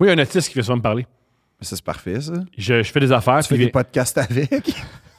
[0.00, 1.06] Moi, il y a un artiste qui fait souvent me parler.
[1.60, 2.32] Mais ça, c'est parfait, ça.
[2.56, 3.40] Je, je fais des affaires.
[3.42, 4.50] Tu fais puis des podcasts avec.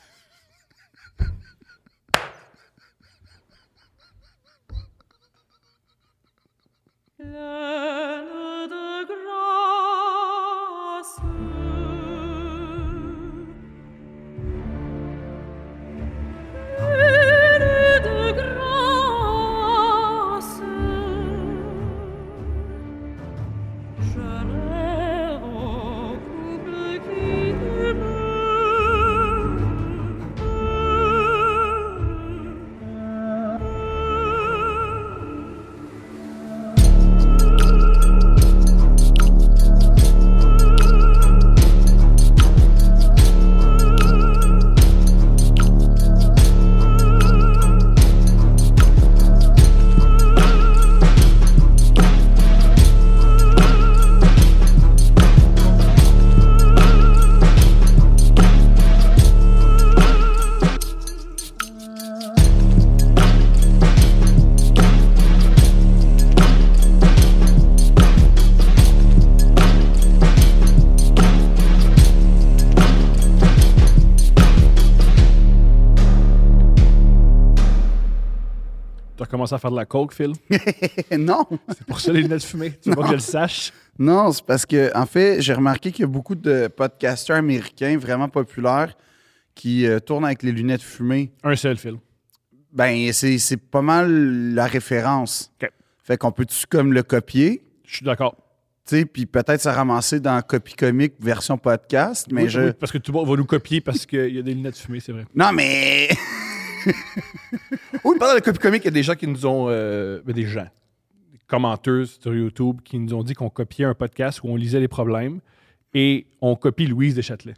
[79.52, 80.34] commencé à faire de la coke, Phil?
[81.18, 81.46] non.
[81.70, 82.74] C'est pour ça les lunettes fumées.
[82.82, 83.74] Tu veux pas que je le sache?
[84.00, 87.98] Non, c'est parce que, en fait, j'ai remarqué qu'il y a beaucoup de podcasteurs américains
[87.98, 88.96] vraiment populaires
[89.54, 91.32] qui euh, tournent avec les lunettes fumées.
[91.44, 91.96] Un seul, Phil.
[92.72, 95.52] Ben, c'est pas mal la référence.
[95.62, 95.70] OK.
[96.04, 98.36] Fait qu'on peut-tu comme le copier, Je suis d'accord.
[98.88, 102.62] tu sais, puis peut-être se ramasser dans Copy Comic version podcast, mais Oui, je...
[102.62, 104.78] oui, parce que tout le monde va nous copier parce qu'il y a des lunettes
[104.78, 105.26] fumées, c'est vrai.
[105.36, 106.10] Non, mais...
[108.04, 109.68] Oui, pendant le copie comique, il y a des gens qui nous ont.
[109.70, 110.68] euh, ben, des gens,
[111.32, 114.80] des commenteurs sur YouTube qui nous ont dit qu'on copiait un podcast où on lisait
[114.80, 115.40] les problèmes
[115.94, 117.54] et on copie Louise Deschâtelet.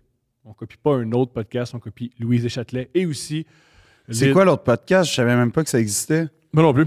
[0.45, 3.45] On copie pas un autre podcast, on copie Louise Deschâtelet et aussi.
[4.09, 5.09] C'est les- quoi l'autre podcast?
[5.09, 6.27] Je savais même pas que ça existait.
[6.51, 6.85] Moi non plus.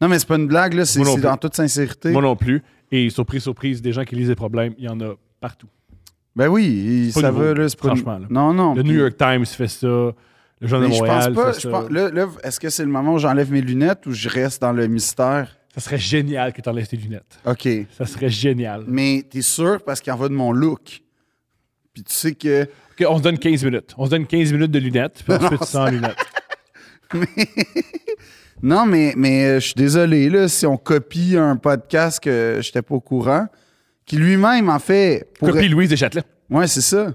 [0.00, 0.84] Non, mais c'est pas une blague, là.
[0.84, 2.10] C'est en toute sincérité.
[2.10, 2.62] Moi non plus.
[2.92, 5.66] Et surprise, surprise, des gens qui lisent les problèmes, il y en a partout.
[6.36, 7.66] Ben oui, ça va, là.
[7.76, 8.26] franchement, là.
[8.30, 8.74] Non, non.
[8.74, 10.12] Le puis- New York Times fait ça.
[10.60, 11.52] Le Mais de je pense pas.
[11.52, 14.28] je pense- là, là, est-ce que c'est le moment où j'enlève mes lunettes ou je
[14.28, 15.56] reste dans le mystère?
[15.74, 17.38] Ça serait génial que tu enlèves tes lunettes.
[17.44, 17.68] OK.
[17.96, 18.84] Ça serait génial.
[18.88, 21.02] Mais t'es sûr parce qu'il en va de mon look?
[21.92, 22.62] Puis tu sais que.
[22.64, 23.94] OK, on se donne 15 minutes.
[23.96, 26.16] On se donne 15 minutes de lunettes, puis ensuite sans lunettes.
[28.60, 32.82] Non, mais, mais euh, je suis désolé, là, si on copie un podcast que j'étais
[32.82, 33.46] pas au courant,
[34.04, 35.28] qui lui-même en fait.
[35.38, 36.24] Copie Louise Deschâtelet.
[36.50, 37.12] Ouais, c'est ça.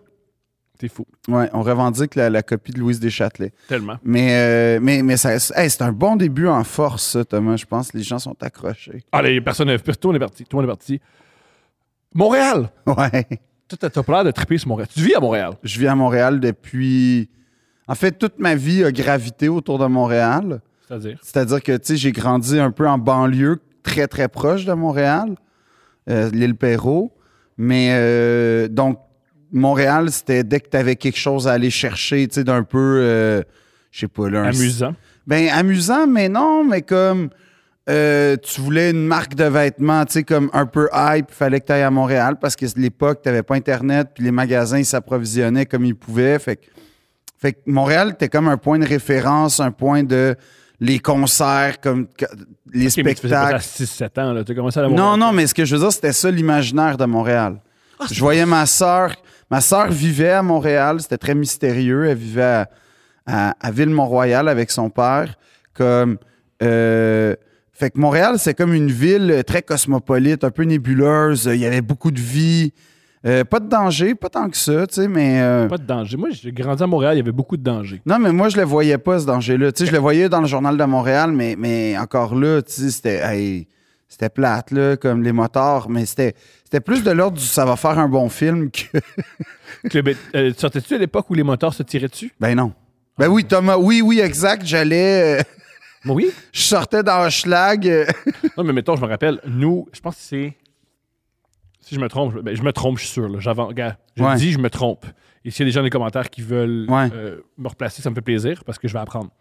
[0.84, 1.06] T'es fou.
[1.30, 3.54] Ouais, on revendique la, la copie de Louise Deschâtelet.
[3.70, 3.96] Tellement.
[4.04, 7.56] Mais, euh, mais, mais ça, hey, c'est un bon début en force, ça, Thomas.
[7.56, 9.06] Je pense que les gens sont accrochés.
[9.14, 9.80] Allez, personne n'est.
[9.80, 10.44] Tout monde est parti.
[10.44, 11.00] Tout le monde est parti.
[12.14, 12.70] Montréal.
[12.86, 13.26] Ouais.
[13.70, 14.90] T'as pas l'air de triper sur Montréal.
[14.94, 15.54] Tu vis à Montréal?
[15.64, 17.30] Je vis à Montréal depuis.
[17.88, 20.60] En fait, toute ma vie a gravité autour de Montréal.
[20.86, 21.18] C'est-à-dire?
[21.22, 25.36] C'est-à-dire que, tu sais, j'ai grandi un peu en banlieue, très, très proche de Montréal,
[26.10, 27.16] euh, l'île Perrault.
[27.56, 29.00] Mais, euh, donc,
[29.54, 33.00] Montréal, c'était dès que tu avais quelque chose à aller chercher, tu sais, d'un peu,
[33.02, 33.42] euh,
[33.92, 34.96] je sais pas, là, un- Amusant.
[35.28, 37.30] Ben, amusant, mais non, mais comme
[37.90, 41.60] euh, tu voulais une marque de vêtements, tu sais, comme un peu hype, il fallait
[41.62, 44.32] que tu ailles à Montréal parce que à l'époque, tu n'avais pas Internet, puis les
[44.32, 46.40] magasins, ils s'approvisionnaient comme ils pouvaient.
[46.40, 46.66] Fait que,
[47.38, 50.36] fait que Montréal, était comme un point de référence, un point de
[50.80, 52.08] les concerts, comme
[52.74, 53.62] les tu faisais pas spectacles.
[53.62, 54.34] ça à 6-7 ans.
[54.34, 54.44] Là.
[54.44, 55.10] Tu commencé à la Montréal.
[55.10, 57.62] Non, non, mais ce que je veux dire, c'était ça l'imaginaire de Montréal.
[58.12, 59.14] je voyais ma sœur.
[59.52, 62.06] Ma sœur vivait à Montréal, c'était très mystérieux.
[62.08, 62.70] Elle vivait à,
[63.26, 65.36] à, à Ville-Mont-Royal avec son père.
[65.74, 66.18] Comme,
[66.62, 67.36] euh,
[67.72, 71.50] fait que Montréal, c'est comme une ville très cosmopolite, un peu nébuleuse.
[71.52, 72.74] Il y avait beaucoup de vie.
[73.26, 75.40] Euh, pas de danger, pas tant que ça, tu sais, mais.
[75.42, 76.18] euh, Pas de danger.
[76.18, 78.02] Moi, j'ai grandi à Montréal, il y avait beaucoup de danger.
[78.06, 79.72] non, mais moi, je le voyais pas, ce danger-là.
[79.72, 82.74] Tu sais, je le voyais dans le journal de Montréal, mais, mais encore là, tu
[82.74, 83.68] sais, c'était, hey,
[84.14, 87.76] c'était plate, là, comme les motards, mais c'était, c'était plus de l'ordre du ça va
[87.76, 88.84] faire un bon film que.
[90.36, 92.32] Euh, tu Sortais-tu à l'époque où les moteurs se tiraient dessus?
[92.40, 92.74] Ben non.
[93.18, 94.66] Ben oui, Thomas, oui, oui, exact.
[94.66, 95.40] J'allais.
[95.40, 95.44] euh,
[96.06, 96.32] oui?
[96.54, 97.88] je sortais dans Schlag.
[97.88, 98.06] euh,
[98.58, 100.54] Non, mais mettons, je me rappelle, nous, je pense que c'est.
[101.82, 103.28] Si je me trompe, je, ben, je me trompe, je suis sûr.
[103.28, 103.40] Là.
[103.40, 104.36] J'avance- regarde, je Ouais.
[104.38, 105.06] dis, je me trompe.
[105.44, 107.10] Et s'il y a des gens dans les commentaires qui veulent Ouais.
[107.14, 109.32] euh, me replacer, ça me fait plaisir parce que je vais apprendre.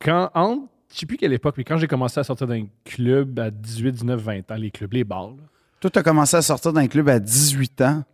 [0.00, 3.38] Quand, entre, je sais plus quelle époque, mais quand j'ai commencé à sortir d'un club
[3.38, 5.42] à 18, 19, 20 ans, les clubs, les bars, là,
[5.80, 8.04] Toi, t'as commencé à sortir d'un club à 18 ans.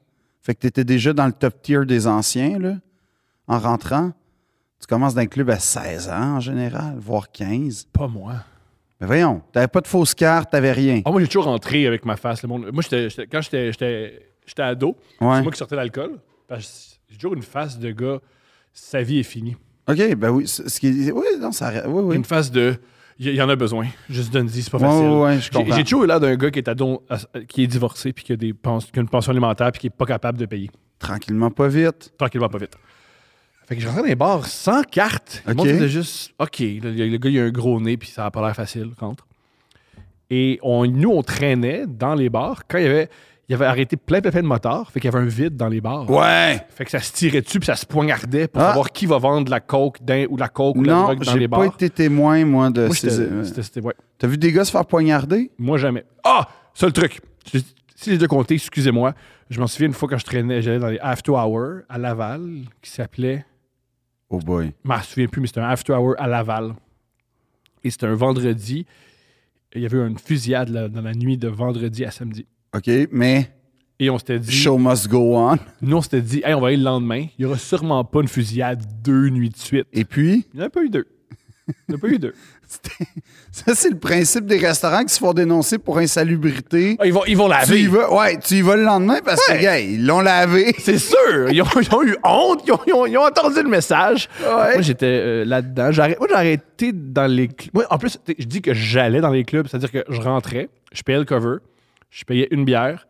[0.43, 2.75] Fait que t'étais déjà dans le top tier des anciens, là,
[3.47, 4.13] en rentrant.
[4.81, 7.87] Tu commences d'un club à 16 ans, en général, voire 15.
[7.93, 8.35] pas moi.
[9.01, 11.03] Mais voyons, t'avais pas de fausse carte, t'avais rien.
[11.05, 12.43] Ah, moi, j'ai toujours rentré avec ma face.
[12.43, 12.69] Le monde.
[12.73, 14.19] Moi, j'étais- j'étais- quand j'étais-
[14.59, 15.37] ado, Ouais.
[15.37, 16.19] c'est moi qui sortais l'alcool.
[16.51, 18.19] J'ai toujours une face de gars,
[18.73, 19.57] sa vie est finie.
[19.88, 20.46] OK, ben oui.
[20.46, 21.73] Ce qui est- Oui, non, ça.
[21.88, 22.17] Oui, oui.
[22.17, 22.76] Une face de.
[23.19, 23.87] Il y, en a besoin.
[24.11, 25.05] Juste donne c'est pas facile.
[25.05, 25.76] ouais, ouais, je J'ai- comprends.
[25.76, 27.05] J'ai toujours eu l'air d'un gars qui est, ado-
[27.46, 29.87] qui est divorcé puis qui a, des pens- qui a une pension alimentaire puis qui
[29.88, 30.70] est pas capable de payer.
[30.99, 32.12] Tranquillement, pas vite.
[32.19, 32.73] Tranquillement, pas vite.
[33.69, 35.43] Fait que je rentrais dans les bars sans carte.
[35.46, 35.58] Le Ok.
[35.58, 36.58] monde faisait juste OK.
[36.61, 39.26] Le, le gars, il a un gros nez puis ça a pas l'air facile, rentre.
[40.31, 43.11] Et on, nous, on traînait dans les bars quand il y avait,
[43.52, 44.90] il y avait arrêté plein, plein, plein de motards.
[44.90, 46.08] Fait qu'il y avait un vide dans les bars.
[46.08, 46.58] Ouais!
[46.70, 48.69] Fait que ça se tirait dessus puis ça se poignardait pour Ah.
[48.69, 49.99] savoir qui va vendre la coke
[50.31, 51.66] ou la coke ou la Non, drogue dans j'ai les pas bars.
[51.66, 53.10] été témoin, moi, de Moi, ces.
[53.10, 53.93] j'étais- c'était- c'était- ouais.
[54.16, 55.50] T'as vu des gars se faire poignarder?
[55.58, 56.04] Moi, jamais.
[56.25, 56.49] Ah!
[56.72, 57.20] Seul truc.
[57.52, 57.58] Je-
[57.94, 59.12] Si j'ai déjà compté, excusez-moi.
[59.50, 62.62] Je m'en souviens une fois quand je traînais, j'allais dans les After Hour à Laval,
[62.81, 63.44] qui s'appelait.
[64.31, 64.72] Oh boy.
[64.82, 66.72] Je m'en souviens plus, mais c'était un After Hour à Laval.
[67.84, 68.87] Et c'était un vendredi.
[69.75, 72.46] Il y avait eu une fusillade là, dans la nuit de vendredi à samedi.
[72.77, 73.51] OK, mais
[74.01, 74.51] Et on s'était dit.
[74.53, 75.59] show must go on.
[75.81, 77.27] Nous, on s'était dit, hey, on va aller le lendemain.
[77.39, 79.87] Il n'y aura sûrement pas une fusillade deux nuits de suite.
[79.93, 81.07] Et puis, Il n'y en a pas eu deux.
[81.69, 82.35] Il n'y en a pas eu deux.
[83.53, 86.97] ça, c'est le principe des restaurants qui se font dénoncer pour insalubrité.
[86.99, 87.83] Ah, ils, vont, ils vont Tu laver.
[87.83, 89.59] y vas, ouais, tu y vas le lendemain parce Ouais.
[89.59, 90.75] que, gars, ils l'ont lavé.
[90.79, 91.51] C'est sûr!
[91.51, 94.29] Ils ont, ils ont eu honte, ils ont, ils ont- ils ont entendu le message.
[94.41, 94.73] Ouais.
[94.73, 95.91] Moi, j'étais euh, là-dedans.
[96.19, 97.85] Moi, j'ai arrêté dans les clubs.
[97.91, 101.19] En plus, je dis que j'allais dans les clubs, c'est-à-dire que je rentrais, je payais
[101.19, 101.59] le cover,
[102.12, 103.09] je payais une bière.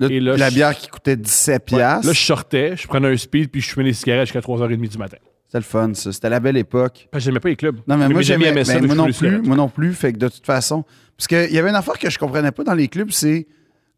[0.00, 1.78] Là, Et là, la je- bière qui coûtait 17 Ouais.
[1.78, 4.98] Là, je sortais, je prenais un speed, puis je fumais des cigarettes jusqu'à 3h30 du
[4.98, 5.18] matin.
[5.46, 6.10] C'était le fun, ça.
[6.12, 7.06] C'était la belle époque.
[7.12, 7.76] Parce que j'aimais pas les clubs.
[7.86, 9.92] Non, mais moi, j'aimais, ça, moi non plus, moi non plus.
[9.92, 10.84] Fait que de toute façon,
[11.16, 13.46] parce qu'il y avait une affaire que je comprenais pas dans les clubs, c'est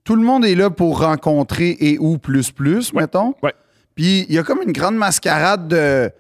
[0.04, 3.34] tout le monde est là pour rencontrer et ou plus plus, mettons.
[3.42, 3.54] Ouais.
[3.94, 6.10] Puis il y a comme une grande mascarade de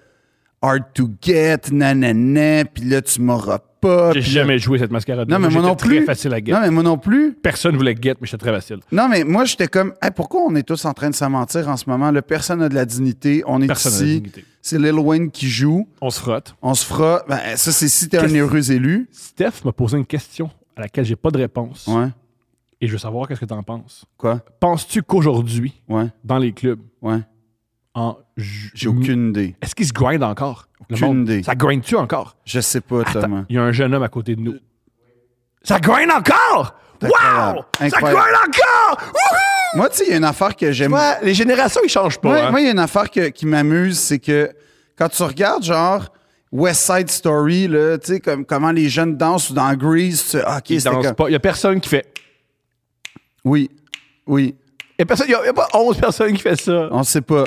[0.62, 4.12] hard to get, nanana, puis là tu m'auras pas.
[4.12, 5.28] J'ai là- jamais joué cette mascarade.
[5.28, 6.04] Non, mais moi non très plus.
[6.04, 6.52] facile à get.
[6.52, 7.34] Non, mais moi non plus.
[7.34, 8.78] Personne voulait get, mais j'étais très facile.
[8.90, 11.68] Non, mais moi j'étais comme, Hey, pourquoi on est tous en train de se mentir
[11.68, 12.10] en ce moment?
[12.10, 13.42] Là, personne n'a de la dignité.
[13.46, 14.22] On est Personne ici.
[14.62, 15.86] C'est Lil Wayne qui joue.
[16.00, 16.56] On se frotte.
[16.62, 17.22] On se fera.
[17.28, 19.08] Ben, ça, c'est si t'es un heureux élu.
[19.12, 21.86] Steph m'a posé une question à laquelle j'ai pas de réponse.
[21.86, 22.08] Ouais.
[22.80, 24.04] Et je veux savoir qu'est-ce que tu en penses.
[24.18, 24.40] Quoi?
[24.60, 26.06] Penses-tu qu'aujourd'hui, Ouais.
[26.24, 27.20] dans les clubs, Ouais.
[27.96, 29.56] En ju- J'ai aucune idée.
[29.62, 30.68] Est-ce qu'ils se grindent encore?
[30.88, 31.28] le Aucune monde?
[31.28, 31.42] idée.
[31.42, 32.36] Ça grind-tu encore?
[32.44, 33.44] Je sais pas, Attends, Thomas.
[33.48, 34.54] il y a un jeune homme à côté de nous.
[35.64, 36.74] Ça grind encore!
[37.00, 37.12] C'est Wow!
[37.14, 37.64] incroyable.
[37.78, 38.20] Ça Incroyable.
[38.20, 38.98] grind encore!
[39.08, 39.76] Wouhou!
[39.78, 40.92] Moi, tu sais, il y a une affaire que j'aime.
[40.92, 42.28] Ouais, les générations, ils changent pas.
[42.28, 42.50] Moi, hein.
[42.52, 44.50] moi, il y a une affaire que- qui m'amuse, c'est que
[44.96, 46.04] quand tu regardes, genre,
[46.52, 50.38] West Side Story, là, tu sais, comme, comment les jeunes dansent ou dans Grease, tu
[50.44, 51.14] ah, OK, Ils c'était dansent comme...
[51.16, 51.28] pas.
[51.28, 52.06] Il y a personne qui fait.
[53.44, 53.70] Oui,
[54.26, 54.54] oui,
[54.98, 56.56] Il y a personne- il y a, il y a pas 11 personnes qui fait
[56.60, 56.88] ça.
[56.90, 57.44] on sait pas.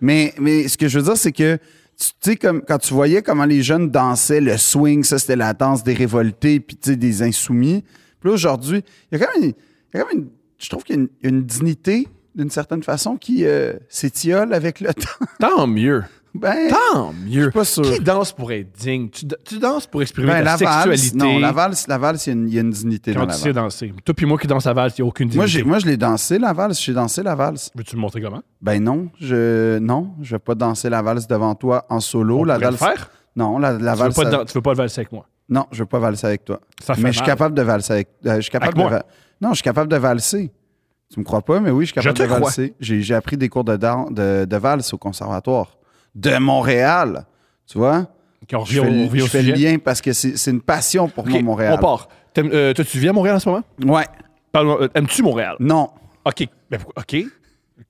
[0.00, 1.56] Mais, mais ce que je veux dire, c'est que,
[1.98, 5.52] tu sais, comme quand tu voyais comment les jeunes dansaient, le swing, ça, c'était la
[5.52, 7.84] danse des révoltés, puis tu sais, des insoumis.
[8.20, 8.82] Puis là, aujourd'hui,
[9.12, 10.98] il y a quand même, il y a quand même une- je trouve qu'il y
[10.98, 15.26] a une, une dignité, d'une certaine façon, qui euh, s'étiole avec le temps.
[15.38, 16.04] Tant mieux.
[16.34, 17.50] Ben, Tant mieux.
[17.50, 17.82] pas sûr.
[17.82, 19.08] Qui danse pour être digne?
[19.10, 21.16] Tu, tu danses pour exprimer ben, ta valse, sexualité.
[21.16, 23.52] non, la valse, la valse, il y a une- dignité Quand dans tu la sais
[23.52, 23.64] valse.
[23.80, 23.94] danser.
[24.04, 25.58] Toi puis moi qui danse la valse, il n'y a aucune Moi, dignité.
[25.58, 26.80] j'ai, moi, je l'ai dansé, la valse.
[26.80, 27.70] J'ai dansé la valse.
[27.74, 28.42] Veux-tu me montrer comment?
[28.62, 32.38] Ben non, je non, je vais pas danser la valse devant toi en solo.
[32.40, 32.94] On la pourrait le valse.
[32.98, 33.10] faire?
[33.34, 34.14] Non, la, la Tu veux, valse.
[34.16, 35.26] pas ça- dan- tu veux pas le valser avec moi?
[35.48, 36.60] Non, je veux pas valser avec toi.
[36.80, 38.08] Ça fait mais je suis capable de valser avec.
[38.26, 39.02] euh, je suis capable Avec de moi?
[39.40, 40.52] Non, je suis capable de valser.
[41.12, 42.74] Tu me crois pas, mais oui, je suis capable Je te de valser.
[42.78, 45.76] J'ai, j'ai appris des cours de, dan- de, de valse au conservatoire
[46.14, 47.26] de Montréal.
[47.66, 48.08] Tu vois?
[48.52, 49.70] On Je revient, fais, au- le- on revient je au fais le sujet.
[49.72, 51.74] lien parce que c'est, une passion pour moi, Montréal.
[51.78, 52.08] On part.
[52.38, 53.62] Euh, toi, tu vis à Montréal en ce moment?
[53.84, 54.06] Ouais.
[54.56, 55.56] Euh, Aimes-tu Montréal?
[55.60, 55.90] Non.
[56.24, 56.46] OK.
[56.96, 57.16] OK.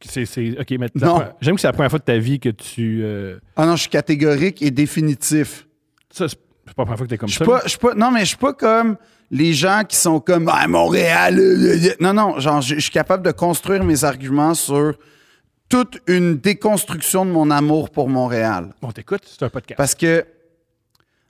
[0.02, 0.24] C'est,
[0.58, 0.70] OK,
[1.18, 3.00] la- j'aime que c'est la première fois de ta vie que tu...
[3.02, 5.66] euh, Ah non, je suis catégorique et définitif.
[6.10, 7.44] ça, c'est pas la première fois que t'es comme ça.
[7.44, 8.96] pas, non, mais je suis pas comme
[9.30, 11.38] les gens qui sont comme ah, Montréal.
[11.38, 11.76] euh.
[12.00, 14.94] Non, non, genre, je je suis capable de construire mes arguments sur
[15.70, 18.74] toute une déconstruction de mon amour pour Montréal.
[18.82, 19.78] Bon, t'écoutes, c'est un podcast.
[19.78, 20.26] Parce que,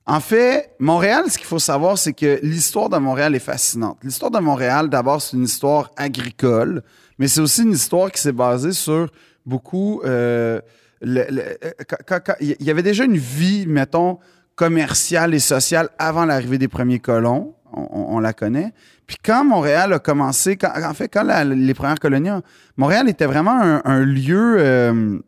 [0.06, 3.99] en fait, Montréal, ce qu'il faut savoir, c'est que l'histoire de Montréal est fascinante.
[4.02, 6.82] L'histoire de Montréal, d'abord, c'est une histoire agricole,
[7.18, 9.09] mais c'est aussi une histoire qui s'est basée sur
[9.47, 10.00] beaucoup.
[10.04, 10.61] euh,
[11.02, 14.18] le- le- euh, quand- quand- quand- Il y avait déjà une vie, mettons,
[14.54, 17.54] commerciale et sociale avant l'arrivée des premiers colons.
[17.73, 18.73] On, on- on la connaît.
[19.11, 22.43] Puis quand Montréal a commencé, quand- en fait, quand la- les premières colonies, ont-
[22.76, 25.19] Montréal était vraiment un, un lieu euh,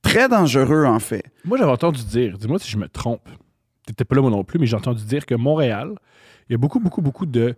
[0.00, 1.24] très dangereux, en fait.
[1.44, 3.28] Moi, j'avais entendu dire, dis-moi si je me trompe,
[3.84, 5.90] t'étais pas là moi non plus, mais j'ai entendu dire que Montréal,
[6.48, 7.54] il y a beaucoup, beaucoup, beaucoup de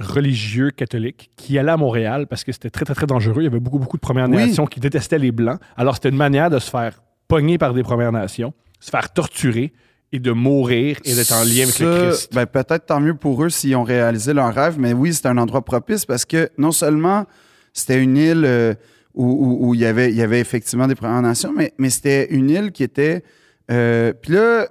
[0.00, 3.42] religieux catholiques qui allaient à Montréal parce que c'était très, très, très dangereux.
[3.42, 4.36] Il y avait beaucoup, beaucoup de Premières Oui.
[4.36, 5.60] Nations qui détestaient les Blancs.
[5.76, 9.74] Alors, c'était une manière de se faire pogner par des Premières Nations, se faire torturer
[10.16, 12.32] et de mourir et d'être en lien avec le Christ.
[12.34, 15.38] ben, peut-être tant mieux pour eux s'ils ont réalisé leur rêve, mais oui, c'était un
[15.38, 17.24] endroit propice parce que non seulement
[17.72, 18.74] c'était une île euh,
[19.14, 21.90] où, où- où il, y avait, il y avait effectivement des Premières Nations, mais, mais
[21.90, 23.22] c'était une île qui était.
[23.70, 24.68] euh, Puis là,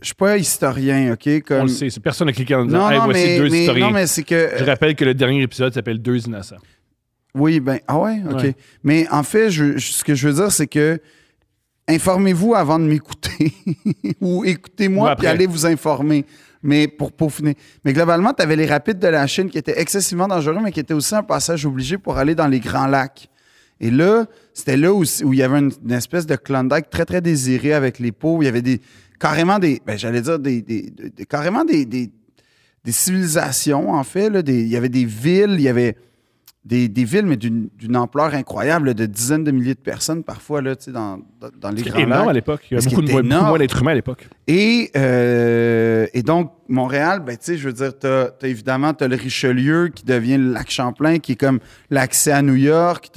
[0.00, 1.26] je suis pas historien, OK?
[1.26, 1.62] On Comme...
[1.62, 3.60] le sait, c'est personne n'a cliqué en disant Non, Hey, non, voici mais, deux mais-
[3.62, 3.86] historiens.
[3.86, 4.50] non, mais c'est que.
[4.56, 6.56] Je rappelle que le dernier épisode s'appelle Deux innocents.
[7.34, 8.40] Oui, ben, ah ouais, OK.
[8.42, 8.54] Ouais.
[8.84, 11.00] Mais en fait, je- je- ce que je veux dire, c'est que
[11.88, 13.52] informez-vous avant de m'écouter
[14.20, 16.24] ou Ou écoutez-moi puis allez vous informer.
[16.62, 17.56] Mais pour peaufiner.
[17.84, 20.80] Mais globalement, tu avais les rapides de la Chine qui étaient excessivement dangereux, mais qui
[20.80, 23.28] étaient aussi un passage obligé pour aller dans les grands lacs.
[23.78, 27.04] Et là, c'était là où, où il y avait une, une espèce de Klondike très,
[27.04, 28.80] très désiré avec les où Il y avait des,
[29.20, 32.10] carrément des, ben, j'allais dire, des, des- des- carrément des, des,
[32.84, 34.28] des civilisations, en fait.
[34.28, 35.94] Là, il y avait des villes, il y avait
[36.68, 40.60] des, des villes, mais d'une d'une ampleur incroyable, de dizaines de milliers de personnes parfois
[40.60, 42.34] là, tu sais, dans, dans, dans les grands énorme à lacs.
[42.34, 42.66] l'époque.
[42.70, 44.28] Il y a beaucoup, de beaucoup moins d'êtres humains à l'époque.
[44.46, 49.08] Et, euh, et donc, Montréal, ben, tu sais, je veux dire, t'as as évidemment, t'as
[49.08, 53.10] le Richelieu qui devient le lac Champlain, qui est comme l'accès à New York.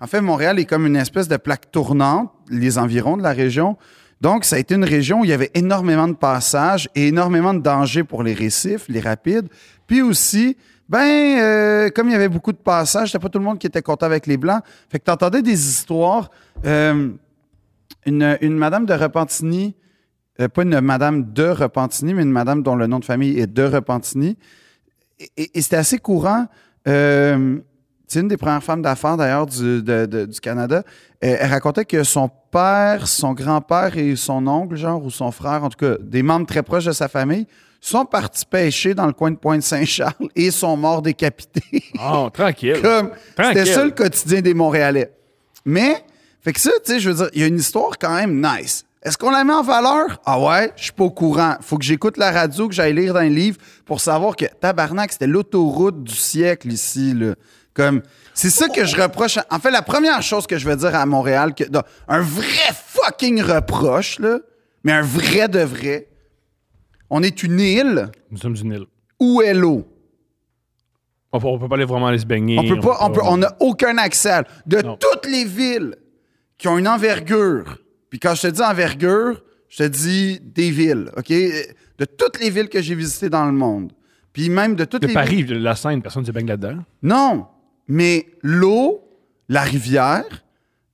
[0.00, 3.76] En fait, Montréal est comme une espèce de plaque tournante, les environs de la région.
[4.22, 7.52] Donc, ça a été une région où il y avait énormément de passages et énormément
[7.52, 9.48] de dangers pour les récifs, les rapides.
[9.86, 10.56] Puis aussi,
[10.88, 13.66] ben, euh, comme il y avait beaucoup de passages, c'était pas tout le monde qui
[13.66, 14.62] était content avec les Blancs.
[14.90, 16.30] Fait que t'entendais des histoires.
[16.64, 17.10] euh,
[18.06, 19.74] une, madame de Repentigny,
[20.38, 23.46] euh, pas une madame de Repentigny, mais une madame dont le nom de famille est
[23.46, 24.36] de Repentigny.
[25.38, 26.46] Et, c'était assez courant.
[26.84, 29.82] C'est une des premières femmes d'affaires, d'ailleurs, du,
[30.42, 30.82] Canada.
[31.20, 35.70] Elle racontait que son père, son grand-père et son oncle, genre, ou son frère, en
[35.70, 37.46] tout cas, des membres très proches de sa famille,
[37.84, 41.84] sont partis pêcher dans le coin de Pointe-Saint-Charles et sont morts décapités.
[42.02, 42.80] Oh, tranquille.
[42.80, 45.12] Comme, c'était ça le quotidien des Montréalais.
[45.66, 46.02] Mais,
[46.40, 48.40] fait que ça, tu sais, je veux dire, il y a une histoire quand même
[48.40, 48.84] nice.
[49.02, 50.18] Est-ce qu'on la met en valeur?
[50.24, 51.56] Ah ouais, je suis pas au courant.
[51.60, 55.12] Faut que j'écoute la radio, que j'aille lire dans un livre pour savoir que tabarnak,
[55.12, 57.34] c'était l'autoroute du siècle ici, là.
[57.74, 59.38] Comme, c'est ça que je reproche.
[59.50, 61.64] En fait, la première chose que je veux dire à Montréal, que,
[62.08, 64.38] un vrai fucking reproche, là,
[64.84, 66.08] mais un vrai de vrai.
[67.16, 68.10] On est une île?
[68.32, 68.86] Nous sommes une île.
[69.20, 69.86] où est l'eau?
[71.32, 72.58] On peut, on peut pas aller vraiment aller se baigner.
[72.58, 74.30] On peut pas, on peut, on n'a aucun accès.
[74.30, 74.96] à- De Non.
[74.96, 75.94] toutes les villes
[76.58, 77.78] qui ont une envergure,
[78.10, 81.28] puis quand je te dis envergure, je te dis des villes, OK?
[81.28, 83.92] De toutes les villes que j'ai visitées dans le monde.
[84.32, 86.48] Puis même de toutes De les Paris, villes- de la Seine, personne ne se baigne
[86.48, 86.78] là-dedans.
[87.02, 87.46] Non,
[87.86, 89.08] mais l'eau,
[89.48, 90.24] la rivière,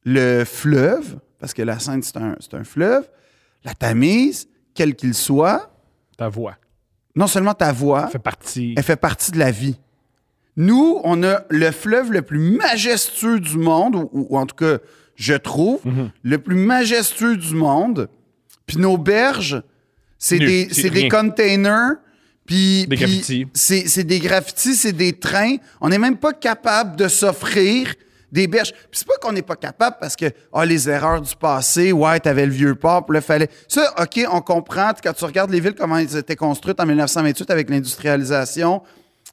[0.05, 3.09] le fleuve, parce que la Seine, c'est un, c'est un fleuve,
[3.65, 5.71] la Tamise, quel qu'il soit,
[6.21, 6.57] Ta voix
[7.17, 8.75] non seulement ta voix, fait partie.
[8.77, 9.77] elle fait partie de la vie.
[10.57, 14.79] Nous, on a le fleuve le plus majestueux du monde, ou, ou en tout cas,
[15.17, 16.11] je trouve, Mhm.
[16.23, 18.09] le plus majestueux du monde.
[18.67, 19.63] Puis nos berges,
[20.19, 21.97] c'est des, containers.
[22.47, 23.47] Puis, Des graffitis.
[23.55, 25.57] C'est c'est des graffitis, c'est des trains.
[25.81, 27.93] On n'est même pas capable de s'offrir
[28.33, 28.73] des berges.
[28.73, 32.21] Puis c'est pas qu'on n'est pas capable parce que, ah, les erreurs du passé, ouais,
[32.21, 33.49] t'avais le vieux port, puis là, fallait.
[33.69, 34.91] Ça, OK, on comprend.
[35.03, 38.83] Quand tu regardes les villes, comment elles étaient construites en 1928 avec l'industrialisation,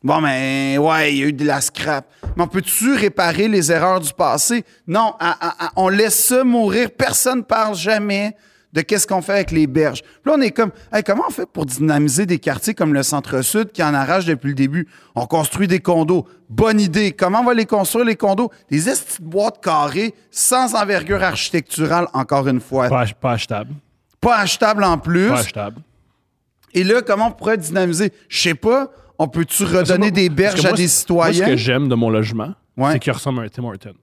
[0.04, 2.06] Bon, mais ouais, il y a eu de la scrap.
[2.36, 4.64] Mais on peut-tu réparer les erreurs du passé?
[4.86, 6.92] Non, à- à- à- on laisse ça mourir.
[6.96, 8.38] Personne ne parle jamais
[8.74, 10.02] de qu'est-ce qu'on fait avec les berges.
[10.02, 13.02] Puis là, on est comme, Hey, comment on fait pour dynamiser des quartiers comme le
[13.02, 14.88] centre-sud qui en arrache depuis le début?
[15.16, 16.28] On construit des condos.
[16.50, 17.12] Bonne idée.
[17.14, 18.52] Comment on va les construire, les condos?
[18.70, 18.92] Des de
[19.24, 22.90] boîtes carrées sans envergure architecturale, encore une fois.
[22.90, 23.74] Pas, pas achetable.
[24.22, 25.30] Pas achetable en plus.
[25.30, 25.82] Pas achetable.
[26.74, 28.12] Et là, comment on pourrait dynamiser?
[28.30, 28.92] Je sais pas.
[29.18, 31.38] On peut-tu redonner moi- des berges moi, à des citoyens?
[31.40, 32.92] Moi, ce que j'aime de mon logement, Ouais.
[32.94, 33.94] c'est qu'il ressemble à un Tim Horton.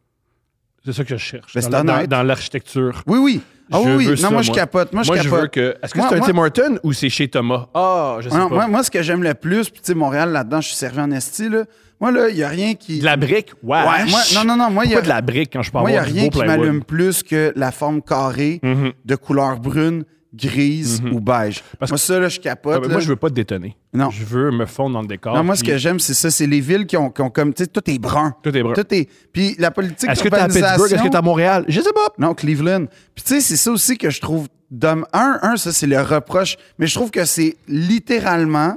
[0.85, 1.54] C'est ça que je cherche.
[1.54, 3.02] Ben, dans l'architecture.
[3.06, 3.40] Oui, oui.
[3.73, 4.92] Ah Je oui, veux Non, ça, moi, je capote.
[4.92, 5.40] Moi, je Moi, je capote.
[5.40, 5.76] veux que.
[5.83, 7.66] Est-ce que c'est un moi- Tim Horton ou c'est chez Thomas?
[7.75, 8.54] Ah, je sais Non, pas.
[8.54, 11.00] moi, moi, ce que j'aime le plus, puis tu sais, Montréal, là-dedans, je suis servi
[11.00, 11.64] en esti, là.
[12.00, 12.99] Moi, là, il n'y a rien qui...
[12.99, 13.52] De la brique?
[13.62, 13.78] Ouais.
[13.78, 15.90] Ouais, moi- non, non, non, moi, y a- de la brique quand je peux Moi,
[15.90, 18.92] il n'y a rien qui m'allume plus que la forme carrée Mhm.
[19.04, 20.04] de couleur brune,
[20.35, 21.62] grise ou beige.
[21.79, 22.83] Parce moi, ça, là, je Ah, capote.
[22.83, 22.95] ben, là.
[22.95, 23.76] Moi, je veux pas te détonner.
[23.93, 24.11] Non.
[24.11, 25.35] Je veux me fondre dans le décor.
[25.37, 26.31] Non, moi, ce que j'aime, c'est ça.
[26.31, 27.55] C'est les villes qui ont, qui ont comme...
[27.55, 28.35] Tu sais, tout est brun.
[28.43, 28.73] Tout est brun.
[28.75, 29.09] Tout est...
[29.33, 30.93] Puis la politique Est-ce que t'es à Pittsburgh?
[30.93, 31.64] Est-ce que t'es à Montréal?
[31.69, 32.09] Je sais pas.
[32.19, 32.87] Non, Cleveland.
[33.14, 34.49] Puis tu sais, c'est ça aussi que je trouve.
[34.83, 35.05] Un,
[35.43, 36.57] un, ça, c'est le reproche.
[36.79, 38.76] Mais je trouve que c'est littéralement.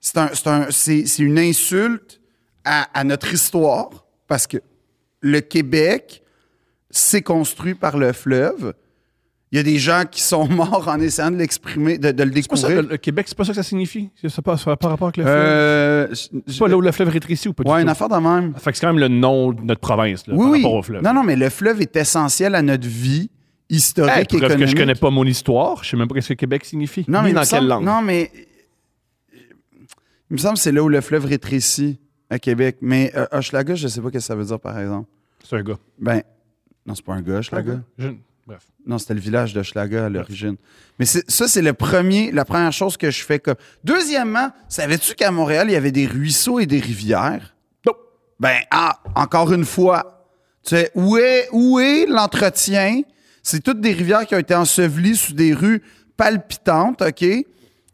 [0.00, 0.68] C'est un, un-
[1.18, 2.20] une insulte
[2.64, 3.88] à, à notre histoire
[4.28, 4.58] parce que
[5.20, 6.22] le Québec
[6.90, 8.74] s'est construit par le fleuve.
[9.52, 12.30] Il y a des gens qui sont morts en essayant de l'exprimer, de, de le
[12.30, 12.90] pas ça, découvrir.
[12.92, 14.10] le, Québec, c'est pas ça que ça signifie?
[14.16, 15.36] C'est pas, ça pas rapport avec le fleuve?
[15.36, 16.08] Euh,
[16.46, 17.82] C'est pas là où le fleuve rétrécit ou pas du ouais, tout?
[17.82, 18.54] une affaire de même.
[18.56, 20.62] Fait que c'est quand même le nom de notre province, là, Oui, par oui.
[20.62, 21.02] rapport au fleuve.
[21.02, 23.28] Non, non, mais le fleuve est essentiel à notre vie.
[23.68, 24.64] historique Hey, preuve économique.
[24.66, 25.82] que je connais pas mon histoire.
[25.82, 27.04] Je sais même pas ce que Québec signifie.
[27.08, 27.84] Non, ni mais dans me quelle semble- langue.
[27.84, 28.30] Non, mais
[30.30, 31.98] il me semble que c'est là où le fleuve rétrécit
[32.30, 32.76] à Québec.
[32.80, 35.08] Mais euh, Hochelaga, je sais pas ce que ça veut dire, par exemple.
[35.44, 35.78] C'est un gars.
[35.98, 36.22] Ben,
[36.86, 37.80] non, c'est pas un gars, Hochelaga.
[37.98, 38.08] Je-
[38.50, 38.64] Bref.
[38.84, 40.56] Non, c'était le village d'Hochelaga à l'origine.
[40.98, 43.54] Mais ça, c'est le premier, la première chose que je fais comme.
[43.84, 47.54] Deuxièmement, savais-tu qu'à Montréal, il y avait des ruisseaux et des rivières?
[47.86, 47.92] Non.
[48.40, 50.26] Ben, ah, encore une fois,
[50.64, 53.02] tu sais, où est, où est l'entretien?
[53.40, 55.80] C'est toutes des rivières qui ont été ensevelies sous des rues
[56.16, 57.24] palpitantes, OK?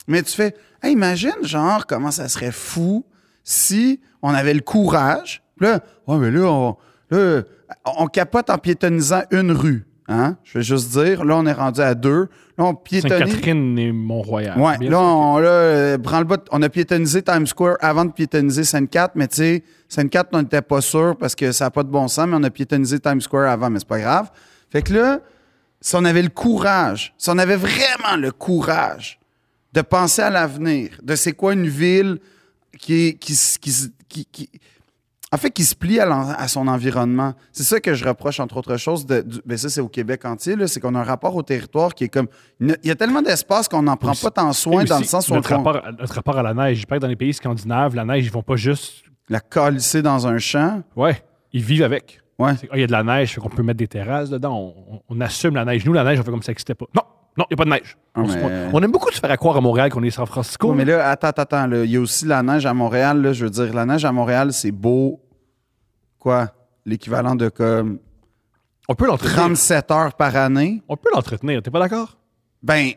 [0.09, 3.05] Mais tu fais, Hey, imagine, genre, comment ça serait fou
[3.45, 5.43] si on avait le courage.
[5.61, 6.77] Là, ouais, mais là, on,
[7.11, 7.43] là,
[7.85, 9.85] on capote en piétonnisant une rue.
[10.09, 10.37] Hein?
[10.45, 12.29] Je vais juste dire, là, on est rendu à deux.
[12.57, 13.11] Là, on piétonne.
[13.19, 14.59] Sainte-Catherine et Mont-Royal.
[14.59, 18.63] Ouais, Bien là, on, là, euh, branle-bas, on a piétonnisé Times Square avant de piétonniser
[18.65, 21.89] Sainte-Cat, mais tu sais, Sainte-Cat, on n'était pas sûr parce que ça n'a pas de
[21.89, 24.31] bon sens, mais on a piétonnisé Times Square avant, mais c'est pas grave.
[24.71, 25.21] Fait que là,
[25.81, 29.19] si on avait le courage, si on avait vraiment le courage
[29.73, 32.19] de penser à l'avenir, de c'est quoi une ville
[32.79, 33.35] qui, est- qui,
[34.09, 34.51] qui, qui-
[35.33, 37.35] en fait, qui se plie à, son environnement.
[37.53, 40.25] C'est ça que je reproche, entre autres choses, de, du- ben ça, c'est au Québec
[40.25, 42.29] entier, c'est qu'on a un rapport au territoire qui est comme...
[42.61, 45.29] Il y a- tellement d'espace qu'on n'en prend Aussi- pas tant soin dans le sens
[45.29, 46.79] où on notre le rapport, notre rapport à la neige.
[46.81, 49.03] Je parle dans les pays scandinaves, la neige, ils vont pas juste.
[49.29, 50.83] la colisser dans un champ.
[50.95, 51.21] Ouais,
[51.53, 52.21] ils vivent avec.
[52.39, 52.53] Ouais.
[52.71, 54.57] Ah, Il y a de la neige, qu'on peut mettre des terrasses dedans.
[54.57, 55.85] On, on- on assume la neige.
[55.87, 56.87] Nous, la neige, on fait comme ça n'existait pas.
[56.95, 57.03] Non,
[57.37, 57.97] non, il n'y a pas de neige.
[58.15, 60.11] Ah, on, mais- se- on aime beaucoup se faire à croire à Montréal qu'on est
[60.11, 60.71] San Francisco.
[60.71, 63.21] Ouais, mais là, attends, attends, Il y a aussi la neige à Montréal.
[63.23, 65.21] Là, je veux dire, la neige à Montréal, c'est beau.
[66.19, 66.51] Quoi?
[66.85, 67.99] L'équivalent de comme
[68.89, 69.37] on peut l'entretenir.
[69.37, 70.83] 37 heures par année.
[70.89, 71.61] On peut l'entretenir.
[71.61, 72.17] T'es pas d'accord?
[72.63, 72.91] Ben,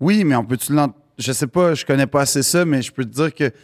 [0.00, 0.92] oui, mais on peut-tu l'en...
[1.16, 3.54] Je sais pas, je connais pas assez ça, mais je peux te dire que, tu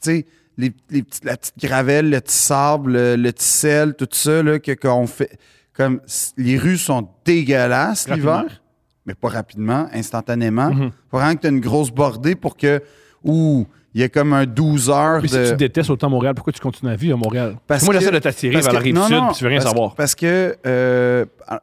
[0.00, 0.26] sais,
[0.56, 4.42] les, les petites- la petite gravelle, le petit sable, le, le petit sel, tout ça,
[4.42, 5.38] là, que, qu'on fait...
[5.74, 6.00] Comme,
[6.38, 8.62] les rues sont dégueulasses l'hiver,
[9.06, 10.70] mais pas rapidement, instantanément.
[10.70, 10.90] Mhm.
[11.10, 12.82] Faut vraiment que tu aies une grosse bordée pour que...
[13.24, 15.44] Ouh, il y a comme un 12 heures Mais de...
[15.44, 17.56] si tu détestes autant Montréal, pourquoi tu continues à vivre à Montréal?
[17.66, 19.58] Parce moi, j'essaie de t'attirer vers la rive non, sud, non, puis tu veux rien
[19.58, 19.90] parce savoir.
[19.92, 20.56] Que, parce que.
[20.66, 21.56] euh, euh,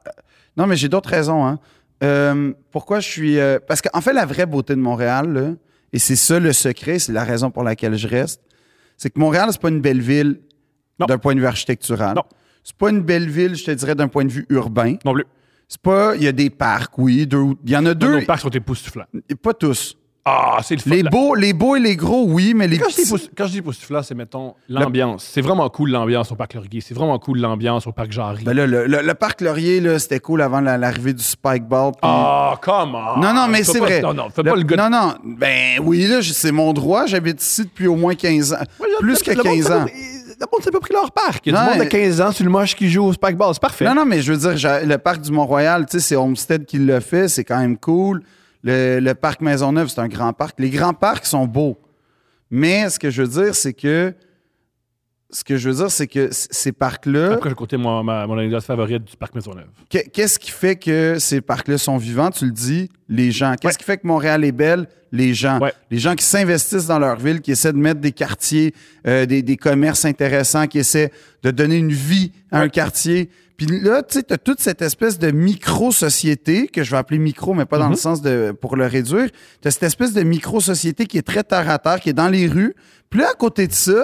[0.57, 1.45] non, mais j'ai d'autres raisons.
[1.45, 1.59] Hein.
[2.03, 3.37] Euh, pourquoi je suis.
[3.37, 5.51] euh, parce qu'en fait, la vraie beauté de Montréal, là,
[5.93, 8.41] et c'est ça le secret, c'est la raison pour laquelle je reste,
[8.97, 10.39] c'est que Montréal, c'est pas une belle ville
[11.07, 12.15] d'un point de vue architectural.
[12.15, 12.23] Non.
[12.63, 14.95] C'est pas une belle ville, je te dirais, d'un point de vue urbain.
[15.05, 15.25] Non plus.
[15.67, 16.15] C'est pas.
[16.15, 17.25] Il y a des parcs, oui.
[17.27, 18.19] deux Il y en a deux.
[18.19, 19.05] Nos parcs sont époustouflants.
[19.41, 19.97] Pas tous.
[20.25, 20.89] Ah, c'est le fun.
[20.91, 23.51] Les beaux, les beaux et les gros, oui, mais les Quand je, dis quand je
[23.51, 25.29] dis époustouflant, c'est, mettons, l'ambiance.
[25.29, 26.79] C'est vraiment cool, l'ambiance au parc Laurier.
[26.79, 28.45] C'est vraiment cool, l'ambiance au parc Jarry.
[28.45, 31.65] Ben là, le, le- le parc Laurier, là, c'était cool avant la- l'arrivée du Spike
[31.67, 31.91] Ball.
[31.91, 33.17] puis- Ah, comment?
[33.17, 34.01] Non, non, mais c'est vrai.
[34.01, 34.89] Non, non, fais pas le gars.
[34.89, 35.13] Non, non.
[35.25, 37.05] Ben oui, là, c'est mon droit.
[37.05, 38.63] J'habite ici depuis au moins 15 ans.
[39.01, 39.85] Plus que le monde 15 s'est ans.
[40.51, 41.45] Le monde s'est pas pris leur parc.
[41.47, 43.03] Il y a Non, du monde de mais- 15 ans sur le moche qui joue
[43.05, 43.53] au Spike Ball.
[43.53, 43.85] C'est parfait.
[43.85, 46.77] Non, non, mais je veux dire, le parc du Mont-Royal, tu sais, c'est Homestead qui
[46.79, 47.27] le fait.
[47.27, 48.23] C'est quand même cool.
[48.63, 50.59] Le, le parc Maisonneuve, c'est un grand parc.
[50.59, 51.77] Les grands parcs sont beaux.
[52.51, 54.13] Mais ce que je veux dire, c'est que.
[55.33, 57.33] Ce que je veux dire, c'est que ces parcs-là.
[57.33, 59.65] Après, j'ai côté mon, ma- mon anecdote favorite du parc Maisonneuve.
[59.89, 62.29] Qu'est- Qu'est-ce qui fait que ces parcs-là sont vivants?
[62.29, 63.55] Tu le dis, les gens.
[63.59, 63.77] Qu'est-ce Ouais.
[63.79, 64.87] qui fait que Montréal est belle?
[65.11, 65.59] Les gens.
[65.59, 65.73] Ouais.
[65.91, 68.73] Les gens qui s'investissent dans leur ville, qui essaient de mettre des quartiers,
[69.07, 71.11] euh, des, des commerces intéressants, qui essaient
[71.43, 73.29] de donner une vie à un quartier.
[73.57, 75.29] Puis là, tu sais, tu as toute cette espèce de
[75.83, 77.95] micro-société, que je vais appeler micro, mais pas dans le Mhm.
[77.97, 79.29] sens de pour le réduire.
[79.61, 82.29] Tu as cette espèce de micro-société qui est très terre à terre, qui est dans
[82.29, 82.73] les rues.
[83.09, 84.03] Puis là, à côté de ça,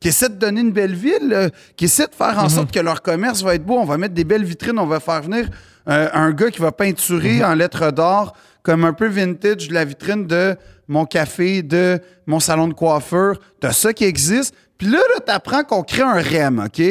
[0.00, 2.80] qui essaie de donner une belle ville, euh, qui essaie de faire en sorte que
[2.80, 3.78] leur commerce va être beau.
[3.78, 5.48] On va mettre des belles vitrines, on va faire venir
[5.88, 9.84] euh, un gars qui va peinturer en lettres d'or, comme un peu vintage, de la
[9.84, 10.56] vitrine de
[10.86, 13.40] mon café, de mon salon de coiffure.
[13.60, 14.54] T'as ça qui existe.
[14.76, 16.82] Puis là, là t'apprends qu'on crée un REM, OK?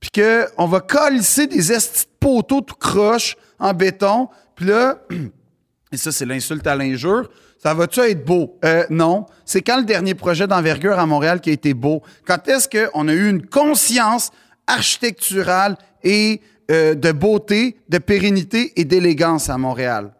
[0.00, 4.28] Puis qu'on va colisser des estis de poteaux tout croche en béton.
[4.54, 4.98] Puis là,
[5.92, 7.28] et ça, c'est l'insulte à l'injure.
[7.64, 8.58] Ça va-tu être beau?
[8.62, 9.24] Euh, non.
[9.46, 12.02] C'est quand le dernier projet d'envergure à Montréal qui a été beau?
[12.26, 14.30] Quand est-ce qu'on a eu une conscience
[14.66, 20.12] architecturale et euh, de beauté, de pérennité et d'élégance à Montréal?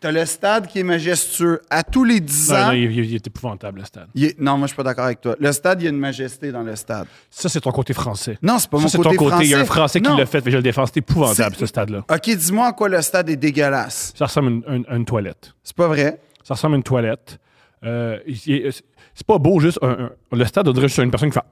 [0.00, 1.60] T'as le stade qui est majestueux.
[1.70, 2.66] À tous les 10 Non, ans...
[2.68, 4.08] non, il, il- il est épouvantable, le stade.
[4.16, 5.36] est- Non, moi, je suis pas d'accord avec toi.
[5.38, 7.06] Le stade, il y a une majesté dans le stade.
[7.30, 8.38] Ça, c'est ton côté français.
[8.42, 9.44] Non, c'est pas ça, mon c'est côté ton côté.
[9.44, 9.78] Il y a un français.
[9.78, 10.16] Français qui Non.
[10.16, 10.86] l'a fait, mais je le défends.
[10.86, 11.98] C'est épouvantable, ce stade-là.
[12.10, 14.14] OK, dis-moi en quoi le stade est dégueulasse.
[14.18, 15.52] Ça ressemble à une, une- une toilette.
[15.62, 16.18] C'est pas vrai.
[16.50, 17.38] Ça ressemble à une toilette.
[17.84, 18.72] Euh, il-
[19.14, 21.44] c'est pas beau, juste un- un- le stade, on dirait juste une personne qui fait.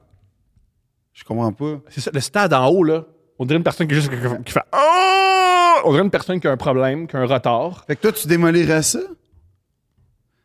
[1.13, 1.79] Je comprends pas.
[1.87, 3.05] C'est ça, le stade en haut, là.
[3.39, 4.09] On dirait une personne qui, juste,
[4.45, 4.59] qui fait.
[4.73, 5.75] Oh!
[5.85, 7.85] On dirait une personne qui a un problème, qui a un retard.
[7.87, 8.99] Fait que toi, tu démolirais ça?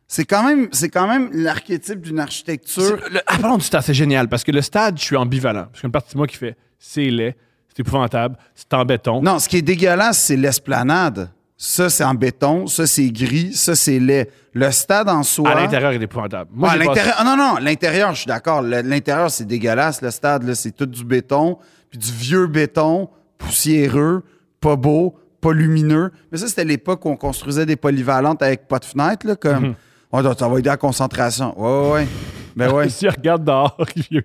[0.07, 2.97] C'est quand même, c'est quand même l'archétype d'une architecture.
[3.11, 5.63] Le- ah, parlons du stade, c'est génial parce que le stade, je suis ambivalent.
[5.65, 7.35] Parce qu'il y a une partie de moi qui fait c'est laid,
[7.67, 8.37] C'est épouvantable.
[8.53, 9.21] C'est en béton.
[9.21, 11.29] Non, ce qui est dégueulasse, c'est l'esplanade.
[11.57, 12.67] Ça, c'est en béton.
[12.67, 13.53] Ça, c'est gris.
[13.53, 14.29] Ça, c'est laid.
[14.53, 15.51] Le stade en soi.
[15.51, 16.49] À l'intérieur, il est épouvantable.
[16.53, 17.15] Moi, Ah, l'intérieur.
[17.17, 18.61] ah, non, non, l'intérieur, je suis d'accord.
[18.61, 20.01] L'intérieur, c'est dégueulasse.
[20.01, 21.57] Le stade, là, c'est tout du béton,
[21.89, 24.23] puis du vieux béton, poussiéreux,
[24.59, 26.11] pas beau, pas lumineux.
[26.31, 29.67] Mais ça, c'était l'époque où on construisait des polyvalentes avec pas de fenêtre, là, comme.
[29.67, 29.75] Mhm.
[30.11, 31.53] Oh, donc, ça va aider à la concentration.
[31.59, 32.07] Ouais, ouais, ouais.
[32.55, 32.89] Ben ouais.
[32.89, 33.77] S'il regarde dehors,
[34.11, 34.21] il,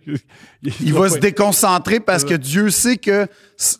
[0.80, 3.30] Il va se pas- déconcentrer parce que Dieu sait que, tu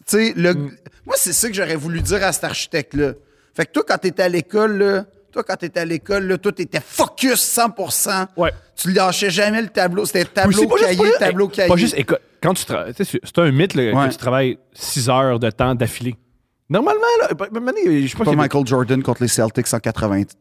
[0.07, 0.55] sais, le...
[0.55, 0.71] Mm.
[1.07, 3.13] moi, c'est ça que j'aurais voulu dire à cet architecte-là.
[3.61, 6.51] Fait que toi, quand t'étais à l'école, là, toi, quand t'étais à l'école, là, toi,
[6.51, 8.27] t'étais focus 100%.
[8.39, 8.53] Ouais.
[8.75, 10.07] Tu lâchais jamais le tableau.
[10.07, 11.69] C'était tableau, cahier, juste- tableau, hey, cahier.
[11.69, 14.07] Pas juste, écoute, quand tu travailles, c'est un mythe là, Ouais.
[14.09, 16.17] que tu travailles 6 heures de temps d'affilée.
[16.71, 20.23] Normalement, là, je sais pas pas Michael Jordan contre les Celtics en 80.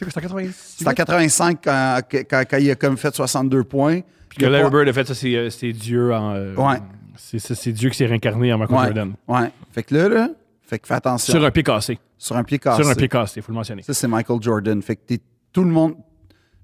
[0.00, 0.74] C'est en 86?
[0.78, 4.00] C'est en 85 quand, quand- quand il a comme fait 62 points.
[4.30, 6.34] Puis que Larry Bird a fait ça, c'est euh, Dieu en.
[6.34, 6.78] euh, Ouais.
[7.16, 9.12] C'est Dieu qui s'est réincarné en Michael Ouais, Jordan.
[9.28, 9.50] ouais.
[9.72, 10.28] Fait que là, là,
[10.70, 11.32] fait que fais attention.
[11.32, 11.98] Sur un pied cassé.
[12.16, 12.82] Sur un pied cassé.
[12.82, 13.82] Sur un pied cassé, il faut le mentionner.
[13.82, 14.80] Ça, c'est Michael Jordan.
[14.80, 15.18] Fait que t'es
[15.52, 15.94] tout le monde.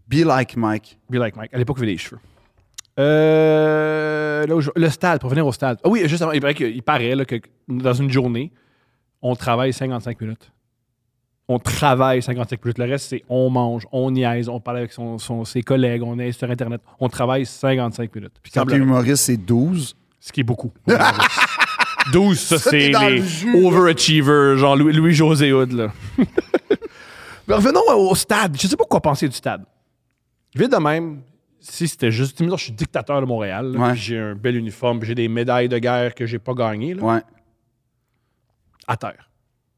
[0.08, 0.98] Be like Mike.
[1.10, 1.52] Be like Mike.
[1.52, 2.20] À l'époque, il avait des cheveux.
[2.98, 5.78] Euh, là où je- le stade, pour venir au stade.
[5.84, 7.36] Ah oui, juste avant, il paraît, que- il paraît là, que
[7.68, 8.52] dans une journée,
[9.22, 10.50] on travaille 55 minutes.
[11.48, 12.78] On travaille 55 minutes.
[12.78, 16.18] Le reste, c'est on mange, on niaise, on parle avec son, son- ses collègues, on
[16.18, 16.80] est sur Internet.
[17.00, 18.34] On travaille 55 minutes.
[18.42, 19.96] Puis Quand t'es humoriste, c'est 12.
[20.20, 20.72] ce qui est beaucoup.
[22.12, 25.72] 12, ça, c'est les le overachievers, genre Louis- Louis-José Hood.
[25.72, 25.92] Là.
[27.48, 28.56] Mais revenons au stade.
[28.60, 29.64] Je sais pas quoi penser du stade.
[30.54, 31.22] Vite de même,
[31.60, 32.40] si c'était juste.
[32.42, 33.92] Disons, je suis dictateur de Montréal, là, Ouais.
[33.92, 36.94] puis j'ai un bel uniforme, puis j'ai des médailles de guerre que j'ai pas gagnées,
[36.94, 37.20] là, Ouais.
[38.86, 39.30] à terre.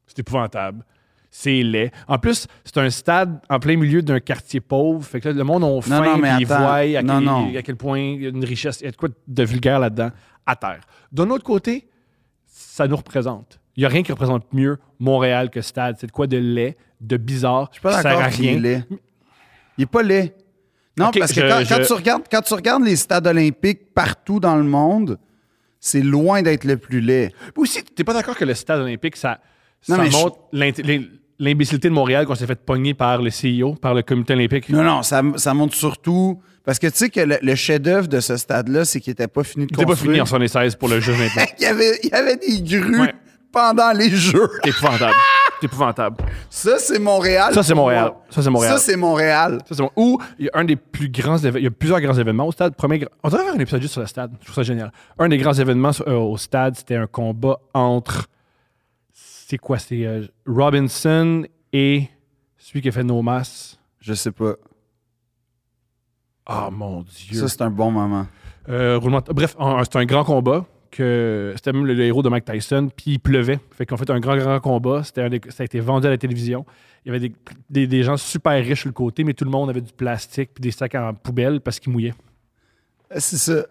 [0.07, 0.83] C'est épouvantable.
[1.31, 1.91] C'est laid.
[2.07, 5.05] En plus, c'est un stade en plein milieu d'un quartier pauvre.
[5.05, 7.21] Fait que là, le monde a faim, non, mais puis ils voient à quel, Non,
[7.21, 7.55] non.
[7.55, 9.79] à quel point il y a une richesse, il y a de quoi de vulgaire
[9.79, 10.09] là-dedans,
[10.47, 10.79] à terre.
[11.11, 11.87] D'un autre côté,
[12.79, 13.59] ça nous représente.
[13.75, 15.97] Il n'y a rien qui représente mieux Montréal que stade.
[15.99, 18.83] C'est de quoi de laid, de bizarre, Je suis pas d'accord qu'il est laid.
[19.77, 20.33] Il est pas laid.
[20.97, 24.55] Non, parce que je- quand, tu regardes, quand tu regardes les stades olympiques partout dans
[24.57, 25.17] le monde,
[25.79, 27.29] c'est loin d'être le plus laid.
[27.53, 29.39] Puis Aussi, t'es pas d'accord que le stade olympique, ça,
[29.87, 30.37] Non, ça mais je- montre
[31.39, 34.67] l'imbécilité de Montréal qu'on s'est fait pogner par le CIO, par le comité olympique.
[34.69, 36.41] Non, non, ça, ça montre surtout.
[36.69, 39.43] Parce que tu sais que le, le chef-d'œuvre de ce stade-là, c'est qu'il n'était pas
[39.43, 40.11] fini de C'était pas construire.
[40.11, 41.55] fini en 76 pour le jeu olympique.
[41.57, 43.13] il, y avait, il y avait des grues Ouais.
[43.51, 44.47] pendant les Jeux.
[44.63, 45.15] C'est épouvantable.
[45.59, 46.17] C'est épouvantable.
[46.47, 47.55] Ça, c'est Montréal.
[47.55, 48.11] Ça, c'est Montréal.
[48.29, 48.73] Ça, c'est Montréal.
[48.73, 49.57] Ça, c'est Montréal.
[49.67, 49.89] Ça, c'est bon.
[49.95, 51.57] Ou il y a un des plus grands événements.
[51.57, 52.75] Il y a plusieurs grands événements au stade.
[52.75, 54.31] Premier, on devrait faire un épisode juste sur le stade.
[54.39, 54.91] Je trouve ça génial.
[55.17, 58.27] Un des grands événements euh, au stade, c'était un combat entre.
[59.11, 62.07] C'est quoi C'est euh, Robinson et
[62.59, 63.79] celui qui a fait No Mass.
[64.01, 64.53] Je sais pas.
[66.51, 67.39] Ah, mon Dieu.
[67.39, 68.25] Ça, c'est un bon moment.
[68.69, 70.65] Euh, roulement Bref, un- un- c'était un grand combat.
[70.91, 72.89] que C'était même le, le héros de Mike Tyson.
[72.95, 73.59] Puis il pleuvait.
[73.71, 75.03] Fait qu'on fait un grand, grand combat.
[75.03, 76.65] C'était des- ça a été vendu à la télévision.
[77.05, 77.35] Il y avait des,
[77.69, 80.49] des- des gens super riches sur le côté, mais tout le monde avait du plastique
[80.55, 82.15] puis des sacs en poubelle parce qu'ils mouillaient.
[83.11, 83.65] Euh, C'est ça.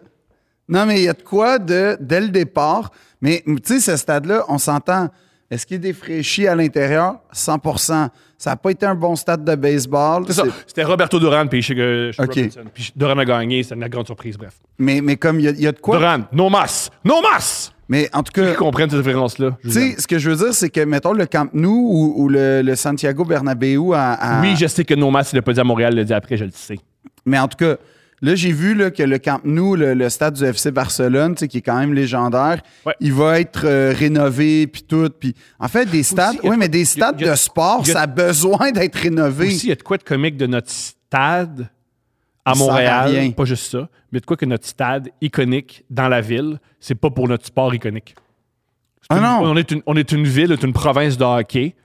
[0.69, 2.91] Non, mais il y a de quoi de, dès le départ.
[3.21, 5.09] Mais tu sais, ce stade-là, on s'entend.
[5.51, 7.15] Est-ce qu'il est défraîchi à l'intérieur?
[7.33, 10.23] 100% Ça n'a pas été un bon stade de baseball.
[10.27, 10.43] C'est ça.
[10.45, 12.35] C'est- C'était Roberto Duran puis chez, euh, chez Ok.
[12.35, 12.61] Robinson.
[12.73, 14.53] Puis Duran a gagné, c'était une grande surprise, bref.
[14.77, 15.97] Mais, mais comme il y a, il y a de quoi?
[15.97, 16.89] Duran, no masse!
[17.03, 17.73] No masse!
[17.89, 19.57] Mais en tout cas, qui comprennent cette référence-là.
[19.63, 22.13] je tu sais, ce que je veux dire, c'est que, mettons, le Camp Nou ou,
[22.23, 24.13] ou le, le Santiago Bernabéu à.
[24.13, 26.03] à- Oui, je sais que no masse, il l'a pas dit à Montréal, il l'a
[26.05, 26.77] dit après, je le sais.
[27.25, 27.75] Mais en tout cas,
[28.21, 31.57] là, j'ai vu là, que le Camp Nou, le, le stade du FC Barcelone, qui
[31.57, 32.93] est quand même légendaire, Ouais.
[32.99, 35.09] il va être euh, rénové, puis tout.
[35.19, 38.71] Puis, en fait, des stades, oui, mais des stades de sport, a- ça a besoin
[38.71, 39.47] d'être rénové.
[39.47, 41.69] Aussi, il y a de quoi de comique de notre stade
[42.45, 43.33] à Montréal.
[43.35, 47.09] Pas juste ça, mais de quoi que notre stade iconique dans la ville, c'est pas
[47.09, 48.15] pour notre sport iconique.
[49.09, 49.39] Ah une- non.
[49.51, 51.75] On est, une, on est une ville, on est une province de hockey,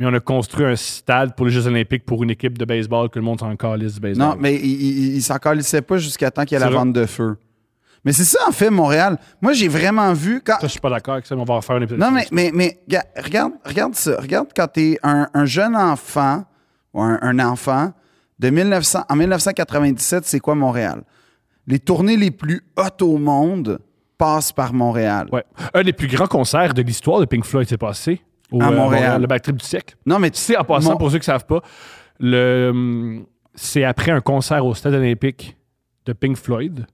[0.00, 3.10] mais on a construit un stade pour les Jeux Olympiques pour une équipe de baseball
[3.10, 4.28] que le monde s'en calisse du baseball.
[4.28, 7.36] Non, mais il, s'en pas jusqu'à temps qu'il y ait la vente de feu.
[8.02, 9.18] Mais c'est ça, en fait, Montréal.
[9.42, 10.54] Moi, j'ai vraiment vu quand.
[10.54, 12.00] Ça, je suis pas d'accord avec ça, mais on va en faire un épisode.
[12.00, 14.16] Non, mais, mais, mais ga- regarde, regarde ça.
[14.18, 16.44] Regarde quand tu es un, un jeune enfant
[16.94, 17.92] ou un, un enfant
[18.38, 21.02] de 1900, en 1997, c'est quoi Montréal?
[21.66, 23.78] Les tournées les plus hautes au monde
[24.16, 25.28] passent par Montréal.
[25.30, 25.44] Ouais.
[25.74, 28.76] Un des plus grands concerts de l'histoire de Pink Floyd s'est passé au, À euh,
[28.76, 29.20] Montréal.
[29.20, 29.96] le back trip du siècle.
[30.06, 31.62] Non, mais Tu sais, en passant, Mon- pour ceux qui ne savent pas,
[32.18, 33.20] le,
[33.54, 35.56] c'est après un concert au Stade olympique
[36.06, 36.86] de Pink Floyd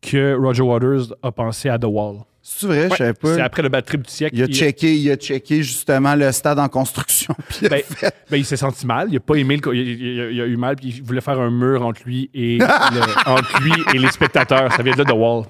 [0.00, 2.16] que Roger Waters a pensé à The Wall.
[2.42, 3.34] c'est vrai, je savais pas.
[3.34, 4.34] C'est après le bad trip du siècle.
[4.36, 7.34] Il a, checké, il a checké justement le stade en construction.
[7.48, 7.82] Puis il Ben,
[8.30, 9.08] ben, il s'est senti mal.
[9.10, 10.76] Il a pas aimé le il, il- il a eu mal.
[10.76, 12.64] Puis il voulait faire un mur entre lui et le-
[13.30, 14.72] entre lui et les spectateurs.
[14.72, 15.44] Ça vient de là The Wall.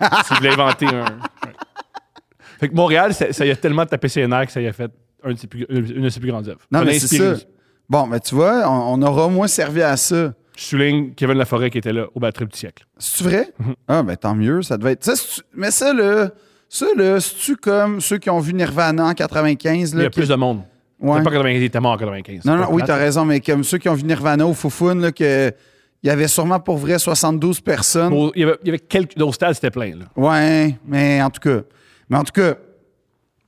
[0.26, 1.04] S'il voulait inventer un.
[1.04, 1.51] ouais.
[2.62, 4.72] Fait que Montréal, ça, ça y a tellement tapé ses nerfs que ça y a
[4.72, 4.90] fait
[5.24, 6.60] un de ses plus- une de ses plus grandes œuvres.
[6.70, 7.34] Non, Ça mais c'est ça.
[7.90, 10.32] Bon, mais tu vois, on, on aura au moins servi à ça.
[10.56, 12.84] Je souligne Kevin Laforêt qui était là au batterie du siècle.
[12.98, 13.48] C'est vrai?
[13.58, 13.74] Mhm.
[13.88, 15.02] Ah, ben tant mieux, ça devait être.
[15.04, 15.14] ça,
[15.54, 16.30] mais ça, là,
[16.68, 19.90] ça, là, c'est-tu comme ceux qui ont vu Nirvana en 95?
[19.90, 20.60] Il Là, y a qui- plus de monde.
[21.00, 21.18] Ouais.
[21.22, 22.44] Pas 95, il était mort en 95.
[22.44, 25.10] Non, non, oui, t'as raison, mais comme ceux qui ont vu Nirvana au Foufoune, là,
[25.12, 25.52] que.
[26.04, 28.12] Il y avait sûrement pour vrai 72 personnes.
[28.34, 29.20] Il y avait, il y avait quelques.
[29.20, 29.94] Au stade, c'était plein.
[29.96, 30.04] Là.
[30.16, 31.60] Ouais, mais en tout cas.
[32.08, 32.56] Mais en tout cas,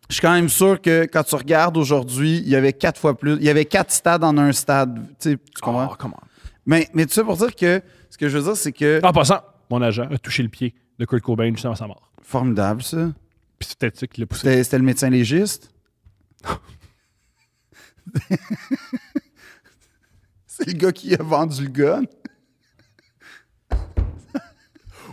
[0.09, 3.17] je suis quand même sûr que quand tu regardes aujourd'hui, il y avait quatre fois
[3.17, 3.35] plus.
[3.37, 5.07] Il y avait quatre stades en un stade.
[5.19, 5.89] Tu sais, tu comprends?
[5.93, 6.21] Oh, comment?
[6.67, 7.83] Mais, mais tu sais, pour dire que.
[8.11, 9.01] Ce que je veux dire, c'est que.
[9.03, 9.41] En passant,
[9.71, 12.13] mon agent a touché le pied de Kurt Cobain juste avant sa mort.
[12.23, 13.11] Formidable, ça.
[13.59, 14.43] Puis peut-être ça qui l'a poussé.
[14.43, 15.71] C'était c'était le médecin légiste?
[20.47, 22.03] c'est le gars qui a vendu le gun?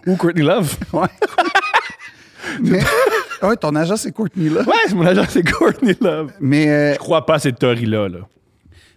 [0.05, 0.77] Ou Courtney Love.
[0.93, 1.07] Ouais.
[2.61, 2.79] Mais,
[3.43, 4.61] ouais, ton agent, c'est Courtney, là.
[4.61, 6.31] Ouais, mon agent, c'est Courtney Love.
[6.39, 8.09] Mais, euh, Je crois pas à cette théorie-là.
[8.09, 8.19] Là.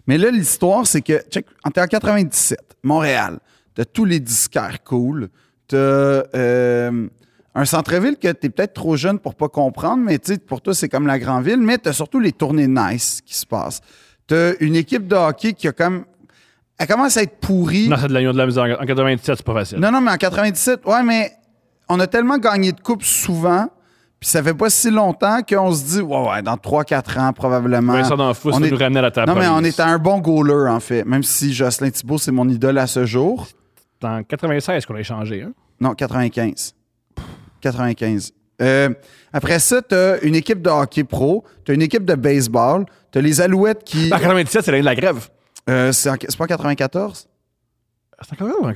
[0.07, 3.39] mais là, l'histoire, c'est que, check, en t'es en 97, Montréal,
[3.73, 5.29] t'as tous les disquaires cool,
[5.67, 7.07] t'as euh,
[7.55, 10.89] un centre-ville que t'es peut-être trop jeune pour pas comprendre, mais tu pour toi, c'est
[10.89, 13.81] comme la grande ville, mais t'as surtout les tournées nice qui se passent.
[14.27, 16.05] T'as une équipe de hockey qui a comme.
[16.77, 17.87] Elle commence à être pourrie.
[17.87, 18.77] Non, c'est de l'agneau de la misère.
[18.81, 19.79] En 97, c'est pas facile.
[19.79, 21.31] Non, non, mais en 97, ouais, mais
[21.89, 23.67] on a tellement gagné de coupes souvent,
[24.19, 27.93] puis ça fait pas si longtemps qu'on se dit, ouais, ouais, dans 3-4 ans, probablement.
[27.93, 29.31] Vincent D'Anfous on va est- nous ramener à la table.
[29.31, 32.47] Non, mais on était un bon goaler, en fait, même si Jocelyn Thibault, c'est mon
[32.49, 33.47] idole à ce jour.
[34.03, 35.41] en 96 qu'on a échangé.
[35.41, 35.53] Hein?
[35.81, 36.75] Non, 95.
[37.61, 38.31] 95.
[38.61, 38.89] Euh,
[39.33, 43.41] après ça, t'as une équipe de hockey pro, t'as une équipe de baseball, t'as les
[43.41, 44.07] Alouettes qui.
[44.13, 45.27] En 97, c'est l'année de la grève.
[45.69, 47.27] Euh, c'est en- c'est pas 94?
[47.27, 47.34] C'est en 97.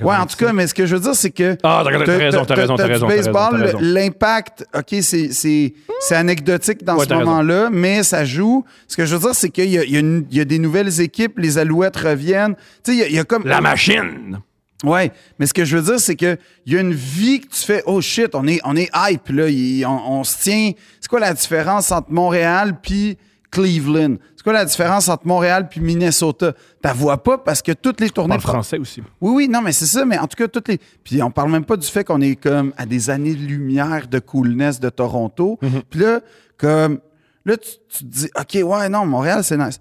[0.04, 1.56] Ouais, en tout cas, mais ce que je veux dire, c'est que.
[1.62, 3.06] Ah, t'as raison, t'as raison, t'as raison.
[3.08, 5.72] baseball, l'impact, OK, c'est-
[6.12, 8.64] anecdotique dans ce moment-là, mais ça joue.
[8.86, 12.54] Ce que je veux dire, c'est qu'il y, a- des nouvelles équipes, les Alouettes reviennent.
[12.84, 13.46] Tu sais, il y a- comme.
[13.46, 14.40] La machine!
[14.82, 17.60] Ouais, mais ce que je veux dire, c'est qu'il y a une vie que tu
[17.62, 19.44] fais, oh shit, on est, on est hype, là,
[19.86, 20.72] on se tient.
[21.00, 23.18] C'est quoi la différence entre Montréal puis
[23.50, 24.16] Cleveland?
[24.36, 26.52] C'est quoi la différence entre Montréal puis Minnesota?
[26.80, 28.28] T'as vois pas parce que toutes les tournées.
[28.36, 29.02] parle français aussi.
[29.20, 30.78] Oui, oui, non, mais c'est ça, mais en tout cas, toutes les.
[31.04, 34.80] Puis on parle même pas du fait qu'on est comme à des années-lumière de coolness
[34.80, 35.58] de Toronto.
[35.90, 36.20] Puis là,
[36.56, 37.00] comme.
[37.44, 39.80] Là, tu, tu te dis, OK, ouais, non, Montréal, c'est nice.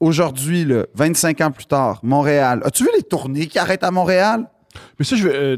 [0.00, 2.60] Aujourd'hui, là, 25 ans plus tard, Montréal.
[2.64, 4.48] As-tu vu les tournées qui arrêtent à Montréal?
[4.98, 5.34] Mais ça, je veux.
[5.34, 5.56] euh,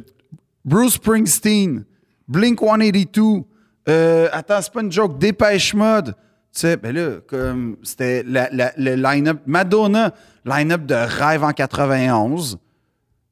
[0.65, 1.85] Bruce Springsteen,
[2.29, 3.45] Blink 182,
[3.89, 6.15] euh, attends, c'est pas une joke, Dépêche Mode.
[6.55, 10.14] Tu sais, ben là, comme c'était le line-up, Madonna,
[10.45, 12.59] line-up de rêve en 91.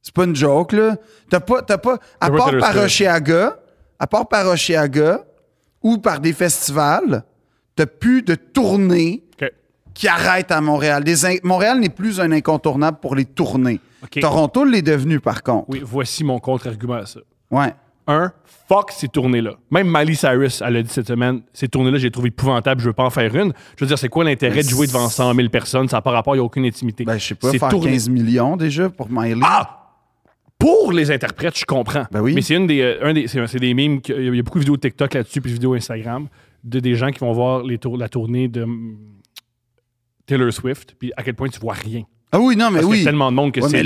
[0.03, 0.97] C'est pas une joke, là.
[1.31, 2.77] T'as pas, t'as pas, à part par.
[2.77, 3.61] Oshiaga,
[4.01, 5.21] à part par Oshiaga
[5.83, 7.23] ou par des festivals,
[7.77, 9.23] t'as plus de tournées
[9.95, 11.05] qui arrêtent à Montréal.
[11.45, 13.81] Montréal n'est plus un incontournable pour les tournées.
[14.21, 15.67] Toronto l'est devenu, par contre.
[15.69, 17.21] Oui, voici mon contre-argument à ça.
[17.53, 17.73] Ouais.
[18.07, 18.33] Un,
[18.69, 19.55] fuck ces tournées-là.
[19.71, 22.93] Même Miley Cyrus, elle a dit cette semaine, ces tournées-là, j'ai trouvé épouvantables, je veux
[22.93, 23.53] pas en faire une.
[23.77, 25.89] Je veux dire, c'est quoi l'intérêt de jouer devant 100 000 personnes?
[25.89, 27.05] Ça n'a pas rapport, il n'y a aucune intimité.
[27.05, 29.41] Ben, je sais pas, faire tournées- 15 millions déjà pour Miley.
[29.45, 29.79] Ah!
[30.59, 32.05] Pour les interprètes, je comprends.
[32.13, 32.35] Ben oui.
[32.35, 34.01] Mais c'est une des, euh, un des, c'est, des mimes.
[34.09, 36.29] Il y a beaucoup de vidéos TikTok là-dessus, puis de vidéos Instagram,
[36.63, 38.97] de des gens qui vont voir les tour- la tournée de hum,
[40.27, 42.03] Taylor Swift, puis à quel point tu vois rien.
[42.35, 43.03] Ah oui, non, mais Parce qu'il y oui.
[43.03, 43.77] a tellement de monde que Ouais, c'est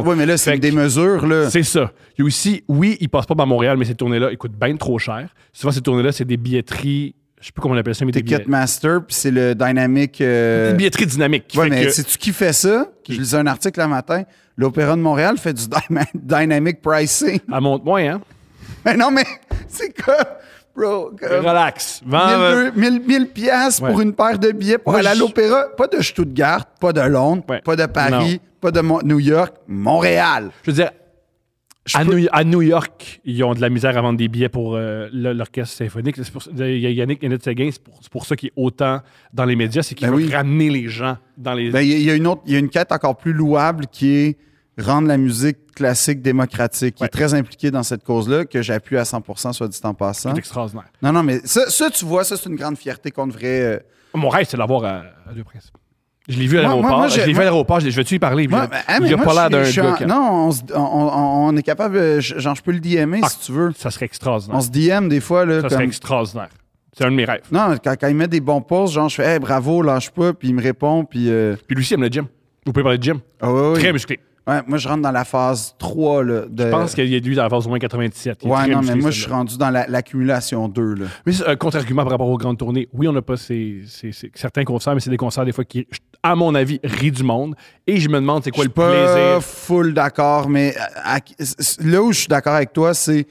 [0.00, 1.24] ouais, mais là, c'est des mesures.
[1.26, 1.48] Là.
[1.50, 1.92] C'est ça.
[2.18, 4.58] Il y a aussi, oui, ils passent pas par Montréal, mais ces tournées-là, ils coûtent
[4.58, 5.28] bien trop cher.
[5.52, 9.04] Souvent, ces tournées-là, c'est des billetteries, je sais plus comment on appelle ça, mais Ticketmaster,
[9.06, 10.20] puis c'est le Dynamic.
[10.20, 11.44] euh, Une billetterie dynamique.
[11.54, 12.88] fait mais que- sais-tu qui fait ça?
[13.08, 14.24] Je lisais un article le matin.
[14.56, 15.62] L'Opéra de Montréal fait du
[16.14, 17.38] Dynamic Pricing.
[17.52, 18.20] Elle monte moins, hein?
[18.84, 19.24] mais non, mais
[19.68, 20.14] c'est comme,
[20.76, 22.02] bro, comme Relax.
[22.04, 23.90] Vends- 1000 1000 1000 piastres Ouais.
[23.90, 25.64] pour une paire de billets pour aller à l'Opéra.
[25.76, 27.60] Pas de Stuttgart, pas de Londres, Ouais.
[27.62, 30.50] pas de Paris, pas de Mo- New York, Montréal.
[30.64, 30.90] Je veux dire,
[31.86, 34.26] Je à, peux- New, à New York, ils ont de la misère à vendre des
[34.26, 36.16] billets pour euh, l'orchestre symphonique.
[36.32, 39.00] Pour ça- Il y a Yannick Séguin, c'est pour, c'est pour ça qu'il est autant
[39.32, 40.34] dans les médias, c'est qu'il Ben veut oui.
[40.34, 41.70] ramener les gens dans les.
[41.70, 43.16] Ben, il y, a- il y a une autre, il y a une quête encore
[43.16, 44.36] plus louable qui est
[44.78, 47.06] rendre la musique classique démocratique, qui Ouais.
[47.06, 50.32] est très impliqué dans cette cause-là, que j'appuie à 100%, soit dit en passant.
[50.32, 50.84] c'est extraordinaire.
[51.02, 53.60] Non, non, mais ça, ça, tu vois, ça, c'est une grande fierté qu'on devrait.
[53.60, 53.78] euh,
[54.14, 55.70] Mon rêve, c'est de l'avoir à, à deux princes.
[56.28, 56.98] Je l'ai vu à Moi- moi- l'aéroport.
[56.98, 57.80] moi, je l'ai vu moi- à l'aéroport.
[57.80, 58.48] Je, je vais-tu y parler?
[58.48, 59.96] Moi, il ben, ah, mais il a moi, pas l'air d'un gars.
[60.02, 61.96] en- Non, on, on- on- est capable.
[61.96, 63.72] euh, Genre, je peux le DMer Ah, si tu veux.
[63.78, 64.56] Ça serait extraordinaire.
[64.56, 65.44] On se DM des fois.
[65.46, 66.48] Là, Ça serait extraordinaire.
[66.98, 67.42] C'est un de mes rêves.
[67.52, 70.32] Non, quand, quand il met des bons posts, genre, je fais hey, bravo, lâche pas,
[70.32, 71.30] puis il me répond, puis.
[71.30, 72.26] euh, Puis lui aussi, il aime le gym.
[72.64, 73.20] Vous pouvez parler de gym.
[73.40, 73.48] Ah.
[73.74, 74.18] Très musclé.
[74.48, 76.22] Ouais, moi, je rentre dans la phase 3.
[76.24, 76.64] Là, de...
[76.66, 78.38] Je pense qu'il y a lui dans la phase au moins 97.
[78.42, 80.94] Il est Ouais, non, mais moi, je suis rendu dans la- l'accumulation 2.
[80.94, 81.06] Là.
[81.26, 82.88] Mais c'est un contre-argument par rapport aux grandes tournées.
[82.92, 85.64] Oui, on n'a pas ces, ces- ces- certains concerts, mais c'est des concerts des fois
[85.64, 85.88] qui,
[86.22, 87.56] à mon avis, rient du monde.
[87.88, 89.42] Et je me demande c'est quoi je le suis pas plaisir?
[89.42, 93.26] full d'accord, mais à- à- c- là où je suis d'accord avec toi, c'est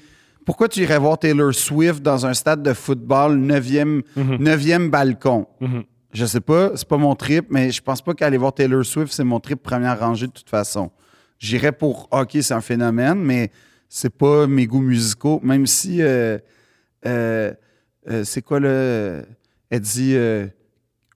[0.45, 4.38] pourquoi tu irais voir Taylor Swift dans un stade de football 9e, Mhm.
[4.41, 5.47] 9e balcon?
[5.62, 5.84] Mhm.
[6.13, 9.12] Je sais pas, c'est pas mon trip, mais je pense pas qu'aller voir Taylor Swift,
[9.13, 10.91] c'est mon trip première rangée de toute façon.
[11.39, 13.51] J'irais pour OK, c'est un phénomène, mais
[13.89, 16.37] c'est pas mes goûts musicaux, même si euh,
[17.05, 17.53] euh,
[18.09, 19.25] euh, c'est quoi le.
[19.69, 20.17] Elle dit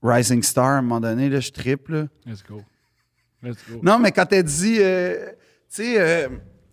[0.01, 2.07] Rising Star à un moment donné, là, je triple.
[2.25, 2.63] Let's go.
[3.43, 3.79] Let's go.
[3.83, 4.81] Non, mais quand elle dit, tu
[5.67, 6.29] sais,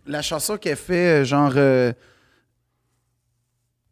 [0.06, 1.54] la chanson qu'elle fait, genre,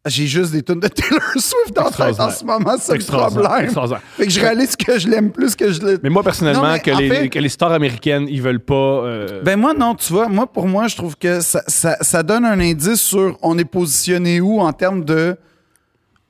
[0.07, 3.71] j'ai juste des tunes de Taylor Swift en tête en ce moment, c'est le problème.
[4.17, 5.99] Fait que je réalise que je l'aime plus que je le.
[6.03, 8.75] Mais moi, personnellement, Non, mais que, les, fait- que les stars américaines, ils veulent pas.
[8.75, 12.23] euh, Ben moi, non, tu vois, moi, pour moi, je trouve que ça, ça- ça
[12.23, 15.37] donne un indice sur on est positionné où en termes de.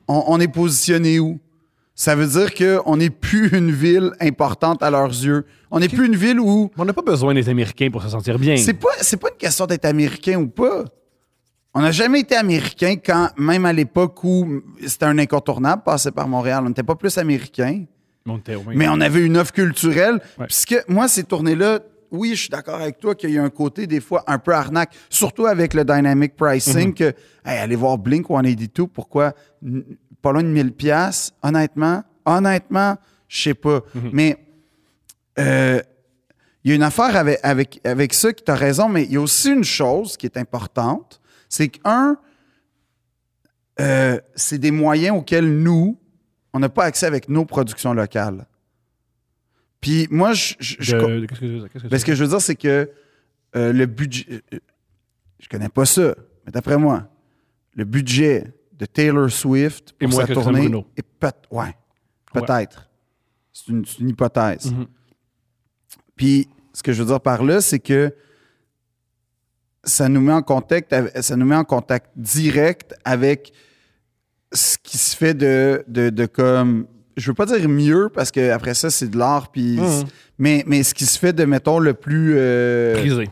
[0.07, 1.41] On, on est positionné où?
[1.97, 5.47] Ça veut dire qu'on n'est plus une ville importante à leurs yeux.
[5.71, 6.71] On n'est plus une ville où.
[6.77, 8.57] on n'a pas besoin des Américains pour se sentir bien.
[8.57, 10.85] C'est pas, c'est pas une question d'être américain ou pas.
[11.75, 16.29] On n'a jamais été américain quand, même à l'époque où c'était un incontournable passer par
[16.29, 17.85] Montréal, on n'était pas plus américain,
[18.77, 20.21] mais on avait une offre culturelle.
[20.39, 20.47] Ouais.
[20.47, 21.81] Puisque moi, ces tournées-là,
[22.13, 24.55] oui, je suis d'accord avec toi qu'il y a un côté des fois un peu
[24.55, 27.13] arnaque, surtout avec le dynamic pricing, que
[27.45, 29.33] hey, aller voir Blink 182, pourquoi
[29.65, 29.83] n-
[30.23, 32.97] pas loin de 1000 pièces Honnêtement, honnêtement,
[33.29, 33.81] je sais pas.
[33.97, 34.11] Mhm.
[34.13, 34.37] Mais
[35.41, 35.81] euh,
[36.63, 39.17] il y a une affaire avec, avec, avec ça qui as raison, mais il y
[39.17, 42.17] a aussi une chose qui est importante, c'est qu'un,
[43.81, 45.99] euh, c'est des moyens auxquels nous,
[46.53, 48.47] on n'a pas accès avec nos productions locales.
[49.81, 50.75] Puis moi, je, je-
[51.27, 52.91] qu'est-ce que que ben, tu ce que je veux dire, c'est que
[53.57, 54.43] euh, le budget.
[54.53, 54.59] euh,
[55.39, 56.15] je connais pas ça,
[56.47, 57.09] mais d'après moi,
[57.75, 61.77] le budget de Taylor Swift Et pour moins sa que Christian tournée est peut ouais,
[62.33, 62.89] peut-être.
[63.53, 64.73] C'est une, hypothèse.
[64.73, 64.87] Mhm.
[66.17, 68.15] Puis ce que je veux dire par là, c'est que
[69.85, 73.53] ça nous met en contact, ça nous met en contact direct avec
[74.53, 76.87] ce qui se fait de, de, de comme.
[77.17, 79.79] Je veux pas dire mieux parce que après ça, c'est de l'art, puis.
[79.79, 80.05] Mhm.
[80.39, 83.31] Mais, mais ce qui se fait de, mettons, le plus euh, Prisé.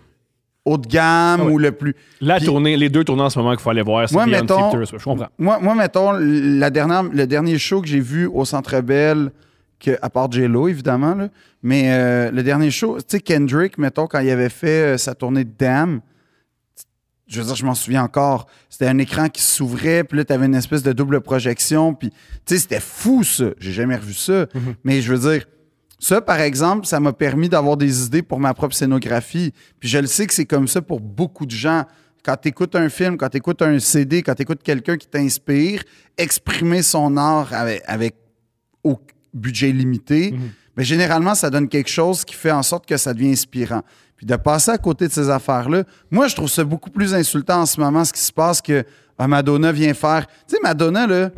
[0.65, 1.97] haut de gamme Ah ou le plus.
[2.21, 4.85] La tournée, les deux tournées en ce moment qu'il faut aller voir, c'est Moi, mettons-.
[4.85, 5.27] Je comprends.
[5.37, 9.33] Moi, moi mettons, la dernière, le dernier show que j'ai vu au Centre Bell,
[9.81, 11.29] que, à part J-Lo, évidemment, là,
[11.63, 15.17] mais euh, le dernier show, tu sais, Kendrick, mettons, quand il avait fait euh, sa
[15.17, 16.01] tournée de Damn,
[17.33, 18.47] je veux dire, je m'en souviens encore.
[18.69, 22.11] C'était un écran qui s'ouvrait, puis là, tu avais une espèce de double projection, puis,
[22.11, 22.17] tu
[22.47, 23.47] sais, c'était fou, ça.
[23.59, 24.47] J'ai jamais revu ça.
[24.85, 25.47] Mais je veux dire,
[25.99, 29.53] ça, par exemple, ça m'a permis d'avoir des idées pour ma propre scénographie.
[29.79, 31.85] Puis je le sais que c'est comme ça pour beaucoup de gens.
[32.25, 35.07] Quand tu écoutes un film, quand tu écoutes un CD, quand tu écoutes quelqu'un qui
[35.07, 35.83] t'inspire,
[36.19, 38.17] exprimer son art avec, avec
[38.83, 38.99] au
[39.33, 40.35] budget limité,
[40.77, 43.83] mais généralement, ça donne quelque chose qui fait en sorte que ça devient inspirant.
[44.23, 47.63] Puis de passer à côté de ces affaires-là, moi, je trouve ça beaucoup plus insultant
[47.63, 48.85] en ce moment, ce qui se passe que
[49.19, 50.29] ah, Madonna vient faire.
[50.47, 51.31] Tu sais, Madonna, là,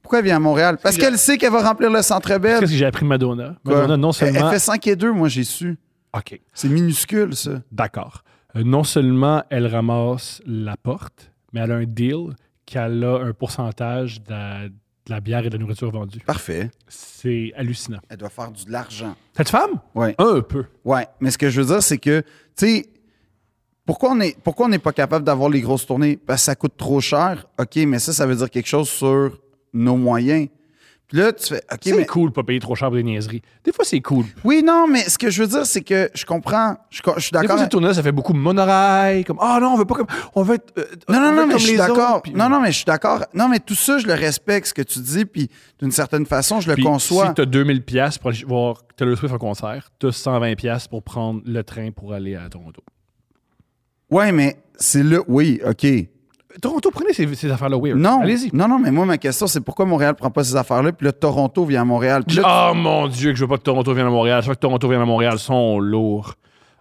[0.00, 0.78] pourquoi elle vient à Montréal?
[0.80, 2.60] Parce qu'elle sait qu'elle va remplir le centre belle.
[2.60, 3.56] Qu'est-ce que j'ai appris de Madonna?
[3.64, 4.46] Madonna, non seulement.
[4.46, 5.76] Elle fait 5 et 2, moi, j'ai su.
[6.16, 6.40] OK.
[6.54, 7.62] C'est minuscule, ça.
[7.72, 8.22] D'accord.
[8.54, 13.32] Euh, non seulement elle ramasse la porte, mais elle a un deal qu'elle a un
[13.32, 14.70] pourcentage de
[15.06, 16.20] de la bière et de la nourriture vendue.
[16.20, 16.70] Parfait.
[16.88, 18.00] C'est hallucinant.
[18.08, 19.16] Elle doit faire du de l'argent.
[19.36, 19.80] Cette femme?
[19.94, 20.14] Ouais.
[20.18, 20.66] Un peu.
[20.84, 21.06] Ouais.
[21.20, 22.20] Mais ce que je veux dire, c'est que,
[22.56, 22.86] tu sais,
[23.86, 26.16] pourquoi on est, pourquoi on n'est pas capable d'avoir les grosses tournées?
[26.16, 27.46] Parce que ça coûte trop cher.
[27.58, 29.40] OK, mais ça, ça veut dire quelque chose sur
[29.72, 30.48] nos moyens.
[31.12, 32.06] Là, tu fais, OK, C'est mais.
[32.06, 33.42] cool de pas payer trop cher pour des niaiseries.
[33.64, 34.24] Des fois, c'est cool.
[34.44, 36.76] Oui, non, mais ce que je veux dire, c'est que je comprends.
[36.90, 37.56] Je, suis Des d'accord.
[37.56, 40.06] fois, ces tournées ça fait beaucoup monorail, comme Ah non, on veut pas comme.
[40.36, 40.72] On veut être.
[40.78, 42.22] euh, Non, on non, non, mais je suis d'accord.
[42.22, 43.24] puis- Non, non, mais je suis d'accord.
[43.34, 46.60] Non, mais tout ça, je le respecte, ce que tu dis, puis d'une certaine façon,
[46.60, 47.28] je le conçois.
[47.28, 50.54] Si tu as 2000 pièces pour aller voir Taylor Swift en concert, tu as 120
[50.54, 52.82] pièces pour prendre le train pour aller à Toronto.
[54.10, 55.18] Ouais, mais c'est là.
[55.28, 55.86] Oui, OK.
[56.60, 57.98] Toronto, prenez ces, ces affaires-là weird.
[57.98, 58.20] Non.
[58.22, 58.50] Allez-y.
[58.54, 61.12] Non, non, mais moi, ma question, c'est pourquoi Montréal prend pas ces affaires-là, puis là,
[61.12, 62.24] Toronto vient à Montréal.
[62.26, 64.42] Puis là, Oh mon Dieu, que je veux pas que Toronto vienne à Montréal.
[64.42, 65.34] Je veux que Toronto vienne à Montréal.
[65.36, 66.34] Ils sont lourds.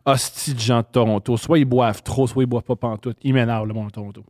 [0.05, 1.37] Hostie de gens de Toronto.
[1.37, 3.17] Soit ils boivent trop, soit ils boivent pas pantoute.
[3.21, 4.23] Ils m'énervent, le monde de Toronto.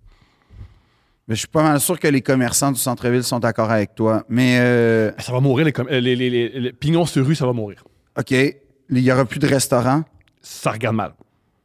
[1.27, 4.23] mais je suis pas mal sûr que les commerçants du centre-ville sont d'accord avec toi.
[4.29, 7.35] Mais, euh, Ça va mourir, les, com- euh, les, les, les- les pignons sur rue,
[7.35, 7.83] ça va mourir.
[8.17, 8.57] OK, il
[8.99, 10.03] y aura plus de restaurants
[10.41, 11.13] Ça regarde mal.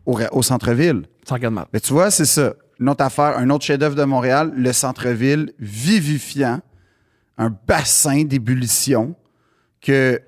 [0.07, 1.03] au, re- au centre-ville.
[1.27, 1.65] Ça regarde mal.
[1.73, 2.53] Mais tu vois, c'est ça.
[2.81, 6.61] Une autre affaire, un autre chef-d'œuvre de Montréal, le centre-ville vivifiant,
[7.39, 9.15] un bassin d'ébullition
[9.81, 10.21] que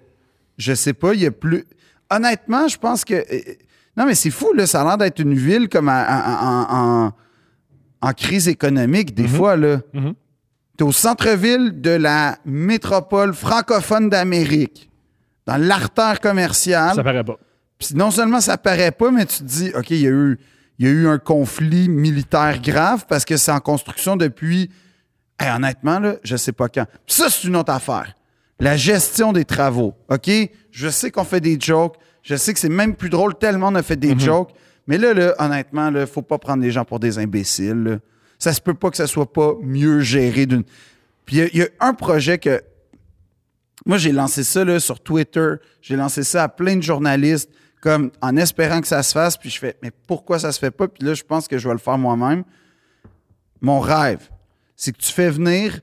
[0.59, 1.65] je sais pas, il y a plus.
[2.11, 3.15] Honnêtement, je pense que.
[3.15, 3.41] euh,
[3.97, 4.67] Non, mais c'est fou, là.
[4.67, 7.13] Ça a l'air d'être une ville comme en,
[8.01, 9.81] en- crise économique, des fois, là.
[9.93, 10.15] Mhm.
[10.77, 14.91] T'es au centre-ville de la métropole francophone d'Amérique,
[15.47, 16.95] dans l'artère commerciale.
[16.95, 17.39] Ça paraît pas.
[17.79, 20.39] Puis non seulement ça paraît pas, mais tu te dis, OK, il y a eu,
[20.79, 24.71] il y a eu un conflit militaire grave parce que c'est en construction depuis,
[25.39, 26.87] Hey, honnêtement, là, je sais pas quand.
[27.07, 28.15] Ça, c'est une autre affaire.
[28.59, 30.31] La gestion des travaux, OK?
[30.71, 31.97] Je sais qu'on fait des jokes.
[32.23, 34.53] Je sais que c'est même plus drôle tellement on a fait des jokes.
[34.87, 37.83] Mais là, là honnêtement, il faut pas prendre les gens pour des imbéciles.
[37.83, 37.99] là.
[38.39, 40.65] Ça se peut pas que ça soit pas mieux géré d'une...
[41.25, 42.63] Puis il y y, a un projet que...
[43.85, 45.55] Moi, j'ai lancé ça là, sur Twitter.
[45.83, 47.51] J'ai lancé ça à plein de journalistes,
[47.81, 49.37] comme en espérant que ça se fasse.
[49.37, 50.89] Puis je fais, mais pourquoi ça se fait pas?
[50.89, 52.45] Puis là, je pense que je vais le faire moi-même.
[53.61, 54.29] Mon rêve,
[54.77, 55.81] c'est que tu fais venir,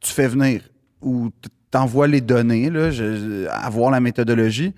[0.00, 0.62] tu fais venir,
[1.00, 1.30] ou
[1.70, 4.74] t'envoies les données, là, je- à voir la méthodologie.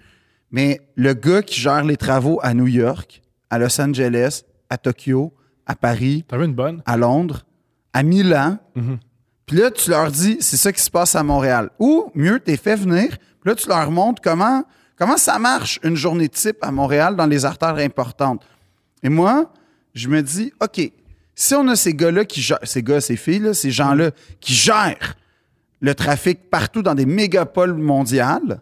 [0.51, 5.35] Mais le gars qui gère les travaux à New York, à Los Angeles, à Tokyo,
[5.67, 6.83] à Paris, une bonne?
[6.87, 7.45] à Londres,
[7.93, 8.59] à Milan.
[8.75, 8.99] Mhm.
[9.45, 11.71] Puis là, tu leur dis, c'est ça qui se passe à Montréal.
[11.79, 13.09] Ou, mieux, t'es fait venir.
[13.19, 14.65] Puis là, tu leur montres comment,
[14.99, 18.45] comment ça marche une journée type à Montréal dans les artères importantes?
[19.03, 19.53] Et moi,
[19.95, 20.81] je me dis, OK,
[21.35, 24.53] si on a ces gars-là qui gèrent, ces gars, ces filles, là, ces gens-là qui
[24.55, 25.15] gèrent
[25.81, 28.61] le trafic partout dans des mégapoles mondiales,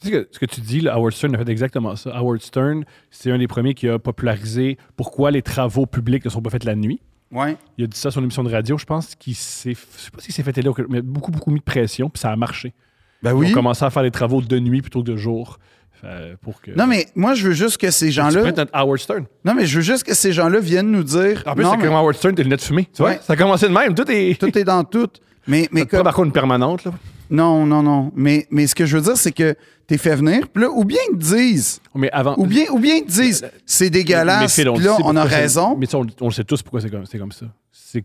[0.00, 2.10] Tu sais que ce que tu dis, là, Howard Stern a fait exactement ça.
[2.16, 6.42] Howard Stern, c'est un des premiers qui a popularisé pourquoi les travaux publics ne sont
[6.42, 7.00] pas faits la nuit.
[7.30, 10.02] ouais, Il a dit ça sur une émission de radio, je pense, qu'il s'est, je
[10.02, 12.36] sais pas s'il s'est fait télé, mais beaucoup, beaucoup mis de pression, puis ça a
[12.36, 12.74] marché.
[13.22, 13.50] Ben Ils oui.
[13.50, 15.58] ont commencé à faire des travaux de nuit plutôt que de jour.
[16.04, 16.72] euh, pour que...
[16.72, 18.52] Non, mais moi, je veux juste que ces gens-là.
[18.72, 19.24] Howard Stern.
[19.44, 21.42] Non, mais je veux juste que ces gens-là viennent nous dire.
[21.46, 22.88] En plus, c'est mais comme Howard Stern, t'es lunettes fumées.
[22.92, 23.18] Tu vois?
[23.18, 23.94] Ça a commencé de même.
[23.94, 24.36] Tout est.
[24.40, 25.08] tout est dans tout.
[25.46, 26.04] Mais, mais pas comme.
[26.04, 26.92] par contre une permanente, là.
[27.30, 28.12] Non, non, non.
[28.14, 29.54] Mais, mais ce que je veux dire, c'est que
[29.86, 32.34] t'es fait venir, puis là, ou bien ils te disent, Mais avant.
[32.36, 35.76] ou bien, ou bien ils te disent, c'est dégueulasse, puis là, on a raison.
[35.78, 37.46] Mais on, on le sait tous pourquoi c'est comme, comme ça.
[37.70, 38.04] C'est,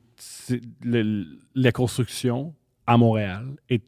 [1.56, 2.54] la construction
[2.86, 3.82] à Montréal est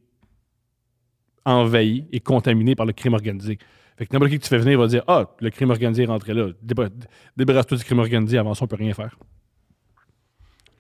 [1.46, 3.58] envahie et contaminée par le crime organisé.
[3.98, 6.08] Fait que n'importe qui que tu fais venir va dire Ah, le crime organisé est
[6.08, 6.48] rentré là.
[6.66, 6.90] Déba-
[7.38, 9.18] Débarrasse-toi du crime organisé, avant ça, on peut rien faire.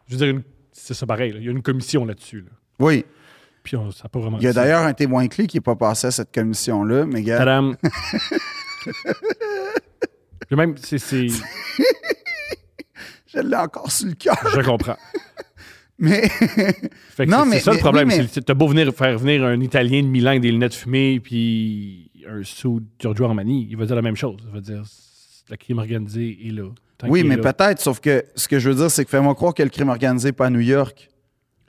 [0.08, 1.34] Je veux dire, une- c'est ça pareil.
[1.34, 1.40] là.
[1.40, 2.42] Il y a une commission là-dessus.
[2.42, 2.50] là.
[2.80, 3.06] Oui.
[3.64, 4.38] Puis on- ça pas vraiment.
[4.40, 7.22] Il y a d'ailleurs un témoin clé qui n'est pas passé à cette commission-là, mais
[7.24, 7.76] gars, Tadam.
[10.52, 11.28] Même, c'est, c'est-
[13.28, 14.36] je l'ai encore sur le cœur.
[14.56, 14.98] je comprends.
[16.00, 18.08] Mais, Fait que Non, c'est, mais- c'est ça mais- le problème.
[18.10, 21.20] oui, mais- t'as beau venir, faire venir un Italien de Milan avec des lunettes fumées
[21.20, 24.38] puis un sou de Giorgio Armani, il va dire la même chose.
[24.48, 24.84] Il va dire
[25.50, 26.64] le crime organisé est là.
[27.08, 29.64] Oui, mais peut-être, sauf que ce que je veux dire, c'est que fais-moi croire que
[29.64, 31.10] le crime organisé n'est pas à New York.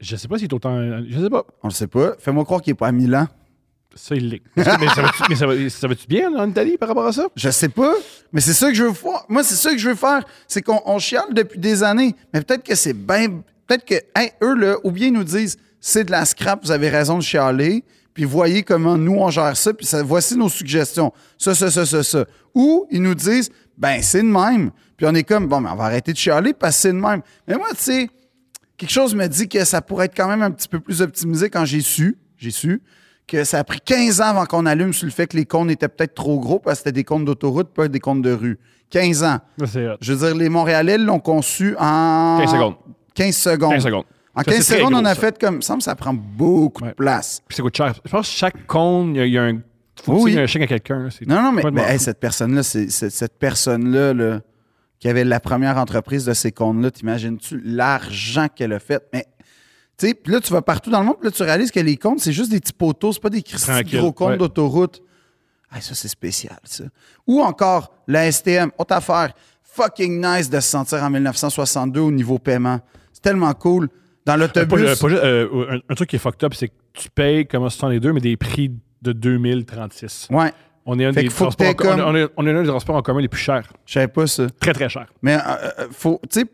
[0.00, 0.76] Je sais pas s'il est autant.
[1.08, 1.44] Je sais pas.
[1.62, 2.14] On le sait pas.
[2.18, 3.26] Fais-moi croire qu'il n'est pas à Milan.
[3.94, 4.42] Ça, il l'est.
[4.56, 7.28] mais ça va-tu, ça va- ça va-tu bien en Italie par rapport à ça?
[7.34, 7.92] Je sais pas,
[8.32, 9.24] mais c'est ça que je veux faire.
[9.28, 10.22] Moi, c'est ça que je veux faire.
[10.46, 12.14] C'est qu'on on chiale depuis des années.
[12.32, 13.42] Mais peut-être que c'est bien.
[13.70, 16.72] Peut-être que, hey, eux, là, ou bien ils nous disent c'est de la scrap, vous
[16.72, 20.48] avez raison de chialer, puis voyez comment nous, on gère ça, puis ça, voici nos
[20.48, 21.12] suggestions.
[21.38, 22.24] Ça, ça, ça, ça, ça.
[22.52, 23.48] Ou ils nous disent
[23.78, 24.72] ben, c'est de même.
[24.96, 26.98] Puis on est comme, bon, mais on va arrêter de chialer parce que c'est de
[26.98, 27.22] même.
[27.46, 28.10] Mais moi, tu sais,
[28.76, 31.48] quelque chose me dit que ça pourrait être quand même un petit peu plus optimisé
[31.48, 32.82] quand j'ai su, j'ai su,
[33.28, 35.70] que ça a pris 15 ans avant qu'on allume sur le fait que les comptes
[35.70, 38.58] étaient peut-être trop gros parce que c'était des comptes d'autoroute, pas des comptes de rue.
[38.90, 39.38] 15 ans.
[40.00, 42.38] Je veux dire, les Montréalais l'ont conçu en...
[42.40, 42.74] 15 secondes.
[43.24, 43.72] 15 secondes.
[43.72, 44.04] 15 secondes.
[44.34, 45.20] En Ça, 15 c'est très secondes, on a ça.
[45.20, 45.60] fait comme...
[45.62, 46.90] Ça me semble que ça prend beaucoup Ouais.
[46.90, 47.42] de place.
[47.48, 47.94] Puis ça coûte cher.
[48.04, 49.58] Je pense que chaque cône, il y a, il y a un.
[50.04, 51.08] Faut Oui, un chèque à quelqu'un.
[51.26, 54.40] Non, non, mais, mais, hey, cette personne-là, cette personne-là, là,
[54.98, 59.02] qui avait la première entreprise de ces comptes-là, t'imagines-tu l'argent qu'elle a fait?
[59.12, 59.26] Mais,
[59.98, 61.80] tu sais, puis là, tu vas partout dans le monde, puis là, tu réalises que
[61.80, 63.42] les comptes, c'est juste des petits poteaux, c'est pas des
[63.92, 64.38] gros comptes ouais.
[64.38, 65.02] d'autoroute.
[65.70, 66.84] Ah, ça, c'est spécial, ça.
[67.26, 72.38] Ou encore, la STM, autre affaire, fucking nice de se sentir en 1962 au niveau
[72.38, 72.80] paiement.
[73.22, 73.88] C'est tellement cool.
[74.26, 77.08] Dans Euh, l'autobus, euh, euh, un, un truc qui est fucked up, c'est que tu
[77.10, 78.70] payes comme 62, mais des prix
[79.02, 80.28] de 2036.
[80.30, 80.52] ouais,
[80.86, 83.02] On est un des transports en comme- on est- on est un des transports en
[83.02, 83.70] commun les plus chers.
[83.86, 84.46] je savais pas ça.
[84.60, 85.06] Très, très cher.
[85.22, 86.46] Mais, euh, faut, tu sais,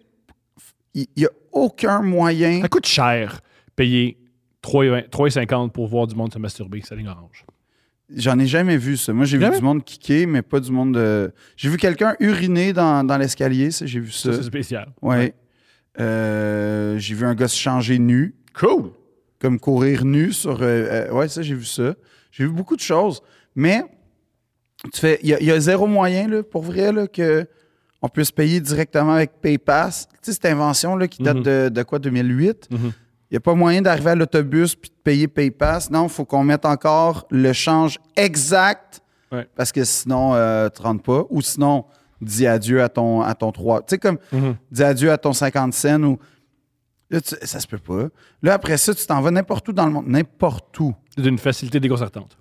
[0.94, 2.60] il y, a aucun moyen.
[2.62, 3.40] Ça coûte cher
[3.74, 4.16] payer
[4.62, 7.44] 3,20 3,50 pour voir du monde se masturber, sa ligne orange.
[8.14, 9.12] J'en ai jamais vu ça.
[9.12, 11.32] Moi, j'ai vu du monde kicker, mais pas du monde de.
[11.56, 14.30] J'ai vu quelqu'un uriner dans, dans l'escalier, ça, j'ai vu ça.
[14.32, 14.88] Ça, c'est spécial.
[15.02, 15.34] ouais.
[15.99, 18.90] Euh, j'ai vu un gars se changer nu, Cool!
[19.40, 20.62] comme courir nu sur.
[20.62, 20.64] euh,
[21.09, 21.94] euh, ouais, ça, j'ai vu ça.
[22.30, 23.22] J'ai vu beaucoup de choses.
[23.55, 23.82] Mais,
[24.92, 25.18] tu fais.
[25.22, 27.47] Il y, a- il y a zéro moyen, là, pour vrai, là, que
[28.03, 30.07] on puisse payer directement avec PayPass.
[30.09, 31.42] Tu sais, cette invention là, qui date Mhm.
[31.42, 32.68] de, de quoi, 2008?
[32.70, 32.92] Mhm.
[33.30, 35.90] Il n'y a pas moyen d'arriver à l'autobus puis de payer PayPass.
[35.90, 39.01] Non, il faut qu'on mette encore le change exact
[39.32, 39.49] Ouais.
[39.57, 41.24] parce que sinon, euh, tu ne rentres pas.
[41.30, 41.84] Ou sinon,
[42.20, 43.80] dis adieu à ton, à ton 3.
[43.82, 44.56] Tu sais, comme Mhm.
[44.70, 46.18] dis adieu à ton 50 cents ou.
[47.10, 48.08] Là, tu- ça se peut pas.
[48.42, 50.08] Là, après ça, tu t'en vas n'importe où dans le monde.
[50.08, 50.94] N'importe où.
[51.16, 52.36] D'une facilité déconcertante.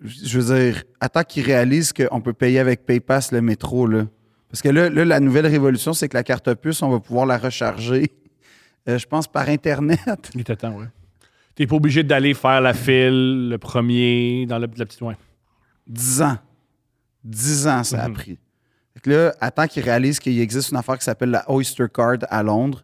[0.00, 4.06] Je veux dire, attends qu'ils réalisent qu'on peut payer avec PayPass le métro, là.
[4.50, 7.26] Parce que là, là, la nouvelle révolution, c'est que la carte puce, on va pouvoir
[7.26, 8.10] la recharger,
[8.88, 10.00] euh, je pense, par Internet.
[10.34, 10.86] Il était temps, ouais.
[11.54, 15.02] T'es pas obligé d'aller faire la file, le premier, dans la, la petite.
[15.02, 15.16] Ouais.
[15.86, 16.38] 10 ans.
[17.24, 18.14] 10 ans, ça a Mhm.
[18.14, 18.38] pris.
[18.98, 22.16] Fait que là, attends qu'ils réalisent qu'il existe une affaire qui s'appelle la Oyster Card
[22.28, 22.82] à Londres.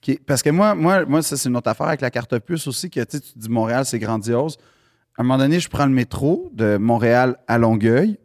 [0.00, 2.38] qui est- parce que moi, moi, moi ça, c'est une autre affaire avec la carte
[2.38, 4.56] puce aussi, que tu te dis Montréal, c'est grandiose.
[5.16, 8.16] À un moment donné, je prends le métro de Montréal à Longueuil.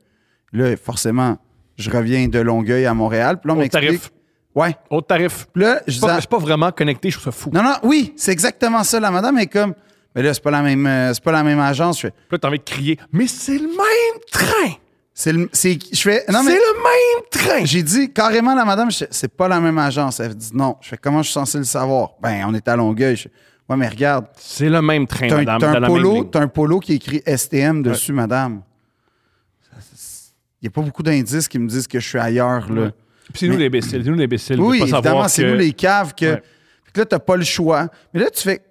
[0.51, 1.39] Là, forcément,
[1.75, 3.39] je reviens de Longueuil à Montréal.
[3.41, 3.83] Puis là, on m'explique.
[3.87, 4.11] tarif.
[4.53, 4.77] Ouais.
[4.91, 5.47] Autre tarif.
[5.51, 7.49] Puis là, je C'est pas, pas vraiment connecté, je trouve ça fou.
[7.51, 8.99] Non, non, oui, c'est exactement ça.
[8.99, 9.73] La madame est comme.
[10.15, 11.97] Mais là, c'est pas la même, euh, c'est pas la même agence.
[11.97, 14.73] Je fais, Puis là, t'as envie de crier, mais c'est le même train!
[15.15, 17.23] C'est le, c'est, je fais, non, mais C'est le même
[17.59, 17.65] train!
[17.65, 20.19] j'ai dit carrément à la madame, je fais, c'est pas la même agence.
[20.19, 20.77] Elle dit non.
[20.81, 22.11] Je fais, comment je suis censé le savoir?
[22.21, 23.15] Ben, on est à Longueuil.
[23.15, 23.31] Je fais,
[23.69, 25.59] ouais, mais regarde, C'est le même train, t'as madame.
[25.59, 28.63] t'as un dans la même polo, t'as un polo qui écrit STM dessus, madame.
[30.61, 32.81] Il n'y a pas beaucoup d'indices qui me disent que je suis ailleurs, là.
[32.83, 32.91] Ouais.
[33.25, 34.55] Puis c'est nous Mais- l'imbécile, c'est nous l'imbécile.
[34.57, 36.25] de Oui, pas évidemment, c'est que- nous les caves que.
[36.35, 36.43] Ouais.
[36.93, 37.87] Que là, t'as pas le choix.
[38.13, 38.61] Mais là, tu fais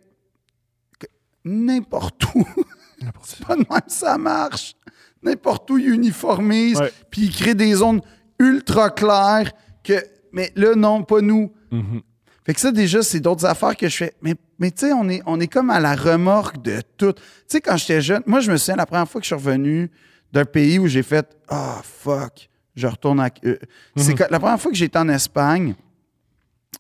[1.45, 2.47] n'importe où.
[3.25, 4.75] c'est pas de même, ça marche.
[5.23, 8.01] N'importe où, ils uniformisent, puis ils créent des zones
[8.39, 9.53] ultra claires
[9.85, 9.95] que.
[10.33, 11.53] Mais là, non, pas nous.
[11.71, 12.01] Mhm.
[12.45, 14.15] Fait que ça, déjà, c'est d'autres affaires que je fais.
[14.21, 17.13] Mais, mais tu sais, on est, on est comme à la remorque de tout.
[17.13, 19.35] Tu sais, quand j'étais jeune, moi, je me souviens la première fois que je suis
[19.37, 19.91] revenu
[20.33, 23.29] d'un pays où j'ai fait Ah, fuck, je retourne à.
[23.45, 23.59] euh,
[23.97, 25.75] C'est que- la première fois que j'étais en Espagne,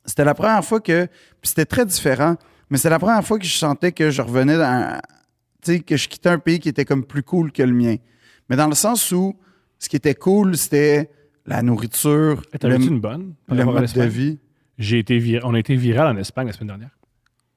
[0.04, 1.06] c'était la première fois que.
[1.40, 2.36] Puis c'était très différent,
[2.70, 5.00] mais c'était la première fois que je sentais que je revenais dans.
[5.62, 7.96] Tu sais, que je quittais un pays qui était comme plus cool que le mien.
[8.52, 9.34] Mais dans le sens où
[9.78, 11.08] ce qui était cool, c'était
[11.46, 13.32] la nourriture, le, une bonne?
[13.48, 14.38] le mode de vie?
[14.76, 16.90] J'ai été vir- On a été viral en Espagne la semaine dernière.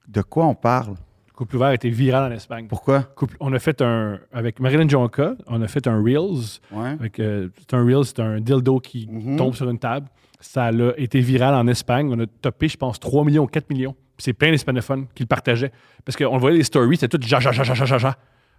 [0.07, 0.95] De quoi on parle?
[1.35, 2.67] Couple ouvert a été viral en Espagne.
[2.69, 3.01] Pourquoi?
[3.03, 4.19] Couple- on a fait un.
[4.31, 6.61] Avec Marilyn Jonka, on a fait un Reels.
[6.71, 6.91] Ouais.
[6.97, 9.35] Avec, euh, c'est un Reels, c'est un dildo qui Mhm.
[9.35, 10.07] tombe sur une table.
[10.39, 12.09] Ça a été viral en Espagne.
[12.09, 13.95] On a topé, je pense, 3 millions, 4 millions.
[14.17, 15.73] C'est plein d'hispanophones qui le partageaient.
[16.05, 18.15] Parce qu'on voyait les stories, c'était tout ja, ja, ja, ja, ja, ja, ja.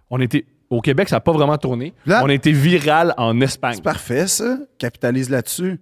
[0.09, 0.45] On était.
[0.69, 1.93] Au Québec, ça n'a pas vraiment tourné.
[2.05, 3.75] Là- on a été viral en Espagne.
[3.75, 4.57] C'est parfait, ça.
[4.77, 5.79] Capitalise là-dessus.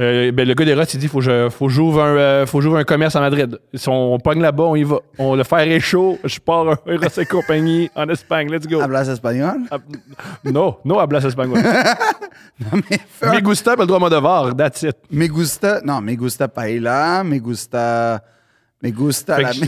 [0.00, 2.58] Euh, ben, le gars des Rots, il dit faut que faut j'ouvre un, euh, faut
[2.58, 3.58] que j'ouvre un commerce à Madrid.
[3.74, 5.00] Si on, pogne là-bas, on y va.
[5.18, 6.18] On, le est chaud.
[6.24, 8.48] Je pars un Eros et compagnie en Espagne.
[8.50, 8.80] Let's go.
[8.80, 9.58] Hablas espagnol?
[9.70, 9.78] Ah,
[10.44, 11.58] no, no hablas espagnol.
[12.60, 14.54] Non, mais fais Me gusta pel droit mot de var.
[14.54, 14.96] That's it.
[15.10, 15.80] Me gusta.
[15.84, 18.22] Non, me gusta paella, me gusta.
[18.82, 19.50] Me gusta Fait la.
[19.52, 19.60] que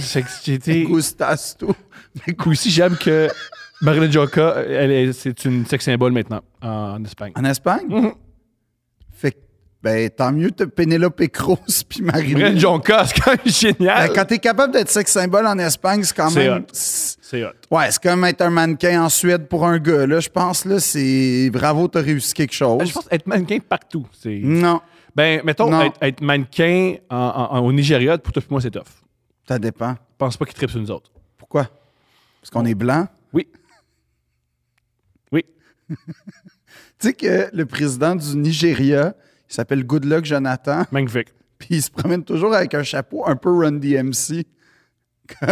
[0.51, 1.74] Me été- gustas tout.
[2.26, 3.28] Me gu- Aussi, j'aime que
[3.85, 7.32] Marilyn Joka, elle est- c'est une sex symbole maintenant en, Espagne.
[7.37, 7.85] En Espagne?
[7.89, 8.12] Mhm.
[9.12, 9.37] Fait que,
[9.82, 11.57] ben, tant mieux, t'as Penelope Cruz
[11.89, 12.59] puis Marilyn Marilyn.
[12.59, 14.09] Joka, c'est quand même génial.
[14.09, 16.62] Ben, quand t'es capable d'être sex symbole en Espagne, c'est quand C'est même.
[16.62, 16.66] hot.
[16.72, 17.51] c'est- hot.
[17.70, 20.07] Ouais, c'est comme être un mannequin en Suède pour un gars.
[20.07, 21.51] Là, je pense, là, c'est.
[21.53, 22.78] Bravo, t'as réussi quelque chose.
[22.78, 24.07] Ben, Je pense être mannequin partout.
[24.20, 24.41] C'est...
[24.43, 24.80] Non,
[25.16, 25.82] Ben, mettons, Non.
[25.82, 28.82] être, être mannequin en- en- en- au Nigeria, pour toi et moi, c'est tough.
[29.47, 29.93] ça dépend.
[29.93, 31.11] Je pense pas qu'ils trippent sur nous autres.
[31.39, 31.68] Pourquoi?
[32.41, 33.07] Parce qu'on est blanc?
[33.32, 33.47] Oui.
[36.99, 39.14] Tu sais que le président du Nigeria,
[39.49, 41.28] il s'appelle Goodluck Jonathan, Magnifique.
[41.59, 44.45] puis il se promène toujours avec un chapeau un peu Run DMC.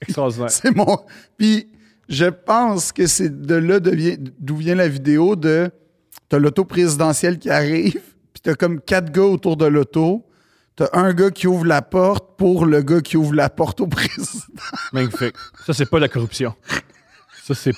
[0.00, 0.50] Extraordinaire.
[0.50, 0.98] C'est mon.
[1.38, 1.68] Puis
[2.08, 5.70] je pense que c'est de là d'où vient la vidéo de.
[6.28, 8.00] T'as l'auto présidentielle qui arrive,
[8.32, 10.26] puis t'as comme quatre gars autour de l'auto.
[10.76, 13.86] T'as un gars qui ouvre la porte pour le gars qui ouvre la porte au
[13.86, 14.42] président.
[14.92, 15.36] Magnifique.
[15.64, 16.54] Ça, c'est pas la corruption.
[17.44, 17.72] Ça, c'est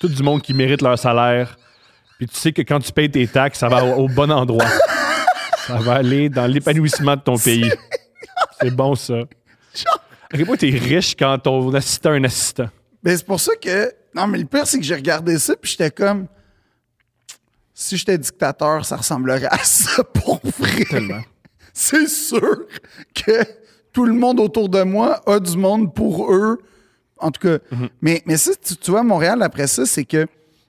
[0.00, 1.56] tout du monde qui mérite leur salaire.
[2.18, 4.66] Puis tu sais que quand tu payes tes taxes, ça va au, au bon endroit.
[5.66, 7.70] Ça va aller dans l'épanouissement de ton pays.
[8.60, 9.20] C'est bon, ça.
[10.32, 12.68] À quel point t'es riche quand ton assistant un assistant.
[13.02, 13.92] Ben, c'est pour ça que.
[14.14, 16.26] Non, mais le pire, c'est que j'ai regardé ça, puis j'étais comme.
[17.72, 20.84] Si j'étais dictateur, ça ressemblerait à ça pour vrai.
[20.84, 21.22] Tellement.
[21.72, 22.66] C'est sûr
[23.14, 23.44] que
[23.92, 26.58] tout le monde autour de moi a du monde pour eux.
[27.20, 27.58] En tout cas.
[28.00, 30.26] mais, mais ça, tu, tu vois, Montréal, après ça, c'est que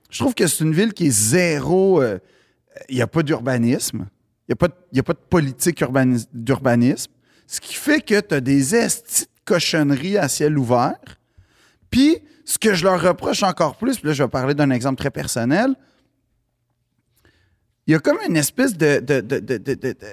[0.10, 2.02] je trouve que c'est une ville qui est zéro.
[2.02, 2.20] euh,
[2.90, 4.08] Il n'y a pas d'urbanisme.
[4.50, 4.56] Il
[4.94, 7.12] n'y a, a pas de politique urbani- d'urbanisme.
[7.48, 10.98] Ce qui fait que tu as des estis de cochonneries à ciel ouvert.
[11.90, 14.98] Puis, ce que je leur reproche encore plus, puis là, je vais parler d'un exemple
[15.00, 15.74] très personnel.
[17.88, 19.00] Il y a comme une espèce de.
[19.00, 19.96] de- de- de- de- de- de-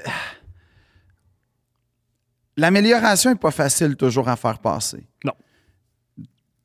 [2.56, 5.06] L'amélioration n'est pas facile toujours à faire passer.
[5.24, 5.32] Non.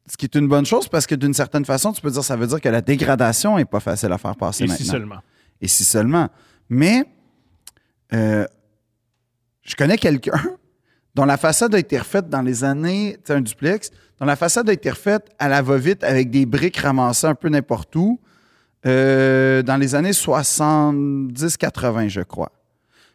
[0.05, 2.35] Ce qui est une bonne chose parce que d'une certaine façon, tu peux dire ça
[2.35, 4.83] veut dire que la dégradation n'est pas facile à faire passer Et maintenant.
[4.83, 5.19] si seulement.
[5.61, 6.29] Et si seulement.
[6.69, 7.05] Mais
[8.13, 8.45] euh,
[9.61, 10.41] je connais quelqu'un
[11.15, 14.35] dont la façade a été refaite dans les années, tu sais, un duplex, dont la
[14.35, 18.19] façade a été refaite à la va-vite avec des briques ramassées un peu n'importe où,
[18.85, 22.51] euh, dans les années 70-80, je crois.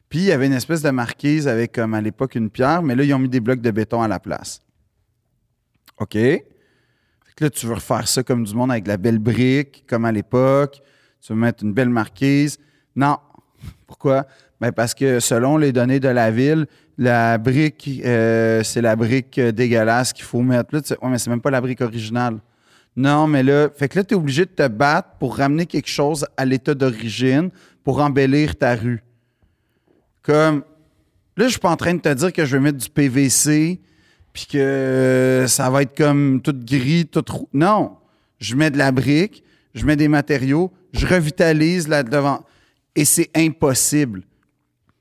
[0.08, 2.94] Puis il y avait une espèce de marquise avec, comme à l'époque, une pierre, mais
[2.94, 4.62] là, ils ont mis des blocs de béton à la place.
[5.98, 6.16] OK?
[7.40, 10.80] Là, tu veux refaire ça comme du monde avec la belle brique, comme à l'époque.
[11.20, 12.58] Tu veux mettre une belle marquise.
[12.96, 13.18] Non.
[13.86, 14.26] Pourquoi?
[14.60, 16.66] Ben parce que selon les données de la ville,
[16.96, 20.74] la brique, euh, c'est la brique euh, dégueulasse qu'il faut mettre.
[20.74, 22.38] Là, tu sais, ouais, mais c'est même pas la brique originale.
[22.96, 25.88] Non, mais là, fait que là, tu es obligé de te battre pour ramener quelque
[25.88, 27.50] chose à l'état d'origine
[27.84, 29.04] pour embellir ta rue.
[30.22, 30.64] Comme,
[31.36, 33.80] là, je suis pas en train de te dire que je vais mettre du PVC
[34.38, 37.24] puis que euh, ça va être comme tout gris, tout.
[37.52, 37.96] Non.
[38.38, 39.42] Je mets de la brique,
[39.74, 42.44] je mets des matériaux, je revitalise là devant.
[42.94, 44.22] Et c'est impossible.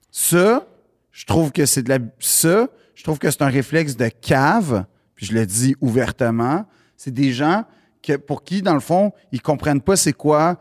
[0.09, 0.67] Ça,
[1.11, 1.99] je trouve que c'est de la.
[2.17, 6.65] Ça, je trouve que c'est un réflexe de cave, puis je le dis ouvertement.
[6.95, 7.63] C'est des gens
[8.01, 10.59] que, pour qui, dans le fond, ils comprennent pas c'est quoi.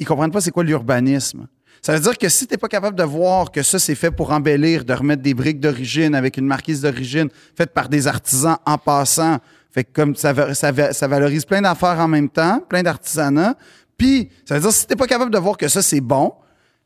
[0.00, 1.46] ils comprennent pas c'est quoi l'urbanisme.
[1.84, 4.10] Ça veut dire que si tu n'es pas capable de voir que ça, c'est fait
[4.10, 8.56] pour embellir, de remettre des briques d'origine avec une marquise d'origine faite par des artisans
[8.64, 9.36] en passant,
[9.70, 13.54] fait que comme ça, ça, ça valorise plein d'affaires en même temps, plein d'artisanat.
[13.98, 16.00] Puis, ça veut dire que si tu n'es pas capable de voir que ça, c'est
[16.00, 16.32] bon,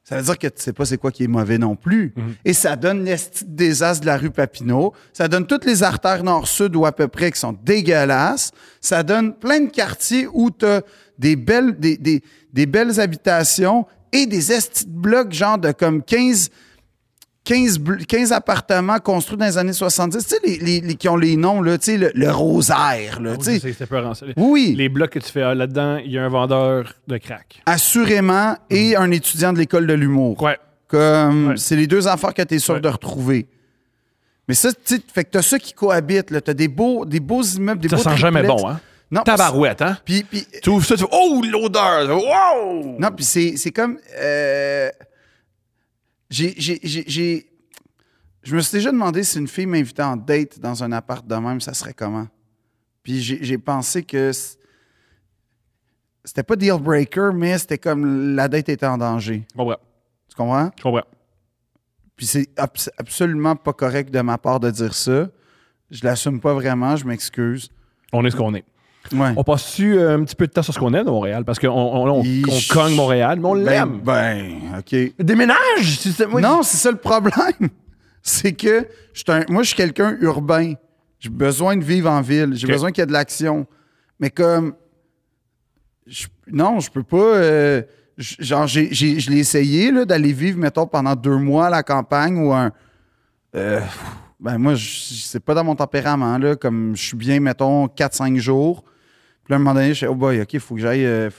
[0.02, 2.12] ça veut dire que tu sais pas c'est quoi qui est mauvais non plus.
[2.44, 3.14] Et ça donne de
[3.46, 4.94] désastre de la rue Papineau.
[5.12, 8.50] Ça donne toutes les artères nord-sud ou à peu près qui sont dégueulasses.
[8.80, 10.82] Ça donne plein de quartiers où tu as
[11.20, 12.22] des belles, des, des-
[12.52, 16.50] des belles habitations et des estis de blocs genre de comme 15,
[17.44, 20.18] 15, bl- 15 appartements construits dans les années 70.
[20.26, 23.20] Tu sais, les, les- les- qui ont les noms, là, tu sais, le, le rosaire,
[23.22, 23.72] là, tu sais.
[24.14, 24.26] ça.
[24.36, 24.74] Oui.
[24.76, 27.62] Les blocs que tu fais ah, là-dedans, il y a un vendeur de crack.
[27.64, 30.42] Assurément, et un étudiant de l'école de l'humour.
[30.42, 30.58] Ouais.
[30.88, 31.54] Comme Ouais.
[31.56, 32.80] c'est les deux affaires que tu es sûr Ouais.
[32.80, 33.46] de retrouver.
[34.46, 36.40] Mais ça, tu sais, fait que t'as ça qui cohabite, là.
[36.40, 38.80] T'as des beaux, des beaux immeubles, des Ça beaux sent jamais bon, hein?
[39.10, 39.96] Non, Tabarouette, hein?
[40.04, 42.08] Puis, puis, Tu ouvres ça, tu fais Oh, l'odeur!
[42.14, 42.98] Wow!
[42.98, 43.98] non, puis c'est, c'est comme.
[44.18, 44.90] euh,
[46.28, 47.46] j'ai, j'ai,
[48.42, 51.34] Je me suis déjà demandé si une fille m'invitait en date dans un appart de
[51.36, 52.28] même, ça serait comment?
[53.02, 54.30] Puis j'ai, pensé que
[56.24, 59.46] c'était pas deal breaker, mais c'était comme la date était en danger.
[59.50, 59.76] Je comprends.
[60.28, 60.70] Tu comprends?
[60.76, 61.04] Je comprends.
[62.16, 65.28] Puis c'est abs- absolument pas correct de ma part de dire ça.
[65.90, 67.70] Je l'assume pas vraiment, je m'excuse.
[68.12, 68.64] On est ce qu'on est.
[69.12, 69.32] Ouais.
[69.36, 71.44] On passe-tu euh, un petit peu de temps sur ce qu'on aime de Montréal?
[71.44, 72.70] Parce qu'on on, on- Ish.
[72.70, 74.00] on cogne Montréal, mais on Ben, l'aime.
[74.04, 74.46] ben,
[74.78, 74.94] OK.
[75.18, 75.98] Déménage!
[76.00, 77.68] C'est- moi, Non, c'est ça le problème.
[78.22, 78.86] c'est que
[79.28, 80.74] un- moi, je suis quelqu'un urbain.
[81.20, 82.52] J'ai besoin de vivre en ville.
[82.54, 83.66] J'ai besoin qu'il y ait de l'action.
[84.20, 84.74] Mais comme.
[86.06, 87.16] je- non, je peux pas.
[87.16, 87.82] euh,
[88.18, 92.52] genre, j'ai- je l'ai essayé d'aller vivre, mettons, pendant deux mois à la campagne ou
[92.52, 92.72] un.
[93.56, 93.80] euh,
[94.40, 96.38] ben, moi, c'est pas dans mon tempérament.
[96.38, 98.84] Là, comme je suis bien, mettons, 4-5 jours.
[99.48, 101.06] Puis là, à un moment donné, je fais, oh boy, OK, il faut que j'aille.
[101.06, 101.30] euh,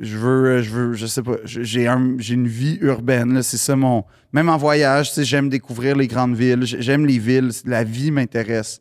[0.00, 3.76] je veux, euh, je veux, je sais pas, j'ai un- une vie urbaine, c'est ça
[3.76, 4.04] mon.
[4.32, 8.80] Même en voyage, j'aime découvrir les grandes villes, j'ai- j'aime les villes, la vie m'intéresse.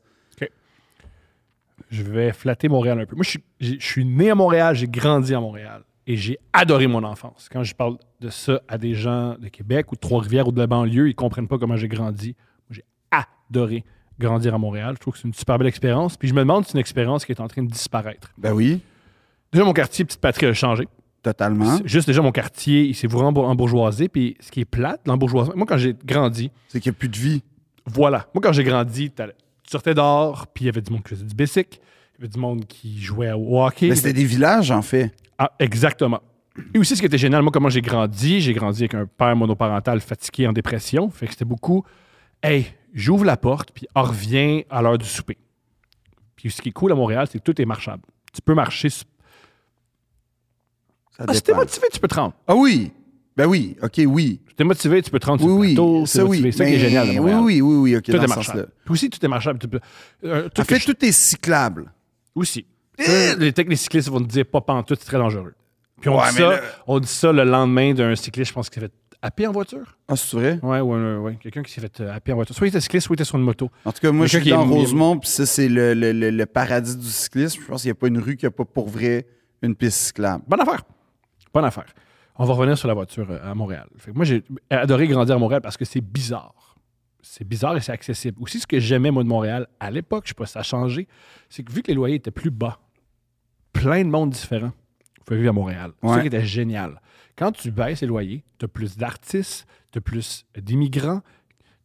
[1.89, 3.15] Je vais flatter Montréal un peu.
[3.15, 6.87] Moi, je suis, je suis né à Montréal, j'ai grandi à Montréal et j'ai adoré
[6.87, 7.47] mon enfance.
[7.51, 10.59] Quand je parle de ça à des gens de Québec ou de Trois-Rivières ou de
[10.59, 12.35] la banlieue, ils comprennent pas comment j'ai grandi.
[12.71, 13.83] J'ai adoré
[14.19, 14.93] grandir à Montréal.
[14.95, 16.17] Je trouve que c'est une super belle expérience.
[16.17, 18.31] Puis je me demande si c'est une expérience qui est en train de disparaître.
[18.37, 18.81] Ben oui,
[19.51, 20.87] Déjà, mon quartier, Petite Patrie, a changé.
[21.21, 21.77] totalement.
[21.85, 24.09] Juste déjà, mon quartier, il s'est vraiment embour- embourgeoisé.
[24.09, 27.09] Puis ce qui est plate, l'embourgeoisement, moi, quand j'ai grandi, C'est qu'il n'y a plus
[27.09, 27.43] de vie.
[27.85, 28.27] voilà.
[28.33, 29.23] Moi, quand j'ai grandi, tu
[29.69, 32.33] sortais dehors, puis il y avait du monde qui faisait du bicycle, il y avait
[32.33, 33.89] du monde qui jouait au hockey.
[33.89, 35.11] Mais c'était des villages, en fait.
[35.37, 36.21] Ah, exactement.
[36.73, 39.35] Et aussi, ce qui était génial, moi, comment j'ai grandi, j'ai grandi avec un père
[39.35, 41.09] monoparental fatigué en dépression.
[41.09, 41.83] Fait que c'était beaucoup,
[42.43, 45.37] hey, j'ouvre la porte, puis on revient à l'heure du souper.
[46.35, 48.03] Puis ce qui est cool à Montréal, c'est que tout est marchable.
[48.33, 48.89] Tu peux marcher.
[48.89, 49.03] Ça
[51.27, 52.33] Ah, si t'es motivé, tu peux te rendre.
[52.47, 52.91] Ah oui,
[53.37, 54.41] ben oui, OK, oui.
[54.49, 56.05] Si t'es motivé, tu peux te rendre Oui, sur le oui, plateau.
[56.05, 56.29] ça t'es oui.
[56.29, 56.51] motivé.
[56.51, 57.39] C'est ça qui est génial à Montréal.
[57.41, 58.59] Oui, oui, oui, oui, OK, Tout dans est ce marchable.
[58.59, 58.73] sens-là.
[58.85, 59.59] Puis aussi, tout est marchable.
[59.59, 59.79] Tu peux-
[60.25, 61.91] euh, tout En fait, je- tout est cyclable.
[62.35, 62.65] Aussi.
[62.99, 65.53] Ça, les, peut-être que les cyclistes vont te dire pas pantoute, c'est très dangereux.
[66.01, 68.69] Puis on, Ouais, dit ça, là- on dit ça le lendemain d'un cycliste, je pense,
[68.69, 68.93] qui s'est fait
[69.23, 69.97] happer en voiture?
[70.07, 70.59] Ah, c'est vrai?
[70.61, 71.35] Ouais, ouais, ouais, ouais.
[71.41, 72.55] Quelqu'un qui s'est fait euh, happer en voiture.
[72.55, 73.69] Soit il était cycliste, soit il était sur une moto.
[73.85, 76.45] En tout cas, moi, je suis dans Rosemont, puis ça, c'est le, le- le- le
[76.45, 77.61] paradis du cyclisme.
[77.61, 79.25] Je pense qu'il n'y a pas une rue qui n'a pas pour vrai
[79.61, 80.43] une piste cyclable.
[80.47, 80.83] Bonne affaire.
[81.53, 81.85] Bonne affaire.
[82.35, 83.87] On va revenir sur la voiture euh, à Montréal.
[83.97, 86.75] Fait que moi, j'ai adoré grandir à Montréal parce que c'est bizarre.
[87.21, 88.37] C'est bizarre et c'est accessible.
[88.41, 90.63] Aussi, ce que j'aimais, moi, de Montréal, à l'époque, je sais pas si ça a
[90.63, 91.07] changé,
[91.49, 92.79] c'est que vu que les loyers étaient plus bas,
[93.71, 94.71] plein de monde différent.
[95.25, 95.91] pouvait vivre à Montréal.
[96.01, 96.15] C'est Ouais.
[96.15, 96.99] ça qui était génial.
[97.37, 101.21] Quand tu baisses les loyers, tu as plus d'artistes, tu as plus d'immigrants,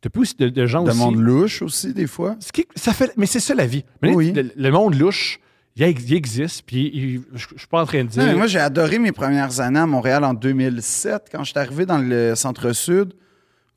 [0.02, 0.98] tu as plus de, de gens De aussi.
[0.98, 2.36] monde louche aussi, des fois.
[2.40, 3.84] Ce qui- ça fait, mais c'est ça la vie.
[4.02, 4.32] Mais Oui.
[4.32, 5.40] le, le monde louche,
[5.76, 8.22] il, ex- il existe, puis je je suis pas en train de dire.
[8.22, 11.58] Non, mais moi, j'ai adoré mes premières années à Montréal en 2007, quand je suis
[11.58, 13.14] arrivé dans le centre-sud,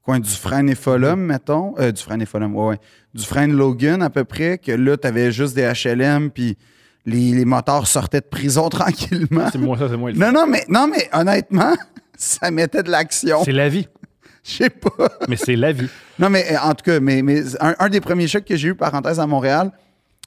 [0.03, 1.75] coin du Frein et Folum, mettons.
[1.79, 2.79] Euh, du Frein et Folum, ouais, ouais.
[3.13, 6.57] Du Frein Logan, à peu près, que là, t'avais juste des HLM, puis
[7.05, 9.47] les, les moteurs sortaient de prison tranquillement.
[9.51, 10.11] c'est moi ça, c'est moi.
[10.13, 11.73] Non, non, mais, non, mais honnêtement,
[12.17, 13.43] ça mettait de l'action.
[13.43, 13.87] C'est la vie.
[14.43, 15.09] Je sais pas.
[15.29, 15.87] Mais c'est la vie.
[16.17, 18.69] Non, mais euh, en tout cas, mais, mais un, un des premiers chocs que j'ai
[18.69, 19.71] eu, parenthèse, à Montréal,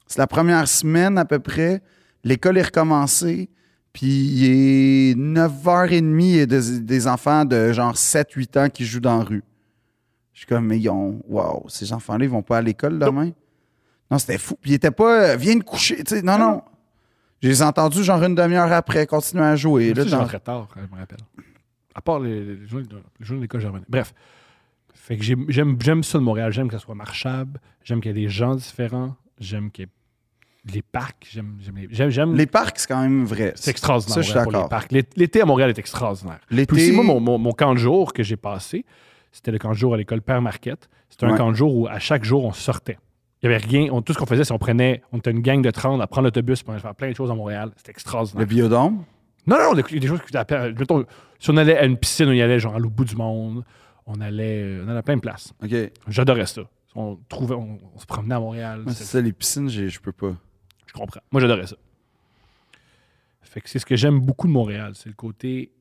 [0.07, 1.81] c'est la première semaine à peu près.
[2.23, 3.49] L'école est recommencée,
[3.91, 9.17] puis il est 9h30 et des, des enfants de genre 7-8 ans qui jouent dans
[9.17, 9.43] la rue.
[10.33, 11.21] Je suis comme, mais ils ont.
[11.27, 13.31] Waouh, ces enfants-là, ils vont pas à l'école demain?
[14.11, 14.55] Non, c'était fou.
[14.61, 15.31] Puis ils étaient pas.
[15.31, 16.03] euh, viens te coucher.
[16.03, 16.21] tu sais.
[16.21, 16.61] Non, non.
[17.41, 19.93] Je les ai entendus genre une demi-heure après continuer à jouer.
[19.93, 21.19] Là, dans- rentrais tard, je me rappelle.
[21.93, 23.85] À part les, les de- les d'école, je revenais.
[23.87, 24.13] Bref.
[24.93, 26.51] Fait que j'ai- j'aime ça de Montréal.
[26.51, 27.59] J'aime que ça soit marchable.
[27.83, 29.15] J'aime qu'il y ait des gens différents.
[29.39, 31.27] J'aime qu'il y ait les parcs.
[31.29, 31.87] J'aime les.
[32.35, 33.53] Les parcs, c'est quand même vrai.
[33.55, 34.69] c'est extraordinaire Ça, je suis pour les d'accord.
[34.69, 34.91] parcs.
[34.91, 36.39] L'é- L'été à Montréal est extraordinaire.
[36.49, 38.83] L'été- moi, mon, mon- mon camp de jour que j'ai passé,
[39.31, 40.89] c'était le camp de jour à l'école Père Marquette.
[41.09, 41.37] C'était un Ouais.
[41.37, 42.97] camp de jour où à chaque jour, on sortait.
[43.45, 43.89] Il n'y avait rien.
[43.91, 45.01] on- tout ce qu'on faisait, c'est qu'on prenait.
[45.11, 47.29] On était une gang de 30 à prendre l'autobus pour aller faire plein de choses
[47.29, 47.71] à Montréal.
[47.77, 48.39] C'était extraordinaire.
[48.39, 49.03] Le biodôme?
[49.47, 50.35] Non, non, il y a des choses qui
[51.37, 53.63] si on allait à une piscine, on y allait genre à l'autre bout du monde.
[54.07, 55.53] On allait, euh, on allait à plein de places.
[55.63, 55.73] OK.
[56.07, 56.61] J'adorais ça.
[56.95, 58.83] On, trouvait, on, on se promenait à Montréal.
[58.87, 60.35] C'est ça, les piscines, je peux pas.
[60.87, 61.19] Je comprends.
[61.31, 61.75] Moi, j'adorais ça.
[63.41, 64.93] Fait que c'est ce que j'aime beaucoup de Montréal.
[64.95, 65.71] C'est le côté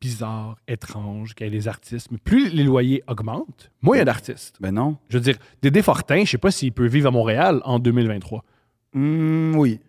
[0.00, 2.08] bizarre, étrange, qu'il y a des artistes.
[2.10, 4.56] Mais plus les loyers augmentent, moins il y a d'artistes.
[4.60, 4.96] Ben non.
[5.08, 8.44] Je veux dire, Dédé Fortin, je sais pas s'il peut vivre à Montréal en 2023.
[8.94, 9.80] Hmm, oui.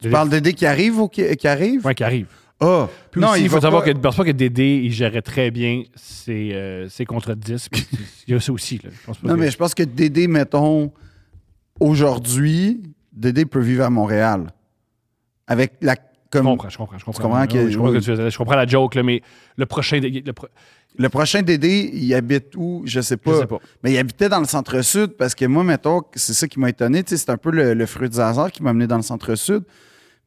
[0.00, 1.84] Tu Dédé- parles d'aider qui arrive ou qui, qui arrive?
[1.84, 2.28] Ouais, qui arrive.
[2.60, 2.88] Ah!
[3.12, 5.22] Puis non, aussi, il faut savoir pas- que je pense pas que Dédé, il gérait
[5.22, 7.70] très bien ses, euh, ses contrats de disques.
[7.72, 7.86] Puis
[8.28, 8.78] il y a ça aussi.
[8.82, 8.90] Là.
[8.92, 10.92] Je pense pas Non, que- mais je pense que Dédé, mettons,
[11.80, 12.82] aujourd'hui,
[13.12, 14.52] Dédé peut vivre à Montréal.
[15.46, 15.96] Avec la.
[16.34, 16.98] Je comprends, je comprends.
[16.98, 17.98] Je comprends, je, comprends oui.
[18.00, 18.30] que tu.
[18.30, 19.22] Je comprends la joke, là, mais
[19.56, 20.00] le prochain.
[20.00, 20.48] le pro-
[20.98, 22.82] Le prochain Dédé, il habite où?
[22.84, 23.32] Je sais pas.
[23.34, 23.58] Je sais pas.
[23.82, 27.02] Mais il habitait dans le centre-sud parce que moi, mettons, c'est ça qui m'a étonné.
[27.06, 29.62] C'est un peu le, le fruit du hasard qui m'a amené dans le centre-sud.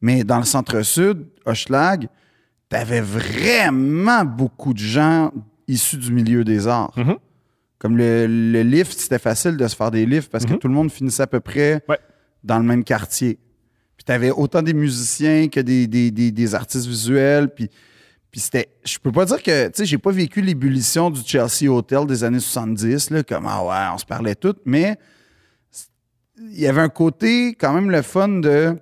[0.00, 2.08] Mais dans le centre-sud, Hochelag,
[2.68, 5.30] t'avais vraiment beaucoup de gens
[5.68, 6.92] issus du milieu des arts.
[6.96, 7.16] Mhm.
[7.78, 10.58] Comme le, le lift, c'était facile de se faire des lifts parce que Mhm.
[10.58, 11.98] tout le monde finissait à peu près Ouais.
[12.44, 13.38] dans le même quartier.
[14.02, 17.48] Puis t'avais autant des musiciens que des, des- des- des artistes visuels.
[17.54, 17.70] Puis,
[18.32, 18.68] puis c'était.
[18.84, 19.66] Je peux pas dire que.
[19.66, 23.62] Tu sais, j'ai pas vécu l'ébullition du Chelsea Hotel des années 70, là, comme ah
[23.64, 24.96] ouais, on se parlait tout, mais
[26.50, 28.76] il y avait un côté quand même le fun de.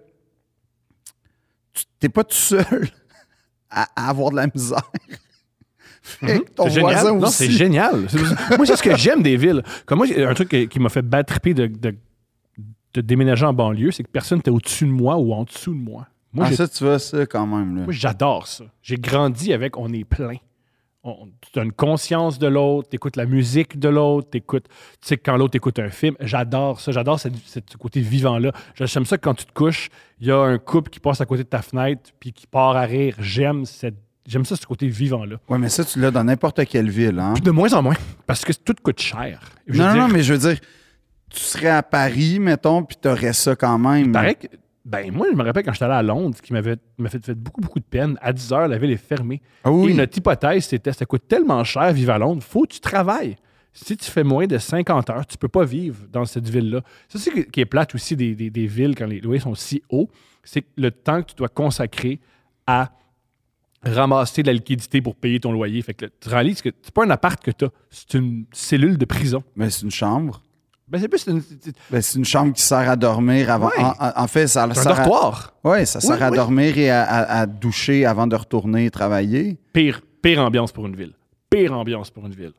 [1.75, 2.89] Tu t'es pas tout seul
[3.71, 4.91] à, à avoir de la misère.
[6.23, 6.41] Mhm.
[6.65, 7.07] C'est génial.
[7.07, 7.37] Non, aussi.
[7.37, 8.07] c'est génial.
[8.57, 9.63] Moi, c'est ce que j'aime des villes.
[9.87, 11.95] Comme moi, un truc qui- m'a fait battre de, de,
[12.95, 15.79] de déménager en banlieue, c'est que personne n'était au-dessus de moi ou en dessous de
[15.79, 16.07] moi.
[16.33, 17.77] Moi, ah, ça, tu vois ça quand même.
[17.77, 17.83] Là.
[17.85, 18.65] moi, j'adore ça.
[18.83, 20.37] J'ai grandi avec on est plein.
[21.03, 24.69] On- tu as une conscience de l'autre, tu écoutes la musique de l'autre, tu écoutes,
[24.69, 26.15] tu sais, quand l'autre écoute un film.
[26.21, 26.93] J'adore ça.
[26.93, 27.29] J'adore ce
[27.79, 28.53] côté vivant-là.
[28.75, 29.89] J'aime ça que quand tu te couches,
[30.21, 32.77] il y a un couple qui passe à côté de ta fenêtre puis qui part
[32.77, 33.17] à rire.
[33.19, 33.97] J'aime cette.
[34.27, 35.37] J'aime ça, ce côté vivant-là.
[35.49, 37.19] Ouais, mais ça, tu l'as dans n'importe quelle ville.
[37.19, 37.33] Hein?
[37.33, 39.41] Puis de moins en moins, parce que tout coûte cher.
[39.67, 40.61] Je Non, non, dire, non, mais je veux dire,
[41.31, 44.07] tu serais à Paris, mettons, puis t'aurais ça quand même.
[44.07, 44.47] Il paraît que.
[44.85, 47.35] Ben, moi, je me rappelle quand j'étais allé à Londres, qui m'avait m'a fait, fait
[47.35, 48.19] beaucoup, beaucoup de peine.
[48.23, 49.41] À 10 heures, la ville est fermée.
[49.63, 49.93] Ah oui.
[49.93, 53.37] Et notre hypothèse, c'était ça coûte tellement cher vivre à Londres, faut que tu travailles.
[53.73, 56.81] Si tu fais moins de 50 heures, tu peux pas vivre dans cette ville-là.
[57.09, 59.55] Ça, c'est ce qui est plate aussi des, des- des villes quand les loyers sont
[59.55, 60.09] si hauts,
[60.43, 62.19] c'est le temps que tu dois consacrer
[62.67, 62.91] à
[63.83, 65.81] ramasser de la liquidité pour payer ton loyer.
[65.83, 68.99] Fait que tu réalises que c'est pas un appart que tu as, c'est une cellule
[68.99, 69.45] de prison.
[69.57, 70.43] Mais c'est une chambre.
[70.91, 71.41] Ben, c'est plus une,
[71.91, 73.69] Ben, c'est une chambre qui sert à dormir avant.
[73.69, 73.75] Ouais.
[74.17, 75.05] En, fait, ça un sert à...
[75.05, 75.55] dortoir.
[75.63, 76.37] Ouais, ça sert Oui, à oui.
[76.37, 79.57] dormir et à, à- à doucher avant de retourner travailler.
[79.73, 81.13] pire, pire ambiance pour une ville.
[81.49, 82.53] Pire ambiance pour une ville.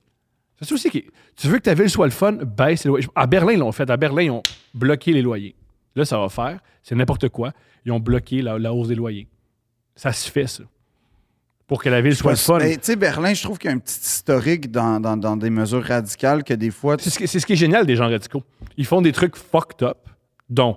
[0.59, 1.05] C'est ça aussi qui.
[1.35, 3.07] Tu veux que ta ville soit le fun, baisse les loyers.
[3.15, 3.89] À Berlin, ils l'ont fait.
[3.89, 5.55] À Berlin, ils ont bloqué les loyers.
[5.95, 6.59] Là, ça va faire.
[6.83, 7.51] C'est n'importe quoi.
[7.85, 9.27] Ils ont bloqué la, la hausse des loyers.
[9.95, 10.63] Ça se fait, ça.
[11.71, 12.57] Pour que la ville soit fun.
[12.57, 15.37] Ben, tu sais, Berlin, je trouve qu'il y a un petit historique dans, dans- dans
[15.37, 16.97] des mesures radicales que des fois.
[16.99, 18.43] C'est ce, qui- c'est ce qui est génial des gens radicaux.
[18.75, 19.99] Ils font des trucs fucked up,
[20.49, 20.75] dont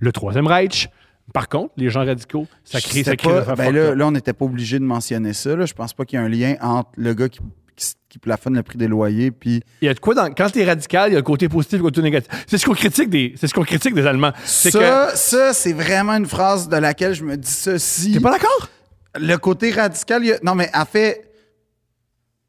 [0.00, 0.88] le Troisième Reich.
[1.32, 4.44] Par contre, les gens radicaux, ça crée, ça crée pas- ben là, on n'était pas
[4.44, 5.54] obligé de mentionner ça.
[5.54, 5.64] Là.
[5.64, 7.38] Je pense pas qu'il y a un lien entre le gars qui,
[7.76, 10.26] qui- qui plafonne le prix des loyers puis Il y a de quoi dans.
[10.34, 12.28] Quand t'es radical, il y a le côté positif et le côté négatif.
[12.48, 13.32] C'est ce qu'on critique des.
[13.36, 14.32] C'est ce qu'on critique des Allemands.
[14.44, 14.80] C'est que.
[14.80, 18.10] Ça, ça c'est vraiment une phrase de laquelle je me dis ceci.
[18.14, 18.68] T'es pas d'accord?
[19.18, 21.30] Le côté radical, il y a- non, mais elle fait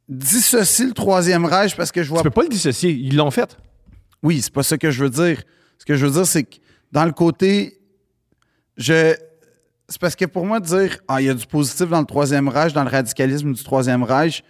[0.10, 2.92] dissocier le troisième Reich parce que je vois Tu peux pas le dissocier.
[2.92, 3.58] Ils l'ont fait.
[4.22, 5.44] Oui, c'est pas ça que je veux dire.
[5.78, 6.56] Ce que je veux dire, c'est que
[6.92, 7.80] dans le côté.
[8.78, 9.14] Je.
[9.90, 12.48] C'est parce que pour moi, dire Ah, il y a du positif dans le Troisième
[12.48, 14.44] Reich, dans le radicalisme du Troisième Reich,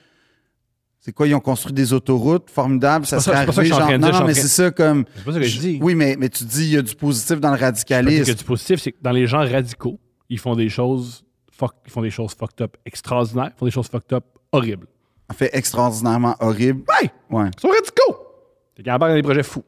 [0.99, 1.28] c'est quoi?
[1.28, 3.66] Ils ont construit des autoroutes formidables, ça serait arrivé.
[3.66, 5.05] genre- non, mais c'est ça comme.
[5.16, 5.80] C'est pas ça que je dis.
[5.82, 8.36] Oui, mais, mais tu dis il y a du positif dans le Parce que radicalisme.
[8.36, 9.99] du positif, c'est que dans les gens radicaux,
[10.30, 11.26] ils font des choses
[11.68, 14.88] fuck- ils font des choses fucked up extraordinaires, ils font des choses fucked up horribles.
[15.30, 16.84] En fait, extraordinairement horrible.
[17.01, 17.09] Ouais!
[17.30, 17.49] Ouais.
[17.57, 18.28] Ils sont radicaux!
[18.76, 19.64] T'es capable dans des projets fous.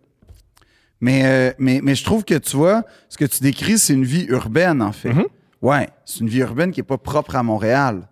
[1.01, 4.05] Mais, euh, mais, mais je trouve que tu vois, ce que tu décris, c'est une
[4.05, 5.13] vie urbaine, en fait.
[5.13, 5.25] Mhm.
[5.61, 8.07] Ouais, c'est une vie urbaine qui n'est pas propre à Montréal.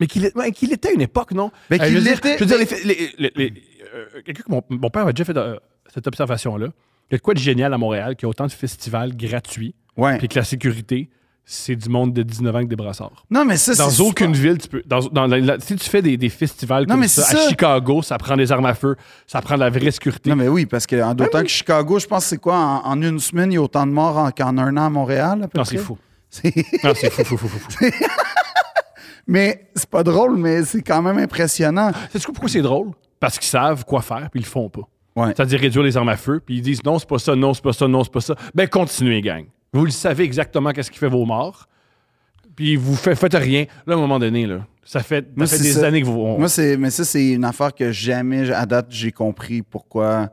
[0.00, 1.50] Mais qu'il ouais, qu'il était à une époque, non?
[1.70, 3.30] Mais Euh, qu'il dire- l'était- Je veux dire,
[3.94, 5.56] euh, quelqu'un que mon, mon père a déjà fait euh,
[5.92, 6.68] cette observation-là.
[7.10, 9.16] Il y a de quoi de génial à Montréal, qu'il y a autant de festivals
[9.16, 10.16] gratuits, Ouais.
[10.18, 11.10] puis que la sécurité,
[11.52, 13.24] c'est du monde de 19 ans avec des brassards.
[13.28, 14.82] Non, mais ça, Dans c'est aucune super- ville, tu peux.
[14.86, 17.36] Dans, dans la- la- si tu fais des, des festivals Non, comme mais ça, c'est
[17.38, 17.48] à.
[17.48, 18.94] Chicago, ça prend des armes à feu,
[19.26, 20.30] ça prend de la vraie sécurité.
[20.30, 21.44] Non, mais oui, parce que en d'autant Ben oui.
[21.46, 23.92] que Chicago, je pense, c'est quoi, en, en une semaine, il y a autant de
[23.92, 25.98] morts en- qu'en un an à Montréal, à peu non, c'est fou.
[26.30, 27.58] C'est- Non, c'est fou, fou, fou, fou.
[27.70, 27.84] fou.
[29.26, 31.90] mais c'est pas drôle, mais c'est quand même impressionnant.
[32.12, 32.90] Sais-tu pourquoi c'est drôle?
[33.18, 34.82] Parce qu'ils savent quoi faire, puis ils le font pas.
[35.16, 35.26] Ouais.
[35.34, 37.62] C'est-à-dire réduire les armes à feu, puis ils disent non, c'est pas ça, non, c'est
[37.62, 38.34] pas ça, non, c'est pas ça.
[38.54, 39.44] Ben, continuez, gang.
[39.72, 41.68] Vous le savez exactement qu'est-ce qui fait vos morts,
[42.56, 43.66] puis vous fait- faites rien.
[43.86, 45.86] Là, à un moment donné, là, ça fait, ça Moi, fait des ça.
[45.86, 46.18] années que vous.
[46.20, 50.30] on- Moi, c'est, mais ça, c'est une affaire que jamais, à date, j'ai compris pourquoi,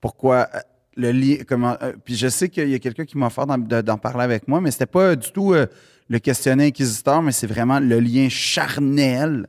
[0.00, 0.58] pourquoi euh,
[0.96, 3.58] le lien, comment, euh, puis je sais qu'il y a quelqu'un qui m'a offert d'en,
[3.58, 5.66] de- d'en parler avec moi, mais c'était pas du tout euh,
[6.08, 9.46] le questionnaire inquisiteur, mais c'est vraiment le lien charnel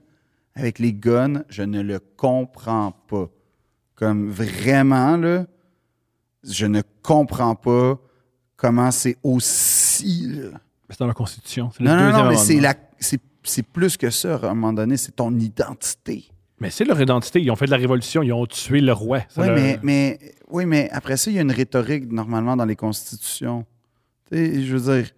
[0.55, 1.43] avec les guns.
[1.49, 3.29] Je ne le comprends pas.
[3.95, 5.45] Comme vraiment, là,
[6.43, 7.97] je ne comprends pas
[8.67, 10.31] comment c'est aussi.
[10.89, 11.71] C'est dans la Constitution.
[11.75, 14.53] C'est le Non, non, non, mais c'est, la, c'est, c'est plus que ça, à un
[14.53, 16.25] moment donné, c'est ton identité.
[16.59, 17.41] Mais c'est leur identité.
[17.41, 19.19] Ils ont fait de la révolution, ils ont tué le roi.
[19.37, 22.65] Oui, leur- mais, mais, oui, mais après ça, il y a une rhétorique normalement dans
[22.65, 23.65] les constitutions.
[24.31, 25.09] Tu sais, je veux dire.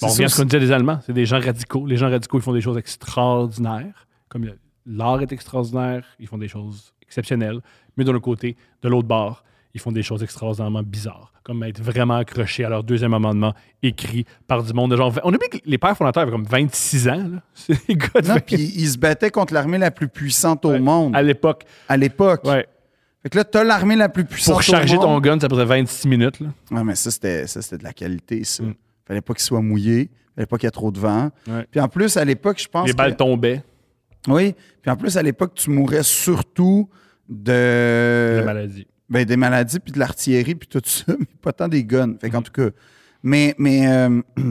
[0.00, 1.00] Bon, on à ce qu'on disait des Allemands.
[1.06, 1.86] C'est des gens radicaux.
[1.86, 4.06] Les gens radicaux, ils font des choses extraordinaires.
[4.28, 4.50] Comme
[4.86, 7.60] l'art est extraordinaire, ils font des choses exceptionnelles.
[7.96, 9.44] Mais de l'autre côté, de l'autre bord,
[9.74, 11.32] ils font des choses extraordinairement bizarres.
[11.42, 13.52] Comme être vraiment accrochés à leur deuxième amendement
[13.82, 15.12] écrit par du monde de genre.
[15.24, 17.16] On oublie que les pères fondateurs avaient comme 26 ans.
[17.16, 17.42] là.
[17.54, 20.64] C'est des gars de Non, 20 puis ils se battaient contre l'armée la plus puissante
[20.64, 20.78] au Ouais.
[20.80, 21.64] monde à l'époque.
[21.88, 22.44] à l'époque.
[22.44, 22.66] Ouais.
[23.22, 25.64] Fait que là, t'as l'armée la plus puissante Pour charger au ton gun, ça prenait
[25.64, 26.40] 26 minutes.
[26.40, 26.48] là.
[26.70, 28.62] Ouais, mais ça, c'était, ça, c'était de la qualité, ça.
[28.62, 28.74] Mm.
[29.06, 30.10] Fallait pas qu'il soit mouillé.
[30.34, 31.30] Fallait pas qu'il y ait trop de vent.
[31.48, 31.66] Ouais.
[31.70, 33.62] Puis en plus, à l'époque, je pense Les que- balles tombaient.
[34.28, 34.54] Oui.
[34.82, 36.88] Puis en plus, à l'époque, tu mourais surtout
[37.28, 38.36] de...
[38.38, 38.86] la maladie.
[39.10, 42.14] Ben, des maladies, puis de l'artillerie, puis tout ça, mais pas tant des guns.
[42.20, 42.70] Fait qu'en tout cas.
[43.22, 44.20] Mais, mais, euh,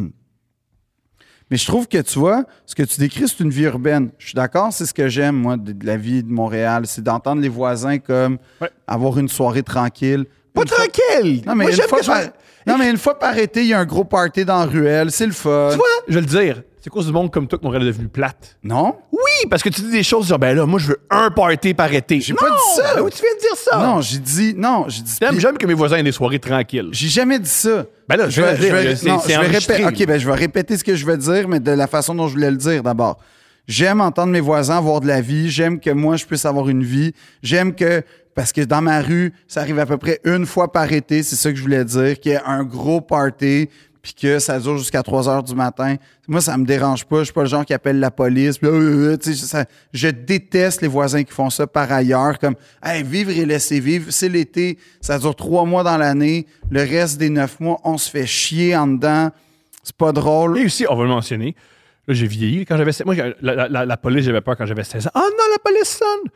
[1.49, 4.11] mais je trouve que, tu vois, ce que tu décris, c'est une vie urbaine.
[4.17, 6.83] Je suis d'accord, c'est ce que j'aime, moi, de, de la vie de Montréal.
[6.87, 8.69] C'est d'entendre les voisins comme Ouais.
[8.87, 10.25] avoir une soirée tranquille.
[10.53, 11.43] Pas Une fois- tranquille!
[11.45, 12.21] Non, mais, Moi, une j'aime fois par...
[12.67, 15.11] non, mais une fois par été, il y a un gros party dans la ruelle.
[15.11, 15.69] C'est le fun.
[15.71, 16.63] Tu vois, je vais le dire.
[16.83, 18.57] C'est cause du monde comme toi que Montréal est devenu plate?
[18.61, 18.97] Non?
[19.13, 21.73] Oui, parce que tu dis des choses genre, ben là, moi, je veux un party
[21.73, 22.19] par été.
[22.19, 22.95] J'ai pas dit ça.
[22.95, 23.77] Ben oui, tu viens de dire ça.
[23.77, 24.53] Non, j'ai dit...
[24.57, 25.13] Non, j'ai dit...
[25.21, 26.89] J'aime, j'aime que mes voisins aient des soirées tranquilles.
[26.91, 27.85] J'ai jamais dit ça.
[28.09, 30.19] Ben là, je vais le dire, c'est- non, c'est je vais enregistré, répéter- OK, ben
[30.19, 32.51] je vais répéter ce que je veux dire, mais de la façon dont je voulais
[32.51, 33.17] le dire d'abord.
[33.65, 35.49] J'aime entendre mes voisins avoir de la vie.
[35.49, 37.13] J'aime que moi, je puisse avoir une vie.
[37.41, 38.01] J'aime que,
[38.35, 41.37] parce que dans ma rue, ça arrive à peu près une fois par été, c'est
[41.37, 43.69] ça que je voulais dire, qu'il y ait un gros party,
[44.03, 45.95] puis que ça dure jusqu'à 3 heures du matin.
[46.27, 47.19] Moi, ça me dérange pas.
[47.19, 48.57] Je suis pas le genre qui appelle la police.
[48.59, 53.01] puis, euh, euh, ça- je déteste les voisins qui font ça par ailleurs, comme hey,
[53.01, 54.11] vivre et laisser vivre.
[54.11, 56.45] C'est l'été, ça dure trois mois dans l'année.
[56.69, 59.31] Le reste des neuf mois, on se fait chier en dedans.
[59.83, 60.59] C'est pas drôle.
[60.59, 61.55] Et aussi, on va le mentionner,
[62.07, 62.65] là, j'ai vieilli.
[62.65, 62.91] Quand j'avais...
[63.05, 65.11] Moi, la, la- la- la police, j'avais peur quand j'avais 16 ans.
[65.15, 66.29] Oh non, la police sonne!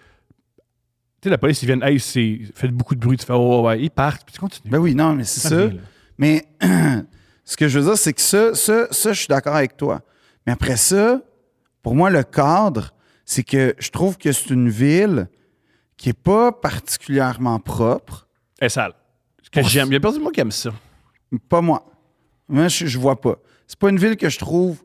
[1.19, 2.39] Tu sais, la police, ils viennent, hey, c'est...
[2.55, 3.17] Faites beaucoup de bruit.
[3.17, 4.23] Tu fais, oh, ouais, ils partent.
[4.25, 4.69] Puis tu continues.
[4.71, 5.55] Ben oui, non, mais c'est ça.
[5.55, 5.69] là.
[6.17, 6.45] Mais
[7.49, 10.01] ce que je veux dire, c'est que ça, ça, ça, je suis d'accord avec toi.
[10.45, 11.21] Mais après ça,
[11.81, 12.93] pour moi, le cadre,
[13.25, 15.29] c'est que je trouve que c'est une ville
[15.95, 18.27] qui est pas particulièrement propre.
[18.59, 18.93] Elle est sale.
[19.43, 19.87] Ce que Pour- j'aime.
[19.87, 20.71] Il y a personne de moi qui aime ça.
[21.47, 21.85] Pas moi.
[22.49, 23.35] Moi, je, je vois pas.
[23.65, 24.83] C'est pas une ville que je trouve.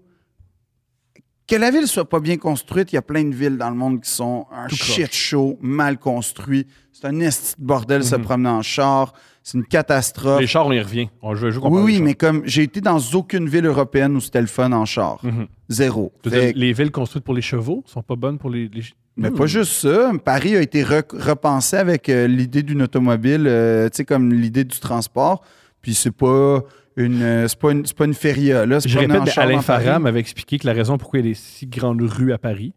[1.47, 3.77] Que la ville soit pas bien construite, il y a plein de villes dans le
[3.77, 4.93] monde qui sont un Tout croche.
[4.95, 6.67] shit show, mal construit.
[6.93, 8.23] C'est un esti de bordel se Mhm.
[8.23, 9.13] promener en char.
[9.43, 10.41] C'est une catastrophe.
[10.41, 11.09] Les chars, on y revient.
[11.21, 14.41] On joue, joue Oui, oui, mais comme j'ai été dans aucune ville européenne où c'était
[14.41, 15.19] le fun en char.
[15.25, 15.47] Mhm.
[15.69, 16.13] Zéro.
[16.29, 18.69] Fait les villes construites pour les chevaux sont pas bonnes pour les.
[18.73, 18.83] les-
[19.17, 19.35] mais Hmm.
[19.37, 20.11] pas juste ça.
[20.25, 24.65] Paris a été re- repensé avec euh, l'idée d'une automobile, euh, tu sais, comme l'idée
[24.65, 25.43] du transport.
[25.83, 26.61] Puis c'est pas.
[26.97, 28.65] une, euh, c'est pas une, c'est pas une feria.
[28.67, 29.61] Là, Je répète, Alain.
[29.61, 32.39] Farah m'avait expliqué que la raison pourquoi il y a des si grandes rues à
[32.39, 32.75] Paris,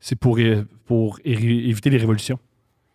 [0.00, 0.38] c'est pour,
[0.84, 2.38] pour éviter les révolutions.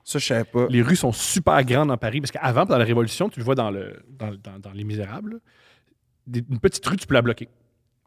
[0.10, 0.68] Ça, je savais pas.
[0.70, 3.55] Les rues sont super grandes dans Paris parce qu'avant, dans la Révolution, tu le vois
[3.55, 5.38] dans, le, dans, dans- dans Les Misérables, là,
[6.26, 7.49] des- une petite rue, tu peux la bloquer.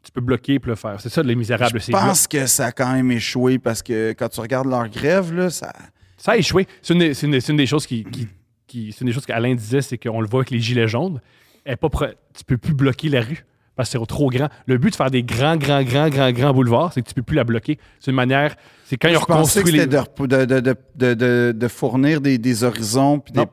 [0.03, 0.99] Tu peux bloquer et le faire.
[0.99, 1.79] C'est ça, Les Misérables.
[1.79, 5.31] Je pense que ça a quand même échoué parce que quand tu regardes leur grève,
[5.31, 5.71] là, ça.
[6.17, 6.67] Ça a échoué.
[6.81, 8.27] C'est une, des- une une choses qui, qui-
[8.65, 11.21] qui- c'est une des choses qu'Alain disait, c'est qu'on le voit avec les gilets jaunes.
[11.65, 11.89] Elle est pas
[12.33, 13.45] tu peux plus bloquer la rue
[13.75, 14.49] parce que c'est trop grand.
[14.65, 17.21] Le but de faire des grands, grands, grands, grands, grands boulevards, c'est que tu peux
[17.23, 17.79] plus la bloquer.
[17.99, 18.55] C'est une manière.
[18.85, 19.87] C'est quand ils reconstruit les.
[19.87, 23.19] de, de, fournir des, des horizons.
[23.19, 23.47] puis des- Non.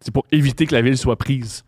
[0.00, 1.64] C'est pour éviter que la ville soit prise.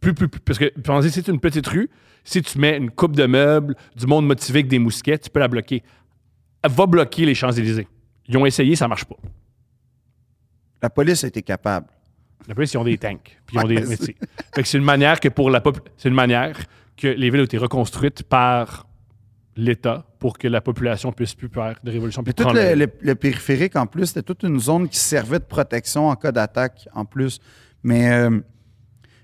[0.00, 1.88] Plus, plus, plus- parce que pensez, si c'est une petite rue,
[2.24, 5.40] si tu mets une coupe de meubles, du monde motivé avec des mousquets, tu peux
[5.40, 5.82] la bloquer.
[6.68, 7.86] Va bloquer les Champs-Élysées.
[8.28, 9.16] Ils ont essayé, ça marche pas.
[10.82, 11.86] La police a été capable.
[12.48, 13.38] La police, ils ont des tanks.
[13.46, 13.96] Puis ils ont des
[14.64, 16.56] c'est une manière que pour la pop- c'est une manière
[17.00, 18.86] que les villes ont été reconstruites par
[19.56, 22.22] l'État pour que la population puisse plus faire de révolution.
[22.22, 22.78] Puis tout le, ville.
[22.78, 26.32] le- le périphérique, en plus, c'était toute une zone qui servait de protection en cas
[26.32, 27.40] d'attaque, en plus.
[27.82, 28.40] Mais, euh,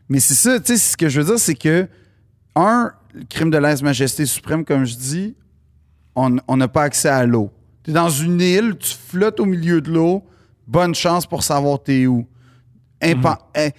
[0.09, 1.89] mais c'est ça, tu sais, ce que je veux dire, c'est que,
[2.55, 5.37] un, le crime de lèse-majesté suprême, comme je dis,
[6.15, 7.51] on n'a pas accès à l'eau.
[7.85, 10.25] Tu es dans une île, tu flottes au milieu de l'eau,
[10.67, 12.27] bonne chance pour savoir t'es où.
[13.03, 13.71] Impa- eh,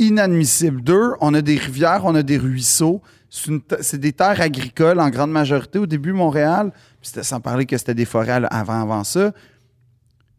[0.00, 0.82] inadmissible.
[0.82, 3.00] Deux, on a des rivières, on a des ruisseaux.
[3.28, 6.72] C'est des terres agricoles en grande majorité au début, Montréal.
[7.00, 9.32] Puis c'était sans parler que c'était des forêts avant, avant ça.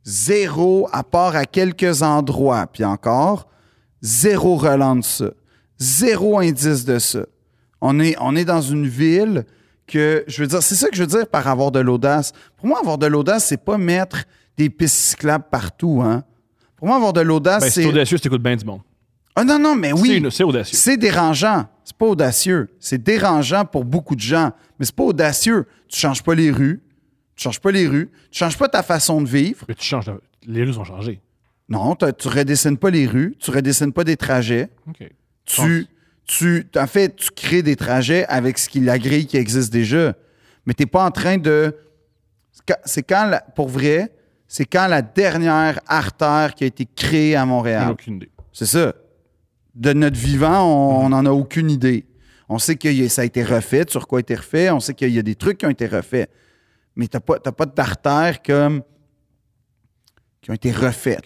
[0.03, 2.67] Zéro, à part à quelques endroits.
[2.67, 3.47] Puis encore,
[4.01, 5.33] zéro relance de ça.
[5.79, 7.25] Zéro indice de ça.
[7.79, 9.45] On est, on est dans une ville
[9.87, 12.33] que, je veux dire, c'est ça que je veux dire par avoir de l'audace.
[12.57, 14.25] Pour moi, avoir de l'audace, c'est pas mettre
[14.57, 16.01] des pistes cyclables partout.
[16.03, 16.23] Hein.
[16.75, 17.89] Pour moi, avoir de l'audace, Ben, c'est c'est.
[17.89, 18.81] audacieux, c'est bien du monde.
[19.35, 20.21] Ah non, non, mais oui.
[20.29, 20.77] C'est audacieux.
[20.77, 21.67] C'est dérangeant.
[21.85, 22.69] C'est pas audacieux.
[22.79, 24.51] C'est dérangeant pour beaucoup de gens.
[24.77, 25.65] Mais c'est pas audacieux.
[25.87, 26.81] Tu changes pas les rues.
[27.35, 28.09] Tu changes pas les rues.
[28.29, 29.65] Tu changes pas ta façon de vivre.
[29.67, 30.11] Mais tu changes.
[30.45, 31.21] Les rues ont changé.
[31.69, 33.35] Non, tu redessines pas les rues.
[33.39, 34.69] Tu redessines pas des trajets.
[34.87, 35.09] OK.
[35.45, 35.87] Tu,
[36.25, 40.13] tu, en fait, tu crées des trajets avec ce qui la grille qui existe déjà.
[40.65, 41.75] Mais t'es pas en train de.
[42.85, 44.11] c'est quand- la- pour vrai,
[44.47, 47.89] c'est quand la dernière artère qui a été créée à Montréal.
[47.91, 48.29] aucune idée.
[48.53, 48.93] C'est ça.
[49.75, 50.65] De notre vivant,
[51.03, 52.05] on n'en a aucune idée.
[52.49, 54.69] On sait que ça a été refait, sur quoi a été refait.
[54.69, 56.29] On sait qu'il y a des trucs qui ont été refaits.
[56.95, 58.81] Mais tu n'as pas, t'as pas d'artères comme
[60.41, 61.23] qui ont été refaites.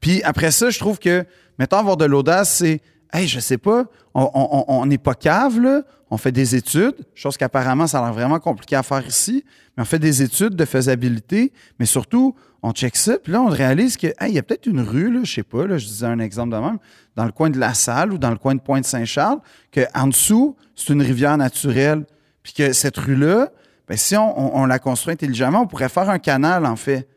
[0.00, 1.24] Puis après ça, je trouve que,
[1.58, 2.82] mettons, avoir de l'audace, c'est,
[3.12, 5.82] hey, je sais pas, on n'est pas cave, là.
[6.10, 9.44] On fait des études, chose qu'apparemment, ça a l'air vraiment compliqué à faire ici,
[9.76, 13.48] mais on fait des études de faisabilité, mais surtout, on check ça, puis là, on
[13.48, 16.06] réalise que, hey, il y a peut-être une rue, là, je sais pas, je disais
[16.06, 16.78] un exemple de même,
[17.14, 19.38] dans le coin de La Salle ou dans le coin de Pointe-Saint-Charles,
[19.72, 22.04] qu'en dessous, c'est une rivière naturelle,
[22.42, 23.50] puis que cette rue-là,
[23.88, 27.08] ben, si on, la construit intelligemment, on pourrait faire un canal, en fait.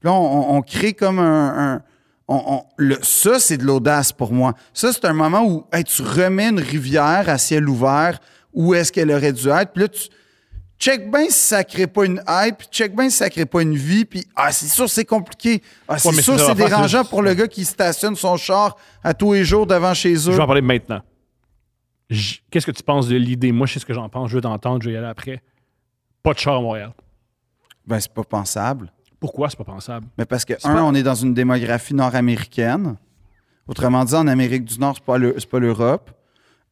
[0.00, 1.80] Puis là, on, crée comme un.
[3.02, 4.54] ça, c'est de l'audace pour moi.
[4.74, 8.18] Ça, c'est un moment où tu remets une rivière à ciel ouvert
[8.52, 9.72] où est-ce qu'elle aurait dû être.
[9.72, 10.08] Puis là, tu
[10.82, 13.76] check bien si ça crée pas une hype, check bien si ça crée pas une
[13.76, 14.04] vie.
[14.04, 15.62] Puis, ah, c'est sûr, c'est compliqué.
[15.86, 19.44] Ah, c'est sûr, c'est dérangeant pour le gars qui stationne son char à tous les
[19.44, 20.34] jours devant chez Je eux.
[20.34, 21.00] vais en parler maintenant.
[22.50, 23.52] Qu'est-ce que tu penses de l'idée?
[23.52, 24.28] Moi, je sais ce que j'en pense.
[24.30, 24.82] Je veux t'entendre.
[24.82, 25.40] Je vais y aller après.
[26.22, 26.92] Pas de char à Montréal.
[27.86, 28.92] Ben, c'est pas pensable.
[29.20, 30.06] Pourquoi c'est pas pensable?
[30.18, 32.96] Mais parce que, un, pas- on est dans une démographie nord-américaine.
[33.68, 36.10] Autrement dit, en Amérique du Nord, c'est pas le- c'est pas l'Europe.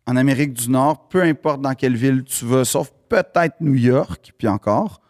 [0.06, 4.32] En Amérique du Nord, peu importe dans quelle ville tu vas, sauf peut-être New York,
[4.38, 5.02] puis encore,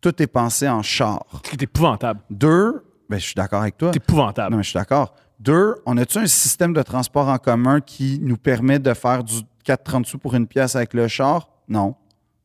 [0.00, 1.24] tout est pensé en char.
[1.44, 2.20] C'est épouvantable.
[2.28, 3.90] Deux, ben, je suis d'accord avec toi.
[3.92, 4.50] C'est épouvantable.
[4.50, 5.14] Non, mais je suis d'accord.
[5.40, 9.34] Deux, on a-tu un système de transport en commun qui nous permet de faire du
[9.66, 11.48] 4,30 sous pour une pièce avec le char?
[11.68, 11.94] Non.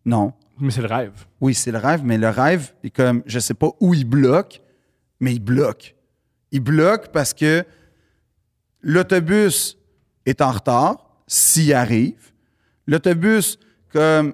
[0.05, 0.33] Non.
[0.59, 1.25] Mais c'est le rêve.
[1.41, 4.61] Oui, c'est le rêve, mais le rêve est comme, je sais pas où il bloque,
[5.19, 5.95] mais il bloque.
[6.51, 7.65] Il bloque parce que
[8.81, 9.77] l'autobus
[10.25, 12.31] est en retard, s'il arrive.
[12.87, 13.59] L'autobus,
[13.91, 14.33] comme,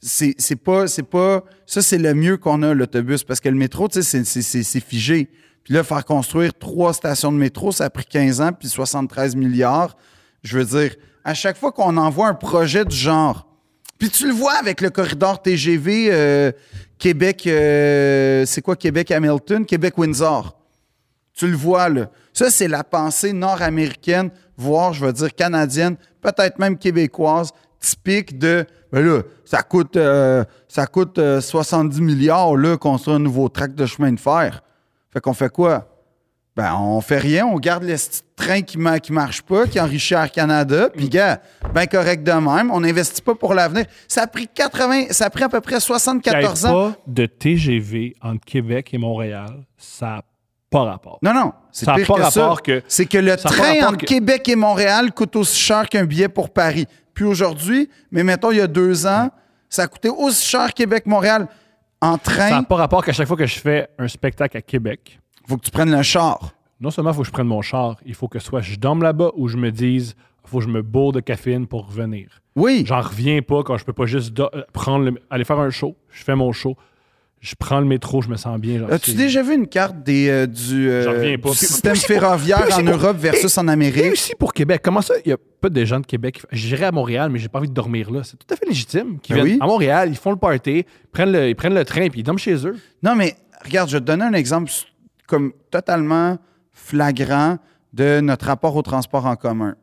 [0.00, 3.56] c'est c'est pas, c'est pas, ça c'est le mieux qu'on a, l'autobus, parce que le
[3.56, 5.28] métro, tu sais, c'est- figé.
[5.64, 9.36] Puis là, faire construire trois stations de métro, ça a pris 15 ans, puis 73
[9.36, 9.96] milliards.
[10.42, 13.46] Je veux dire, à chaque fois qu'on envoie un projet du genre,
[13.98, 16.52] puis tu le vois avec le corridor TGV euh,
[16.98, 19.66] Québec, euh, c'est quoi Québec-Hamilton?
[19.66, 20.56] Québec-Windsor.
[21.34, 22.10] Tu le vois, là.
[22.32, 28.66] Ça, c'est la pensée nord-américaine, voire, je veux dire, canadienne, peut-être même québécoise, typique de,
[28.92, 33.74] ben là, ça coûte, euh, ça coûte euh, 70 milliards, là, construire un nouveau tract
[33.74, 34.62] de chemin de fer.
[35.12, 35.86] Fait qu'on fait quoi?
[36.56, 39.80] Ben, on fait rien, on garde le petit train qui, ma- qui marche pas, qui
[39.80, 41.40] enrichit Air Canada, puis gars,
[41.72, 43.86] ben correct de même, on n'investit pas pour l'avenir.
[44.08, 46.90] Ça a pris 80, ça a pris à peu près Qu'il y ait 74 ans.
[46.90, 50.22] pas de TGV entre Québec et Montréal, ça n'a
[50.70, 51.18] pas rapport.
[51.22, 52.54] Non, non, c'est a pire pas que ça.
[52.62, 56.04] que- C'est que le a train entre que- Québec et Montréal coûte aussi cher qu'un
[56.04, 56.86] billet pour Paris.
[57.14, 59.30] Puis aujourd'hui, mais mettons, il y a deux ans,
[59.68, 61.48] ça coûtait aussi cher Québec-Montréal.
[62.00, 64.62] En Ça train, n'a pas rapport qu'à chaque fois que je fais un spectacle à
[64.62, 66.52] Québec, faut que tu prennes le char.
[66.80, 69.02] non seulement il faut que je prenne mon char, il faut que soit je dorme
[69.02, 72.40] là-bas ou je me dise il faut que je me bourre de caféine pour revenir.
[72.56, 72.84] Oui.
[72.86, 75.68] J'en reviens pas quand je peux pas juste do- euh, prendre le- aller faire un
[75.70, 76.74] show, je fais mon show,
[77.40, 78.86] je prends le métro, je me sens bien.
[78.90, 83.66] As-tu déjà vu une carte des, euh, du euh, système ferroviaire en Europe versus en
[83.66, 84.12] Et Amérique?
[84.12, 84.82] aussi pour Québec.
[84.84, 86.42] Comment ça, il n'y a pas de gens de Québec?
[86.52, 88.20] J'irai à Montréal, mais j'ai pas envie de dormir là.
[88.24, 89.18] C'est tout à fait légitime.
[89.20, 89.58] Qui Ben viennent oui.
[89.62, 92.22] à Montréal, ils font le party, ils prennent le, ils prennent le train, puis ils
[92.24, 92.76] dorment chez eux.
[93.02, 93.34] Non, mais
[93.64, 94.70] regarde, je vais te donner un exemple
[95.26, 96.36] comme totalement
[96.72, 97.56] flagrant
[97.92, 99.74] de notre rapport au transport en commun.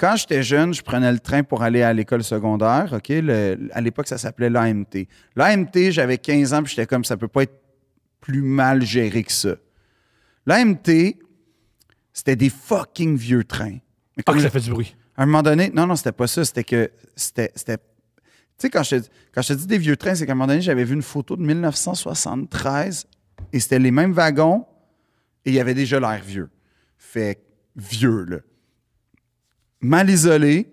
[0.00, 2.88] Quand j'étais jeune, je prenais le train pour aller à l'école secondaire.
[2.94, 3.08] OK?
[3.10, 5.06] Le- à l'époque, ça s'appelait l'AMT.
[5.36, 7.60] L'AMT, j'avais 15 ans, puis j'étais comme, ça peut pas être
[8.22, 9.56] plus mal géré que ça.
[10.46, 11.16] L'AMT,
[12.14, 13.78] c'était des fucking vieux trains.
[14.16, 14.96] Mais Ah, que ça fait du bruit.
[15.18, 16.44] à un moment donné, non, non, c'était pas ça.
[16.46, 16.90] C'était que.
[17.14, 17.52] C'était.
[17.54, 17.82] c'était- Tu
[18.58, 18.96] sais, quand je,
[19.34, 21.02] quand je te dis des vieux trains, c'est qu'à un moment donné, j'avais vu une
[21.02, 23.06] photo de 1973
[23.52, 24.64] et c'était les mêmes wagons
[25.44, 26.48] et il y avait déjà l'air vieux.
[26.96, 27.38] Fait
[27.76, 28.38] vieux, là.
[29.80, 30.70] Mal isolé,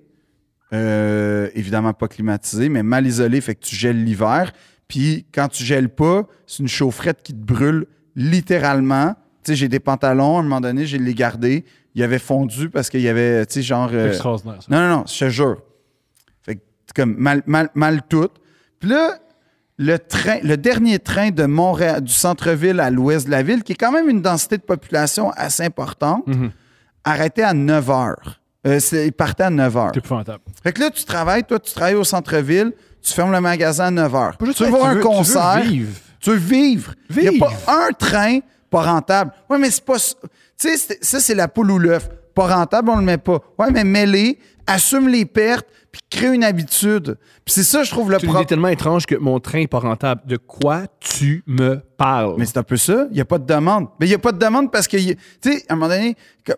[0.74, 4.52] euh, évidemment pas climatisé, mais mal isolé, fait que tu gèles l'hiver.
[4.88, 7.86] Puis quand tu gèles pas, c'est une chaufferette qui te brûle
[8.16, 9.14] littéralement.
[9.44, 11.64] Tu sais, j'ai des pantalons, à un moment donné, j'ai les gardés.
[11.96, 13.90] Ils avaient fondu parce qu'il y avait, tu sais, genre.
[13.94, 14.68] Euh, extraordinaire, ça.
[14.70, 15.62] non, non, non, je te jure.
[16.44, 16.62] Fait que
[16.96, 18.30] comme mal, mal, mal tout.
[18.80, 19.18] Puis là,
[19.78, 23.74] le train, le dernier train de Montréal, du centre-ville à l'ouest de la ville, qui
[23.74, 26.52] est quand même une densité de population assez importante, Mhm.
[27.04, 28.42] arrêtait à 9 heures.
[28.68, 29.92] Euh, c'est- il partait à 9 heures.
[29.94, 30.40] C'est épouvantable.
[30.64, 33.92] Fait que là, tu travailles, toi, tu travailles au centre-ville, tu fermes le magasin à
[33.92, 34.38] 9 heures.
[34.38, 35.92] Pas juste Tu veux voir un concert, Tu veux vivre.
[36.20, 36.94] tu veux vivre.
[37.16, 38.40] Il n'y a pas un train
[38.70, 39.32] pas rentable.
[39.50, 39.98] Ouais, mais c'est pas.
[39.98, 40.16] ça.
[40.22, 40.28] Tu
[40.70, 42.10] sais, c'est- ça, c'est la poule ou l'œuf.
[42.36, 43.40] Pas rentable, on le met pas.
[43.58, 44.38] Ouais, mais mets-les,
[44.68, 47.18] assume les pertes, puis crée une habitude.
[47.46, 48.46] Puis c'est ça, je trouve, le C'est problème.
[48.46, 50.22] tellement étrange que mon train n'est pas rentable.
[50.26, 52.36] De quoi tu me parles?
[52.38, 53.06] Mais c'est un peu ça.
[53.10, 53.88] Il n'y a pas de demande.
[54.00, 56.16] Mais il n'y a pas de demande parce que, tu sais, à un moment donné,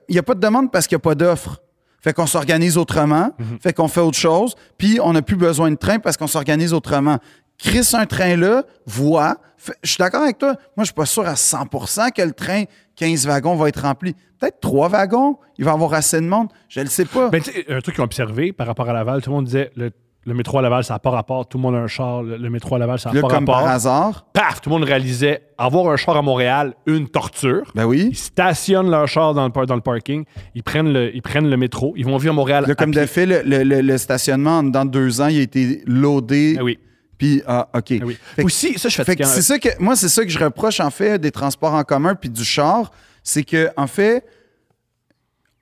[0.10, 1.62] il n'y a pas de demande parce qu'il n'y a pas d'offre.
[2.02, 3.32] Fait qu'on s'organise autrement,
[3.62, 6.74] fait qu'on fait autre chose, puis on n'a plus besoin de train parce qu'on s'organise
[6.74, 7.18] autrement.
[7.58, 9.36] Chris, un train là, voit.
[9.58, 10.54] Fait- Je suis d'accord avec toi.
[10.78, 12.64] Moi, je suis pas sûr à 100% que le train
[12.96, 14.14] 15 wagons va être rempli.
[14.40, 16.48] Peut-être 3 wagons, il va y avoir assez de monde.
[16.70, 17.28] Je ne le sais pas.
[17.30, 19.46] Ben, tu sais, un truc qu'ils ont observé par rapport à Laval, tout le monde
[19.46, 19.92] disait le,
[20.26, 21.48] le métro à Laval, ça n'a pas rapport.
[21.48, 22.22] Tout le monde a un char.
[22.24, 23.64] Le, le métro à Laval, ça n'a pas comme rapport.
[23.64, 24.62] par hasard, Paf!
[24.62, 27.72] Tout le monde réalisait avoir un char à Montréal, une torture.
[27.74, 28.10] ben oui.
[28.12, 31.58] Ils stationnent leur char dans le, dans le parking, ils prennent le, ils prennent le
[31.58, 32.66] métro, ils vont vivre à Montréal.
[32.68, 33.02] Là, à comme pied.
[33.02, 36.58] de fait, le, le- le- le stationnement, dans deux ans, il a été loadé.
[36.60, 36.78] Ah oui,
[37.18, 37.94] Puis, ah, OK.
[38.02, 38.18] ah oui.
[38.36, 39.28] Fait Aussi, ça, je fatiguant.
[39.28, 42.14] c'est ça que moi c'est ça que je reproche en fait des transports en commun
[42.16, 42.92] puis du char,
[43.24, 44.24] c'est que en fait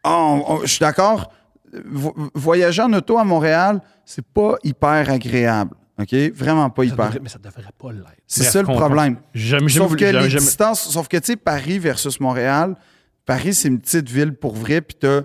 [0.06, 1.32] je suis d'accord
[2.34, 5.76] voyager en auto à Montréal, c'est pas hyper agréable.
[6.00, 7.06] OK, vraiment pas Ça hyper.
[7.08, 8.06] devrait- mais ça devrait pas l'être.
[8.28, 9.18] C'est ça le problème.
[9.34, 12.76] Jamais, jamais Sauf que jamais- les jamais- distances, sauf que tu sais Paris versus Montréal,
[13.26, 15.22] Paris c'est une petite ville pour vrai puis t'as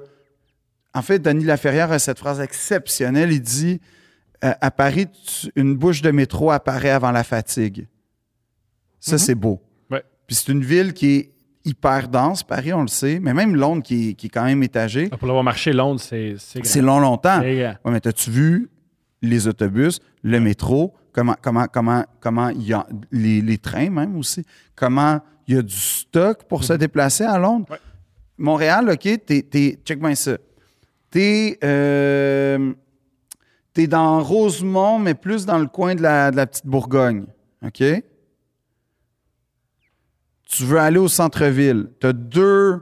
[0.95, 3.81] en fait Denis Laferrière a cette phrase exceptionnelle, il dit
[4.45, 7.87] euh, à Paris tu- une bouche de métro apparaît avant la fatigue.
[8.99, 9.19] Ça Mhm.
[9.19, 9.63] c'est beau.
[9.91, 10.03] Ouais.
[10.27, 11.32] Puis c'est une ville qui est
[11.65, 14.63] hyper dense, Paris, on le sait, mais même Londres qui est, qui est quand même
[14.63, 15.09] étagée.
[15.09, 17.41] Pour l'avoir marché Londres, c'est c'est long, longtemps.
[17.41, 18.71] Ouais, mais as-tu vu
[19.23, 24.17] les autobus, le métro, comment, comment, comment, comment il y a les, les trains même
[24.17, 27.67] aussi, comment il y a du stock pour se déplacer à Londres?
[27.71, 27.79] Ouais.
[28.39, 30.33] Montréal, OK, t'es, check bien ça.
[31.11, 32.73] T'es, euh,
[33.73, 37.27] t'es dans Rosemont, mais plus dans le coin de la, de la petite Bourgogne.
[37.65, 37.83] OK?
[40.55, 41.87] Tu veux aller au centre-ville.
[42.01, 42.81] Tu as deux,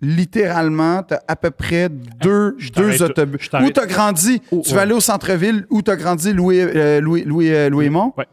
[0.00, 3.48] littéralement, tu as à peu près deux, Je deux autobus.
[3.62, 4.40] Où tu as grandi?
[4.50, 4.74] Oh, tu ouais.
[4.76, 8.12] veux aller au centre-ville où tu as grandi, Louis, euh, Louis, Louis, euh, Louis-Mont?
[8.16, 8.26] Ouais.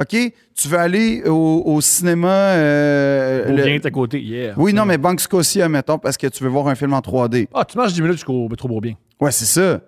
[0.00, 0.16] OK?
[0.54, 2.28] Tu veux aller au, au cinéma.
[2.28, 4.54] euh, le- bien est à côté, hier.
[4.56, 7.48] Oui, non, mais Banque Scotia, mettons, parce que tu veux voir un film en 3D.
[7.54, 8.94] Ah, tu marches 10 minutes jusqu'au métro Beaubien.
[9.20, 9.80] Ouais, c'est ça.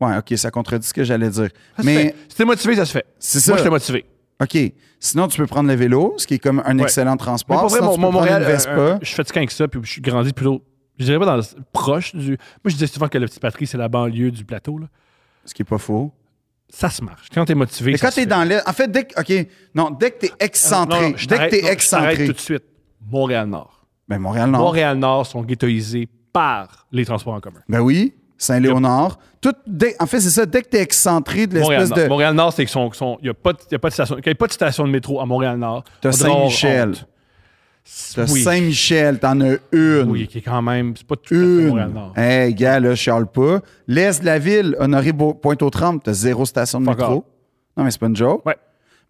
[0.00, 1.48] Ouais, OK, ça contredit ce que j'allais dire.
[1.76, 2.14] Ça mais.
[2.28, 3.04] Si t'es motivé, ça se fait.
[3.18, 3.52] c'est ça.
[3.52, 4.04] Moi, je suis motivé.
[4.42, 4.56] OK.
[5.00, 6.84] Sinon, tu peux prendre le vélo, ce qui est comme un Ouais.
[6.84, 7.60] excellent Mais transport.
[7.60, 8.70] pour vrai, Sinon, mon, tu mon peux prendre Montréal, une Vespa.
[8.72, 10.62] euh, euh, je suis fatigué avec ça, puis je suis grandi plutôt.
[10.98, 11.42] Je dirais pas dans le,
[11.72, 12.30] proche du.
[12.30, 14.78] Moi, je disais souvent que la petite patrie, c'est la banlieue du plateau.
[14.78, 14.86] Là.
[15.44, 16.12] ce qui est pas faux.
[16.70, 17.28] Ça se marche.
[17.32, 17.92] Quand t'es motivé.
[17.92, 21.08] Mais quand t'es dans en fait, dès que, OK, non, dès que t'es excentré, Non,
[21.10, 22.64] non, je dès que t'es non, excentré, tout de suite.
[23.10, 23.86] Montréal-Nord.
[24.06, 24.60] Ben, Montréal-Nord.
[24.60, 27.60] Montréal-Nord sont ghettoisés par les transports en commun.
[27.68, 28.12] Ben oui.
[28.38, 29.18] Saint-Léonard.
[29.40, 30.46] Tout, dès- en fait, c'est ça.
[30.46, 32.08] Dès que tu es excentré de l'espèce de.
[32.08, 32.80] Montréal-Nord, c'est qu'il
[33.22, 34.16] n'y a, pas de- y a pas de station.
[34.38, 35.84] Pas de station de métro à Montréal-Nord.
[36.00, 36.94] T'as Saint-Michel.
[38.14, 38.42] T'as Oui.
[38.42, 40.06] Saint-Michel, t'en as une.
[40.10, 40.94] Oui, qui est quand même.
[40.96, 41.68] C'est pas tout Une.
[41.68, 42.12] Montréal-Nord.
[42.16, 43.60] Hey, gars, là, je chiale pas.
[43.86, 47.12] L'est de la ville, Honoré Pointe-aux-Trembles, t'as zéro station de Fuck métro.
[47.14, 47.24] off.
[47.76, 48.44] Non, mais c'est pas une joke.
[48.44, 48.56] Ouais.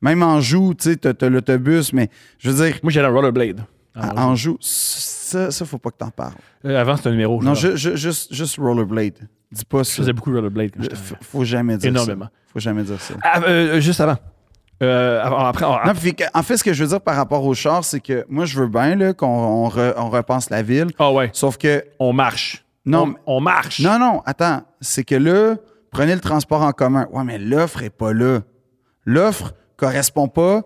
[0.00, 3.08] Même en Joux, tu sais, t'as t'as l'autobus, mais je veux dire, Moi, j'ai un
[3.08, 3.64] rollerblade.
[3.96, 4.58] à- Joux,
[5.28, 6.34] ça, ça, faut pas que t'en parles.
[6.64, 7.42] euh, avant, c'était un numéro.
[7.42, 9.28] Non, je, ju- juste, juste rollerblade.
[9.52, 9.96] Dis pas je ça.
[9.96, 12.26] faisais beaucoup de rollerblade quand Je- j'étais faut, jamais dire Énormément.
[12.26, 12.30] ça.
[12.52, 13.14] Faut jamais dire ça.
[13.22, 14.16] Ah, euh, juste avant.
[14.82, 17.82] Euh, après, Non, puis en fait, ce que je veux dire par rapport au char,
[17.84, 20.88] c'est que moi, je veux bien là, qu'on on re- on repense la ville.
[20.98, 22.64] ah ouais, Sauf que, on marche.
[22.86, 23.80] Non, on marche.
[23.80, 25.56] non, non, attends, c'est que là,
[25.90, 27.06] prenez le transport en commun.
[27.12, 28.40] Ouais, mais l'offre est pas là.
[29.04, 30.62] L'offre correspond pas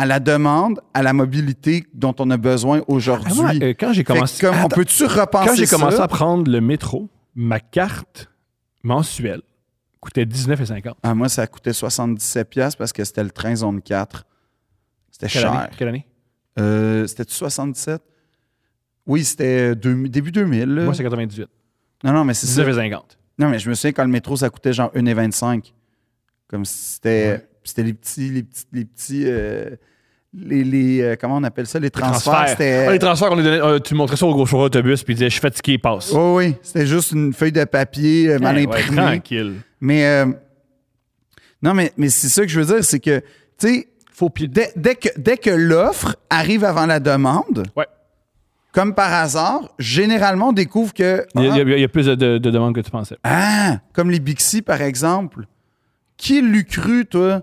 [0.00, 3.32] à la demande, à la mobilité dont on a besoin Ah, aujourd'hui.
[3.62, 5.76] euh, quand j'ai commencé, comme, on peut-tu repenser quand j'ai ça?
[5.76, 8.30] commencé à prendre le métro, ma carte
[8.84, 9.42] mensuelle
[10.00, 10.92] coûtait 19,50.
[11.02, 14.24] Ah, moi, ça coûtait 77$ piastres parce que c'était le train zone 4.
[15.10, 15.52] C'était cher.
[15.52, 15.68] année?
[15.76, 16.06] Quelle année?
[16.60, 18.00] Euh, C'était-tu 77?
[19.06, 20.74] Oui, c'était début 2000.
[20.74, 20.84] là.
[20.84, 21.48] Moi, c'est 98.
[22.04, 22.62] Non, non, mais c'est ça.
[22.62, 23.00] 19,50.
[23.38, 25.72] Non, mais je me souviens quand le métro, ça coûtait genre 1,25.
[26.46, 27.32] Comme si c'était.
[27.32, 27.48] Ouais.
[27.68, 28.30] C'était les petits.
[28.30, 28.64] Les petits.
[28.72, 29.70] Les petits euh,
[30.34, 31.78] les, les, euh, comment on appelle ça?
[31.78, 32.48] Les transferts.
[32.50, 32.84] C'était.
[32.88, 35.14] Ah, les transferts, on les donnait, euh, tu montrais ça au gros chauffeur d'autobus, puis
[35.14, 36.12] il disait Je suis fatigué, passe.
[36.12, 36.54] Oui, oui.
[36.62, 38.96] C'était juste une feuille de papier mal Ouais, ouais, imprimée.
[39.02, 39.54] tranquille.
[39.80, 40.04] mais.
[40.06, 40.26] euh,
[41.62, 43.20] non, mais, mais c'est ça que je veux dire, c'est que,
[43.58, 43.88] tu sais,
[44.34, 44.46] pied.
[44.48, 47.86] dès, dès que, dès que l'offre arrive avant la demande, Ouais.
[48.72, 51.24] comme par hasard, généralement, on découvre que.
[51.34, 52.74] Il y, a, ah, il y a- il y a plus de, de- de demandes
[52.74, 53.16] que tu pensais.
[53.24, 55.46] ah, comme les Bixi, par exemple.
[56.18, 57.42] Qui l'eût cru, toi?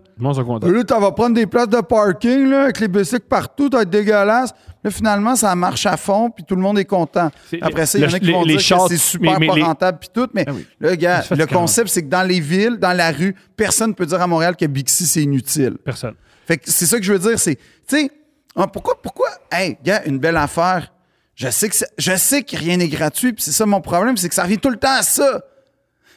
[0.68, 3.90] Là, tu vas prendre des places de parking là, avec les bicycles partout, va être
[3.90, 4.54] dégueulasse.
[4.84, 7.32] Là, finalement, ça marche à fond, puis tout le monde est content.
[7.62, 9.48] Après ça, il y en a qui vont les dire que c'est super mais- mais
[9.48, 10.28] pas les- rentable, puis tout.
[10.34, 10.68] Mais Ah oui.
[10.82, 14.06] là, gars, le concept, c'est que dans les villes, dans la rue, personne ne peut
[14.06, 15.78] dire à Montréal que Bixi, c'est inutile.
[15.84, 16.14] Personne.
[16.46, 18.12] Fait que c'est ça que je veux dire, c'est, tu sais,
[18.58, 20.92] ah, pourquoi, pourquoi, hey, gars, une belle affaire.
[21.34, 24.28] Je sais que, je sais que rien n'est gratuit, puis c'est ça mon problème, c'est
[24.30, 25.42] que ça revient tout le temps à ça.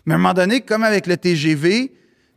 [0.05, 1.93] Mais à un moment donné, comme avec le TGV,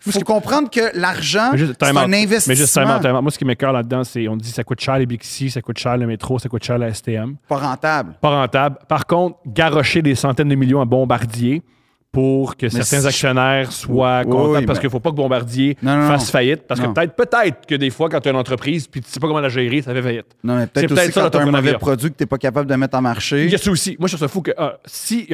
[0.05, 2.07] il faut comprendre que l'argent, c'est un out.
[2.07, 3.21] Mais juste, investissement time out, time out.
[3.21, 5.77] Moi, ce qui m'écœure là-dedans, c'est on dit ça coûte cher les Bixi, ça coûte
[5.77, 7.35] cher le métro, ça coûte cher la STM.
[7.47, 8.13] pas rentable.
[8.21, 8.77] Pas rentable.
[8.87, 11.61] Par contre, garrocher des centaines de millions à Bombardier
[12.11, 15.15] pour que certains actionnaires soient Oui, contents oui, parce ben- qu'il ne faut pas que
[15.15, 16.63] Bombardier Non, non, fasse faillite.
[16.67, 16.91] Parce Non.
[16.93, 19.27] que peut-être, peut-être que des fois, quand tu as une entreprise puis tu sais pas
[19.27, 20.35] comment la gérer, ça fait faillite.
[20.43, 22.37] Non, mais peut-être aussi ça, quand tu as un mauvais produit que tu n'es pas
[22.37, 23.45] capable de mettre en marché.
[23.45, 23.95] Il y a ça aussi.
[23.97, 25.25] Moi, je trouve ça fou que ah, si.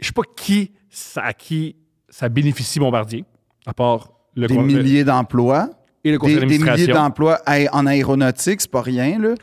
[0.00, 1.76] Je sais pas qui, ça, à qui
[2.08, 3.24] ça bénéficie Bombardier,
[3.66, 5.70] à part le Des milliers d'emplois.
[6.04, 7.40] et le conseil Des, des milliers d'emplois
[7.72, 9.34] en aéronautique, c'est pas rien, là.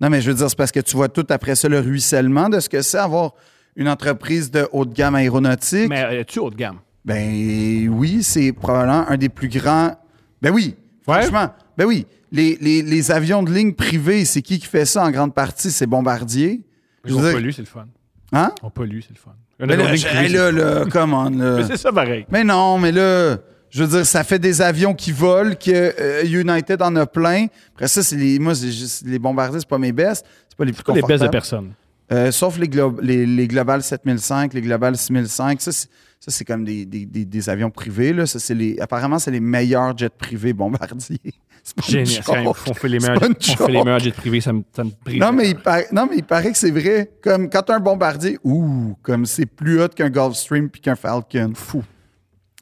[0.00, 2.48] Non, mais je veux dire, c'est parce que tu vois tout après ça le ruissellement
[2.48, 3.32] de ce que c'est avoir
[3.76, 5.88] une entreprise de haut de gamme aéronautique.
[5.88, 6.78] Mais euh, tu haut de gamme?
[7.04, 9.94] Ben oui, c'est probablement un des plus grands.
[10.40, 10.74] Ben oui,
[11.06, 11.22] Ouais.
[11.22, 11.50] franchement.
[11.76, 12.06] Ben oui.
[12.32, 15.70] Les, les- les avions de ligne privée, c'est qui qui fait ça en grande partie?
[15.70, 16.62] C'est Bombardier.
[17.04, 17.86] Je On veux dire- pollue, c'est le fun.
[18.32, 18.52] Hein?
[18.62, 19.34] On pollue, c'est le fun.
[19.68, 21.56] Avion là, hey, là, là, come on, là.
[21.58, 22.24] Mais c'est ça pareil.
[22.30, 23.36] Mais non, mais là,
[23.70, 25.70] je veux dire, ça fait des avions qui volent, que
[26.00, 27.46] euh, United en a plein.
[27.74, 30.24] Après ça, c'est les, moi, c'est juste- les bombardiers, c'est pas mes best.
[30.48, 31.20] C'est pas les plus Pas les confortables.
[31.20, 31.72] baisses de personne.
[32.12, 35.60] Euh, sauf les, Glo- les, les Global 7005, les Global 6005.
[35.60, 35.70] Ça,
[36.18, 38.12] c'est, comme des, des- des- des avions privés.
[38.12, 38.26] Là.
[38.26, 41.18] Ça, c'est les, apparemment, c'est les meilleurs jets privés bombardiers.
[41.86, 42.22] Génial.
[42.46, 45.20] On fait les meilleurs, on fait les meilleurs jets privés, ça me, ça me brise.
[45.20, 45.56] Non mais, il
[45.92, 47.10] non, mais il paraît que c'est vrai.
[47.22, 51.52] Comme quand as un bombardier, ouh, comme c'est plus hot qu'un Gulfstream puis qu'un Falcon.
[51.54, 51.84] Fou.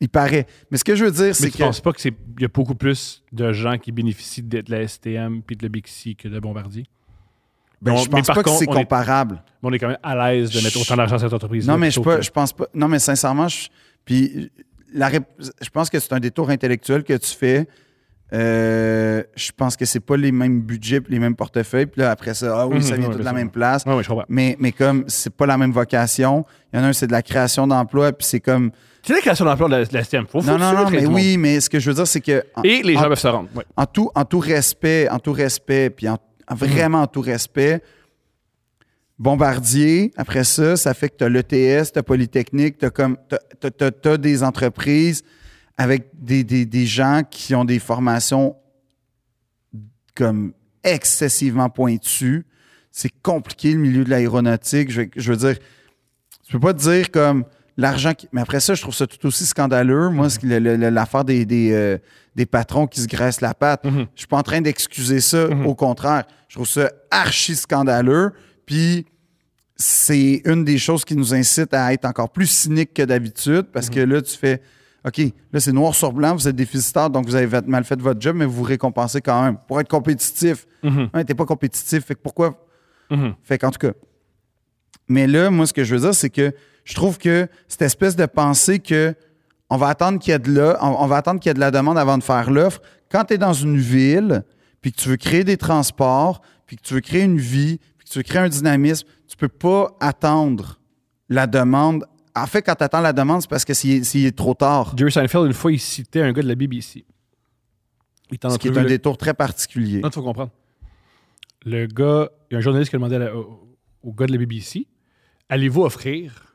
[0.01, 0.47] Il paraît.
[0.71, 1.63] Mais ce que je veux dire, c'est tu que.
[1.65, 5.43] penses pas qu'il y a beaucoup plus de gens qui bénéficient de, de la STM
[5.43, 6.85] puis de la Bixi que de Bombardier?
[7.81, 9.43] Ben, On- je mais pense par pas que contre, c'est on est- comparable.
[9.63, 11.67] On est quand même à l'aise de mettre autant d'argent à cette entreprise.
[11.67, 12.67] Non, mais je, pas, je pense pas.
[12.75, 13.69] Non, mais sincèrement, je,
[14.05, 14.51] puis
[14.93, 17.67] la, je pense que c'est un détour intellectuel que tu fais.
[18.33, 21.87] Euh, je pense que c'est pas les mêmes budgets, les mêmes portefeuilles.
[21.87, 23.85] Puis là, après ça, ah oui, Mhm, ça vient tout de la même place.
[23.87, 24.13] Oui, oui, je.
[24.29, 27.13] Mais, mais comme c'est pas la même vocation, il y en a un, c'est de
[27.13, 28.71] la création d'emplois, puis c'est comme.
[29.03, 30.27] C'est la création d'emploi de la, de la STM.
[30.27, 32.45] Faut, faut Non, non, non, mais oui, mais ce que je veux dire, c'est que.
[32.57, 32.63] en-.
[32.65, 33.49] Et les gens en- peuvent se rendre.
[33.55, 33.65] ouais.
[33.77, 36.19] en tout, en tout respect, en tout respect, puis en
[36.55, 37.83] vraiment en tout respect,
[39.19, 42.87] Bombardier, après ça, ça fait que tu as l'ETS, tu as Polytechnique, tu
[44.09, 45.25] as, des entreprises
[45.77, 48.55] avec des, des- des gens qui ont des formations
[50.15, 50.53] comme
[50.85, 52.47] excessivement pointues.
[52.93, 54.91] C'est compliqué le milieu de l'aéronautique.
[54.91, 55.59] Je, je veux dire,
[56.45, 57.45] tu peux pas te dire comme
[57.79, 58.29] l'argent qui...
[58.33, 60.11] Mais après ça, je trouve ça tout aussi scandaleux.
[60.11, 61.97] Moi, le- l'affaire des, des, euh,
[62.37, 64.07] des patrons qui se graissent la patte, Mhm.
[64.15, 65.49] je suis pas en train d'excuser ça.
[65.65, 68.33] Au contraire, je trouve ça archi scandaleux.
[68.67, 69.07] Puis
[69.77, 73.89] c'est une des choses qui nous incite à être encore plus cynique que d'habitude parce
[73.89, 74.61] que là, tu fais
[75.07, 75.21] OK,
[75.53, 78.35] là, c'est noir sur blanc, vous êtes déficitaire, donc vous avez mal fait votre job,
[78.37, 80.67] mais vous vous récompensez quand même pour être compétitif.
[80.83, 81.09] Mhm.
[81.15, 82.67] Ouais, t'es pas compétitif, fait que pourquoi?
[83.11, 83.35] Mhm.
[83.45, 83.93] fait qu'en tout cas.
[85.09, 86.53] Mais là, moi, ce que je veux dire, c'est que
[86.89, 89.15] je trouve que cette espèce de pensée que
[89.71, 91.55] on va attendre qu'il y ait de là, on, on va attendre qu'il y ait
[91.55, 92.81] de la demande avant de faire l'offre.
[93.11, 94.43] Quand tu es dans une ville,
[94.81, 98.07] puis que tu veux créer des transports, puis que tu veux créer une vie, puis
[98.07, 100.81] que tu veux créer un dynamisme, tu peux pas attendre
[101.29, 102.07] la demande.
[102.35, 104.95] En fait, quand tu attends la demande, c'est parce que c'est trop tard.
[104.97, 107.05] Jerry Seinfeld, une fois, il citait un gars de la BBC.
[108.31, 110.01] Il Ce qui est un détour très particulier.
[110.01, 110.51] Non, il faut comprendre.
[111.67, 114.27] Le gars, il y a un journaliste qui a demandé à la- au, au gars
[114.27, 114.87] de la BBC
[115.51, 116.48] Allez-vous offrir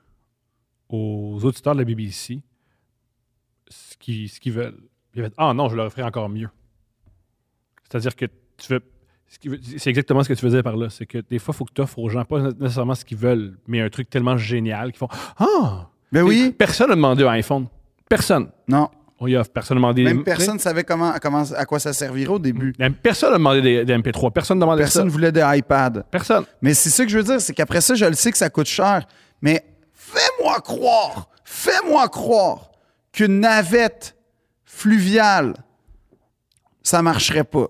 [0.93, 2.41] aux auditeurs de la BBC
[3.69, 3.97] ce
[4.39, 4.77] qu'ils veulent
[5.15, 6.49] Il a fait Ah non, je leur offrirai encore mieux.
[7.89, 8.25] C'est-à-dire que
[8.57, 8.81] tu veux.
[9.77, 10.89] C'est exactement ce que tu faisais par là.
[10.91, 13.17] C'est que des fois, il faut que tu offres aux gens pas nécessairement ce qu'ils
[13.17, 15.07] veulent, mais un truc tellement génial qu'ils font
[15.37, 17.67] Ah Ben oui, Personne n'a demandé un iPhone.
[18.07, 18.49] Personne.
[18.67, 18.89] non.
[19.19, 19.51] On y offre.
[19.51, 20.03] Personne n'a demandé.
[20.03, 22.73] Même personne ne savait comment, comment, à quoi ça servirait au début.
[22.77, 24.31] Même Personne n'a demandé des, des MP3.
[24.33, 25.11] Personne demandé Personne ça.
[25.13, 26.03] voulait des iPads.
[26.11, 26.43] Personne.
[26.61, 28.49] Mais c'est ça que je veux dire, c'est qu'après ça, je le sais que ça
[28.49, 29.07] coûte cher,
[29.41, 29.63] mais
[30.13, 32.71] fais-moi croire, fais-moi croire
[33.11, 34.15] qu'une navette
[34.65, 35.53] fluviale,
[36.81, 37.67] ça marcherait pas.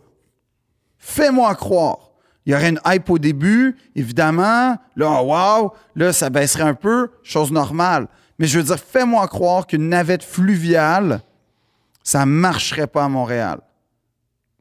[0.98, 2.12] Fais-moi croire.
[2.46, 4.78] Il y aurait une hype au début, évidemment.
[4.96, 8.08] Là, wow, là, ça baisserait un peu, chose normale.
[8.40, 11.22] Mais je veux dire, fais-moi croire qu'une navette fluviale,
[12.04, 13.60] ça marcherait pas à Montréal.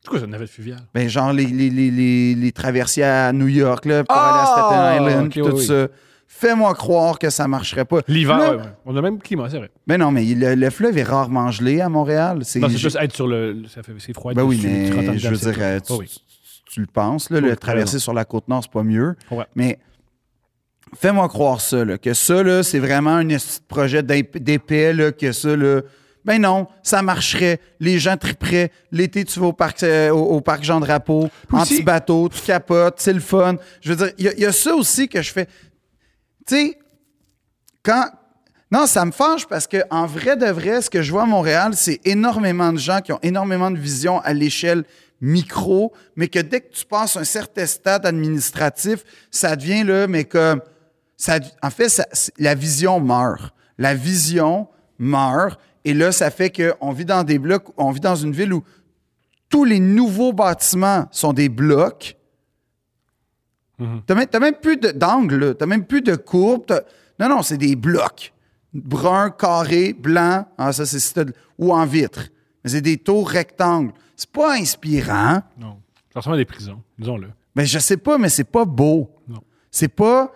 [0.02, 0.82] C'est quoi cette navette fluviale?
[0.94, 4.30] Ben, genre les, les, les, traversiers à New York, là, pour Ah!
[4.30, 5.88] aller à Staten Island, oui, tout oui.
[6.34, 8.00] Fais-moi croire que ça marcherait pas.
[8.08, 8.62] L'hiver, Là- ouais, ouais.
[8.86, 9.70] On a le même climat, c'est vrai.
[9.86, 12.40] Ben non, mais le, le fleuve est rarement gelé à Montréal.
[12.42, 13.62] C'est Non, c'est je- juste être sur le.
[13.72, 14.32] ça fait- C'est froid.
[14.34, 15.86] Ben oui, dessus, tu rentres en mais je dedans, veux c'est dire, euh, tout.
[15.86, 16.06] tu, Oh oui.
[16.08, 19.14] tu- tu le penses, là, le traverser sur la côte nord, c'est pas mieux.
[19.30, 19.44] Ouais.
[19.54, 19.78] Mais
[20.98, 24.92] fais-moi croire ça, là, que ça, là, c'est vraiment un esti de projet d'ép- d'épais,
[24.92, 25.82] là, que ça, là.
[26.24, 27.58] Ben non, ça marcherait.
[27.80, 28.70] Les gens triperaient.
[28.92, 32.40] L'été, tu vas au parc, euh, au, au parc Jean Drapeau, Puis aussi- anti-bateau, tu
[32.42, 33.56] capotes, c'est le fun.
[33.80, 35.48] Je veux dire, il y a- il y, a ça aussi que je fais.
[36.46, 36.78] Tu sais,
[37.82, 38.10] quand.
[38.70, 41.26] Non, ça me fâche parce que en vrai de vrai, ce que je vois à
[41.26, 44.84] Montréal, c'est énormément de gens qui ont énormément de vision à l'échelle
[45.20, 50.24] micro, mais que dès que tu passes un certain stade administratif, ça devient là, mais
[50.24, 50.62] comme
[51.18, 52.02] ça, en fait,
[52.38, 53.54] la vision meurt.
[53.78, 58.16] La vision meurt, et là, ça fait qu'on vit dans des blocs, on vit dans
[58.16, 58.64] une ville où
[59.48, 62.16] tous les nouveaux bâtiments sont des blocs.
[64.06, 66.66] T'as même, t'as même plus de- d'angle, t'as même plus de courbe.
[66.66, 66.82] t'as-
[67.18, 68.32] Non, non, c'est des blocs.
[68.72, 71.20] Brun, carré, blanc, ah, ça c'est
[71.58, 72.28] ou en vitre.
[72.62, 73.92] Mais c'est des tours rectangles.
[74.16, 75.42] C'est pas inspirant.
[75.58, 75.78] Non.
[76.12, 77.28] Ça ressemble à des prisons, disons-le.
[77.56, 79.10] Ben, je sais pas, mais c'est pas beau.
[79.28, 79.40] Non.
[79.70, 80.30] C'est pas.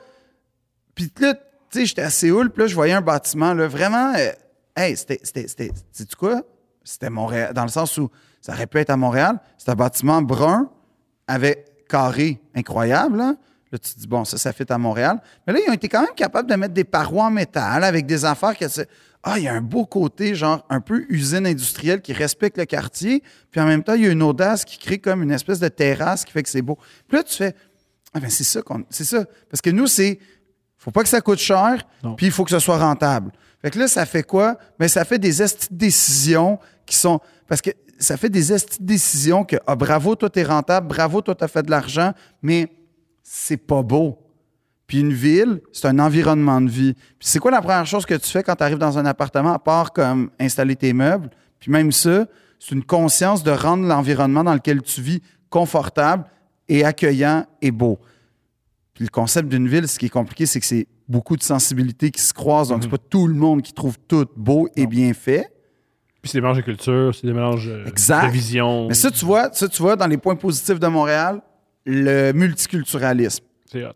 [0.94, 1.40] Puis là, tu
[1.70, 4.12] sais, j'étais à Séoul, puis là, je voyais un bâtiment, là, vraiment.
[4.16, 4.32] euh,
[4.76, 5.20] hey, c'était.
[5.22, 6.42] c'était, c'était sais-tu quoi?
[6.84, 8.10] C'était Montréal, dans le sens où
[8.40, 9.38] ça aurait pu être à Montréal.
[9.56, 10.68] C'était un bâtiment brun
[11.26, 13.36] avec carré incroyable, hein?
[13.72, 15.20] Là, tu te dis, bon, ça, ça fait à Montréal.
[15.46, 18.06] Mais là, ils ont été quand même capables de mettre des parois en métal avec
[18.06, 18.88] des affaires c'est.
[19.28, 22.64] Ah, il y a un beau côté, genre, un peu usine industrielle qui respecte le
[22.64, 23.24] quartier.
[23.50, 25.66] Puis en même temps, il y a une audace qui crée comme une espèce de
[25.66, 26.78] terrasse qui fait que c'est beau.
[27.08, 27.56] Puis là, tu fais,
[28.14, 28.84] ah, ben c'est ça qu'on.
[28.88, 29.24] C'est ça.
[29.50, 30.20] Parce que nous, c'est.
[30.78, 31.84] Faut pas que ça coûte cher,
[32.16, 33.32] puis il faut que ce soit rentable.
[33.60, 34.56] Fait que là, ça fait quoi?
[34.78, 35.34] Ben, ça fait des
[35.72, 37.18] décisions qui sont.
[37.48, 41.48] Parce que ça fait des décisions que, ah, bravo, toi, t'es rentable, bravo, toi, t'as
[41.48, 42.12] fait de l'argent,
[42.42, 42.70] mais
[43.22, 44.18] c'est pas beau.
[44.86, 46.94] Puis une ville, c'est un environnement de vie.
[46.94, 49.52] Puis c'est quoi la première chose que tu fais quand tu arrives dans un appartement,
[49.52, 51.30] à part comme installer tes meubles?
[51.58, 52.26] Puis même ça,
[52.60, 56.24] c'est une conscience de rendre l'environnement dans lequel tu vis confortable
[56.68, 57.98] et accueillant et beau.
[58.94, 62.10] Puis le concept d'une ville, ce qui est compliqué, c'est que c'est beaucoup de sensibilités
[62.10, 62.68] qui se croisent.
[62.70, 64.88] Donc, c'est pas tout le monde qui trouve tout beau et Non.
[64.88, 65.52] bien fait.
[66.26, 68.26] Puis c'est des mélanges de culture, c'est des mélanges euh, Exact.
[68.26, 68.88] de vision.
[68.88, 71.40] Mais ça, tu vois, ça, tu vois, dans les points positifs de Montréal,
[71.84, 73.44] le multiculturalisme.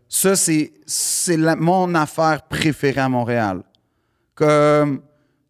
[0.08, 3.62] Ça, c'est, c'est mon affaire préférée à Montréal.
[4.34, 5.00] Comme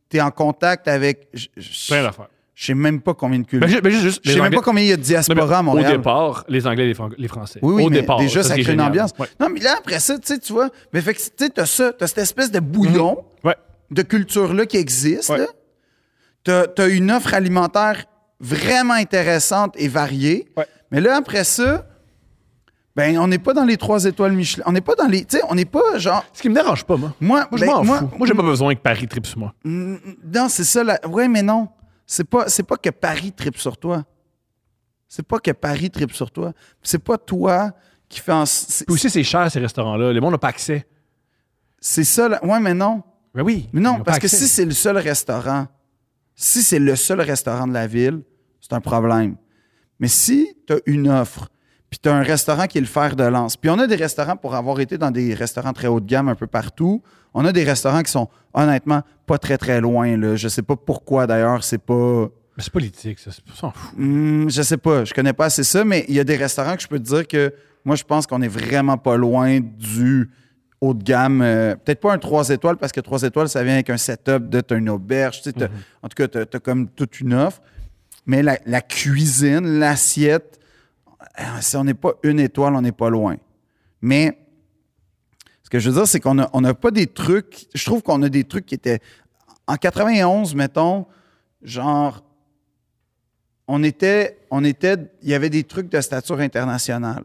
[0.09, 1.29] tu es en contact avec.
[1.35, 2.29] Je je- Plein d'affaires.
[2.55, 3.83] je sais même pas combien de Ben, cultures.
[3.83, 5.53] ben, Je les sais même Anglais- pas combien il y a de Non, diaspora mais
[5.55, 5.93] à Montréal.
[5.93, 7.61] Au départ, les Anglais et les, Fran- les Français.
[7.63, 8.19] Oui, oui, au mais départ.
[8.19, 9.13] déjà, ça crée une ambiance.
[9.19, 9.27] Ouais.
[9.39, 12.07] Non, mais là, après ça, tu vois, mais fait que, tu sais, t'as ça, t'as
[12.07, 13.57] cette espèce de bouillon Ouais.
[13.91, 15.29] de culture-là qui existe.
[15.31, 15.39] Ouais.
[15.39, 15.47] là.
[16.45, 18.05] T'as, t'as une offre alimentaire
[18.41, 20.49] vraiment intéressante et variée.
[20.57, 20.67] Ouais.
[20.91, 21.87] Mais là, après ça,
[22.97, 24.65] ben, on n'est pas dans les trois étoiles Michelin.
[24.67, 25.25] On n'est pas dans les.
[25.25, 26.25] Tu sais, on n'est pas genre.
[26.33, 27.15] Ce qui me dérange pas, moi.
[27.21, 28.11] Moi, Moi, je ben, m'en moi- fous.
[28.19, 29.55] Moi, j'ai pas besoin que Paris tripe sur moi.
[29.65, 30.83] Non, c'est ça.
[30.83, 30.99] La...
[31.07, 31.69] Ouais, mais non.
[32.07, 34.05] C'est pas, c'est pas que Paris tripe sur toi.
[35.07, 36.53] C'est pas que Paris tripe sur toi.
[36.83, 37.71] C'est pas toi
[38.09, 38.45] qui fait en.
[38.45, 40.13] Puis aussi, c'est cher, ces restaurants-là.
[40.13, 40.87] Le monde n'a pas accès.
[41.81, 42.29] C'est ça.
[42.29, 42.45] là.
[42.45, 43.03] Ouais, mais non.
[43.35, 43.69] Ben oui.
[43.73, 45.69] Mais non, parce que si c'est le seul restaurant,
[46.35, 48.23] si c'est le seul restaurant de la ville,
[48.61, 49.37] c'est un problème.
[49.99, 51.49] Mais si tu as une offre,
[51.91, 53.97] puis tu as un restaurant qui est le fer de lance, puis on a des
[53.97, 57.03] restaurants, pour avoir été dans des restaurants très haut de gamme un peu partout,
[57.35, 60.17] on a des restaurants qui sont honnêtement pas très très loin.
[60.17, 60.37] Là.
[60.37, 62.29] Je sais pas pourquoi d'ailleurs, c'est pas.
[62.57, 63.31] Mais c'est politique, ça.
[63.31, 63.99] C'est s'en fout.
[63.99, 66.77] Hmm, je sais pas, je connais pas assez ça, mais il y a des restaurants
[66.77, 67.53] que je peux te dire que
[67.85, 70.31] moi, je pense qu'on est vraiment pas loin du
[70.81, 71.43] haut de gamme.
[71.43, 74.49] euh, Peut-être pas un 3 étoiles, parce que 3 étoiles, ça vient avec un setup
[74.49, 75.39] de t'as une auberge.
[75.39, 75.67] Tu sais, t'as-
[76.03, 77.61] En tout cas, tu as, comme toute une offre.
[78.27, 80.61] Mais la, la cuisine, l'assiette,
[81.39, 83.37] euh, si on n'est pas une étoile, on n'est pas loin.
[84.03, 84.39] Mais
[85.63, 87.67] ce que je veux dire, c'est qu'on n'a on a pas des trucs.
[87.75, 89.01] Je trouve qu'on a des trucs qui étaient.
[89.67, 91.07] En 91, mettons,
[91.63, 92.25] genre
[93.69, 97.23] on était, on était, il y avait des trucs de stature internationale.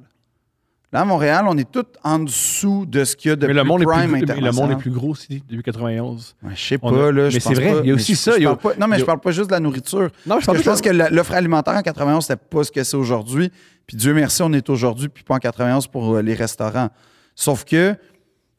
[0.96, 3.52] Là, à Montréal, on est tout en dessous de ce qu'il y a de Mais
[3.52, 6.38] plus le monde, est prime plus, mais le monde est plus gros aussi, depuis 91.
[6.42, 7.24] Ouais, je sais pas, a- là.
[7.34, 9.04] mais c'est vrai, il y a aussi ça, je a- pas- non, mais y je
[9.04, 10.04] a- parle pas juste de la nourriture.
[10.26, 12.72] Non, je Parce parle que je pense que l'offre alimentaire en 91, c'était pas ce
[12.72, 13.52] que c'est aujourd'hui.
[13.86, 16.88] Puis Dieu merci, on est aujourd'hui, puis pas en 91 pour euh, les restaurants.
[17.36, 17.94] Sauf que,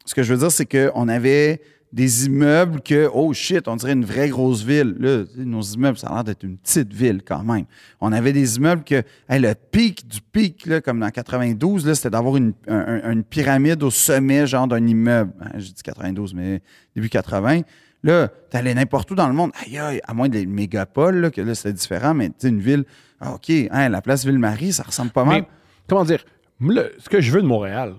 [0.04, 3.92] ce que je veux dire, c'est qu'on avait des immeubles que, oh shit, on dirait
[3.92, 4.96] une vraie grosse ville.
[4.98, 7.64] Là, nos immeubles, ça a l'air d'être une petite ville quand même.
[8.00, 11.94] On avait des immeubles que, hey, le pic du pic, là, comme dans 92, là,
[11.94, 15.32] c'était d'avoir une, un- un- une pyramide au sommet, genre d'un immeuble.
[15.40, 16.60] Hein, J'ai dit 92, mais
[16.94, 17.62] début 80.
[18.02, 19.52] Là, t'allais n'importe où dans le monde.
[19.64, 22.84] Aïe, aïe, à moins des mégapoles, là, que là, c'était différent, mais une ville,
[23.20, 25.40] ah, OK, hein, la place Ville-Marie, ça ressemble pas mal.
[25.42, 25.48] Mais,
[25.88, 26.24] comment dire,
[26.60, 27.94] le- ce que je veux de Montréal,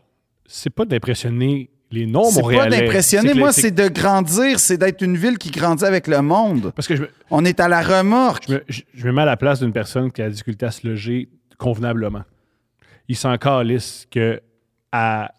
[0.45, 2.69] c'est pas d'impressionner les non-montréalais.
[2.69, 6.21] C'est pas d'impressionner, moi, c'est de grandir, c'est d'être une ville qui grandit avec le
[6.21, 6.71] monde.
[6.75, 8.43] Parce que je me, On est à la remorque.
[8.47, 10.65] je, me, je- je me mets à la place d'une personne qui a la difficulté
[10.65, 12.23] à se loger convenablement.
[13.07, 14.41] Il s'en calisse que
[14.91, 15.31] à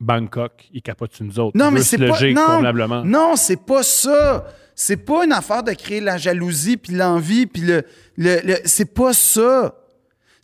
[0.00, 1.56] Bangkok, il capote sur nous autres.
[1.58, 2.20] Non, mais c'est pas.
[2.30, 3.04] Non, convenablement.
[3.04, 4.46] non c'est pas ça.
[4.76, 7.82] C'est pas une affaire de créer la jalousie, puis l'envie, puis le.
[8.16, 9.74] le, le- c'est pas ça.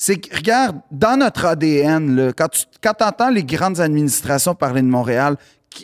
[0.07, 4.83] C'est que, regarde, dans notre ADN, là, quand tu quand entends les grandes administrations parler
[4.83, 5.39] de Montréal,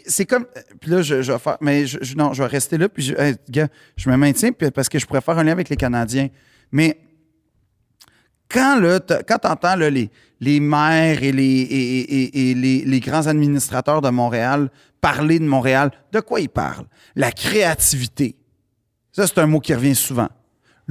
[0.06, 0.44] c'est comme.
[0.78, 1.56] Puis là, je, je vais faire.
[1.62, 3.14] Mais je, non, je vais rester là, puis je,
[3.48, 6.28] gars, je me maintiens parce que je pourrais faire un lien avec les Canadiens.
[6.70, 7.00] Mais
[8.50, 10.10] quand là, quand t'entends là, les,
[10.40, 14.68] les maires et, les, et- et- et les, les grands administrateurs de Montréal
[15.00, 16.84] parler de Montréal, de quoi ils parlent?
[17.16, 18.36] La créativité.
[19.12, 20.28] Ça, c'est un mot qui revient souvent.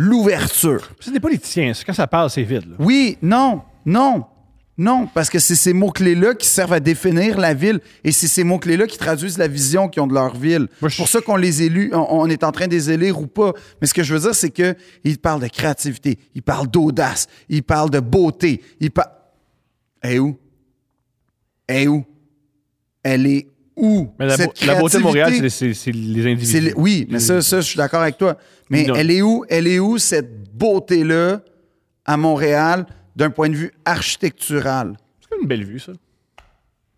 [0.01, 0.89] L'ouverture.
[1.01, 1.73] C'est des politiciens.
[1.85, 2.69] Quand ça parle, c'est vide.
[2.69, 2.75] là.
[2.79, 4.23] Oui, non, non,
[4.77, 8.45] non, parce que c'est ces mots-clés-là qui servent à définir la ville et c'est ces
[8.45, 10.69] mots-clés-là qui traduisent la vision qu'ils ont de leur ville.
[10.83, 13.27] C'est pour ça qu'on les élue, on, on est en train de les élire ou
[13.27, 13.51] pas.
[13.81, 17.61] Mais ce que je veux dire, c'est qu'ils parlent de créativité, ils parlent d'audace, ils
[17.61, 19.11] parlent de beauté, ils parlent...
[20.01, 20.37] Elle est où?
[21.67, 22.05] Elle est où?
[23.03, 23.47] Elle est
[23.79, 24.09] où?
[24.19, 25.73] Mais la, Cette la beauté de Montréal, créativité?
[25.73, 26.59] c'est les, individus.
[26.59, 28.37] les- oui, mais ça, ça, je suis d'accord avec toi.
[28.69, 28.95] Mais Non.
[28.95, 31.41] elle est où, elle est où cette beauté-là
[32.05, 32.85] à Montréal
[33.15, 34.95] d'un point de vue architectural?
[35.21, 35.93] C'est une belle vue, ça.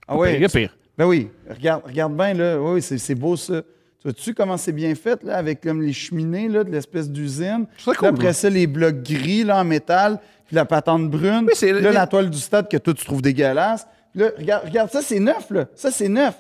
[0.08, 0.76] Ah Il y a pire.
[0.98, 2.60] Ben oui, regarde, regarde bien, là.
[2.62, 3.62] Oui, c'est, c'est beau, ça.
[3.62, 7.66] Tu vois-tu comment c'est bien fait, là, avec comme les cheminées, là, de l'espèce d'usine?
[7.86, 11.48] Cool, après ça, les blocs gris, là, en métal, puis la patente brune.
[11.62, 13.88] Oui, là, la toile du stade que toi, tu trouves dégueulasse.
[14.12, 15.68] Puis là, regarde, regarde, ça, c'est neuf, là.
[15.76, 16.34] Ça, c'est neuf.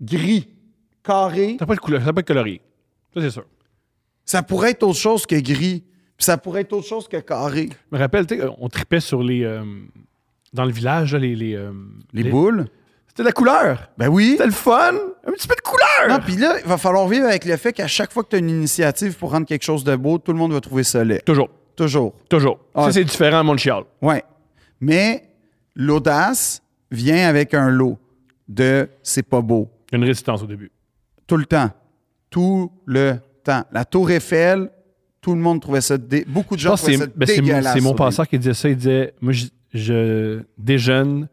[0.00, 0.48] Gris,
[1.02, 1.56] carré.
[1.58, 2.60] Ça n'a pas de couleur, ça n'a pas de colorier.
[3.14, 3.44] Ça, c'est sûr.
[4.24, 5.84] Ça pourrait être autre chose que gris.
[6.16, 7.68] Puis ça pourrait être autre chose que carré.
[7.90, 9.44] Je me rappelle, tu sais, on tripait sur les.
[9.44, 9.62] euh,
[10.52, 11.34] dans le village, là, les.
[11.36, 11.72] Les, euh,
[12.12, 12.66] Les boules.
[13.06, 13.90] C'était de la couleur.
[13.98, 14.30] Ben oui.
[14.32, 14.94] C'était le fun.
[15.26, 16.08] Un petit peu de couleur.
[16.08, 18.36] Non, puis là, il va falloir vivre avec le fait qu'à chaque fois que tu
[18.36, 21.02] as une initiative pour rendre quelque chose de beau, tout le monde va trouver ça
[21.04, 21.20] laid.
[21.24, 21.48] Toujours.
[21.74, 22.14] Toujours.
[22.28, 22.58] Toujours.
[22.74, 22.84] Ah.
[22.86, 23.84] Ça, c'est différent à Montréal.
[24.02, 24.22] Ouais.
[24.80, 25.24] Mais
[25.74, 27.98] l'audace vient avec un lot
[28.48, 29.68] de c'est pas beau.
[29.90, 30.70] Il y a une résistance au début.
[31.26, 31.70] Tout le temps.
[32.30, 33.64] Tout le temps.
[33.72, 34.70] La Tour Eiffel,
[35.20, 35.96] tout le monde trouvait ça.
[35.98, 37.72] dé- Beaucoup de gens trouvaient ça c'est ben, c'est mon, dégueulasse.
[37.74, 37.98] c'est mon au début.
[37.98, 38.68] penseur qui disait ça.
[38.68, 41.28] Il disait Moi, je, je déjeune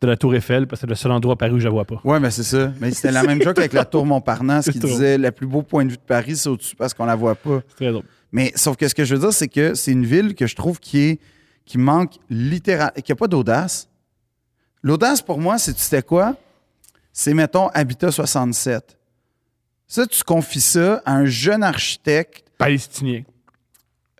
[0.00, 1.70] de la Tour Eiffel parce que c'est le seul endroit à Paris où je la
[1.70, 2.00] vois pas.
[2.04, 2.72] Ouais, mais c'est ça.
[2.80, 5.84] Mais c'était la même joke avec la Tour Montparnasse qui disait le plus beau point
[5.84, 7.60] de vue de Paris, c'est au-dessus parce qu'on la voit pas.
[7.68, 8.04] C'est très drôle.
[8.32, 10.56] Mais sauf que ce que je veux dire, c'est que c'est une ville que je
[10.56, 11.20] trouve qui est
[11.64, 13.88] qui manque littéralement, qui n'a pas d'audace.
[14.82, 16.34] L'audace, pour moi, c'est tu sais quoi?
[17.12, 18.96] C'est, mettons, Habitat 67.
[19.86, 22.44] Ça, tu confies ça à un jeune architecte.
[22.56, 23.22] Palestinien.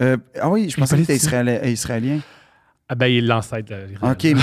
[0.01, 1.63] euh, ah oui, je pensais que c'était israélien.
[1.65, 2.21] israélien.
[2.89, 3.73] Ah ben, il est l'ancêtre.
[4.03, 4.35] OK, mais.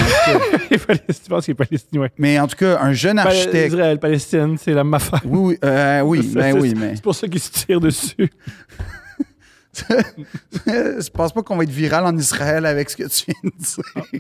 [0.72, 0.78] Je
[1.30, 2.02] pense qu'il est palestinien.
[2.02, 2.12] ouais.
[2.18, 3.74] mais en tout cas, un jeune architecte.
[3.74, 5.00] Israël, Palestine, c'est la même.
[5.26, 8.32] Oui, oui, euh, oui, ben oui, mais C'est pour ça qu'il se tire dessus.
[9.88, 13.56] je pense pas qu'on va être viral en Israël avec ce que tu viens de
[13.64, 14.20] dire.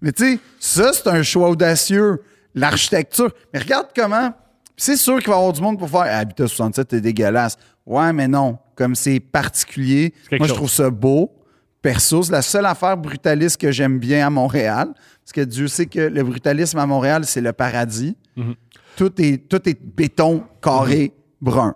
[0.00, 2.22] Mais tu sais, ça, c'est un choix audacieux.
[2.54, 3.30] l'architecture.
[3.52, 4.32] Mais regarde comment.
[4.76, 7.56] C'est sûr qu'il va y avoir du monde pour faire ah, Habitat 67, c'est dégueulasse.
[7.84, 8.58] Ouais, mais non.
[8.76, 11.34] Comme c'est particulier, moi, je trouve ça beau.
[11.82, 14.92] Perso, c'est la seule affaire brutaliste que j'aime bien à Montréal.
[15.24, 18.16] Parce que Dieu sait que le brutalisme à Montréal, c'est le paradis.
[18.36, 18.54] Mhm.
[18.96, 21.74] tout, est, tout est béton, carré, brun.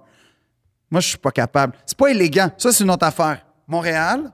[0.90, 1.74] Moi, je suis pas capable.
[1.86, 2.50] C'est pas élégant.
[2.56, 3.44] Ça, c'est une autre affaire.
[3.66, 4.30] Montréal,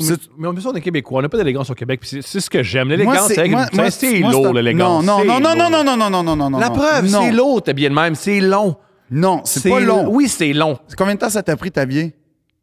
[0.00, 2.00] Mais, c'est- mais on est on est Québécois, on n'a pas d'élégance au Québec.
[2.04, 2.88] C'est ce que j'aime.
[2.88, 5.04] L'élégance, c'est lourd, l'élégance.
[5.04, 6.58] Non, non, non, non, non, non, non, non, non, non, non.
[6.58, 7.22] La preuve, non.
[7.22, 8.14] c'est lourd, t'habiller de même.
[8.14, 8.76] C'est long.
[9.10, 10.08] Non, c'est pas long.
[10.10, 10.78] Oui, c'est long.
[10.96, 12.14] Combien de temps ça t'a pris t'habiller?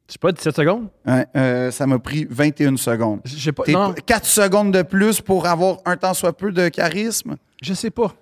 [0.07, 0.87] Je sais pas, 17 secondes?
[1.07, 3.21] Ouais, euh, ça m'a pris 21 secondes.
[3.25, 3.63] Je sais pas.
[3.69, 7.37] Non, p- 4 secondes de plus pour avoir un temps soit peu de charisme?
[7.63, 8.13] je sais pas.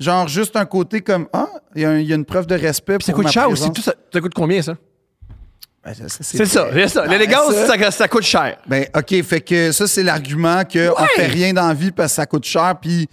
[0.00, 1.46] Genre juste un côté comme Ah,
[1.76, 3.62] il y, a y une preuve de respect Puis ça pour coûte ma cher aussi.
[3.70, 3.76] présence.
[3.76, 4.74] Tout ça, ça coûte combien, ça?
[5.84, 7.02] Ben, ça, C'est ça, c'est ça.
[7.06, 8.58] Ben, L'élégance, ça- ça, ça coûte cher.
[8.66, 11.08] Ben, OK, fait que ça, c'est l'argument qu'on Ouais.
[11.16, 13.08] fait rien dans la vie parce que ça coûte cher, puis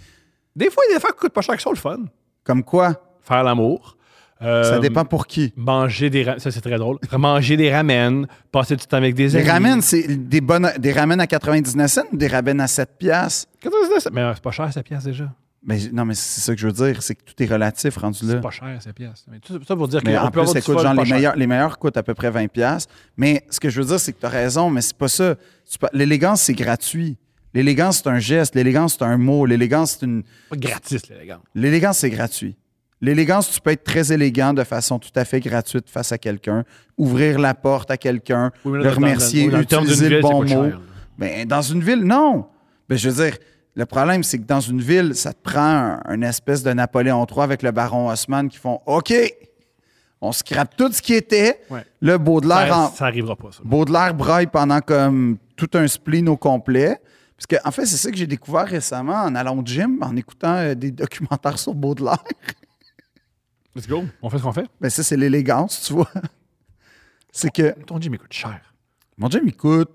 [0.54, 1.98] Des fois, il y a des affaires qui coûtent pas cher qui sont le fun.
[2.44, 2.94] comme quoi?
[3.22, 3.96] Faire l'amour.
[4.42, 5.52] euh, Ça dépend pour qui.
[5.56, 6.38] Manger des ramen.
[6.38, 6.98] Ça, c'est très drôle.
[7.12, 8.26] Manger des ramen.
[8.52, 9.48] Passer du temps avec des Des amis.
[9.48, 13.48] ramen, c'est des, bonnes, des ramen à 99 cents ou des ramen à 7 piastres?
[14.12, 15.24] Mais euh, c'est pas cher, 7 piastres déjà.
[15.68, 18.24] Mais non, mais c'est ça que je veux dire, c'est que tout est relatif rendu
[18.24, 18.34] là.
[18.34, 19.26] C'est pas cher, 7 piastres.
[19.30, 21.46] Mais tout ça pour dire Mais qu'on en plus, écoute, fun genre, les meilleurs, les
[21.48, 22.48] meilleurs coûtent à peu près 20$.
[22.48, 22.92] piastres.
[23.16, 25.34] Mais ce que je veux dire, c'est que tu as raison, mais c'est pas ça.
[25.92, 27.16] L'élégance, c'est gratuit.
[27.52, 28.54] L'élégance, c'est un geste.
[28.54, 29.44] L'élégance, c'est un mot.
[29.44, 30.22] L'élégance, c'est une.
[30.50, 31.40] Pas gratis, l'élégance.
[31.54, 32.56] L'élégance, c'est gratuit.
[33.00, 36.64] L'élégance, tu peux être très élégant de façon tout à fait gratuite face à quelqu'un,
[36.96, 40.20] ouvrir la porte à quelqu'un, Oui, mais le dans- remercier, dans- dans d'une utiliser le
[40.22, 40.46] bon mot.
[40.46, 40.78] cher, là.
[41.18, 42.46] Ben, dans une ville, non.
[42.88, 43.36] Ben, je veux dire,
[43.76, 47.24] le problème, c'est que dans une ville, ça te prend un, un espèce de Napoléon
[47.30, 49.12] III avec le baron Haussmann qui font OK,
[50.20, 51.60] on scrape tout ce qui était.
[51.70, 51.84] Ouais.
[52.00, 53.60] Le Baudelaire, Ça, en- ça arrivera pas, ça.
[53.64, 56.98] Baudelaire braille pendant comme tout un spleen au complet.
[57.36, 60.16] Parce que, en fait, c'est ça que j'ai découvert récemment en allant au gym, en
[60.16, 62.24] écoutant euh, des documentaires sur Baudelaire.
[63.74, 64.04] Let's go.
[64.22, 64.66] On fait ce qu'on fait?
[64.80, 66.10] Ben, ça, c'est l'élégance, tu vois.
[67.30, 68.58] C'est que Ton gym, il coûte cher.
[69.18, 69.90] mon gym, il coûte.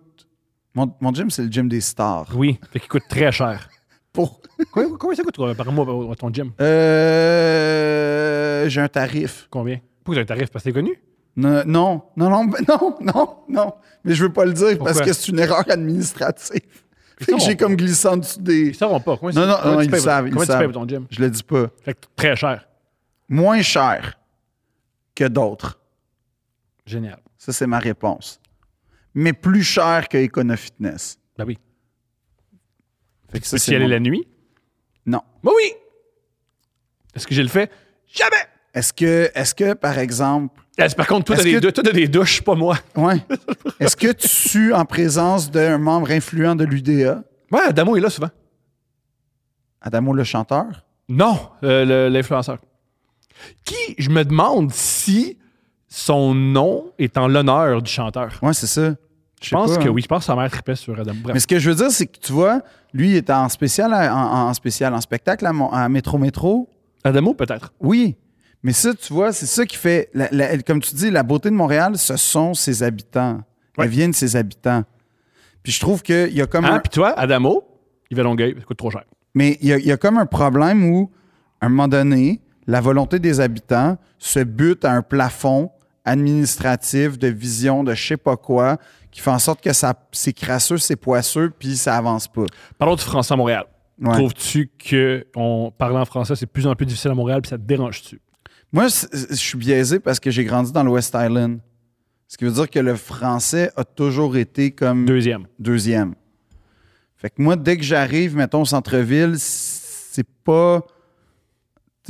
[0.74, 2.28] Mon, mon gym, c'est le gym des stars.
[2.36, 3.68] Oui, fait qu'il coûte très cher.
[4.14, 4.42] Pour.
[4.72, 6.52] Combien, combien ça coûte par mois euh, ton gym?
[6.62, 9.48] Euh, j'ai un tarif.
[9.50, 9.80] Combien?
[10.04, 10.50] Pourquoi tu as un tarif?
[10.52, 11.00] Parce que t'es connu?
[11.38, 13.74] Non, non, non, non, ben non, non, non.
[14.04, 16.62] Mais je veux pas le dire parce que c'est une erreur administrative.
[17.22, 18.70] Fait que j'ai comme glissé en dessous des.
[18.70, 19.16] Ils sauront pas.
[19.16, 20.64] Combien Non, non, combien non, tu ils payes savent, Combien tu payes savent.
[20.72, 21.06] pour ton gym?
[21.10, 21.68] Je le dis pas.
[21.84, 22.68] Fait que très cher.
[23.30, 24.18] Moins cher
[25.16, 25.80] que d'autres.
[26.86, 27.20] Génial.
[27.38, 28.41] Ça, c'est ma réponse.
[29.14, 31.20] Mais plus cher que Econofitness.
[31.38, 31.58] Ben oui.
[33.32, 34.28] Fait que ça, Peux-tu c'est y aller mon- la nuit?
[35.06, 35.22] Non.
[35.44, 35.72] Ben oui!
[37.16, 37.72] Est-ce que j'ai le fait?
[38.08, 38.36] Jamais!
[38.74, 41.60] Est-ce que, est-ce que, par exemple, Eh, c'est Par contre, toi, t'as Est-ce des, que-
[41.60, 42.78] dou- toi, t'as des douches, pas moi.
[42.96, 43.18] ouais.
[43.82, 48.10] Est-ce que tu sues en présence d'un membre influent de l'UDA, Ouais, Adamo est là
[48.10, 48.30] souvent.
[49.82, 50.86] Adamo le chanteur?
[51.10, 52.60] Non, euh, le- l'influenceur.
[53.66, 55.38] Qui, je me demande si
[55.94, 58.40] son nom est en l'honneur du chanteur.
[58.42, 58.94] Ouais, c'est ça.
[59.42, 59.92] Je pense pas, que hein.
[59.92, 60.02] oui.
[60.02, 61.20] Je pense que sa mère tripait sur Adamo.
[61.22, 61.34] Bref.
[61.34, 62.62] Mais ce que je veux dire, c'est que tu vois,
[62.94, 66.70] lui, il était en spécial, à- en, en spécial, en spectacle à, Métro Métro.
[67.04, 67.74] Adamo, peut-être.
[67.82, 68.16] Oui.
[68.64, 71.50] Mais ça, tu vois, c'est ça qui fait, la- la- comme tu dis, la beauté
[71.50, 73.42] de Montréal, ce sont ses habitants.
[73.78, 73.86] Ouais.
[73.86, 74.84] Elles viennent de ses habitants.
[75.64, 77.64] Puis je trouve qu'il y a comme Ah, un, puis toi, Adamo,
[78.10, 79.04] il va Longueuil, ça coûte trop cher.
[79.34, 81.12] mais il y, a, il y a comme un problème où,
[81.60, 85.72] à un moment donné, la volonté des habitants se bute à un plafond
[86.06, 88.78] administratif de vision de je sais pas quoi
[89.12, 92.46] qui fait en sorte que ça c'est crasseux, c'est poisseux, puis ça avance pas.
[92.78, 93.66] Parlons du français à Montréal.
[94.02, 94.14] Ouais.
[94.14, 97.50] Trouves-tu que on parler en français, c'est de plus en plus difficile à Montréal, puis
[97.50, 98.20] ça te dérange-tu?
[98.72, 101.60] Moi, je suis biaisé parce que j'ai grandi dans le West Island.
[102.28, 105.46] Ce qui veut dire que le français a toujours été comme Deuxième.
[105.60, 106.16] deuxième.
[107.18, 110.82] Fait que moi, dès que j'arrive, mettons, au centre-ville, c'est pas.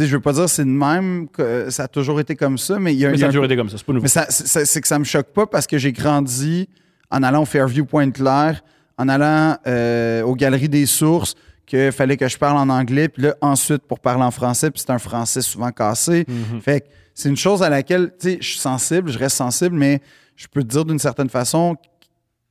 [0.01, 2.79] Sais, je veux pas dire c'est de même, que ça a toujours été comme ça,
[2.79, 4.03] mais il y a, Mais ça a un- toujours été comme ça, c'est pas nouveau.
[4.03, 6.67] Mais ça- c'est que ça me choque pas parce que j'ai grandi
[7.09, 8.61] en allant au Fairview Pointe-Claire,
[8.97, 13.23] en allant euh, aux Galeries des Sources, qu'il fallait que je parle en anglais, puis
[13.23, 16.25] là, ensuite, pour parler en français, puis c'est un français souvent cassé.
[16.27, 16.61] Mhm.
[16.61, 19.75] Fait que c'est une chose à laquelle, tu sais, je suis sensible, je reste sensible,
[19.75, 20.01] mais
[20.35, 21.75] je peux te dire d'une certaine façon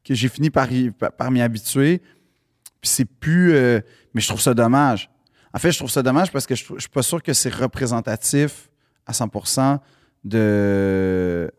[0.05, 2.01] que j'ai fini par, y- par, par m'y habituer.
[2.81, 3.53] Puis c'est plus.
[3.55, 3.81] euh,
[4.15, 5.11] mais je trouve ça dommage.
[5.53, 7.53] En fait, je trouve ça dommage parce que je, je suis pas sûr que c'est
[7.53, 8.71] représentatif
[9.07, 9.79] à 100%
[10.25, 11.51] de.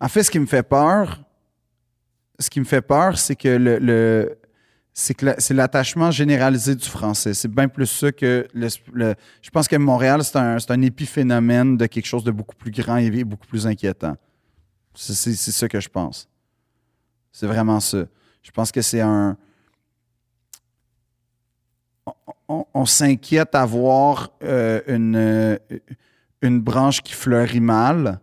[0.00, 1.20] En fait, ce qui me fait peur,
[2.38, 4.38] ce qui me fait peur, c'est que le, le-
[4.94, 7.32] c'est l'attachement généralisé du français.
[7.32, 8.68] C'est bien plus ça que le,
[9.40, 12.98] je pense que Montréal, c'est un, un épiphénomène de quelque chose de beaucoup plus grand
[12.98, 14.16] et beaucoup plus inquiétant.
[14.94, 16.28] C'est ça que je pense.
[17.32, 18.04] C'est vraiment ça.
[18.42, 19.38] Je pense que c'est un.
[22.48, 25.56] On, on s'inquiète à voir euh, une, euh,
[26.42, 28.20] une branche qui fleurit mal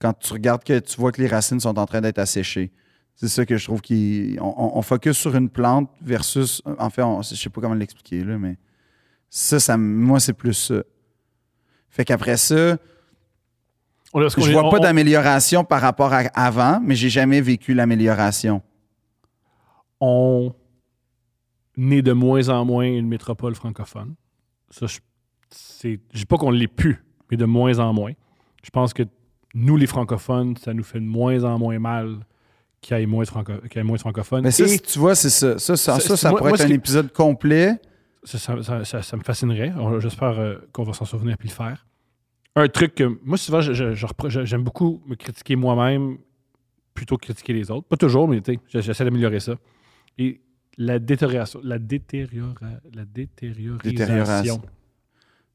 [0.00, 2.70] quand tu regardes que tu vois que les racines sont en train d'être asséchées.
[3.16, 6.62] C'est ça que je trouve qu'on on, on focus sur une plante versus.
[6.78, 8.56] En fait, on- je sais pas comment l'expliquer, là, mais
[9.28, 10.82] ça, ça, moi, c'est plus ça.
[11.90, 12.76] Fait qu'après ça,
[14.14, 17.74] On- qu'on je vois pas on- d'amélioration par rapport à avant, mais j'ai jamais vécu
[17.74, 18.62] l'amélioration.
[20.00, 20.54] on
[21.78, 24.14] est de moins en moins une métropole francophone.
[24.70, 24.98] Ça, je
[25.82, 28.12] je dis pas qu'on l'est plus, mais de moins en moins.
[28.62, 29.02] Je pense que
[29.54, 32.18] nous, les francophones, ça nous fait de moins en moins mal
[32.80, 34.42] qu'il y ait moins de, franco- qu'il y ait moins de francophones.
[34.44, 35.58] Mais ça, Et si tu vois, c'est ça.
[35.58, 37.80] Ça, ça, Ça, ça, moi- pourrait moi, être un épisode complet.
[38.24, 39.72] ça, ça- ça- ça- ça me fascinerait.
[40.00, 41.86] J'espère euh, qu'on va s'en souvenir puis le faire.
[42.56, 46.18] Un truc que moi, souvent, j'aime beaucoup me critiquer moi-même
[46.92, 47.86] plutôt que critiquer les autres.
[47.88, 49.54] Pas toujours, mais tu sais, je- j'essaie d'améliorer ça.
[50.18, 50.40] Et
[50.78, 53.90] la détérioration, la, détériora- la détériorisation.
[53.90, 54.62] Détérioration.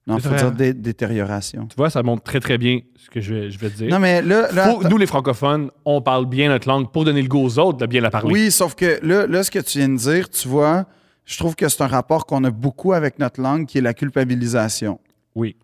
[0.06, 1.66] Non, il faut dire dé- détérioration.
[1.68, 3.90] Tu vois, ça montre très, très bien ce que je vais, je vais te dire.
[3.90, 7.22] Non, mais là, là Faut- nous, les francophones, on parle bien notre langue pour donner
[7.22, 8.34] le goût aux autres de bien la parler.
[8.34, 10.86] Oui, sauf que là, là, ce que tu viens de dire, tu vois,
[11.24, 13.94] je trouve que c'est un rapport qu'on a beaucoup avec notre langue, qui est la
[13.94, 15.00] culpabilisation.
[15.36, 15.56] Oui.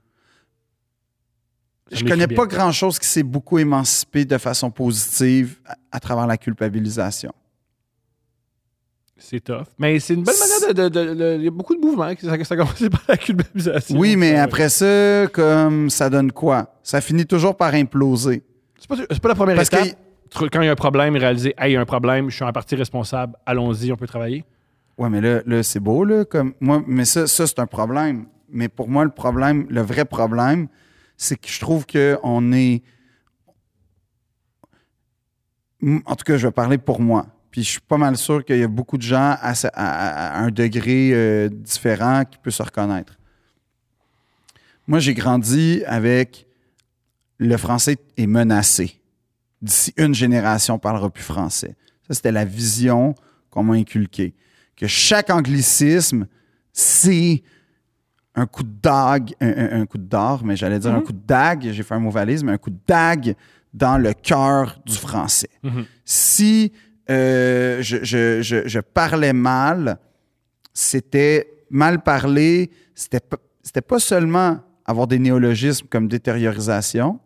[1.91, 2.38] Ça Je connais bien.
[2.38, 7.34] pas grand-chose qui s'est beaucoup émancipé de façon positive à, à travers la culpabilisation.
[9.19, 9.65] C'est tough.
[9.77, 11.35] Mais c'est une bonne manière de.
[11.37, 12.13] Il y a beaucoup de mouvements.
[12.15, 13.97] qui- Ça, ça a commencé par la culpabilisation.
[13.99, 16.73] Oui, mais après ça, comme ça donne quoi?
[16.83, 18.43] Ça finit toujours par imploser.
[18.79, 19.89] C'est pas, c'est pas la première Parce étape.
[20.33, 22.35] que Quand il y a un problème, réaliser, hey, il y a un problème, je
[22.35, 24.45] suis en partie responsable, allons-y, on peut travailler.
[24.97, 26.23] Ouais, mais là, là c'est beau, là.
[26.25, 28.25] Comme, moi, mais ça, ça c'est un problème.
[28.51, 30.67] Mais pour moi, le problème, le vrai problème,
[31.17, 32.81] c'est que je trouve qu'on est.
[36.05, 37.25] En tout cas, je vais parler pour moi.
[37.51, 41.11] Puis je suis pas mal sûr qu'il y a beaucoup de gens à, un degré
[41.13, 43.17] euh, différent qui peut se reconnaître.
[44.88, 46.47] Moi, j'ai grandi avec
[47.38, 48.99] le français est menacé.
[49.61, 51.76] D'ici une génération, on ne parlera plus français.
[52.07, 53.13] Ça, c'était la vision
[53.49, 54.34] qu'on m'a inculquée.
[54.76, 56.27] Que chaque anglicisme,
[56.71, 57.43] c'est
[58.35, 61.11] un coup de dague, un, un- un coup de d'or, mais j'allais dire un coup
[61.13, 63.35] de dague, j'ai fait un mot valise, mais un coup de dague
[63.73, 65.49] dans le cœur du français.
[65.61, 65.85] Mhm.
[66.05, 66.71] Si
[67.10, 69.98] euh, je, je- je- je parlais mal,
[70.73, 77.19] c'était mal parler, c'était pas- c'était pas seulement avoir des néologismes comme détériorisation,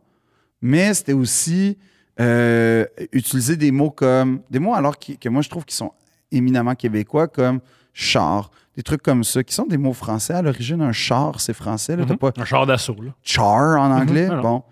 [0.62, 1.78] mais c'était aussi
[2.20, 5.92] euh, utiliser des mots comme des mots alors qui- que moi je trouve qui sont
[6.32, 7.60] éminemment québécois comme
[7.92, 10.82] char, des trucs comme ça qui sont des mots français à l'origine.
[10.82, 11.96] Un char, c'est français.
[11.96, 12.20] Là, T'as Mhm.
[12.20, 13.12] pas Un char d'assaut, là.
[13.24, 14.28] char en anglais?
[14.30, 14.42] Ah non.
[14.42, 14.64] Bon.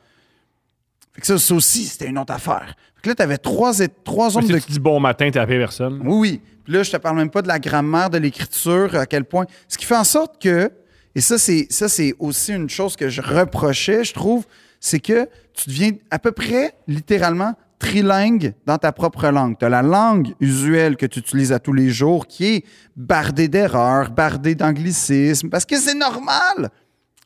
[1.13, 2.75] Fait que ça, ça aussi, c'était une autre affaire.
[2.95, 3.73] Fait que là, tu avais trois,
[4.03, 6.01] trois zones Si de tu dis bon matin, t'es appelé personne.
[6.05, 6.41] oui, oui.
[6.63, 9.45] Puis là, je te parle même pas de la grammaire, de l'écriture, à quel point.
[9.67, 10.71] Ce qui fait en sorte que,
[11.15, 14.45] et ça, c'est, ça, c'est aussi une chose que je reprochais, je trouve,
[14.79, 19.57] c'est que tu deviens à peu près, littéralement, trilingue dans ta propre langue.
[19.57, 22.65] Tu as la langue usuelle que tu utilises à tous les jours qui est
[22.95, 26.69] bardée d'erreurs, bardée d'anglicismes, parce que c'est normal.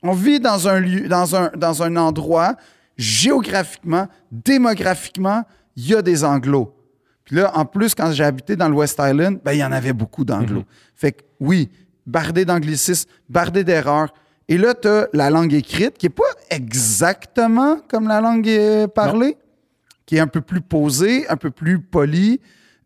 [0.01, 2.55] On vit dans un lieu, dans un, dans un endroit,
[2.97, 5.43] géographiquement, démographiquement,
[5.75, 6.75] il y a des anglos.
[7.25, 9.71] Puis là, en plus, quand j'ai habité dans le West Island, ben, il y en
[9.71, 10.63] avait beaucoup d'anglos.
[10.95, 11.69] Fait que oui,
[12.05, 14.13] bardé d'anglicisme, bardé d'erreurs.
[14.47, 18.87] Et là, tu as la langue écrite qui n'est pas exactement comme la langue euh,
[18.87, 19.37] parlée,
[20.05, 22.39] qui est un peu plus posée, un peu plus polie,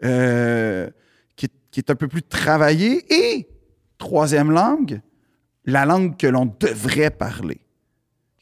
[0.06, 0.90] euh,
[1.36, 3.04] qui, est, qui est un peu plus travaillée.
[3.14, 3.50] Et,
[3.98, 5.02] troisième langue,
[5.66, 7.60] la langue que l'on devrait parler.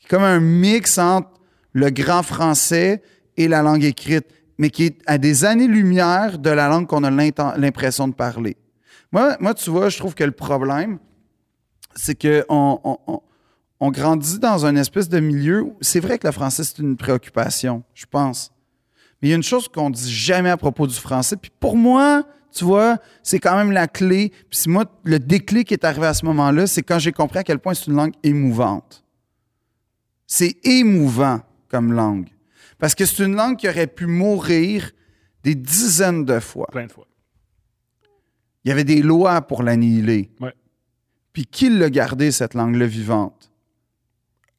[0.10, 1.37] Comme un mix entre
[1.78, 3.04] le grand français
[3.38, 4.26] et la langue écrite,
[4.58, 8.58] mais qui est à des années-lumière de la langue qu'on a l'impression de parler.
[9.12, 10.98] Moi, moi, tu vois, je trouve que le problème,
[11.96, 12.82] c'est qu'on
[13.80, 16.98] on, grandit dans un espèce de milieu où c'est vrai que le français, c'est une
[16.98, 18.52] préoccupation, je pense.
[19.22, 21.38] Mais il y a une chose qu'on dit jamais à propos du français.
[21.38, 24.32] Puis pour moi, tu vois, c'est quand même la clé.
[24.50, 27.44] Puis moi, le déclic qui est arrivé à ce moment-là, c'est quand j'ai compris à
[27.44, 29.04] quel point c'est une langue émouvante.
[30.26, 32.28] C'est émouvant comme langue.
[32.80, 34.92] Parce que c'est une langue qui aurait pu mourir
[35.44, 36.68] des dizaines de fois.
[36.72, 37.08] Plein de fois.
[38.64, 40.30] Il y avait des lois pour l'annihiler.
[40.40, 40.54] Ouais.
[41.34, 43.52] Puis qui l'a gardé, cette langue-là vivante?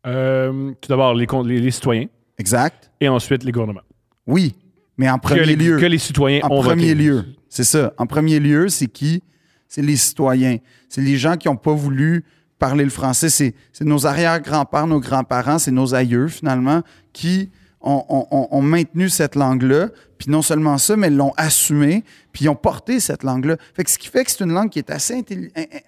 [0.06, 2.06] Euh, tout d'abord, les, con- les, les citoyens
[2.38, 2.90] Exact?
[3.00, 3.82] et ensuite les gouvernements.
[4.26, 4.54] Oui,
[4.96, 5.78] mais en Que premier les, lieu.
[5.78, 6.94] que les citoyens En ont premier voté.
[6.94, 7.92] lieu, c'est ça.
[7.98, 9.22] En premier lieu, c'est qui?
[9.66, 10.58] C'est les citoyens.
[10.88, 12.24] C'est les gens qui n'ont pas voulu
[12.58, 13.28] parler le français.
[13.30, 16.82] C'est nos arrière-grands-pères, nos grands-parents, c'est nos aïeux, finalement,
[17.12, 19.88] qui ont, maintenu cette langue-là.
[20.18, 23.56] Puis non seulement ça, mais l'ont assumée, puis ils ont porté cette langue-là.
[23.74, 25.24] Fait que ce qui fait que c'est une langue qui est assez,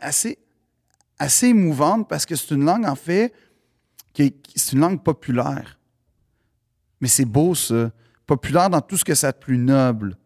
[0.01, 0.39] assez
[1.19, 3.35] assez émouvante parce que c'est une langue, en fait,
[4.15, 5.79] qui est- qui- c'est une langue populaire.
[7.01, 7.91] Mais c'est beau, ça.
[8.27, 10.17] Populaire dans tout ce que ça a de plus noble.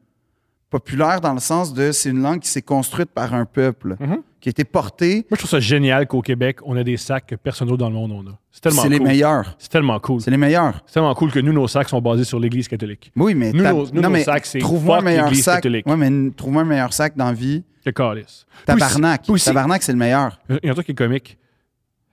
[0.79, 4.23] Populaire dans le sens de c'est une langue qui s'est construite par un peuple, Mhm.
[4.41, 5.19] qui a été portée.
[5.31, 7.89] Moi, je trouve ça génial qu'au Québec, on a des sacs que personne d'autre dans
[7.91, 8.35] le monde en a.
[8.51, 8.99] C'est tellement C'est cool.
[8.99, 9.55] les meilleurs.
[9.57, 10.21] C'est tellement cool.
[10.21, 10.83] C'est les meilleurs.
[10.87, 13.13] C'est tellement cool que nous, nos sacs sont basés sur l'Église catholique.
[13.15, 15.45] Oui, mais, Nous, nos- nous, non, nos mais sacs, c'est trouve-moi un fuck meilleur l'Église
[15.45, 15.55] sac.
[15.63, 15.87] catholique.
[15.87, 17.63] Ouais, mais trouve-moi un meilleur sac dans la vie.
[17.85, 18.45] Que calice.
[18.67, 19.23] Tabarnak.
[19.23, 20.41] Puis aussi- Tabarnak, c'est le meilleur.
[20.51, 21.39] Il y a un truc qui est comique.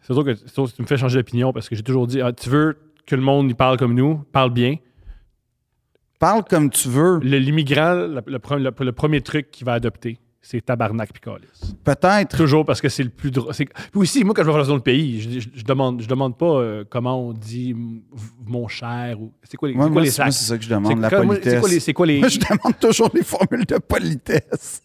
[0.01, 2.31] C'est sûr que c'est tu me fais changer d'opinion parce que j'ai toujours dit ah,
[2.31, 2.77] tu veux
[3.07, 4.75] que le monde y parle comme nous, parle bien.
[6.22, 7.19] Parle comme tu veux.
[7.22, 11.76] Le- L'immigrant, le, le le- le premier truc qu'il va adopter, c'est tabarnak puis calice.
[11.84, 12.38] Peut-être.
[12.38, 13.53] Toujours parce que c'est le plus drôle.
[13.53, 16.38] Puis aussi, moi, quand je vais dans autre pays, je, je- je demande, je demande
[16.38, 17.76] pas euh, comment on dit
[18.48, 19.31] mon cher ou.
[19.43, 20.39] C'est quoi les, Moi, c'est quoi moi, les c'est moi, sacs?
[20.39, 21.60] c'est ça que je demande, la c'est politesse.
[21.60, 21.80] quoi les.
[21.80, 22.19] C'est quoi les.
[22.22, 24.81] Moi, je demande toujours les formules de politesse.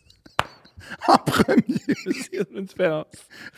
[1.09, 1.62] en premier.
[1.97, 3.06] c'est une différence.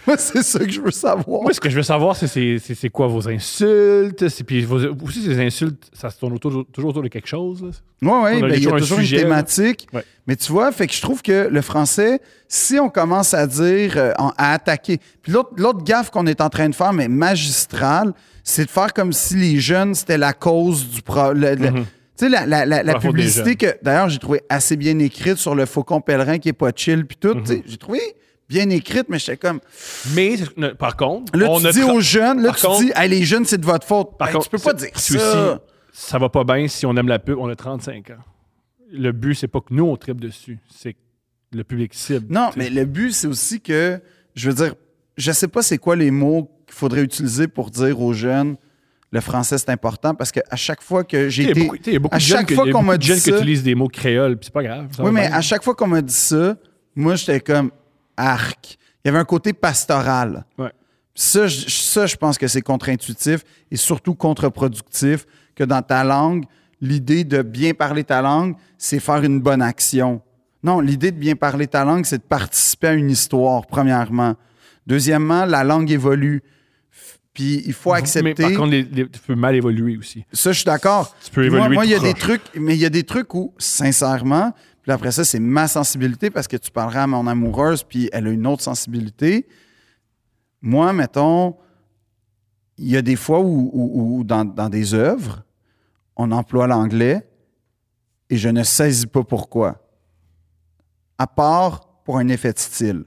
[0.07, 1.43] Moi, c'est ça que je veux savoir.
[1.43, 4.29] Moi, ce que je veux savoir, c'est c'est- c'est c'est quoi vos insultes?
[4.29, 7.63] c'est- Puis vos- aussi, ces insultes, ça se tourne autour- toujours autour de quelque chose.
[7.63, 7.69] là.
[8.01, 9.89] Oui, oui, ben, il y a toujours un toujours sujet, une thématique.
[9.93, 10.05] Ouais.
[10.27, 13.95] Mais tu vois, fait que je trouve que le français, si on commence à dire,
[13.97, 14.99] euh, à attaquer.
[15.23, 18.13] Puis l'autre gaffe qu'on est en train de faire, mais magistrale,
[18.45, 21.85] c'est de faire comme si les jeunes, c'était la cause du problème.
[22.19, 25.67] Tu sais, la, la, la, publicité que, d'ailleurs, j'ai trouvé assez bien écrite sur le
[25.67, 27.35] faucon pèlerin qui est pas chill, puis tout.
[27.35, 27.63] Mhm.
[27.65, 28.01] J'ai trouvé
[28.49, 29.61] bien écrite, mais j'étais comme.
[30.17, 30.37] Mais,
[30.79, 33.09] par contre, Là, on tu a dis aux jeunes, là, Par tu contre- dis, hey,
[33.09, 34.19] les jeunes, c'est de votre faute.
[34.19, 35.15] Par Ben, contre, tu peux pas dire ça.
[35.53, 35.61] aussi-
[35.93, 37.39] ça va pas bien si on aime la pub.
[37.39, 38.15] On a 35 ans.
[38.91, 40.59] Le but, c'est pas que nous, on tripe dessus.
[40.75, 40.99] C'est que
[41.53, 42.27] le public cible.
[42.35, 44.01] Non, mais le but, c'est aussi que,
[44.35, 44.75] je veux dire,
[45.17, 48.57] je sais pas c'est quoi les mots qu'il faudrait utiliser pour dire aux jeunes
[49.11, 51.61] le français, c'est important parce qu'à chaque fois que j'ai été.
[51.63, 53.21] beaucoup, tu sais, il y a beaucoup à chaque que- fois qu'on m'a dit qui
[53.21, 54.87] ça- utilisent des mots créoles, puis c'est pas grave.
[54.99, 55.37] Oui, mais bien.
[55.37, 56.57] à chaque fois qu'on m'a dit ça,
[56.95, 57.71] moi, j'étais comme
[58.17, 58.77] arc.
[59.05, 60.45] Il y avait un côté pastoral.
[60.59, 60.73] Ouais.
[61.15, 63.41] Ça, je, ça, je pense que c'est contre-intuitif
[63.71, 65.25] et surtout contre-productif
[65.55, 66.45] que dans ta langue,
[66.81, 70.21] l'idée de bien parler ta langue, c'est faire une bonne action.
[70.63, 74.35] Non, l'idée de bien parler ta langue, c'est de participer à une histoire, premièrement.
[74.87, 76.43] Deuxièmement, la langue évolue.
[77.39, 78.35] Puis il faut Mais accepter.
[78.43, 80.25] par contre, les- les- tu peux mal évoluer aussi.
[80.33, 81.15] Ça, je suis d'accord.
[81.25, 83.05] Tu peux Moi, évoluer moi, il y a des trucs, mais il y a des
[83.05, 84.53] trucs où, sincèrement,
[84.83, 88.27] puis après ça, c'est ma sensibilité parce que tu parleras à mon amoureuse, puis elle
[88.27, 89.47] a une autre sensibilité.
[90.63, 91.55] Moi, mettons,
[92.77, 95.45] il y a des fois où, où- où dans, dans des œuvres,
[96.17, 97.25] on emploie l'anglais
[98.31, 99.81] et je ne saisis pas pourquoi.
[101.19, 103.05] À part pour un effet de style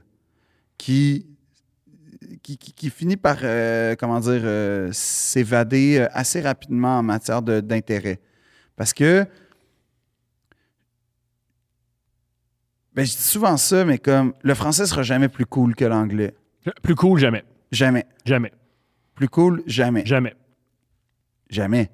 [0.78, 1.26] qui,
[2.42, 7.40] qui, qui- qui finit par, euh, comment dire, euh, s'évader euh, assez rapidement en matière
[7.42, 8.20] d'intérêt.
[8.76, 9.26] Parce que,
[12.94, 16.34] ben, je dis souvent ça, mais comme le français sera jamais plus cool que l'anglais.
[16.82, 17.44] Plus cool, jamais.
[17.70, 18.06] Jamais.
[18.24, 18.52] Jamais.
[19.14, 20.04] Plus cool, jamais.
[20.04, 20.34] Jamais.
[21.48, 21.90] Jamais.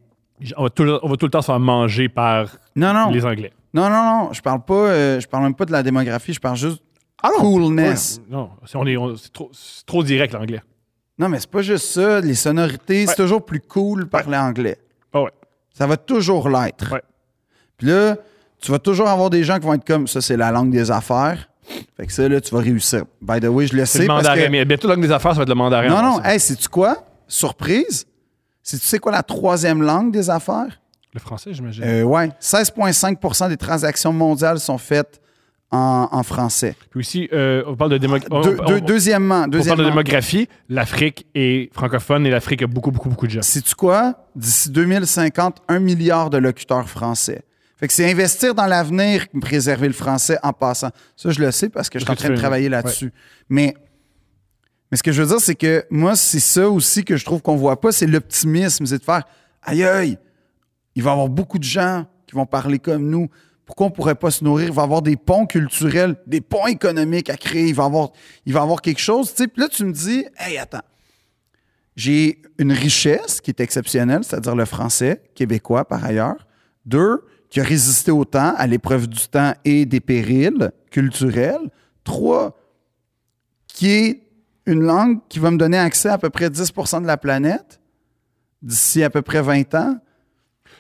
[0.57, 3.11] On va, tout, le- on va tout le temps se faire manger par Non, non.
[3.11, 3.53] les Anglais.
[3.75, 4.33] Non, non, non.
[4.33, 6.83] Je parle pas, euh, je parle même pas de la démographie, je parle juste
[7.23, 8.19] Ah coolness.
[8.19, 10.63] Ouais, non, c'est, on est, on- c'est trop, c'est trop direct l'anglais.
[11.19, 12.21] Non, mais c'est pas juste ça.
[12.21, 13.17] Les sonorités, c'est Ouais.
[13.17, 14.79] toujours plus cool parler anglais.
[15.13, 15.31] Ah ouais.
[15.73, 16.93] Ça va toujours l'être.
[16.93, 17.03] Ouais.
[17.77, 18.17] Puis là,
[18.61, 20.91] tu vas toujours avoir des gens qui vont être comme ça, c'est la langue des
[20.91, 21.49] affaires.
[21.97, 23.05] Fait que ça, là, tu vas réussir.
[23.21, 24.03] By the way, je le C'est sais.
[24.05, 24.47] le parce mandarin.
[24.47, 25.89] que- Mais bientôt, la langue des affaires, ça va être le mandarin.
[25.89, 26.23] Non, non.
[26.25, 27.05] Hey, sais-tu quoi?
[27.27, 28.07] Surprise.
[28.63, 30.81] C'est tu sais quoi la troisième langue des affaires?
[31.15, 31.83] Le français, j'imagine.
[31.85, 32.31] Euh, ouais.
[32.41, 35.21] 16,5 des transactions mondiales sont faites
[35.71, 36.75] en, en français.
[36.91, 39.51] Puis aussi, euh, on parle de démo- on- Deux- on- deux- on- deuxièmement, on parle
[39.51, 40.49] de deuxièmement démographie.
[40.69, 43.43] L'Afrique est francophone et l'Afrique a beaucoup, beaucoup, beaucoup de gens.
[43.43, 44.27] sais-tu quoi?
[44.35, 47.43] D'ici 2050, un milliard de locuteurs français.
[47.77, 50.91] Fait que c'est investir dans l'avenir, préserver le français en passant.
[51.17, 53.13] Ça, je le sais parce que je suis en train de travailler là-dessus.
[53.49, 53.75] Mais,
[54.91, 57.41] mais ce que je veux dire, c'est que moi, c'est ça aussi que je trouve
[57.43, 58.85] qu'on voit pas, c'est l'optimisme.
[58.87, 59.23] C'est de faire,
[59.63, 60.19] aïe, aïe,
[60.97, 63.29] il va y avoir beaucoup de gens qui vont parler comme nous.
[63.69, 64.69] Pourquoi on pourrait pas se nourrir?
[64.69, 67.67] Il va y avoir des ponts culturels, des ponts économiques à créer.
[67.67, 67.83] Il va
[68.47, 69.31] y avoir, quelque chose.
[69.35, 70.81] Puis là, tu me dis, hey, attends,
[71.95, 76.47] j'ai une richesse qui est exceptionnelle, c'est-à-dire le français québécois par ailleurs.
[76.87, 81.71] Deux, qui a résisté au temps, à l'épreuve du temps et des périls culturels.
[82.05, 82.59] Trois,
[83.67, 84.23] qui est
[84.65, 87.81] une langue qui va me donner accès à à peu près 10% de la planète
[88.63, 89.99] d'ici à peu près 20 ans.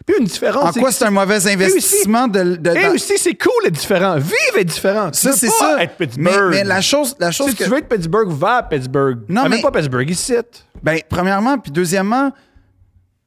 [0.06, 0.64] Puis une différence.
[0.64, 2.56] En c'est quoi c'est un mauvais investissement de...
[2.56, 4.16] de- Et dans- aussi, c'est cool être différent.
[4.16, 5.10] Vive être différent.
[5.12, 5.82] Ça, c'est ça.
[5.82, 6.50] Être Mais, Pittsburgh.
[6.50, 7.64] mais la chose, la chose si que...
[7.64, 9.20] tu veux être Pittsburgh, va à Pittsburgh.
[9.28, 10.34] Non, mais- pas Pittsburgh ici.
[10.82, 12.32] Ben, premièrement, puis deuxièmement,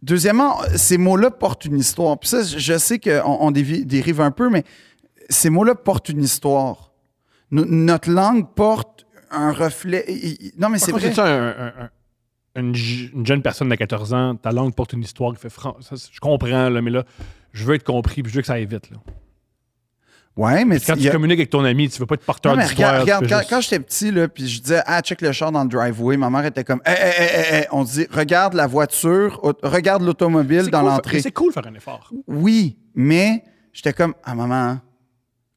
[0.02, 2.18] deuxièmement, ces mots-là portent une histoire.
[2.19, 4.64] Puis ça, je sais qu'on on dérive un peu, mais
[5.30, 6.91] ces mots-là portent une histoire.
[7.52, 10.06] No- notre langue porte un reflet.
[10.57, 11.11] Non, mais c'est vrai.
[11.14, 11.89] c'est un- un-
[12.55, 15.49] une, je- une jeune personne de 14 ans, ta langue porte une histoire qui fait
[15.49, 15.77] franc.
[15.81, 17.03] ça, je comprends, là, mais là,
[17.53, 18.89] je veux être compris puis je veux que ça aille vite.
[18.91, 18.97] Là.
[20.37, 23.01] Ouais, mais Quand tu a- communiques avec ton ami, tu veux pas être porteur d'histoire.
[23.01, 25.63] regarde, quand, juste- quand j'étais petit, là, puis je disais, ah, check le char dans
[25.63, 27.23] le driveway, ma mère était comme, hé, hé, hé,
[27.57, 27.67] hé, hé.
[27.73, 31.21] on dit, regarde la voiture, regarde l'automobile dans cool, l'entrée.
[31.21, 32.11] C'est cool de faire un effort.
[32.27, 34.81] Oui, mais j'étais comme, ah, maman, hein,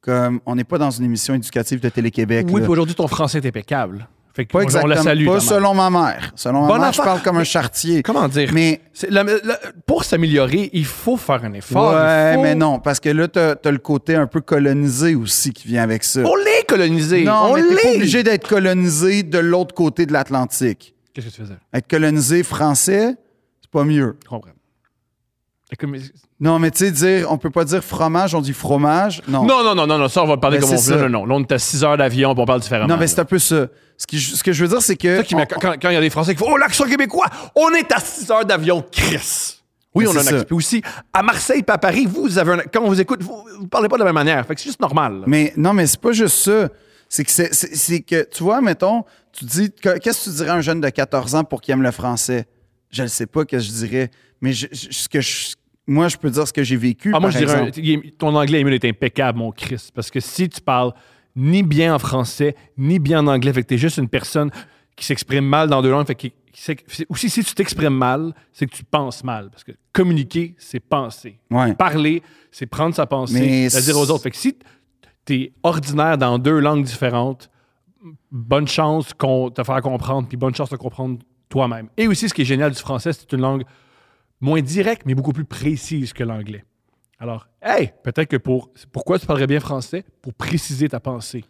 [0.00, 2.46] comme, on n'est pas dans une émission éducative de Télé-Québec.
[2.50, 4.08] Oui, puis aujourd'hui, ton français est impeccable.
[4.34, 4.92] Fait que Pas on- exactement.
[4.92, 5.26] On la salue.
[5.26, 6.32] pas selon ma mère.
[6.34, 8.02] Selon ma Bon mère, je parle comme un chartier.
[8.02, 8.50] Comment dire?
[8.52, 11.94] Mais, C'est la- la- pour s'améliorer, il faut faire un effort.
[11.94, 15.52] ouais, faut- mais non, parce que là, t'as as le côté un peu colonisé aussi
[15.52, 16.20] qui vient avec ça.
[16.24, 17.22] On l'est colonisé.
[17.22, 20.94] non, on mais t'es pas obligé d'être colonisé de l'autre côté de l'Atlantique.
[21.12, 21.54] Qu'est-ce que tu faisais?
[21.72, 23.14] Être colonisé français,
[23.60, 24.16] c'est pas mieux.
[24.24, 24.50] Je comprends.
[25.86, 25.98] Mais-
[26.40, 29.22] Non, mais tu sais, dire, on peut pas dire fromage, on dit fromage.
[29.26, 29.44] Non.
[29.44, 31.08] Non, non, non, non, non, ça, on va le parler Ben, comme on veut.
[31.08, 32.88] Non, non, là, on est à 6 heures d'avion, on parle différemment.
[32.94, 33.66] Non, mais c'est un peu ça.
[33.96, 35.16] Ce, qui, ce que je veux dire, c'est que.
[35.18, 37.26] Ça qui on- quand, il y a des Français qui font Oh, l'accent québécois,
[37.56, 39.60] on est à 6 heures d'avion, Chris.
[39.94, 40.44] Oui, Mais on a un accent.
[40.54, 40.82] aussi,
[41.12, 42.58] à Marseille puis à Paris, vous avez un.
[42.72, 44.44] Quand on vous écoute, vous, vous parlez pas de la même manière.
[44.46, 45.20] Fait que c'est juste normal.
[45.20, 45.24] là.
[45.26, 46.68] Mais non, mais c'est pas juste ça.
[47.08, 50.54] C'est que, c'est, que, tu vois, mettons, tu dis, que- qu'est-ce que tu dirais à
[50.54, 52.46] un jeune de 14 ans pour qu'il aime le français?
[52.94, 54.10] Je ne sais pas que je dirais,
[54.40, 55.54] mais je- je- ce que je-
[55.86, 57.12] moi, je peux dire ce que j'ai vécu.
[57.14, 57.60] Ah, moi, je dirais,
[57.96, 59.90] un- ton anglais, Emile, est impeccable, mon Christ.
[59.94, 60.92] Parce que si tu parles
[61.36, 64.50] ni bien en français, ni bien en anglais, fait que t'es juste une personne
[64.96, 66.28] qui s'exprime mal dans deux langues, fait que-
[67.08, 69.50] aussi, si tu t'exprimes mal, c'est que tu penses mal.
[69.50, 71.40] Parce que communiquer, c'est penser.
[71.50, 71.74] Ouais.
[71.74, 72.22] Parler,
[72.52, 74.22] c'est prendre sa pensée, la dire aux autres.
[74.22, 74.56] Fait que si
[75.24, 77.50] t'es ordinaire dans deux langues différentes,
[78.30, 81.18] bonne chance qu'on te faire comprendre, puis bonne chance de comprendre
[81.54, 81.88] toi-même.
[81.96, 83.62] Et aussi, ce qui est génial du français, c'est une langue
[84.40, 86.64] moins directe, mais beaucoup plus précise que l'anglais.
[87.20, 88.70] Alors, hey, peut-être que pour.
[88.92, 90.04] Pourquoi tu parlerais bien français?
[90.20, 91.44] Pour préciser ta pensée.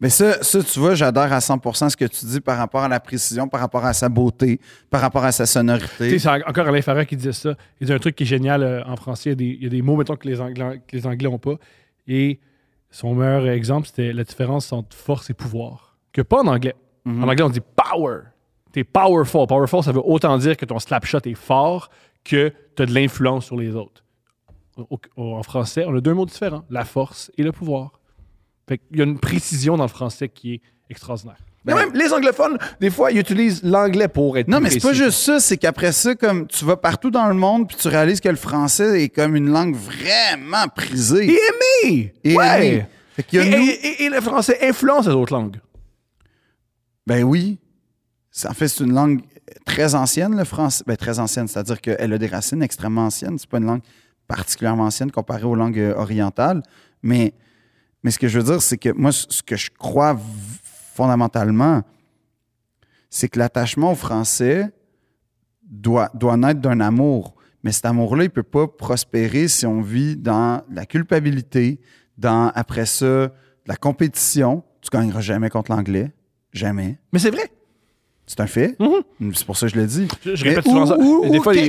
[0.00, 2.88] Mais ça, ça, tu vois, j'adore à 100 ce que tu dis par rapport à
[2.88, 4.58] la précision, par rapport à sa beauté,
[4.90, 6.18] par rapport à sa Tu sais, sonorité.
[6.18, 7.54] c'est en- encore Alain Farah qui disait ça.
[7.80, 9.30] Il dit un truc qui est génial euh, en français.
[9.30, 11.06] Il y a des, il y a des mots, mettons, que les Anglais que les
[11.06, 11.56] Anglais n'ont pas.
[12.06, 12.40] Et
[12.90, 15.98] son meilleur exemple, c'était la différence entre force et pouvoir.
[16.12, 16.74] Que pas en anglais.
[17.04, 17.22] Mhm.
[17.24, 18.20] En anglais, on dit power.
[18.76, 19.46] T'es powerful.
[19.46, 21.88] Powerful, ça veut autant dire que ton slapshot est fort
[22.24, 24.04] que tu as de l'influence sur les autres.
[24.76, 27.98] Au- au- en français, on a deux mots différents la force et le pouvoir.
[28.68, 31.38] Fait qu'il y a une précision dans le français qui est extraordinaire.
[31.64, 34.70] Mais Ben- même les anglophones, des fois, ils utilisent l'anglais pour être Non, plus mais
[34.70, 37.78] c'est pas juste ça, c'est qu'après ça, comme tu vas partout dans le monde, puis
[37.78, 41.30] tu réalises que le français est comme une langue vraiment prisée.
[41.32, 41.38] Et
[41.88, 42.12] aimé!
[42.24, 42.68] Et ouais!
[42.68, 42.86] aimé.
[43.14, 45.56] Fait qu'il y a et, nous- et- et- et le français influence les autres langues.
[47.06, 47.58] Ben oui.
[48.44, 49.22] En fait, c'est une langue
[49.64, 50.84] très ancienne, le français.
[50.86, 53.38] Ben, très ancienne, c'est-à-dire qu'elle a des racines extrêmement anciennes.
[53.38, 53.82] C'est pas une langue
[54.28, 56.62] particulièrement ancienne comparée aux langues euh, orientales.
[57.02, 57.32] Mais,
[58.08, 60.18] ce que je veux dire, c'est que moi, ce que je crois
[60.94, 61.82] fondamentalement,
[63.10, 64.70] c'est que l'attachement au français
[65.62, 67.34] doit, doit naître d'un amour.
[67.64, 71.80] Mais cet amour-là, il ne peut pas prospérer si on vit dans la culpabilité,
[72.16, 73.32] dans, après ça,
[73.66, 74.62] la compétition.
[74.82, 76.12] Tu gagneras jamais contre l'anglais.
[76.52, 76.98] Jamais.
[77.12, 77.50] Mais c'est vrai.
[78.26, 78.76] C'est un fait.
[79.34, 80.08] C'est pour ça que je le dis.
[80.24, 80.96] Je, répète souvent ça.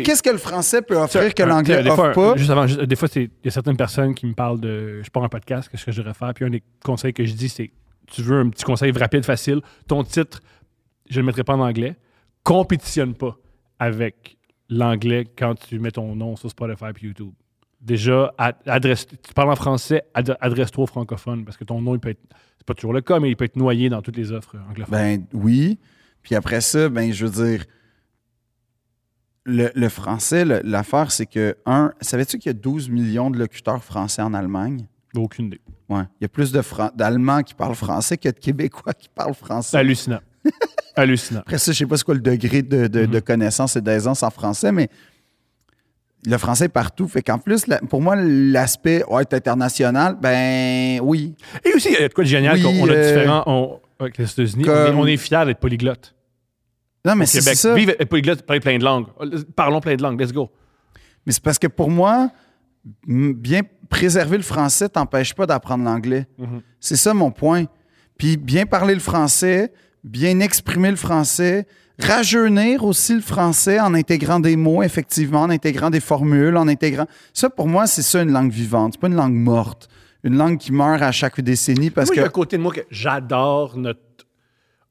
[0.04, 2.36] Qu'est-ce que le français peut offrir que l'anglais des offre fois, pas?
[2.38, 5.02] Juste avant, juste- des fois, il y a certaines personnes qui me parlent de.
[5.04, 6.34] Je pars un podcast, qu'est-ce que je devrais faire?
[6.34, 7.72] Puis un des conseils que je dis, c'est
[8.08, 9.62] tu veux un petit conseil rapide, facile.
[9.88, 10.42] Ton titre,
[11.10, 11.96] je ne le mettrai pas en anglais.
[12.44, 13.38] Compétitionne pas
[13.80, 14.38] avec
[14.70, 17.34] l'anglais quand tu mets ton nom sur Spotify et YouTube.
[17.82, 21.94] Déjà, ad- adresse, tu parles en français, ad- adresse-toi aux francophones parce que ton nom,
[21.94, 22.22] il peut être.
[22.58, 24.92] C'est pas toujours le cas, mais il peut être noyé dans toutes les offres anglophones.
[24.98, 25.78] Ben oui.
[26.28, 27.64] Puis après ça, ben je veux dire,
[29.46, 33.82] le, le français, l'affaire, c'est que, un, savais-tu qu'il y a 12 millions de locuteurs
[33.82, 34.88] français en Allemagne?
[35.16, 35.62] Aucune idée.
[35.88, 36.02] Ouais.
[36.20, 36.52] Il y a plus
[36.96, 39.70] d'Allemands qui parlent français que de Québécois qui parlent français.
[39.72, 40.20] C'est hallucinant.
[40.98, 41.40] hallucinant.
[41.40, 43.08] Après ça, je sais pas c'est quoi le degré de, de- Mhm.
[43.08, 44.90] de connaissance et d'aisance en français, mais
[46.26, 47.08] le français est partout.
[47.08, 51.36] Fait qu'en plus, la- pour moi, l'aspect ouais, international, ben oui.
[51.64, 53.44] Et aussi, il y a de quoi de génial Oui, qu'on on a euh, différents.
[53.46, 56.14] On, avec les États-Unis, on est fiers d'être polyglotte.
[57.08, 57.74] Non, mais c'est ça.
[57.74, 59.08] Vive polyglotte, plein de langues.
[59.56, 60.50] Parlons plein de langues, let's go.
[61.26, 62.30] Mais c'est parce que pour moi,
[63.06, 66.28] bien préserver le français t'empêche pas d'apprendre l'anglais.
[66.38, 66.62] Mhm.
[66.80, 67.66] C'est ça mon point.
[68.18, 69.72] Puis bien parler le français,
[70.04, 71.68] bien exprimer le français,
[72.00, 77.06] rajeunir aussi le français en intégrant des mots, effectivement, en intégrant des formules, en intégrant.
[77.34, 78.94] Ça, pour moi, c'est ça une langue vivante.
[78.94, 79.88] C'est pas une langue morte.
[80.24, 82.30] Une langue qui meurt à chaque décennie parce moi, il y a que.
[82.30, 84.02] un côté de moi que j'adore notre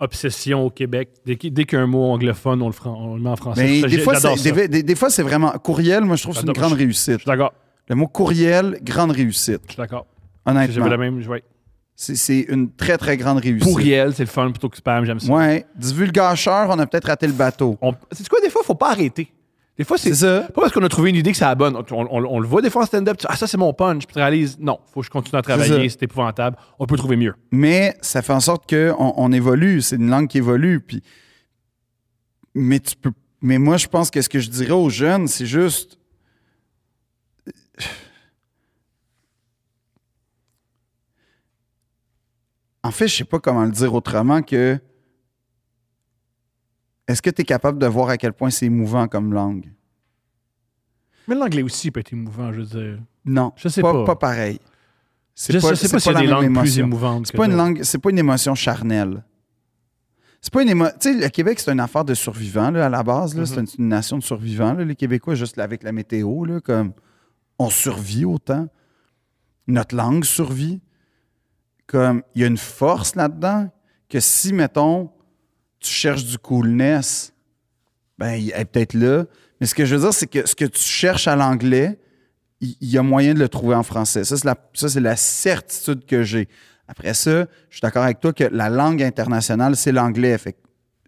[0.01, 1.10] obsession au Québec.
[1.24, 3.36] Dès dès qu'il y a un mot anglophone, on le, fran- on le met en
[3.36, 3.62] français.
[3.64, 4.51] Mais Ça, des fois, c'est, ça.
[4.52, 5.51] des, des- des fois, c'est vraiment.
[5.52, 7.18] Courriel, moi, je trouve que c'est une grande Je réussite.
[7.20, 7.52] suis d'accord.
[7.89, 9.60] Le mot courriel, grande réussite.
[9.66, 10.06] Je suis d'accord.
[10.44, 10.74] Honnêtement.
[10.74, 11.43] j'avais le même, je vais.
[11.94, 13.62] C'est- une très, très grande réussite.
[13.62, 15.32] Pourriel, c'est le fun plutôt que spam, j'aime ça.
[15.32, 15.64] Ouais.
[15.77, 17.78] Divulgacheur, on a peut-être raté le bateau.
[18.12, 19.32] C'est quoi, des fois, faut pas arrêter.
[19.78, 21.77] Des fois, c'est pas parce qu'on a trouvé une idée que c'est la bonne.
[21.77, 23.19] On, on- on le voit des fois en stand-up.
[23.19, 24.07] tu- Ah, ça, c'est mon punch.
[24.07, 25.89] Puis tu réalises, non, faut que je continue à travailler.
[25.90, 26.57] C'est épouvantable.
[26.78, 27.35] On peut trouver mieux.
[27.51, 29.82] Mais ça fait en sorte qu'on on évolue.
[29.82, 30.81] C'est une langue qui évolue.
[30.81, 31.03] Puis...
[32.55, 33.12] Mais, tu peux...
[33.43, 35.98] mais moi, je pense que ce que je dirais aux jeunes, c'est juste.
[42.82, 44.78] En fait, je sais pas comment le dire autrement que.
[47.09, 49.73] Est-ce que tu es capable de voir à quel point c'est émouvant comme langue?
[51.28, 52.99] Mais l'anglais aussi peut être émouvant, je veux dire.
[53.24, 53.53] Non.
[53.57, 53.93] Je sais pas.
[53.93, 54.05] pas.
[54.05, 54.61] Pas pareil.
[55.35, 56.47] C'est Je, je sais c'est pas des langues plus
[56.78, 56.85] émotion.
[56.87, 57.27] émouvantes.
[57.27, 59.23] C'est pas une langue, c'est pas une émotion charnelle.
[60.41, 60.97] C'est pas une émotion.
[61.01, 63.35] Tu sais, le Québec, c'est une affaire de survivants, là, à la base.
[63.35, 63.41] là.
[63.41, 63.47] Mhm.
[63.47, 66.93] C'est une, une nation de survivants, là, les Québécois, juste avec la météo, là, comme
[67.59, 68.69] on survit autant.
[69.66, 70.81] Notre langue survit.
[71.89, 73.70] Comme il y a une force là-dedans
[74.09, 75.11] que si, mettons,
[75.81, 77.32] tu cherches du coolness,
[78.19, 79.24] ben, il est peut-être là.
[79.61, 81.98] Mais ce que je veux dire, c'est que ce que tu cherches à l'anglais,
[82.61, 84.24] il y, a moyen de le trouver en français.
[84.24, 84.57] Ça, c'est la,
[85.01, 86.48] la certitude que j'ai.
[86.89, 90.36] Après ça, je suis d'accord avec toi que la langue internationale, c'est l'anglais.
[90.39, 90.59] Fait que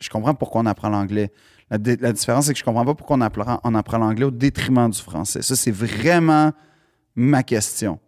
[0.00, 1.32] je comprends pourquoi on apprend l'anglais.
[1.70, 4.88] La, différence, c'est que je comprends pas pourquoi on apprend, on apprend l'anglais au détriment
[4.88, 5.42] du français.
[5.42, 6.52] Ça, c'est vraiment
[7.14, 7.98] ma question.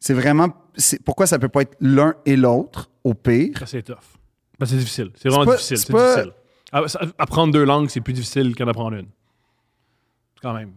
[0.00, 0.48] C'est vraiment
[1.04, 3.62] pourquoi ça peut pas être l'un et l'autre, au pire?
[3.66, 4.17] C'est tough.
[4.58, 5.10] Ben, c'est difficile.
[5.14, 5.78] C'est vraiment pas- difficile.
[5.78, 6.32] c'est pas- difficile.
[6.72, 6.82] Ah,
[7.18, 9.08] Apprendre deux langues, c'est plus difficile qu'en apprendre une.
[10.42, 10.72] Quand même.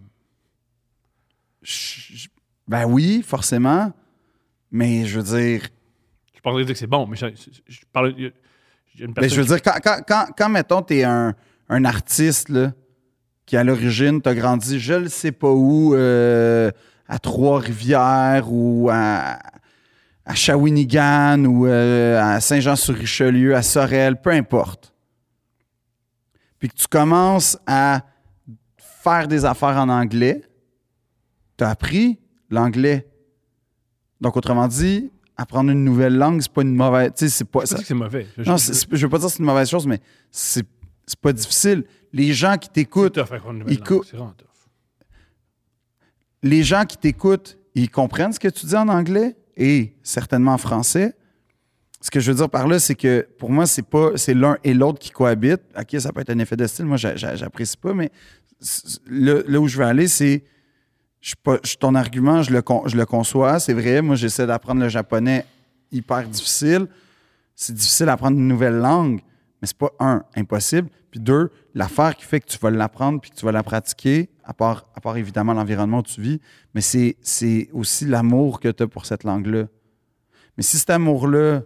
[1.61, 2.27] Je-
[2.67, 3.91] ben oui, forcément.
[4.71, 5.67] Mais je veux dire,
[6.33, 8.15] Je pense dire que c'est bon, mais je, je- je parle.
[8.17, 8.31] une
[8.99, 11.35] Ben, personne je veux dire, quand, quand, quand, quand, mettons, tu es un,
[11.69, 12.73] un artiste là,
[13.45, 16.71] qui, à l'origine, t'as grandi, je ne sais pas où, euh,
[17.07, 19.37] à Trois-Rivières ou à,
[20.25, 24.93] à Shawinigan ou euh, à Saint-Jean-sur-Richelieu, à Sorel, peu importe.
[26.59, 28.03] Puis que tu commences à
[28.77, 30.41] faire des affaires en anglais,
[31.57, 32.19] tu as appris
[32.49, 33.07] l'anglais.
[34.19, 37.11] Donc, autrement dit, apprendre une nouvelle langue, c'est pas une mauvaise.
[37.17, 38.27] tu sais, c'est pas, Je ça- c'est mauvais.
[38.37, 39.99] Je, non, je- je veux pas dire que c'est une mauvaise chose, mais
[40.29, 40.65] c'est
[41.07, 41.83] c'est pas difficile.
[42.13, 43.17] Les gens qui t'écoutent,
[46.43, 49.35] les gens qui t'écoutent, ils comprennent ce que tu dis en anglais?
[49.57, 51.15] Et certainement en français.
[52.03, 54.57] Ce que je veux dire par là, c'est que pour moi, c'est pas c'est l'un
[54.63, 55.61] et l'autre qui cohabitent.
[55.79, 56.85] Ok, ça peut être un effet de style.
[56.85, 58.09] Moi, j'a- j'a- j'apprécie pas, mais
[59.07, 60.43] là, où je veux aller, c'est
[61.21, 61.35] je-
[61.79, 63.59] ton argument, je le, con- je le conçois.
[63.59, 64.01] C'est vrai.
[64.01, 65.45] Moi, j'essaie d'apprendre le japonais
[65.91, 66.87] hyper difficile.
[67.55, 69.21] C'est difficile d'apprendre une nouvelle langue,
[69.61, 70.89] mais c'est pas un impossible.
[71.11, 74.30] Puis deux, l'affaire qui fait que tu vas l'apprendre puis que tu vas la pratiquer,
[74.43, 74.85] à part,
[75.17, 76.39] évidemment l'environnement où tu vis,
[76.73, 77.17] mais c'est,
[77.73, 79.65] aussi l'amour que tu as pour cette langue-là.
[80.57, 81.63] Mais si cet amour-là,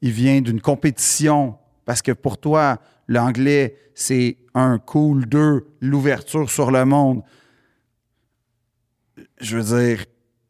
[0.00, 6.70] il vient d'une compétition, parce que pour toi, l'anglais, c'est un cool, deux, l'ouverture sur
[6.70, 7.22] le monde,
[9.40, 10.04] je veux dire,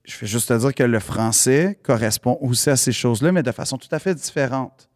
[0.04, 3.52] je vais juste te dire que le français correspond aussi à ces choses-là, mais de
[3.52, 4.88] façon tout à fait différente.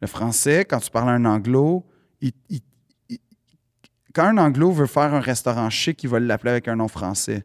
[0.00, 1.84] Le français, quand tu parles à un anglo,
[2.20, 2.60] il- il-
[4.14, 7.44] quand un anglo veut faire un restaurant chic, il va l'appeler avec un nom français.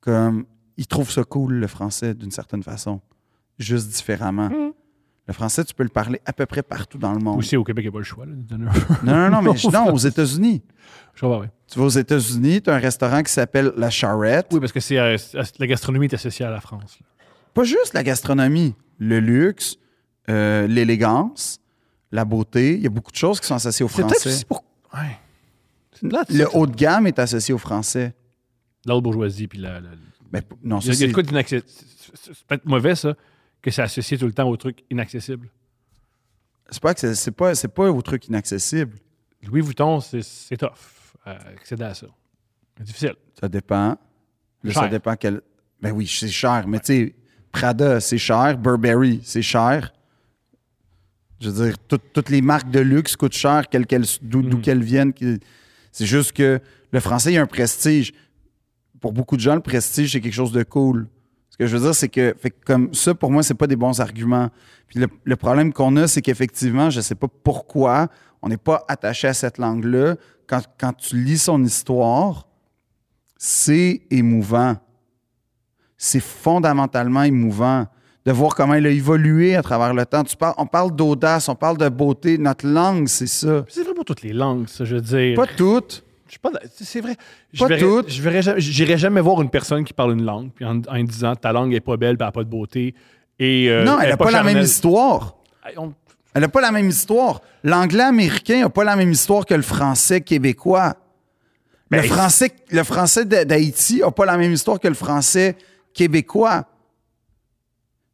[0.00, 0.46] Comme,
[0.76, 3.00] il trouve ça cool, le français, d'une certaine façon,
[3.58, 4.48] juste différemment.
[4.48, 4.72] Mhm.
[5.26, 7.38] Le français, tu peux le parler à peu près partout dans le monde.
[7.38, 8.26] Aussi, au Québec, il n'y a pas le choix.
[8.26, 10.62] Là, de donner un- Non, non, non, mais je- non, aux États-Unis.
[11.14, 11.50] Je vois, ouais.
[11.70, 14.48] Tu vas aux États-Unis, tu as un restaurant qui s'appelle La Charrette.
[14.52, 16.98] Oui, parce que c'est, euh, c'est- la gastronomie est associée à la France.
[17.00, 17.06] là.
[17.54, 19.76] Pas juste la gastronomie, le luxe,
[20.28, 21.60] euh, l'élégance,
[22.12, 22.74] la beauté.
[22.76, 24.44] Il y a beaucoup de choses qui sont associées au C'est peut-être français.
[24.46, 24.64] pour.
[24.94, 25.18] Ouais.
[26.02, 28.14] Le haut de gamme est associé au français.
[28.86, 29.80] La haute bourgeoisie, puis la.
[29.80, 29.90] la-
[30.32, 31.70] Ben, non, Il y ça, a, il y a de quoi d'inaccessible.
[32.14, 33.14] C'est peut-être mauvais, ça,
[33.62, 35.48] que c'est associé tout le temps aux trucs inaccessibles.
[36.70, 38.96] c'est pas, que c'est pas, c'est pas au truc inaccessible.
[39.42, 40.70] Louis Vuitton, c'est c'est tough.
[41.26, 42.06] euh, accéder à ça.
[42.78, 43.14] C'est difficile.
[43.38, 43.96] Ça dépend.
[44.62, 45.40] Là, ça dépend quel.
[45.80, 46.64] Ben oui, c'est cher.
[46.66, 47.14] Mais tu sais,
[47.52, 48.56] Prada, c'est cher.
[48.58, 49.92] Burberry, c'est cher.
[51.40, 53.64] Je veux dire, tout- toutes les marques de luxe coûtent cher,
[54.22, 54.60] d'où Mhm.
[54.60, 55.12] qu'elles viennent.
[55.92, 56.60] C'est juste que
[56.92, 58.12] le français, il y a un prestige.
[59.00, 61.08] Pour beaucoup de gens, le prestige, c'est quelque chose de cool.
[61.48, 63.66] Ce que je veux dire, c'est que, fait que comme ça, pour moi, c'est pas
[63.66, 64.50] des bons arguments.
[64.86, 68.08] Puis le, le problème qu'on a, c'est qu'effectivement, je sais pas pourquoi
[68.42, 70.16] on n'est pas attaché à cette langue-là.
[70.46, 72.46] Quand, quand tu lis son histoire,
[73.38, 74.76] c'est émouvant.
[75.96, 77.86] C'est fondamentalement émouvant
[78.26, 80.22] de voir comment il a évolué à travers le temps.
[80.24, 82.36] Tu parles, on parle d'audace, on parle de beauté.
[82.38, 83.64] Notre langue, c'est ça.
[83.68, 85.36] C'est vrai pour toutes les langues, ça, je veux dire.
[85.36, 86.04] Pas toutes.
[86.28, 87.16] Je sais pas, c'est vrai.
[87.52, 88.10] Je Pas verrais- toutes.
[88.10, 91.02] Je verrais jamais- j'irais jamais voir une personne qui parle une langue, puis en, en
[91.02, 92.94] disant ta langue est pas belle, elle a pas de beauté.
[93.38, 95.36] Et, euh, non, elle n'a pas, la même histoire.
[95.76, 95.92] On-
[96.34, 97.40] Elle n'a pas la même histoire.
[97.64, 100.94] L'anglais américain n'a pas la même histoire que le français québécois.
[101.90, 105.56] Le Ben, français, le français d'Ha- d'Haïti n'a pas la même histoire que le français
[105.92, 106.66] québécois.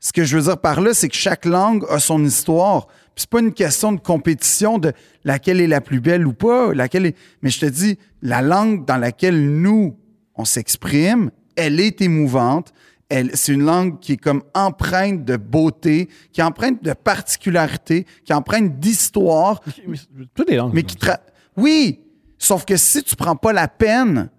[0.07, 2.87] Ce que je veux dire par là, c'est que chaque langue a son histoire.
[2.87, 4.93] Puis c'est pas une question de compétition de
[5.25, 7.17] laquelle est la plus belle ou pas, laquelle est...
[7.43, 9.97] mais je te dis, la langue dans laquelle nous,
[10.37, 12.73] on s'exprime, elle est émouvante.
[13.09, 18.07] Elle, c'est une langue qui est comme empreinte de beauté, qui est empreinte de particularité,
[18.25, 19.97] qui est empreinte d'histoire, mais-
[20.37, 20.73] Toutes les langues.
[20.73, 21.19] mais qui tra-
[21.57, 21.99] Oui,
[22.39, 24.31] sauf que si tu prends pas la peine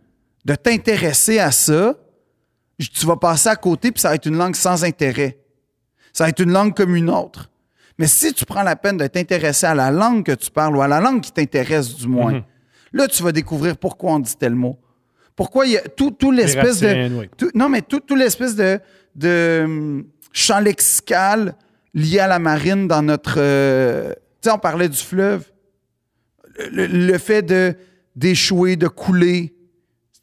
[0.45, 1.95] de t'intéresser à ça,
[2.79, 5.39] tu vas passer à côté puis ça va être une langue sans intérêt.
[6.17, 7.51] Ça va être une langue comme une autre.
[7.99, 10.81] Mais si tu prends la peine de t'intéresser à la langue que tu parles ou
[10.81, 12.43] à la langue qui t'intéresse du moins, Mhm.
[12.93, 14.79] là, tu vas découvrir pourquoi on dit tel mot.
[15.35, 16.87] Pourquoi il y a tout, tout l'espèce de.
[16.87, 17.29] racines, oui.
[17.37, 18.79] tout- non, mais tout, tout l'espèce de,
[19.15, 21.55] de hum, champ lexical
[21.93, 23.35] lié à la marine dans notre.
[23.37, 24.09] euh,
[24.41, 25.43] tu sais, on parlait du fleuve.
[26.71, 27.75] Le, le fait de
[28.15, 29.53] d'échouer, de couler,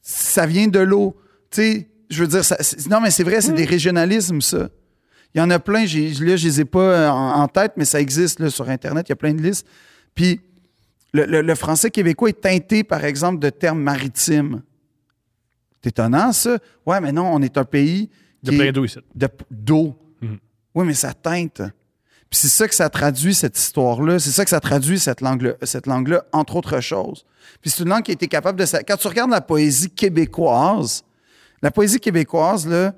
[0.02, 1.16] ça vient de l'eau.
[1.50, 2.58] Tu sais, je veux dire, ça-
[2.90, 4.68] non, mais c'est vrai, c'est des régionalismes, ça.
[5.34, 7.84] Il y en a plein, là, je les ai pas euh, en, en tête, mais
[7.84, 9.66] ça existe là, sur Internet, il y a plein de listes.
[10.14, 10.40] Puis,
[11.12, 14.62] le, le- le français québécois est teinté, par exemple, de termes maritimes.
[15.82, 16.58] C'est étonnant, ça.
[16.86, 18.08] Ouais, mais non, on est un pays
[18.42, 18.98] De plein d'eau ici.
[19.14, 19.96] de- d'eau.
[20.20, 20.38] Mhm.
[20.74, 21.62] Oui, mais ça teinte.
[22.30, 24.18] Puis c'est ça que ça traduit, cette histoire-là.
[24.18, 27.24] C'est ça que ça traduit, cette langue-là, cette langue-là, entre autres choses.
[27.60, 28.64] Puis c'est une langue qui a été capable de...
[28.86, 31.04] Quand tu regardes la poésie québécoise,
[31.62, 32.92] la poésie québécoise, là,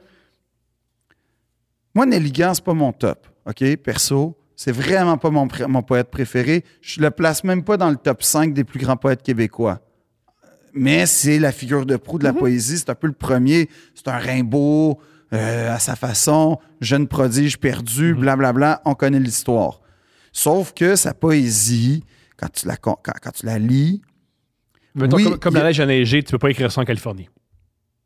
[1.96, 4.36] moi, Nelligan, c'est pas mon top, OK, perso.
[4.54, 5.48] C'est vraiment pas mon,
[5.82, 6.64] poète préféré.
[6.80, 9.80] Je le place même pas dans le top 5 des plus grands poètes québécois.
[10.72, 12.78] Mais c'est la figure de proue de la poésie.
[12.78, 13.68] C'est un peu le premier.
[13.94, 14.98] C'est un Rimbaud
[15.32, 18.80] euh, à sa façon, jeune prodige perdu, blablabla.
[18.84, 19.80] On connaît l'histoire.
[20.32, 22.04] Sauf que sa poésie,
[22.38, 24.00] quand tu la, con- quand, quand tu la lis,
[24.94, 27.28] Mettons, Oui, comme a- la neige a neigé, tu peux pas écrire ça en Californie.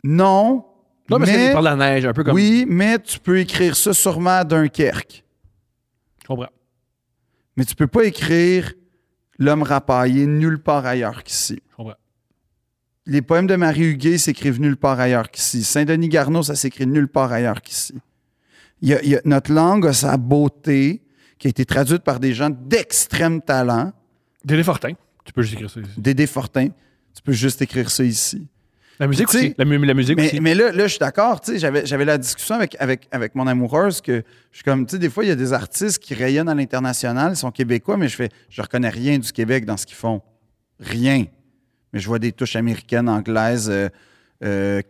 [0.03, 0.65] non.
[1.11, 2.35] Non, mais, mais, c'est par la neige, un peu comme.
[2.35, 5.25] oui, mais tu peux écrire ça sûrement à Dunkerque.
[6.23, 6.49] Je comprends.
[7.57, 8.73] Mais tu peux pas écrire
[9.39, 11.63] L'homme rapaillé nulle part ailleurs qu'ici.
[11.71, 11.95] Je comprends.
[13.07, 15.65] Les poèmes de Marie Huguet s'écrivent nulle part ailleurs qu'ici.
[15.65, 17.95] Saint-Denis Garneau, ça s'écrit nulle part ailleurs qu'ici.
[18.83, 21.03] Il y a- il y a- notre langue a sa beauté
[21.39, 23.93] qui a été traduite par des gens d'extrême talent.
[24.45, 24.93] Dédé Fortin,
[25.25, 25.91] tu peux juste écrire ça ici.
[25.97, 26.69] Dédé Fortin,
[27.15, 28.47] tu peux juste écrire ça ici.
[29.01, 29.55] La musique Tu sais, aussi.
[29.57, 30.41] La, mu- la musique Mais, aussi.
[30.41, 31.41] mais là, là, je suis d'accord.
[31.57, 35.09] J'avais, la discussion avec, avec, avec mon amoureuse que je suis comme, tu sais, des
[35.09, 38.17] fois, il y a des artistes qui rayonnent à l'international, ils sont québécois, mais je
[38.17, 40.21] fais, je reconnais rien du Québec dans ce qu'ils font.
[40.79, 41.25] Rien.
[41.93, 43.89] Mais je vois des touches américaines, anglaises, euh,
[44.45, 44.83] euh,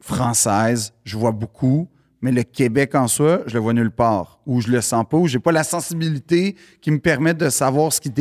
[0.00, 0.92] françaises.
[1.04, 1.88] Je vois beaucoup.
[2.20, 4.40] Mais le Québec en soi, je le vois nulle part.
[4.46, 7.92] Ou je le sens pas, ou j'ai pas la sensibilité qui me permet de savoir
[7.92, 8.12] ce qu'ils,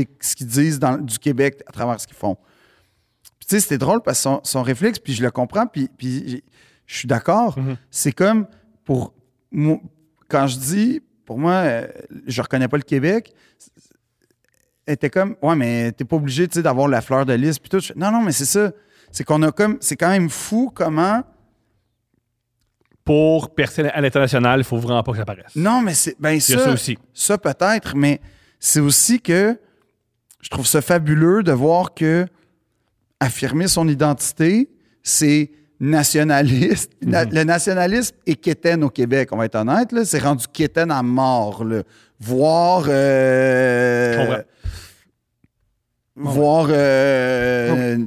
[0.42, 2.38] disent dans, du Québec à travers ce qu'ils font.
[3.44, 5.90] Puis, tu sais, c'était drôle parce que son, son réflexe, puis je le comprends, puis,
[5.98, 6.42] puis
[6.86, 7.60] je suis d'accord.
[7.60, 7.76] Mhm.
[7.92, 8.48] C'est comme
[8.86, 9.14] pour.
[9.52, 9.82] moi-
[10.30, 11.88] Quand je dis, pour moi, euh,
[12.26, 13.34] je reconnais pas le Québec,
[14.86, 17.60] elle était comme, ouais, mais t'es pas obligé, tu sais, d'avoir la fleur de lys,
[17.60, 17.82] puis tout.
[17.98, 18.72] Non, non, mais c'est ça.
[19.12, 19.78] C'est qu'on a comme.
[19.82, 21.22] C'est quand même fou comment.
[23.04, 25.54] Pour percer à l'international, il faut vraiment pas que ça paraisse.
[25.58, 26.16] Non, mais c'est.
[26.18, 26.98] Ben, ça, ça aussi.
[27.14, 28.22] Ça, peut-être, mais
[28.60, 29.60] c'est aussi que
[30.40, 32.26] je trouve ça fabuleux de voir que
[33.24, 34.70] affirmer son identité,
[35.02, 36.92] c'est nationaliste.
[37.02, 39.90] Na- Le nationalisme est quétaine au Québec, on va être honnête.
[40.06, 41.64] C'est rendu quétaine à mort.
[41.64, 41.84] Là.
[42.20, 42.86] Voir.
[42.88, 44.42] euh,
[46.16, 46.68] Je voir.
[46.70, 47.98] euh.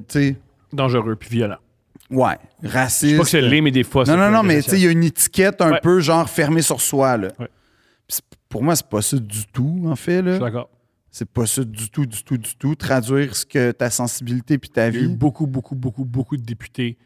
[0.73, 1.57] Dangereux puis violent.
[2.11, 2.37] Ouais.
[2.63, 3.11] Je Raciste.
[3.13, 4.85] sais pas que c'est l'est, mais des fois, Non, non, non, mais tu sais, il
[4.85, 5.81] y a une étiquette un Ouais.
[5.83, 7.17] peu genre fermée sur soi.
[7.17, 7.29] Là.
[7.39, 7.49] Ouais.
[8.49, 10.23] Pour moi, c'est pas ça du tout, en fait.
[10.25, 10.71] Je suis d'accord.
[11.19, 12.75] C'est pas ça du tout, du tout, du tout.
[12.75, 15.17] Traduire ce que ta sensibilité puis ta Il y a eu vie.
[15.17, 16.99] beaucoup, beaucoup, beaucoup, beaucoup de députés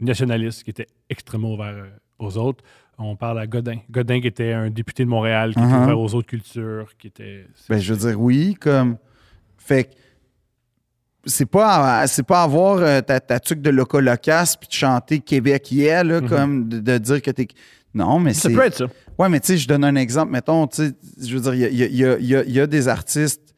[0.00, 2.64] nationalistes qui étaient extrêmement ouverts euh, aux autres.
[2.98, 3.78] On parle à Godin.
[3.88, 5.84] Godin qui était un député de Montréal, qui était Uh-huh.
[5.84, 7.46] ouvert aux autres cultures, qui était...
[7.68, 8.96] Ben, je veux dire, oui, comme.
[9.58, 9.90] Fait que.
[11.24, 15.70] C'est pas, c'est pas avoir euh, ta, ta tuque de locolocas puis de chanter Québec
[15.70, 16.28] yeah, là, Mhm.
[16.28, 17.46] comme de, de dire que t'es.
[17.94, 18.54] Non, mais ça c'est.
[18.56, 18.86] peut être ça.
[19.18, 20.30] Ouais, mais tu sais, je donne un exemple.
[20.32, 22.44] Mettons, tu sais, je veux dire, il y a, il y a- il y a-
[22.44, 23.54] il y a des artistes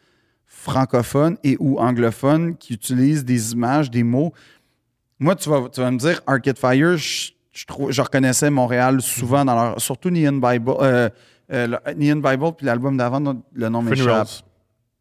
[0.47, 4.33] francophones et ou anglophones qui utilisent des images, des mots.
[5.19, 9.01] Moi, tu vas, tu vas me dire, Arcade Fire, je, je, trouve- je reconnaissais Montréal
[9.03, 9.81] souvent dans leur.
[9.81, 10.73] Surtout Neon Bible.
[10.81, 11.09] Euh,
[11.53, 13.21] euh, le- Neon Bible, puis l'album d'avant,
[13.53, 13.83] le nom.
[13.83, 14.27] Funerals.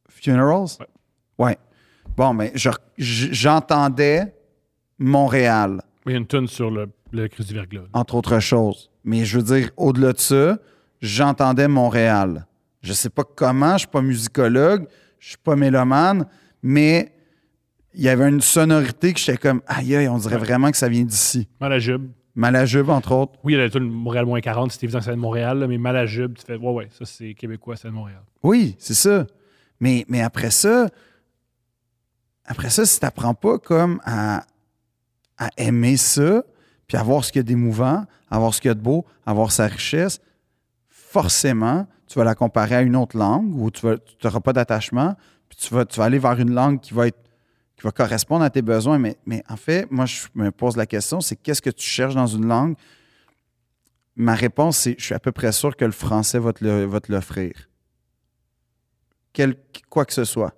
[0.09, 0.77] Funerals?
[0.79, 1.45] Ouais.
[1.45, 1.57] Ouais.
[2.17, 4.33] Bon, mais je- j'entendais
[4.97, 7.81] Montréal, Il y a une tune sur le, le Christ du Verglas.
[7.93, 8.89] entre autres choses.
[9.03, 10.57] Mais je veux dire, au-delà de ça,
[11.01, 12.45] j'entendais Montréal.
[12.81, 14.87] Je sais pas comment, je suis pas musicologue,
[15.19, 16.25] je suis pas mélomane,
[16.61, 17.13] mais
[17.93, 20.41] il y avait une sonorité que j'étais comme, aïe, aïe, on dirait Ouais.
[20.41, 21.47] vraiment que ça vient d'ici.
[21.59, 22.09] Malajube.
[22.35, 23.33] Malajube, entre autres.
[23.43, 25.59] Oui, il y a la tune Montréal moins 40, c'était évident que c'est de Montréal,
[25.59, 28.21] là, mais Malajube, tu fais, ouais, ouais, ça c'est québécois, c'est de Montréal.
[28.43, 29.25] Oui, c'est ça.
[29.81, 30.87] Mais, mais après ça,
[32.45, 34.45] après ça, si tu n'apprends pas comme à,
[35.37, 36.43] à aimer ça,
[36.89, 38.81] puis à voir ce qu'il y a d'émouvant, à voir ce qu'il y a de
[38.81, 40.19] beau, à voir sa richesse,
[40.89, 45.15] forcément, tu vas la comparer à une autre langue où tu n'auras pas d'attachement,
[45.47, 47.19] puis tu vas, tu vas aller vers une langue qui va être
[47.77, 48.97] qui va correspondre à tes besoins.
[48.97, 52.15] Mais, mais en fait, moi, je me pose la question, c'est qu'est-ce que tu cherches
[52.15, 52.75] dans une langue?
[54.17, 57.53] Ma réponse, c'est je suis à peu près sûr que le français va te l'offrir
[59.31, 59.55] quel-
[59.89, 60.53] quoi que ce soit.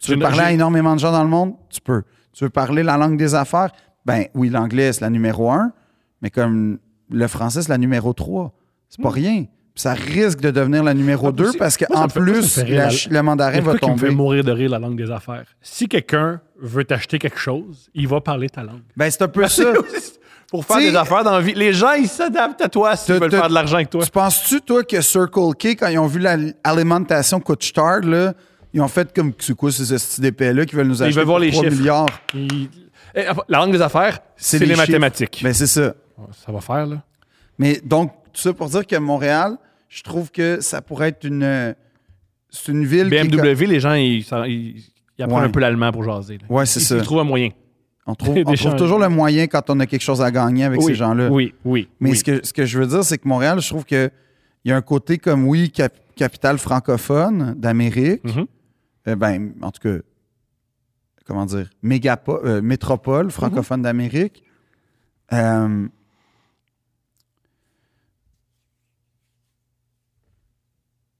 [0.00, 1.54] Tu veux parler à énormément de gens dans le monde?
[1.70, 2.02] Tu peux.
[2.32, 3.70] Tu veux parler la langue des affaires?
[4.08, 5.72] Ben oui, l'anglais, c'est la numéro un,
[6.22, 6.78] mais comme
[7.10, 8.52] le français, c'est la numéro trois.
[8.88, 9.44] C'est pas rien.
[9.74, 11.30] Puis ça risque de devenir la numéro Hmm.
[11.30, 14.06] Ah, deux c'est- parce qu'en plus, fait la le mandarin va quoi qui me fait
[14.06, 14.14] tomber.
[14.16, 15.44] mourir de rire la langue des affaires.
[15.62, 18.82] Si quelqu'un veut t'acheter quelque chose, il va parler ta langue.
[18.96, 19.72] Ben c'est un peu ça.
[20.50, 23.14] Pour faire T'sais- des affaires dans la vie, les gens, ils s'adaptent à toi s'ils
[23.16, 24.02] veulent faire de l'argent avec toi.
[24.02, 28.32] Tu penses-tu, toi, que Circle K, quand ils ont vu la- l'alimentation Couche-Tard, là,
[28.72, 31.36] ils ont fait comme, c'est quoi ces petits d'épais-là qui veulent nous acheter veulent voir
[31.36, 31.76] pour les 3 chiffres.
[31.76, 32.06] milliards?
[32.34, 32.68] Ils-
[33.14, 35.40] Eh, La langue des affaires, c'est les, mathématiques.
[35.42, 35.94] Ben c'est ça.
[36.44, 37.02] Ça va faire, là.
[37.58, 39.56] Mais donc, tout ça pour dire que Montréal,
[39.88, 41.42] je trouve que ça pourrait être une.
[41.42, 41.72] euh,
[42.50, 43.28] C'est une ville qui.
[43.28, 44.82] BMW, les gens, ils, ça- ils-
[45.18, 45.44] ils apprennent Ouais.
[45.46, 46.38] un peu l'allemand pour jaser.
[46.38, 46.44] là.
[46.48, 46.96] Ouais, c'est ça.
[46.96, 47.50] Ils trouvent un moyen.
[48.06, 50.86] On trouve, on toujours le moyen quand on a quelque chose à gagner avec oui,
[50.86, 51.28] ces gens-là.
[51.30, 51.88] Oui, oui.
[52.00, 52.16] Mais oui.
[52.16, 54.10] ce, que, ce que je veux dire, c'est que Montréal, je trouve qu'il
[54.64, 58.24] y a un côté comme, oui, cap- capitale francophone d'Amérique.
[58.24, 58.46] Mhm.
[59.08, 59.98] Euh, ben, en tout cas,
[61.28, 64.42] comment dire, mégapo- euh, métropole francophone d'Amérique.
[65.32, 65.86] Euh,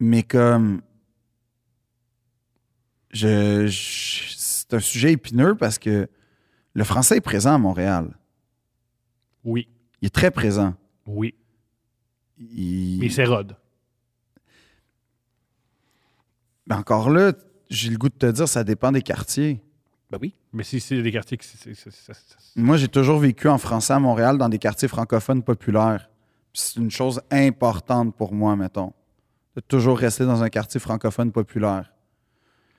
[0.00, 0.80] mais comme,
[3.10, 6.08] je, je- c'est un sujet épineux parce que
[6.74, 8.16] le français est présent à Montréal.
[9.44, 9.68] Oui,
[10.02, 10.74] Il est très présent.
[11.06, 11.34] oui.
[12.40, 13.56] Il- Mais Rod.
[16.68, 17.32] Ben encore là,
[17.68, 19.60] j'ai le goût de te dire, ça dépend des quartiers.
[20.10, 20.34] Ben oui.
[20.52, 21.46] Mais si c'est des quartiers qui.
[21.46, 24.88] c'est- c'est- c'est- c'est- Moi, j'ai toujours vécu en français à Montréal dans des quartiers
[24.88, 26.08] francophones populaires.
[26.52, 28.92] Puis C'est une chose importante pour moi, mettons.
[29.54, 31.92] De toujours rester dans un quartier francophone populaire.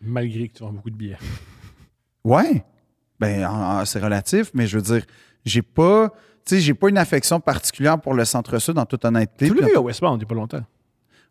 [0.01, 1.17] Malgré que tu vends beaucoup de billets.
[2.23, 2.65] Ouais.
[3.19, 5.05] Ben, en- en- c'est relatif, mais je veux dire,
[5.45, 6.09] j'ai pas.
[6.45, 9.47] Tu sais, j'ai pas une affection particulière pour le centre-sud, en toute honnêteté.
[9.49, 10.65] Tu l'as vu à Westmount il n'y a pas longtemps.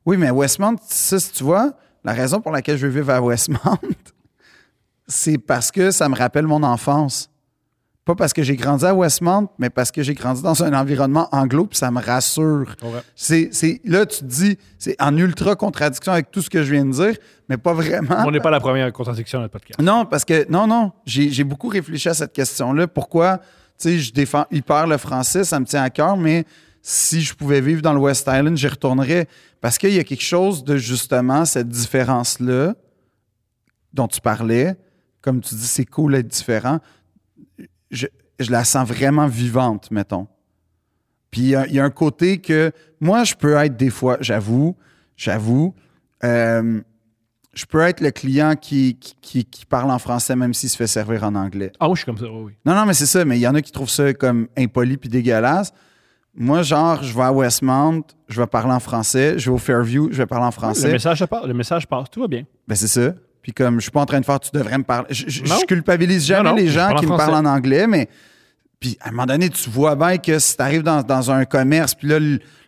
[0.07, 3.20] Oui, mais Westmount, ça, si tu vois, la raison pour laquelle je veux vivre à
[3.20, 3.79] Westmount,
[5.09, 7.30] c'est parce que ça me rappelle mon enfance.
[8.05, 11.28] Pas parce que j'ai grandi à Westmount, mais parce que j'ai grandi dans un environnement
[11.30, 12.74] anglo, puis ça me rassure.
[12.82, 13.01] Ouais.
[13.14, 16.72] C'est, c'est- là, tu te dis, c'est en ultra contradiction avec tout ce que je
[16.72, 17.16] viens de dire,
[17.51, 18.22] mais pas vraiment.
[18.26, 19.78] On n'est pas la première contradiction de notre podcast.
[19.80, 22.86] Non, parce que, non, non, j'ai, j'ai beaucoup réfléchi à cette question-là.
[22.89, 23.44] Pourquoi, tu
[23.76, 26.47] sais, je défends hyper le français, ça me tient à cœur, mais
[26.80, 29.28] si je pouvais vivre dans le West Island, j'y retournerais.
[29.60, 32.74] Parce qu'il y a quelque chose de justement cette différence-là
[33.93, 34.76] dont tu parlais.
[35.20, 36.78] Comme tu dis, c'est cool d'être différent.
[37.90, 38.07] Je,
[38.39, 40.28] je la sens vraiment vivante, mettons.
[41.31, 43.90] Puis il y a- il y, a un côté que moi, je peux être des
[43.90, 44.77] fois, j'avoue,
[45.16, 45.74] j'avoue,
[46.24, 46.81] euh,
[47.53, 50.77] je peux être le client qui, qui, qui- qui parle en français même s'il se
[50.77, 51.73] fait servir en anglais.
[51.81, 52.53] Ah oui, je suis comme ça, oui.
[52.65, 54.97] Non, non, mais c'est ça, mais il y en a qui trouvent ça comme impoli
[54.97, 55.73] puis dégueulasse.
[56.35, 60.09] Moi, genre, je vais à Westmount, je vais parler en français, je vais au Fairview,
[60.12, 60.93] je vais parler en Le français.
[60.93, 62.45] message, passe, le message passe, tout va bien.
[62.69, 63.12] Ben, c'est ça.
[63.49, 65.07] Puis comme je suis pas en train de faire, tu devrais me parler.
[65.09, 65.57] Je, je- Non.
[65.59, 67.31] je culpabilise jamais Non, non, les gens qui me français.
[67.31, 68.07] parlent en anglais, mais
[68.79, 71.47] puis à un moment donné, tu vois bien que si tu arrives dans, dans un
[71.47, 72.19] commerce, puis là,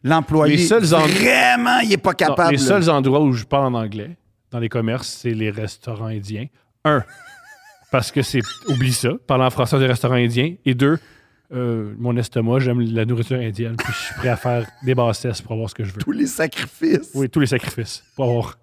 [0.03, 2.53] l'employé, Les seuls en- vraiment, il est pas Non, capable.
[2.53, 2.65] les là.
[2.65, 4.17] seuls endroits où je parle en anglais,
[4.51, 6.47] dans les commerces, c'est les restaurants indiens.
[6.87, 7.05] Un,
[7.93, 8.41] parce que c'est.
[8.69, 10.55] Oublie ça, parler en français des restaurants indiens.
[10.65, 10.99] Et deux,
[11.53, 15.43] euh, mon estomac, j'aime la nourriture indienne, puis je suis prêt à faire des bassesses
[15.43, 16.01] pour avoir ce que je veux.
[16.01, 17.11] Tous les sacrifices.
[17.15, 18.57] Oui, tous les sacrifices pour avoir.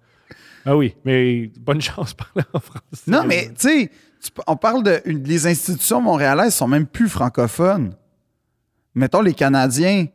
[0.64, 3.04] Ah oui, mais bonne chance de parler en français.
[3.06, 3.90] Non, mais tu sais,
[4.46, 5.00] on parle de.
[5.04, 7.94] les institutions montréalaises sont même plus francophones.
[8.94, 10.06] Mettons les Canadiens.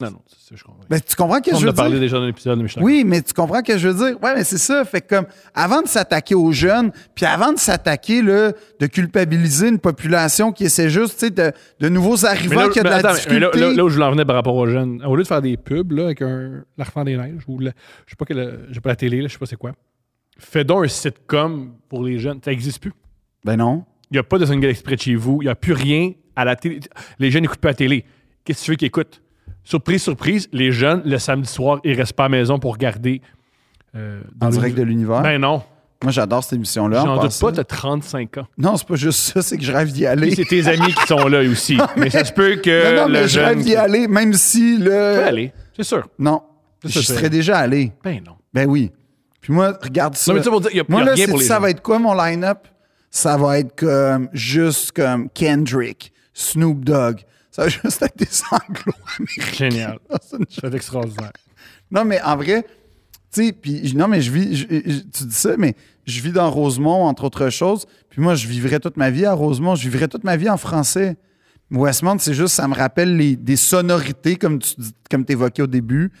[0.00, 0.80] Non, non, c'est je comprends.
[0.88, 2.00] Ben, tu comprends ce que On je veux a parlé dire?
[2.00, 4.22] déjà dans l'épisode, je suis Oui, mais tu comprends ce que je veux dire?
[4.22, 4.84] Ouais, mais c'est ça.
[4.84, 9.68] Fait que comme, avant de s'attaquer aux jeunes, puis avant de s'attaquer, là, de culpabiliser
[9.68, 12.88] une population qui essaie juste, tu sais, de, de nouveaux arrivants là, qui a de
[12.88, 13.40] la attends, mais difficulté.
[13.40, 15.42] là, là- là où je l'en venais par rapport aux jeunes, au lieu de faire
[15.42, 17.72] des pubs là, avec un l'enfant des neiges ou le-
[18.06, 19.72] je sais pas quelle, j'ai pas la télé, là, je sais pas c'est quoi.
[20.38, 22.38] Fais donc un sitcom pour les jeunes.
[22.44, 22.92] Ça n'existe plus.
[23.44, 23.84] Ben non.
[24.10, 25.42] Il n'y a pas de single exprès de chez vous.
[25.42, 26.78] Il n'y a plus rien à la télé.
[27.18, 28.04] Les jeunes n'écoutent pas la télé.
[28.44, 29.20] Qu'est-ce que tu veux qu'ils écoutent?
[29.68, 33.20] Surprise, surprise, les jeunes, le samedi soir, ils restent pas à la maison pour regarder.
[33.94, 35.20] euh, dans En le- direct de l'univers?
[35.22, 35.62] Ben non.
[36.02, 37.02] Moi, j'adore cette émission-là.
[37.02, 38.46] en J'en doute pas, t'as 35 ans.
[38.56, 40.34] Non, c'est pas juste ça, c'est que je rêve d'y aller.
[40.34, 41.76] C'est tes amis qui sont là aussi.
[41.96, 43.62] mais, ça se peut que non, non, mais le je rêve jeune...
[43.62, 45.22] d'y aller, même si Tu peux le.
[45.24, 46.08] aller, c'est sûr.
[46.18, 46.40] Non.
[46.84, 47.92] Je serais déjà allé.
[48.04, 48.36] Ben non.
[48.54, 48.90] Ben oui.
[49.40, 50.32] Puis moi, regarde ça.
[50.32, 51.40] Non, mais pour dire, il y a, Moi, il y a là, rien c'est- pour
[51.40, 52.68] les ça va être quoi mon line-up?
[53.10, 57.20] Ça va être comme juste comme Kendrick, Snoop Dogg.
[57.58, 58.92] Ça va juste être des anglo
[59.56, 59.98] Génial.
[60.48, 61.32] C'est extraordinaire.
[61.90, 62.62] Non, mais en vrai,
[63.32, 65.74] tu sais, puis non, mais je vis, je- je- tu dis ça, mais
[66.06, 67.86] je vis dans Rosemont, entre autres choses.
[68.10, 69.74] Puis moi, je vivrais toute ma vie à Rosemont.
[69.74, 71.16] Je vivrais toute ma vie en français.
[71.70, 75.66] Westmount, c'est juste, ça me rappelle les, des sonorités, comme tu dis- comme évoquais au
[75.66, 76.12] début,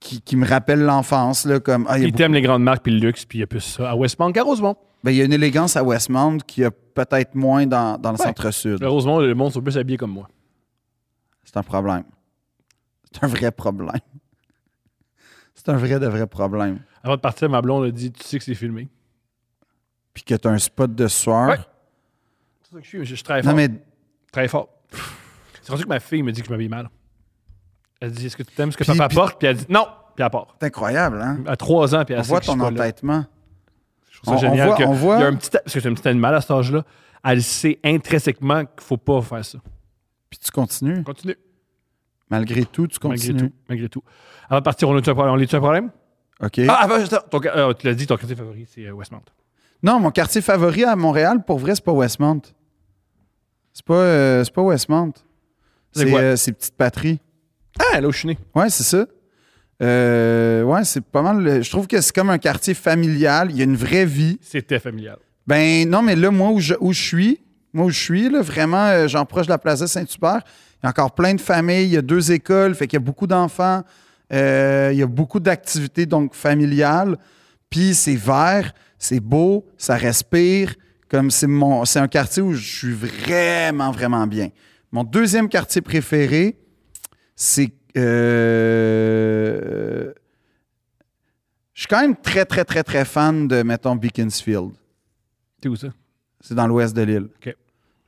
[0.00, 3.24] qui, qui me rappellent l'enfance, là, comme, ah, il les grandes marques puis le luxe,
[3.24, 3.90] puis il y a plus ça.
[3.90, 4.76] À Westmount qu'à Rosemont.
[5.04, 8.18] Ben, il y a une élégance à Westmount qui a peut-être moins dans, dans le
[8.18, 8.24] Ouais.
[8.24, 8.82] centre-sud.
[8.82, 10.28] Rosemont, le monde sont plus habillés comme moi.
[11.56, 12.04] C'est un problème.
[13.10, 13.96] C'est un vrai problème.
[15.54, 16.80] C'est un vrai de vrai problème.
[17.02, 18.88] Avant de partir, ma blonde a dit Tu sais que c'est filmé.
[20.12, 21.48] Puis que tu as un spot de soir.
[21.48, 21.56] Ouais.
[22.62, 23.04] C'est ça que je suis.
[23.06, 23.54] Je, je travaille fort.
[23.54, 23.68] Mais
[24.30, 24.68] Très fort.
[25.62, 26.90] C'est rendu que ma fille me dit que je m'habille mal.
[28.02, 29.38] Elle dit Est-ce que tu t'aimes ce que Puis- papa puis- porte?
[29.38, 29.86] Puis elle dit Non.
[30.14, 30.56] Puis elle part.
[30.60, 31.38] c'est incroyable, hein?
[31.46, 32.80] À trois ans, puis elle On sait voit que je suis ton pas là.
[32.82, 33.24] entêtement.
[34.10, 34.68] Je trouve ça On- on génial.
[34.68, 36.34] voit- que- on voit- Il y a un petit, parce que c'est un petit animal
[36.34, 36.84] à cet âge-là.
[37.24, 39.58] Elle sait intrinsèquement qu'il faut pas faire ça.
[40.28, 41.02] Puis tu continues?
[41.02, 41.36] Continue.
[42.30, 43.50] Malgré tout, tu Malgré continues.
[43.50, 43.56] tout.
[43.68, 44.02] Malgré tout.
[44.48, 45.34] Avant de partir, on a-tu un problème?
[45.34, 45.90] On a-tu un problème?
[46.42, 46.60] OK.
[46.68, 49.22] Ah, avant, juste, ton, euh, tu l'as dit, ton quartier favori, c'est euh, Westmount.
[49.82, 52.42] Non, mon quartier favori à Montréal, pour vrai, c'est pas Westmount.
[53.72, 55.12] C'est pas, euh, c'est pas Westmount.
[55.92, 56.20] C'est C'est quoi?
[56.20, 57.20] euh, c'est Petite Patrie.
[57.92, 58.38] Ah, là où je suis né.
[58.54, 59.06] Ouais, c'est ça.
[59.82, 61.42] Euh, ouais, c'est pas mal.
[61.42, 63.48] le- Je trouve que c'est comme un quartier familial.
[63.50, 64.38] Il y a une vraie vie.
[64.40, 65.18] C'était familial.
[65.46, 67.40] Ben non, mais là, moi, où je, où je suis,
[67.72, 70.42] moi, où je suis, là, vraiment, euh, j'en proche de la Plaza Saint-Hubert.
[70.82, 71.84] Il y a encore plein de familles.
[71.84, 73.82] Il y a deux écoles, fait qu'il y a beaucoup d'enfants.
[74.32, 77.16] Euh, il y a beaucoup d'activités, donc, familiales.
[77.70, 80.74] Puis c'est vert, c'est beau, ça respire.
[81.08, 84.48] Comme c'est mon, c'est un quartier où je suis vraiment, vraiment bien.
[84.90, 86.58] Mon deuxième quartier préféré,
[87.34, 87.72] c'est.
[87.96, 88.92] euh,
[91.72, 94.72] je suis quand même très, très, très, très fan de, mettons, Beaconsfield.
[95.62, 95.88] C'est où ça?
[96.40, 97.28] C'est dans l'ouest de l'île.
[97.36, 97.54] OK.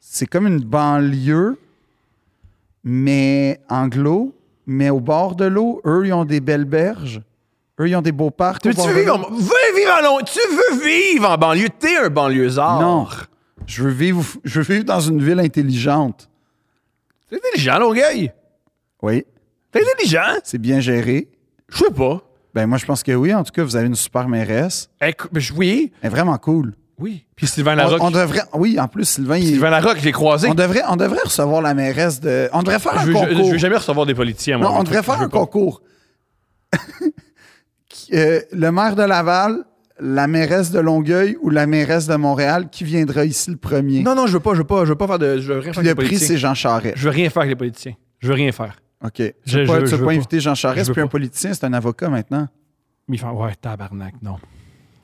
[0.01, 1.59] C'est comme une banlieue,
[2.89, 4.35] mais anglo,
[4.67, 5.81] mais au bord de l'eau.
[5.85, 7.21] Eux, ils ont des belles berges.
[7.81, 8.63] Eux, ils ont des beaux parcs.
[8.63, 11.69] Tu veux, de vivre en, veux vivre en Long- Tu veux vivre en banlieue?
[11.79, 12.81] T'es un banlieusard.
[12.81, 13.07] Non.
[13.67, 16.29] Je veux, vivre, je veux vivre dans une ville intelligente.
[17.29, 18.33] T'es intelligent, Longueuil.
[19.03, 19.25] Oui,
[19.71, 20.39] T'es intelligent.
[20.43, 21.29] c'est bien géré.
[21.69, 22.23] Je sais pas.
[22.55, 23.33] Ben moi, je pense que oui.
[23.35, 24.89] En tout cas, vous avez une super mairesse.
[25.55, 25.93] Oui.
[26.01, 26.75] Elle est vraiment cool.
[26.99, 27.25] Oui.
[27.37, 28.03] Puis Sylvain On, Larocque.
[28.03, 28.43] on devrait...
[28.55, 30.49] Oui, en plus, Sylvain, il- Sylvain Larocque, je l'ai croisé.
[30.49, 32.49] on, devrait, on devrait recevoir la mairesse de...
[32.53, 33.47] On devrait faire Je un veux, concours.
[33.47, 34.59] je veux jamais recevoir des politiciens.
[34.59, 35.81] moi, Non, on devrait faire un concours.
[38.15, 39.65] Euh, le maire de Laval,
[40.01, 44.03] la mairesse de Longueuil ou la mairesse de Montréal, qui viendra ici le premier?
[44.03, 45.39] Non, non, je veux pas, je veux pas, je veux pas faire de.
[45.39, 46.29] Je veux rien faire Puis avec le les prix, politiciens.
[46.29, 46.97] c'est Jean Charest.
[46.97, 47.95] Je veux rien faire avec les politiciens.
[48.21, 48.81] Je veux rien faire.
[49.05, 49.13] OK.
[49.15, 50.13] Tu Je- veux je pas, veux- tu veux pas pas.
[50.13, 52.49] inviter Jean Je Charest, puis un politicien, c'est un avocat maintenant?
[53.09, 54.37] Mais il fait, ouais, tabarnak, non.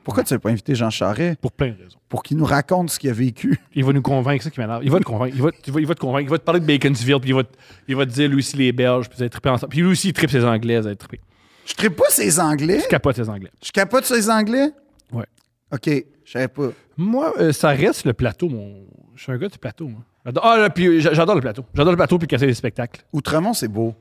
[0.05, 1.39] Pourquoi tu veux pas inviter Jean Charest?
[1.40, 1.98] Pour plein de raisons.
[2.09, 3.59] Pour qu'il nous raconte ce qu'il a vécu.
[3.74, 4.85] Il va nous convaincre, ça qui m'énerve.
[4.85, 5.35] Il va te convaincre.
[5.35, 6.28] Il va, il va- il va te convaincre.
[6.28, 7.56] Il va te parler de Baconsville, puis il va, te-
[7.89, 9.70] il va te dire lui aussi les Belges, puis vous allez triper ensemble.
[9.70, 11.20] Puis lui aussi, il tripe ses Anglais, vous allez triper.
[11.66, 12.81] Je ne pas ces Anglais.
[12.82, 13.51] Je capote ses Anglais.
[13.64, 14.70] Je capote ces Anglais?
[15.12, 15.24] Ouais.
[15.72, 15.89] OK,
[16.24, 16.68] je savais pas.
[16.98, 18.85] Moi, euh, ça reste le plateau, mon.
[19.16, 20.01] Je suis un gars du plateau, moi.
[20.43, 21.64] Ah, là, puis j'a- j'adore le plateau.
[21.74, 23.02] J'adore le plateau, puis casser des spectacles.
[23.12, 23.94] Outremont, c'est beau.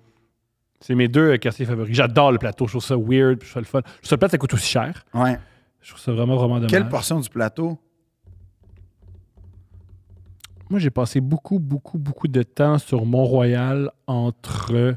[0.81, 1.95] C'est mes deux euh, quartiers favoris.
[1.95, 2.65] J'adore le plateau.
[2.67, 3.79] Je trouve ça weird, puis je trouve ça le fun.
[3.85, 5.05] Je trouve ça plate, ça coûte aussi cher.
[5.13, 5.37] Ouais.
[5.83, 6.71] Je trouve ça vraiment, vraiment dommage.
[6.71, 7.77] Quelle portion du plateau?
[10.69, 14.95] Moi, j'ai passé beaucoup, beaucoup, beaucoup de temps sur Mont-Royal entre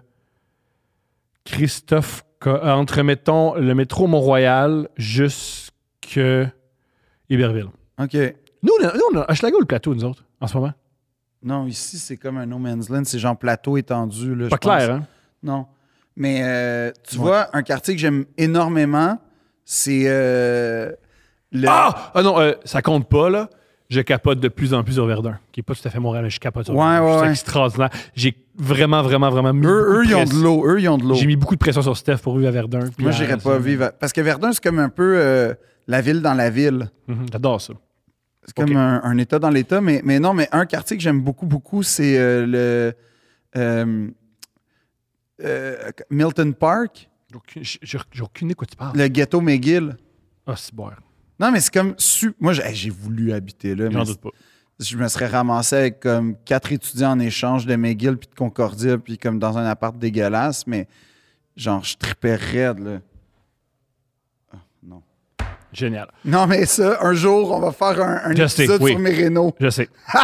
[1.44, 6.20] Christophe, euh, entre, mettons, le métro Mont-Royal jusque
[7.28, 7.68] Iberville.
[8.00, 8.14] OK.
[8.62, 10.72] Nous, on a, nous, on a Hochelaga ou le plateau, nous autres, en ce moment?
[11.42, 13.02] Non, ici, c'est comme un no man's land.
[13.04, 14.34] C'est genre plateau étendu.
[14.34, 14.76] Là, Pas je pense.
[14.76, 15.06] clair, hein?
[15.42, 15.66] Non.
[16.16, 17.24] Mais euh, tu Ouais.
[17.24, 19.18] vois, un quartier que j'aime énormément,
[19.68, 20.92] c'est euh,
[21.52, 21.66] le.
[21.68, 22.12] Ah!
[22.14, 23.50] Ah non, euh, ça compte pas, là.
[23.90, 26.24] Je capote de plus en plus sur Verdun, qui est pas tout à fait Montréal,
[26.24, 27.04] mais je capote sur Ouais, Verdun.
[27.06, 27.30] ouais, C'est ouais.
[27.30, 27.90] extraordinaire.
[28.14, 30.66] J'ai vraiment, vraiment, vraiment mis eux, eux, ils ont de l'eau.
[30.66, 31.14] Eux, ils ont de l'eau.
[31.14, 32.80] J'ai mis beaucoup de pression sur Steph pour vivre à Verdun.
[32.98, 33.84] Moi, j'irais pas vivre.
[33.84, 35.54] à- Parce que Verdun, c'est comme un peu euh,
[35.86, 36.88] la ville dans la ville.
[37.06, 37.74] Mhm, J'adore ça.
[38.44, 39.80] C'est comme un, un État dans l'État.
[39.80, 42.92] Mais, mais non, mais un quartier que j'aime beaucoup, beaucoup, c'est euh,
[43.54, 44.12] le.
[46.10, 47.08] Milton Park,
[47.82, 48.96] j'ai aucune idée de quoi tu parles.
[48.96, 49.96] le ghetto McGill.
[50.46, 50.90] Ah, c'est bon.
[51.38, 51.94] Non, mais c'est comme.
[51.98, 53.90] su- Moi, j'ai hey, voulu habiter là.
[53.90, 54.30] J'en doute pas.
[54.80, 58.96] je me serais ramassé avec comme quatre étudiants en échange de McGill puis de Concordia,
[58.98, 60.86] puis comme dans un appart dégueulasse, mais
[61.56, 62.98] genre, je tripais raide, là.
[64.52, 65.02] Ah, non.
[65.72, 66.08] Génial.
[66.24, 68.92] Non, mais ça, un jour, on va faire un, un Je sais, oui.
[68.92, 69.54] sur mes rénaux.
[69.60, 69.88] Je sais.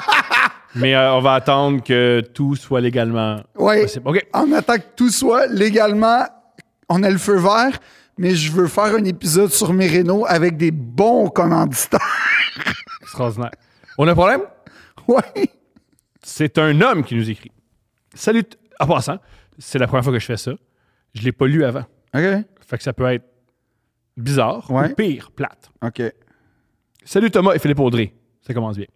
[0.74, 3.82] Mais euh, on va attendre que tout soit légalement Oui.
[4.06, 4.26] OK.
[4.32, 6.24] En attend que tout soit légalement,
[6.94, 7.78] on a le feu vert,
[8.18, 12.00] mais je veux faire un épisode sur mes rénaux avec des bons commanditaires.
[13.02, 13.50] Extraordinaire.
[13.98, 14.42] On a un problème?
[15.08, 15.48] Oui.
[16.22, 17.50] C'est un homme qui nous écrit.
[18.14, 18.44] Salut.
[18.78, 19.18] En passant,
[19.58, 20.52] c'est la première fois que je fais ça.
[21.14, 21.84] Je ne l'ai pas lu avant.
[22.14, 22.22] OK.
[22.22, 23.24] Fait que ça peut être
[24.16, 24.90] bizarre Ouais.
[24.90, 25.70] ou pire, plate.
[25.82, 26.02] OK.
[27.04, 28.12] Salut Thomas et Philippe Audrey.
[28.46, 28.86] Ça commence bien.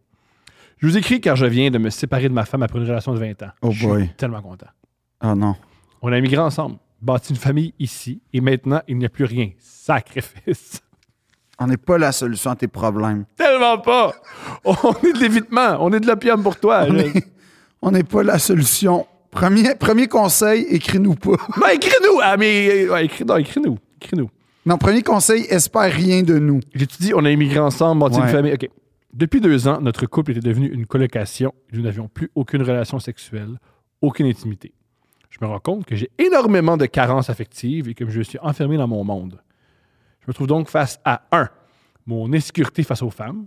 [0.79, 3.15] Je vous écris car je viens de me séparer de ma femme après une relation
[3.15, 3.51] de 20 ans.
[3.63, 4.05] Oh je boy.
[4.07, 4.67] suis tellement content.
[5.25, 5.57] Oh non.
[6.03, 9.51] On a migré ensemble, bâti une famille ici et maintenant il n'y a plus rien.
[9.59, 10.81] Sacrifice.
[11.59, 13.25] On n'est pas la solution à tes problèmes.
[13.37, 14.15] Tellement pas.
[14.65, 15.79] On est de l'évitement.
[15.81, 16.87] On est de l'opium pour toi.
[17.81, 19.07] On n'est pas la solution.
[19.31, 21.37] Premier, premier conseil, écris-nous pas.
[21.61, 22.21] Ben, écris-nous.
[22.23, 23.79] Ah, mais ouais, écris, non, écris-nous.
[24.03, 24.31] Écris-nous.
[24.67, 26.61] Non, premier conseil, espère rien de nous.
[26.75, 28.25] J'étudie, on a immigré ensemble, bâti Ouais.
[28.25, 28.53] une famille.
[28.53, 28.69] OK.
[29.15, 33.59] Depuis deux ans, notre couple était devenu une colocation nous n'avions plus aucune relation sexuelle,
[34.03, 34.73] aucune intimité.
[35.39, 38.79] Je me rends compte que j'ai énormément de carences affectives et que je suis enfermé
[38.79, 39.43] dans mon monde.
[40.21, 41.49] Je me trouve donc face à un,
[42.07, 43.47] mon insécurité face aux femmes,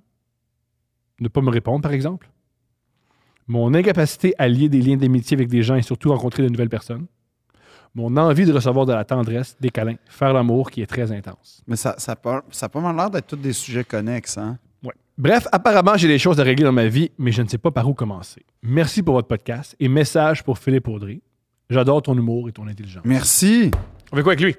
[1.19, 2.29] ne pas me répondre par exemple,
[3.47, 6.69] mon incapacité à lier des liens d'amitié avec des gens et surtout rencontrer de nouvelles
[6.69, 7.07] personnes,
[7.95, 11.63] mon envie de recevoir de la tendresse, des câlins, faire l'amour qui est très intense.
[11.65, 14.59] Mais ça, ça, pas, ça a pas mal l'air d'être tous des sujets connexes, hein?
[14.83, 14.93] Ouais.
[15.17, 17.71] Bref, apparemment, j'ai des choses à régler dans ma vie, mais je ne sais pas
[17.71, 18.45] par où commencer.
[18.61, 21.21] Merci pour votre podcast et message pour Philippe Audrey.
[21.69, 23.03] J'adore ton humour et ton intelligence.
[23.05, 23.69] Merci.
[24.11, 24.55] On fait quoi avec lui?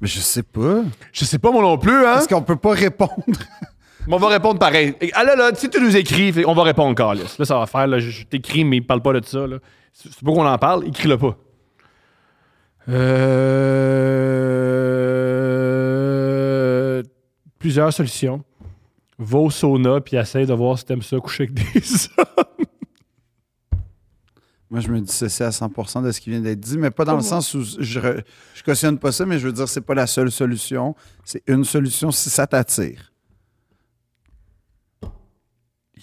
[0.00, 0.82] Mais je sais pas.
[1.12, 2.14] Je sais pas moi non plus, hein?
[2.14, 3.12] Parce qu'on peut pas répondre.
[4.06, 4.94] Mais on va répondre pareil.
[5.12, 7.36] Ah là, là, si tu nous écris, on va répondre, Carlis.
[7.38, 9.58] Là, ça va faire, là, je, t'écris, mais parle pas de ça, là.
[9.92, 11.36] C'est pas qu'on en parle, écris-le pas.
[12.88, 13.50] Euh...
[17.58, 18.42] Plusieurs solutions.
[19.18, 21.62] Va au sauna, puis essaye de voir si t'aimes ça coucher avec des
[22.16, 22.59] hommes.
[24.70, 27.16] Moi, je me dissocie à 100% de ce qui vient d'être dit, mais pas dans
[27.16, 28.22] le sens où je, re-
[28.54, 30.94] je cautionne pas ça, mais je veux dire, c'est pas la seule solution.
[31.24, 33.12] C'est une solution si ça t'attire.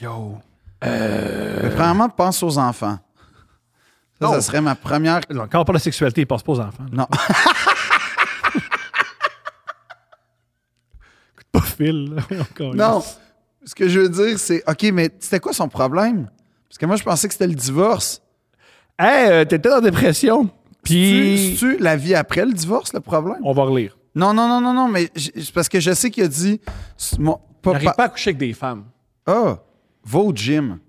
[0.01, 0.37] Yo.
[0.83, 2.99] Mais premièrement, pense aux enfants.
[4.21, 5.21] Ça, ça serait ma première.
[5.29, 6.83] Non, Quand on parle de sexualité, il passe pas aux enfants.
[6.91, 7.07] là.
[7.07, 7.07] Non.
[11.33, 11.61] Écoute pas.
[12.41, 13.03] Encore Non.
[13.63, 16.29] Ce que je veux dire, c'est OK, mais c'était quoi son problème?
[16.69, 18.21] Parce que moi, je pensais que c'était le divorce.
[18.99, 20.49] Hey, euh, t'étais en dépression.
[20.83, 21.55] Puis.
[21.59, 23.37] C'est-tu la vie après le divorce, le problème?
[23.43, 23.97] On va relire.
[24.15, 25.09] Non, non, non, non, non, mais
[25.53, 26.59] parce que je sais qu'il a dit.
[27.19, 28.85] mon- Il pas- n'arrive pas- à coucher avec des femmes.
[29.25, 29.59] Ah,
[30.05, 30.79] va au gym.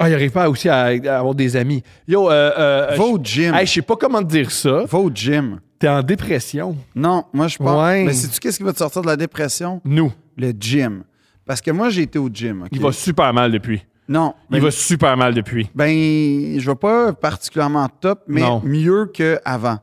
[0.00, 1.82] Ah, il n'arrive pas aussi à, à avoir des amis.
[2.06, 3.54] Yo, euh, euh, Va je- au gym.
[3.54, 4.84] Hey, je sais pas comment te dire ça.
[4.84, 5.60] Va au gym.
[5.78, 6.76] T'es en dépression.
[6.94, 7.80] Non, moi, je pense.
[7.84, 8.04] Ouais.
[8.04, 9.80] Mais sais-tu qu'est-ce qui va te sortir de la dépression?
[9.84, 10.12] Nous.
[10.36, 11.04] Le gym.
[11.44, 12.66] Parce que moi, j'ai été au gym.
[12.72, 13.84] Il va super mal depuis.
[14.08, 14.34] Non.
[14.50, 15.70] Il ben- va super mal depuis.
[15.74, 18.62] Ben, je vais pas particulièrement top, mais Non.
[18.64, 19.78] mieux qu'avant.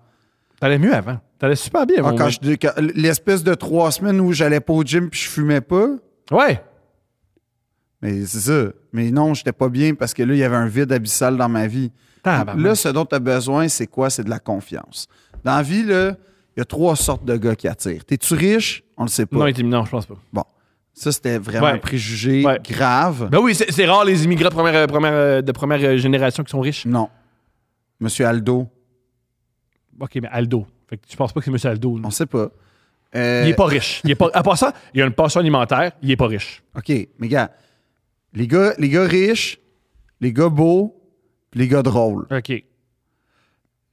[0.59, 1.19] T'allais mieux avant.
[1.37, 1.97] T'allais super bien.
[2.03, 2.57] Ah, quand je dis
[2.95, 5.89] L'espèce de trois semaines où j'allais pas au gym puis je fumais pas.
[6.31, 6.61] Ouais.
[8.01, 8.71] Mais c'est ça.
[8.93, 11.49] Mais non, j'étais pas bien parce que là, il y avait un vide abyssal dans
[11.49, 11.91] ma vie.
[12.23, 12.63] Tabarnak.
[12.63, 14.09] Là, ce dont tu as besoin, c'est quoi?
[14.09, 15.07] C'est de la confiance.
[15.43, 16.15] Dans la vie, là,
[16.55, 18.03] il y a trois sortes de gars qui attirent.
[18.05, 18.83] T'es-tu riche?
[18.97, 19.37] On le sait pas.
[19.37, 20.15] Non, non, je pense pas.
[20.33, 20.43] Bon.
[20.97, 21.71] Ça, c'était vraiment Ouais.
[21.73, 22.57] un préjugé Ouais.
[22.63, 23.27] grave.
[23.29, 25.97] Ben oui, c'est c'est rare les immigrants de première, euh, première, euh, de première euh,
[25.97, 26.85] génération qui sont riches.
[26.85, 27.09] Non.
[27.99, 28.67] Monsieur Aldo,
[29.99, 30.65] OK, mais Aldo.
[30.89, 31.71] Fait que je pense pas que c'est M.
[31.73, 31.97] Aldo.
[31.97, 32.03] là?
[32.05, 32.49] on sait pas.
[33.15, 34.01] Euh, Il est pas riche.
[34.05, 35.91] Il est pas, à part ça, il a une pension alimentaire.
[36.01, 36.63] Il est pas riche.
[36.77, 37.51] OK, mais gars,
[38.33, 39.59] les gars, les gars riches,
[40.21, 40.95] les gars beaux,
[41.53, 42.25] les gars drôles.
[42.31, 42.63] OK.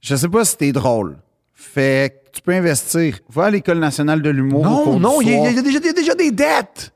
[0.01, 1.17] Je sais pas si t'es drôle.
[1.53, 3.19] Fait que tu peux investir.
[3.29, 4.65] Va à l'École nationale de l'humour.
[4.65, 6.93] Non, non, il y, a, y déjà, a déjà des dettes.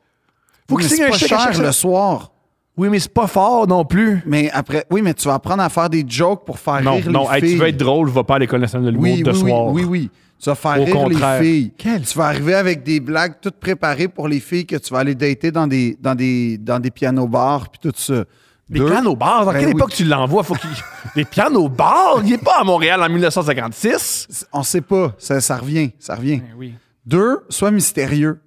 [0.69, 2.31] Faut qu'il signe c'est un pas chèque à cher le soir.
[2.75, 4.21] Oui, mais c'est pas fort non plus.
[4.25, 7.09] Mais après, oui, mais tu vas apprendre à faire des jokes pour faire Non, rire
[7.09, 7.51] non, les hey, filles.
[7.53, 9.65] tu veux être drôle, va pas à l'école nationale de l'humour oui, de oui, soir.
[9.67, 10.11] oui, oui, oui.
[10.39, 11.41] Tu vas faire Au rire contraire.
[11.41, 11.71] les filles.
[11.75, 14.99] Quel- Tu vas arriver avec des blagues toutes préparées pour les filles que tu vas
[14.99, 18.23] aller dater dans des, dans des, dans des pianos bars puis tout ça.
[18.69, 19.75] Des Deux, pianos bars, dans Ben quelle oui.
[19.75, 20.43] époque tu l'envoies?
[20.43, 20.69] Faut qu'il...
[21.15, 22.19] Des pianos bars?
[22.23, 24.45] Il est pas à Montréal en 1956.
[24.53, 25.13] on sait pas.
[25.17, 25.91] Ça, ça revient.
[25.99, 26.41] Ça revient.
[26.57, 26.73] oui.
[27.05, 28.41] Deux, sois mystérieux.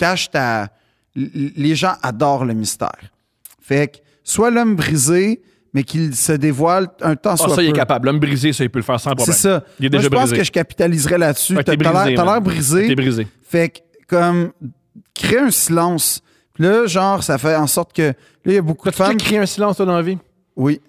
[0.00, 0.68] Cache ta.
[1.14, 2.98] Les gens adorent le mystère.
[3.60, 5.42] Fait que, sois l'homme brisé,
[5.74, 8.06] mais qu'il se dévoile un temps Ah, soit ça, il est capable.
[8.06, 9.26] L'homme brisé, ça, il peut le faire sans problème.
[9.26, 9.62] C'est ça.
[9.78, 10.36] Il est Moi, déjà je pense brisé.
[10.38, 11.54] que je capitaliserais là-dessus.
[11.56, 12.32] Ouais, T'as t'es l'air brisé, t'as man.
[12.34, 12.86] l'air brisé.
[12.88, 13.26] T'es brisé.
[13.42, 13.78] Fait que,
[14.08, 14.52] comme,
[15.14, 16.22] créer un silence.
[16.54, 18.02] Puis là, genre, ça fait en sorte que.
[18.02, 18.14] Là,
[18.46, 19.12] il y a beaucoup de femmes.
[19.16, 20.16] déjà créé un silence, toi, dans la vie?
[20.56, 20.80] Oui,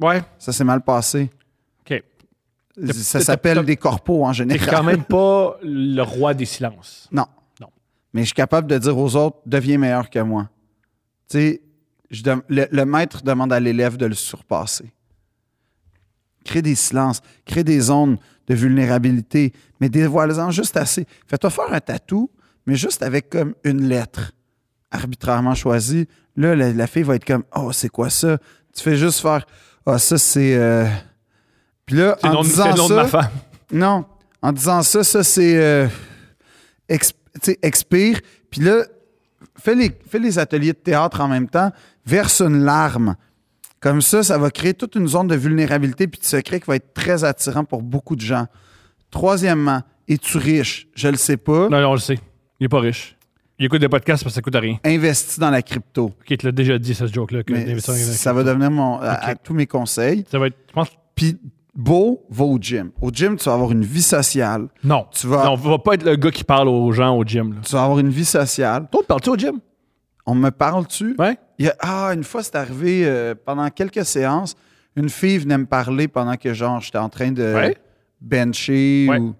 [0.00, 0.22] Ouais.
[0.38, 1.30] ça s'est mal passé.
[1.88, 2.02] OK.
[2.92, 4.68] Ça s'appelle des corpos en T'es général.
[4.70, 7.08] quand même pas le roi des silences.
[7.12, 7.26] Non.
[8.12, 10.48] Mais je suis capable de dire aux autres, deviens meilleur que moi.
[11.28, 11.62] Tu sais,
[12.10, 14.92] je le, le maître demande à l'élève de le surpasser.
[16.44, 18.18] Crée des silences, crée des zones
[18.48, 21.06] de vulnérabilité, mais dévoile-en juste assez.
[21.28, 22.30] Fais-toi faire un tatou,
[22.66, 24.32] mais juste avec comme une lettre
[24.90, 26.08] arbitrairement choisie.
[26.34, 28.38] Là, la, la fille va être comme, oh, c'est quoi ça?
[28.74, 29.46] Tu fais juste faire,
[29.86, 30.56] ah, ça, c'est.
[30.56, 30.86] euh,
[31.86, 33.30] Puis là, en nom, disant c'est le nom de ça, ma femme.
[33.72, 34.04] non,
[34.42, 35.86] en disant ça, ça c'est euh,
[37.40, 38.20] tu sais, expire.
[38.50, 38.84] Puis là,
[39.58, 41.70] fais les, fais les ateliers de théâtre en même temps,
[42.06, 43.16] verse une larme.
[43.80, 46.76] Comme ça, ça va créer toute une zone de vulnérabilité puis de secret qui va
[46.76, 48.46] être très attirant pour beaucoup de gens.
[49.10, 50.86] Troisièmement, es-tu riche?
[50.94, 51.68] Je le sais pas.
[51.68, 52.18] Non, non, on le sait.
[52.60, 53.16] Il est pas riche.
[53.58, 54.78] Il écoute des podcasts parce que ça coûte rien.
[54.84, 56.04] Investis dans la crypto.
[56.06, 57.42] OK, tu l'as déjà dit, ce joke-là.
[57.92, 60.24] ça va devenir mon, à, à tous mes conseils.
[60.30, 60.56] Ça va être.
[60.68, 60.88] Je pense.
[61.14, 61.38] Puis
[61.74, 62.90] beau, va au gym.
[63.00, 64.68] Au gym, tu vas avoir une vie sociale.
[64.84, 65.06] Non.
[65.12, 67.54] Tu vas- Non, va pas être le gars qui parle aux gens au gym.
[67.54, 67.60] Là.
[67.64, 68.86] Tu vas avoir une vie sociale.
[68.90, 69.60] Toi, parles-tu au gym?
[70.26, 71.14] On me parle-tu?
[71.18, 71.36] Ouais.
[71.58, 74.54] Il y a- ah, une fois, c'est arrivé euh, pendant quelques séances,
[74.96, 77.76] une fille venait me parler pendant que, genre, j'étais en train de Ouais.
[78.20, 79.18] bencher Ouais.
[79.18, 79.34] ou.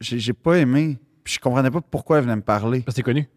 [0.00, 0.98] J'ai j'ai pas aimé.
[1.24, 2.80] Puis je comprenais pas pourquoi elle venait me parler.
[2.80, 3.28] Parce que c'est connu.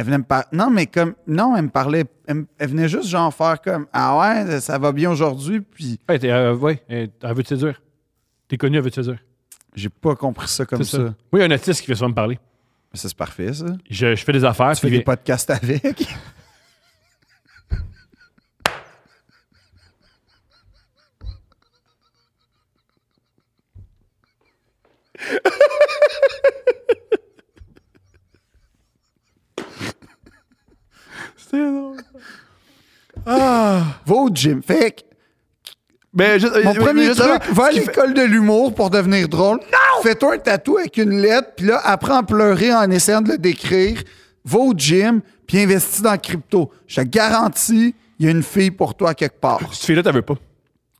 [0.00, 0.46] Elle venait me parler.
[0.52, 1.12] Non, mais comme.
[1.26, 2.04] Non, elle me parlait.
[2.26, 5.60] Elle, me- elle venait juste, genre, faire comme Ah ouais, ça va bien aujourd'hui.
[5.60, 7.82] Puis Ouais, euh, ouais, euh, elle veut te séduire.
[8.48, 9.18] T'es connu, elle veut te séduire.
[9.74, 10.96] j'ai pas compris ça comme ça.
[10.96, 11.02] ça.
[11.30, 12.38] Oui, il y a un artiste qui fait souvent me parler.
[12.90, 13.66] Mais ça, c'est parfait, ça.
[13.90, 14.72] Je, je fais des affaires.
[14.74, 16.08] Tu fais des podcasts avec.
[31.50, 31.96] C'est drôle.
[33.26, 34.62] Va au gym.
[34.62, 35.00] Fait que
[36.12, 39.58] Mais juste, Mon euh, premier juste truc, va à l'école de l'humour pour devenir drôle.
[39.58, 40.02] Non!
[40.02, 43.38] Fais-toi un tatou avec une lettre, puis là, apprends à pleurer en essayant de le
[43.38, 44.02] décrire.
[44.44, 46.70] Va au gym, puis investis dans le crypto.
[46.86, 49.60] Je te garantis, il y a une fille pour toi quelque part.
[49.72, 50.34] Cette fille-là, t'as veux pas.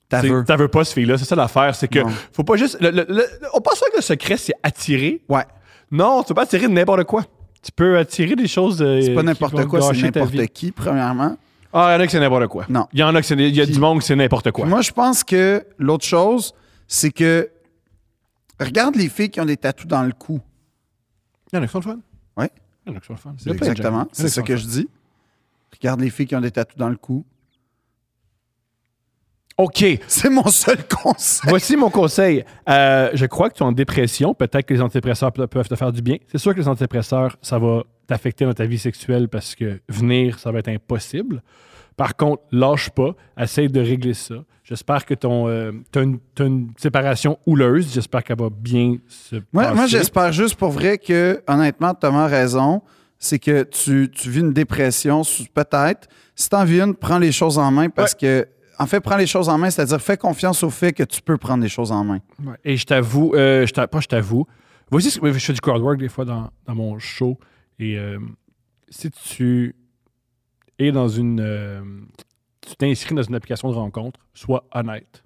[0.09, 0.45] T'as veux.
[0.47, 1.17] Veux pas, cette fille-là.
[1.17, 1.75] C'est ça l'affaire.
[1.75, 2.11] C'est que Non.
[2.33, 2.77] faut pas juste.
[2.81, 5.23] le- le- le- on pense pas que le secret, c'est attirer.
[5.29, 5.45] Ouais.
[5.91, 7.25] Non, tu peux pas attirer de n'importe quoi.
[7.63, 8.81] Tu peux attirer des choses.
[8.81, 11.37] euh, C'est pas n'importe quoi, c'est n'importe qui, premièrement.
[11.73, 12.65] Ah, il y en a que c'est n'importe quoi.
[12.69, 12.87] Non.
[12.93, 13.35] Il y en a que c'est.
[13.35, 14.67] Il y a Puis- du monde que c'est n'importe quoi.
[14.67, 16.53] Moi, je pense que l'autre chose,
[16.89, 17.49] c'est que
[18.59, 20.41] regarde les filles qui ont des tatous dans le cou.
[21.53, 21.99] Il y en a qui sont le fun.
[22.37, 22.51] Ouais.
[22.87, 23.35] Il y en a qui sont le fun.
[23.39, 24.07] C'est exactement.
[24.13, 24.89] C'est ça que je dis.
[25.73, 27.25] Regarde les filles qui ont des tatous dans le cou.
[29.61, 29.85] OK.
[30.07, 31.49] C'est mon seul conseil.
[31.49, 32.45] Voici mon conseil.
[32.69, 34.35] Euh, je crois que tu es en dépression.
[34.35, 36.17] Peut-être que les antidépresseurs pe- peuvent te faire du bien.
[36.31, 40.39] C'est sûr que les antidépresseurs, ça va t'affecter dans ta vie sexuelle parce que venir,
[40.39, 41.43] ça va être impossible.
[41.97, 43.15] Par contre, lâche pas.
[43.39, 44.37] Essaye de régler ça.
[44.65, 47.93] J'espère que ton, euh, t'as une, séparation houleuse.
[47.93, 49.75] J'espère qu'elle va bien se Moi, passer.
[49.75, 52.81] moi j'espère juste pour vrai que, honnêtement, Thomas a raison.
[53.19, 55.21] C'est que tu, tu vis une dépression,
[55.53, 56.09] peut-être.
[56.35, 58.47] Si t'en vis une, prends les choses en main parce que,
[58.81, 61.37] en fait, prends les choses en main, c'est-à-dire fais confiance au fait que tu peux
[61.39, 62.21] prendre les choses en main.
[62.45, 62.57] Ouais.
[62.65, 64.47] Et je t'avoue, euh, je pas je t'avoue.
[64.91, 67.39] Voici, ce que- je fais du crowdwork des fois dans, dans mon show.
[67.79, 68.19] Et euh,
[68.89, 69.75] si tu
[70.79, 71.41] es dans une.
[71.41, 71.83] euh,
[72.61, 75.23] tu t'inscris dans une application de rencontre, sois honnête.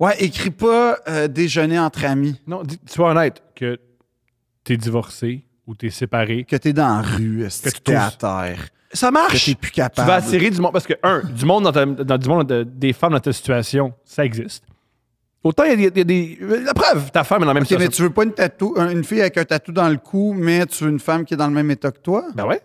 [0.00, 3.78] Ouais, écris pas euh, déjeuner entre amis, Non, dis- sois honnête que
[4.64, 6.44] tu es divorcé ou tu es séparé.
[6.44, 9.46] que t'es dans la rue, Que tu t'es à terre, Ça que marche!
[9.46, 10.06] t'es plus Tu capable.
[10.08, 10.72] vas attirer du monde.
[10.72, 13.32] Parce que, un, du monde dans, ta- dans- du monde de- des femmes dans ta
[13.32, 14.64] situation, ça existe.
[15.44, 15.94] Autant il y a des.
[15.94, 17.96] il y a des- la preuve, ta femme est dans la même Ok, mais situation.
[17.96, 20.84] tu veux pas une, tatou, une fille avec un tatou dans le cou, mais tu
[20.84, 22.26] veux une femme qui est dans le même état que toi?
[22.34, 22.60] Ben ouais.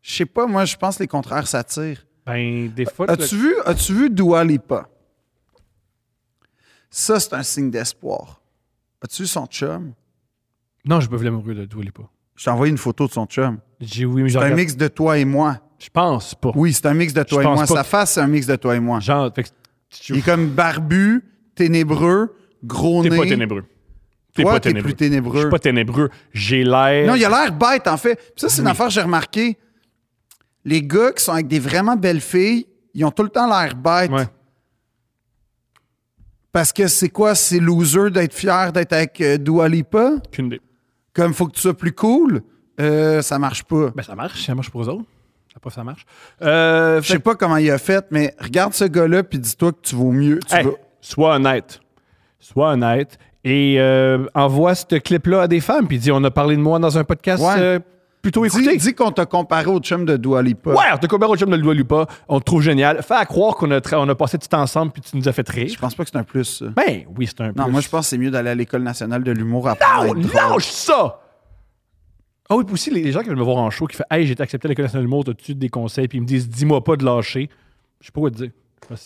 [0.00, 2.04] Je sais pas, moi, je pense que les contraires s'attirent.
[2.26, 3.10] Ben, des fois.
[3.10, 4.88] As-tu vu, as-tu vu Dua Lipa?
[6.90, 8.40] Ça, c'est un signe d'espoir.
[9.02, 9.92] As-tu vu son chum?
[10.84, 12.02] Non, je peux pas l'amoureux de Dua Lipa.
[12.36, 13.58] Je t'ai envoyé une photo de son chum.
[13.80, 15.58] J'ai oui, mais C'est un regarde- mix de toi et moi.
[15.82, 16.52] Je pense pas.
[16.54, 17.60] Oui, c'est un mix de toi Je et moi.
[17.66, 19.00] pas Sa face, c'est un mix de toi et moi.
[19.00, 19.48] Genre, fait que
[19.90, 23.16] tu- Il est comme barbu, ténébreux, gros t'es nez.
[23.16, 23.64] pas ténébreux.
[24.34, 24.88] T'es Toi, pas t'es ténébreux.
[24.90, 25.36] plus ténébreux.
[25.36, 26.08] Je suis pas ténébreux.
[26.32, 27.06] J'ai l'air.
[27.06, 28.14] Non, il a l'air bête, en fait.
[28.16, 28.70] Puis ça, c'est une Oui.
[28.70, 29.58] affaire que j'ai remarqué.
[30.64, 33.74] Les gars qui sont avec des vraiment belles filles, ils ont tout le temps l'air
[33.74, 34.10] bêtes.
[34.10, 34.26] Ouais.
[36.52, 37.34] Parce que c'est quoi?
[37.34, 40.12] C'est loser d'être fier d'être avec euh, Dua Lipa?
[40.26, 40.60] Aucune idée.
[41.14, 42.42] Comme faut que tu sois plus cool?
[42.80, 43.90] Euh, ça marche pas.
[43.90, 44.44] Ben, ça marche.
[44.46, 45.04] Ça marche pour eux autres.
[45.54, 46.04] La preuve, ça marche.
[46.42, 49.78] Euh, Je sais pas comment il a fait, mais regarde ce gars-là puis dis-toi que
[49.82, 50.38] tu vaux mieux.
[50.48, 50.70] Tu Hey, vas-
[51.00, 51.80] sois honnête.
[52.40, 53.18] Sois honnête.
[53.44, 56.78] Et euh, envoie ce clip-là à des femmes, puis dis on a parlé de moi
[56.78, 57.54] dans un podcast Ouais.
[57.58, 57.78] euh,
[58.22, 58.70] plutôt écouté.
[58.70, 60.70] Dis, dis qu'on t'a comparé au chum de Dua Lipa.
[60.70, 62.06] Ouais, on t'a comparé au chum de doigt pas.
[62.28, 63.02] On te trouve génial.
[63.02, 65.28] Fais à croire qu'on a, tra- on a passé du temps ensemble, puis tu nous
[65.28, 65.76] as fait Je rire.
[65.80, 66.66] pense pas que c'est un plus, ça.
[66.66, 67.72] Ben oui, c'est un Non, plus.
[67.72, 70.06] moi, je pense que c'est mieux d'aller à l'École nationale de l'humour après.
[70.06, 71.18] Non, lâche ça!
[72.50, 74.26] Ah oui, puis aussi, les gens qui veulent me voir en show, qui font Hey,
[74.26, 76.08] j'ai été accepté à l'École nationale de l'humour, t'as-tu des conseils?
[76.08, 77.48] Puis ils me disent Dis-moi pas de lâcher.
[78.00, 78.50] Je sais pas quoi te dire.
[78.94, 78.98] C'est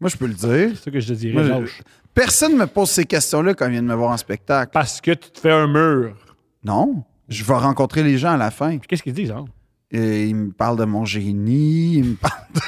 [0.00, 0.76] Moi, je peux le dire.
[0.78, 1.82] ça que je te dirais, Moi, lâche.
[2.14, 4.70] Personne me pose ces questions-là quand il vient de me voir en spectacle.
[4.72, 6.16] Parce que tu te fais un mur.
[6.64, 7.04] Non.
[7.28, 8.70] Je vais rencontrer les gens à la fin.
[8.78, 9.44] Puis qu'est-ce qu'ils disent, hein?
[9.90, 11.94] Et ils me parlent de mon génie.
[11.98, 12.60] Ils me parlent de-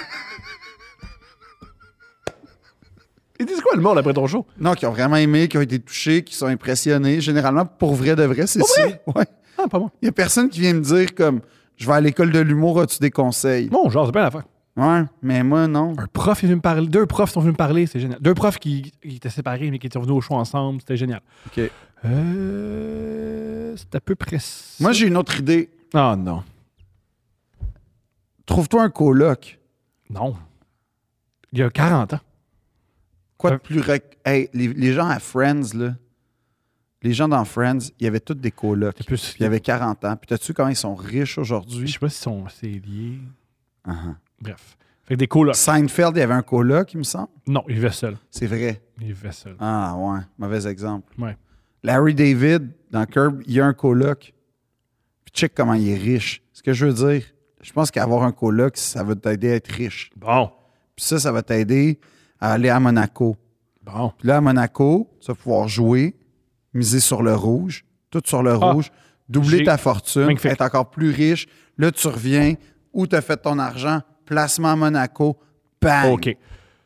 [3.38, 4.44] Ils disent quoi le monde après ton show?
[4.58, 7.20] Non, qui ont vraiment aimé, qui ont été touchés, qui sont impressionnés.
[7.22, 8.82] Généralement, pour vrai de vrai, c'est ça.
[9.14, 9.24] Ouais.
[9.62, 9.90] Ah, pas moi.
[10.02, 11.40] Il y a personne qui vient me dire comme
[11.76, 13.68] je vais à l'école de l'humour, as-tu des conseils?
[13.68, 14.44] Bon, genre, c'est bien l'affaire.
[14.76, 15.94] Ouais, mais moi, non.
[15.98, 16.86] Un prof est venu me parler.
[16.86, 18.20] Deux profs sont venus me parler, c'est génial.
[18.20, 21.20] Deux profs qui, qui étaient séparés, mais qui étaient venus au show ensemble, c'était génial.
[21.46, 21.60] OK.
[22.04, 23.74] Euh.
[23.76, 24.76] C'est à peu près ça.
[24.82, 25.70] Moi, j'ai une autre idée.
[25.94, 26.42] Ah, non.
[28.46, 29.58] Trouve-toi un coloc.
[30.08, 30.34] Non.
[31.52, 32.20] Il y a 40 ans.
[33.36, 33.80] Quoi de Un- plus.
[33.80, 35.94] rec- Hey, les, les gens à Friends, là,
[37.02, 39.04] les gens dans Friends, il y avait tous des colocs.
[39.06, 39.34] Plus.
[39.38, 40.16] Il y avait 40 ans.
[40.16, 41.90] Puis t'as-tu comment ils sont riches Je aujourd'hui?
[41.90, 43.18] sais pas si sont- c'est lié.
[43.86, 44.14] Uh-huh.
[44.40, 44.76] Bref.
[45.04, 45.56] Fait que des colocs.
[45.56, 47.28] Seinfeld, il y avait un coloc, il me semble?
[47.46, 48.16] Non, il vivait seul.
[48.30, 48.80] C'est vrai.
[49.00, 49.56] Il vivait seul.
[49.58, 50.20] Ah, ouais.
[50.38, 51.12] Mauvais exemple.
[51.18, 51.36] Ouais.
[51.82, 54.34] Larry David, dans Curb, il y a un coloc.
[55.24, 56.42] Puis check comment il est riche.
[56.52, 57.24] Ce que je veux dire,
[57.62, 60.10] je pense qu'avoir un coloc, ça va t'aider à être riche.
[60.16, 60.50] Bon.
[60.94, 61.98] Puis ça, ça va t'aider
[62.38, 63.36] à aller à Monaco.
[63.82, 64.12] Bon.
[64.18, 66.14] Puis là, à Monaco, tu vas pouvoir jouer,
[66.74, 68.90] miser sur le rouge, tout sur le Ah, rouge,
[69.28, 70.52] doubler ta fortune, Magnifique.
[70.52, 71.46] être encore plus riche.
[71.78, 72.54] Là, tu reviens,
[72.92, 75.36] où tu as fait ton argent, placement à Monaco,
[75.80, 76.12] bang!
[76.12, 76.36] OK.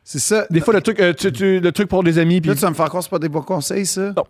[0.03, 0.45] C'est ça.
[0.51, 2.61] Des fois, le truc, euh, tu- tu- le truc pour des amis, puis Là, tu
[2.61, 4.13] vas me faire que c'est pas des bons conseils, ça?
[4.15, 4.23] Non.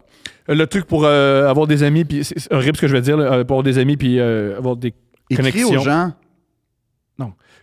[0.49, 3.01] Euh, le truc pour euh, avoir des amis, puis c'est horrible ce que je vais
[3.01, 4.93] dire, là, euh, pour avoir des amis, puis euh, avoir des
[5.29, 5.81] Écris connexions.
[5.81, 6.11] aux gens.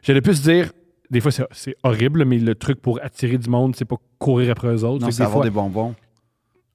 [0.05, 0.73] J'allais plus dire,
[1.11, 4.67] des fois c'est- horrible, mais le truc pour attirer du monde, c'est pas courir après
[4.67, 5.05] eux autres.
[5.05, 5.95] Non, c'est avoir des bonbons.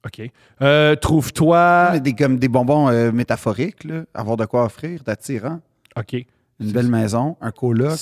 [0.08, 0.32] OK.
[0.62, 1.90] Euh, Trouve-toi.
[1.94, 4.04] Mais des, comme des bonbons euh, métaphoriques, là.
[4.14, 5.60] avoir de quoi offrir, d'attirant.
[5.98, 6.14] OK.
[6.60, 7.98] Une belle maison, un coloc.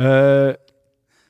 [0.00, 0.54] Euh,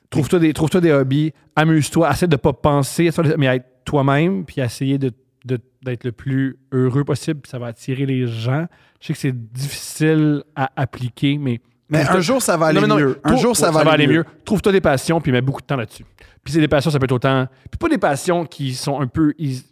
[0.09, 3.65] Trouve-toi des, trouve des hobbies, amuse-toi, essaie de pas penser, à ça, mais à être
[3.83, 5.11] toi-même, puis essayer de,
[5.43, 8.65] de- d'être le plus heureux possible, puis ça va attirer les gens.
[9.01, 11.59] Je sais que c'est difficile à appliquer, mais.
[11.89, 13.19] Mais un jour, ça va aller Non, mais non, mieux.
[13.23, 14.25] Un jour, ça, ouais, va, aller mieux.
[14.45, 16.05] Trouve-toi des passions, puis mets beaucoup de temps là-dessus.
[16.43, 17.47] Puis c'est des passions, ça peut être autant.
[17.69, 19.33] Puis pas des passions qui sont un peu.
[19.37, 19.65] is-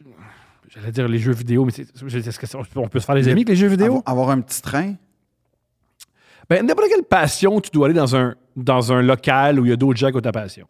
[0.74, 2.40] J'allais dire les jeux vidéo, mais c'est- est-ce
[2.90, 4.02] peut se faire des amis avec les jeux vidéo?
[4.06, 4.96] Avoir, un petit train?
[6.50, 9.72] Ben, n'importe quelle passion, tu dois aller dans un, dans un local où il y
[9.74, 10.68] a d'autres gens qui ont ta passion.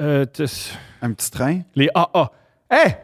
[0.00, 0.26] Euh,
[1.02, 1.60] Un petit train?
[1.74, 2.30] les AA.
[2.70, 2.94] Hé!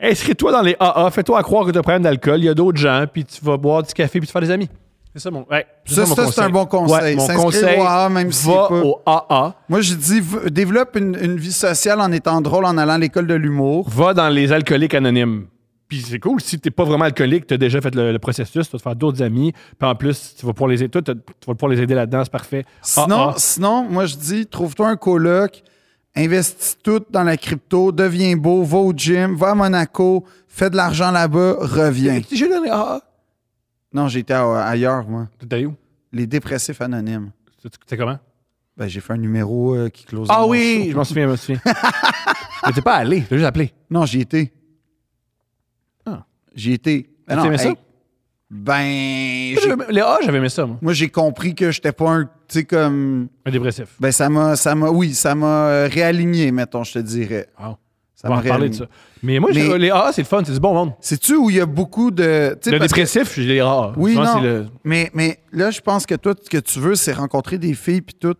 [0.00, 2.54] Inscris-toi dans les AA, fais-toi à croire que tu as problème d'alcool, il y a
[2.54, 4.68] d'autres gens, puis tu vas boire du café, puis tu vas faire des amis.
[5.14, 7.16] C'est ça mon, ouais, c'est Ça, mon ça, c'est un bon conseil.
[7.16, 10.22] Ouais, mon conseil, au AA, même si va c'est pas- au AA, Moi, je dis,
[10.50, 13.88] développe une, une vie sociale en étant drôle, en allant à l'école de l'humour.
[13.90, 15.46] va dans les alcooliques anonymes.
[15.86, 18.66] Puis c'est cool, si t'es pas vraiment alcoolique, tu as déjà fait le, le processus,
[18.66, 21.02] tu vas te faire d'autres amis, puis en plus, tu vas pouvoir les aider, toi,
[21.02, 22.64] t'as- tu vas pouvoir les aider là-dedans, c'est parfait.
[22.80, 23.34] Sinon, AA.
[23.36, 25.62] sinon, moi, je dis, trouve-toi un coloc,
[26.16, 30.76] investis tout dans la crypto, deviens beau, va au gym, va à Monaco, fais de
[30.76, 32.22] l'argent là-bas, reviens.
[32.32, 33.00] J'ai donné AA.
[33.92, 35.28] Non, j'étais ailleurs, moi.
[35.38, 35.74] T'es allé où?
[36.12, 37.30] Les dépressifs anonymes.
[37.86, 38.18] C'est comment?
[38.76, 40.28] Ben, j'ai fait un numéro euh, qui close.
[40.30, 41.60] Ah oui, je m'en souviens, je m'en souviens.
[42.66, 43.72] Mais t'es pas allé, t'as juste appelé.
[43.90, 44.52] Non, j'y étais.
[46.06, 46.24] Ah.
[46.54, 47.08] J'y étais.
[47.26, 47.74] Ben non, aimais ça?
[48.50, 50.76] Ben, Les A, j'avais aimé ça, moi.
[50.82, 53.28] moi, j'ai compris que j'étais pas un, tu sais, comme...
[53.46, 53.96] Un dépressif.
[53.98, 57.48] Ben, ça m'a, ça m'a, oui, ça m'a euh, réaligné, mettons, je te dirais.
[57.58, 57.78] Wow.
[58.14, 58.84] Ça On va en parler de ça.
[59.22, 60.92] Mais moi, Mais- les A, c'est le fun, c'est du bon monde.
[61.00, 62.22] Sais-tu où il y a beaucoup de...
[62.66, 63.92] Le parce que- dépressif, j'ai les A.
[63.96, 64.40] Oui, non.
[64.40, 67.74] le- Mais, mais là, je pense que toi, ce que tu veux, c'est rencontrer des
[67.74, 68.34] filles, puis tout.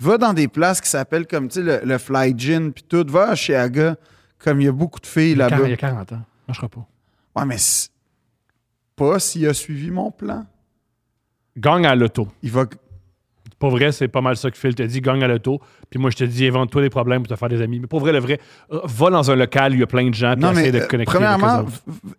[0.00, 3.04] Va dans des places qui s'appellent comme, tu sais, le, le Fly Gin, puis tout.
[3.08, 3.96] Va à Chiaga,
[4.38, 5.76] comme il y a beaucoup de filles Il y a là-bas.
[5.76, 6.16] 40 ans.
[6.16, 6.86] Ça marchera pas.
[7.34, 7.56] Ouais, mais
[8.94, 10.46] pas s'il a suivi mon plan.
[11.56, 12.28] Gagne à l'auto.
[12.44, 12.66] Il va...
[13.58, 15.00] Pour vrai, c'est pas mal ça que Phil te dit.
[15.00, 15.60] Gagne à l'auto.
[15.90, 17.80] Puis moi, je te dis, invente-toi des problèmes pour te faire des amis.
[17.80, 18.38] Mais pour vrai, le vrai,
[18.70, 20.34] va dans un local où il y a plein de gens.
[20.36, 21.64] Non, mais essaie de euh, connecter premièrement,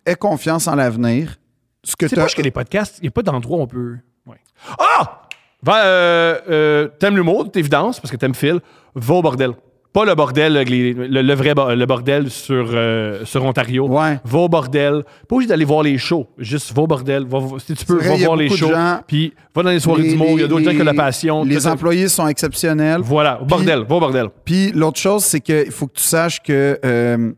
[0.04, 1.36] aie confiance en l'avenir.
[1.82, 3.96] Ce que pas que les podcasts, il n'y a pas d'endroit où on peut.
[4.26, 4.36] Ouais.
[4.78, 5.22] Ah!
[5.62, 8.60] Va, euh, euh, t'aimes l'humour, d'évidence, parce que t'aimes Phil.
[8.94, 9.52] Va au bordel.
[9.92, 13.88] Pas le bordel, les- le, le vrai bo- le bordel sur, euh, sur Ontario.
[13.88, 14.20] Ouais.
[14.24, 15.02] Va au bordel.
[15.28, 16.28] Pas obligé d'aller voir les shows.
[16.38, 17.24] Juste va au bordel.
[17.26, 18.68] Va, si tu peux, vrai, va voir les shows.
[18.70, 20.28] gens- Puis va dans les soirées Les- d'humour.
[20.32, 21.44] Il y a d'autres gens qui ont la passion.
[21.44, 23.00] Les employés sont exceptionnels.
[23.02, 23.80] Voilà, au bordel.
[23.88, 24.26] Va au bordel.
[24.44, 27.32] Puis l'autre chose, c'est qu'il faut que tu saches que euh,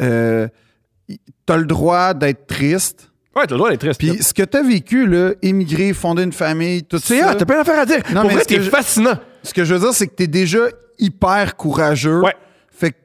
[0.00, 0.48] euh,
[1.08, 3.10] tu as le droit d'être triste.
[3.36, 4.00] Ouais, t'as le droit d'être triste.
[4.00, 7.28] Puis ce que tu as vécu, là, émigrer, fonder une famille, tout c'est ça.
[7.30, 7.98] ah, t'as plein d'affaires à dire.
[8.12, 9.14] Non, Pour mais vrai, t'es je- fascinant.
[9.42, 10.58] Ce que je veux dire, c'est que tu es déjà
[10.98, 12.20] hyper courageux.
[12.22, 12.34] Ouais.
[12.70, 12.96] Fait que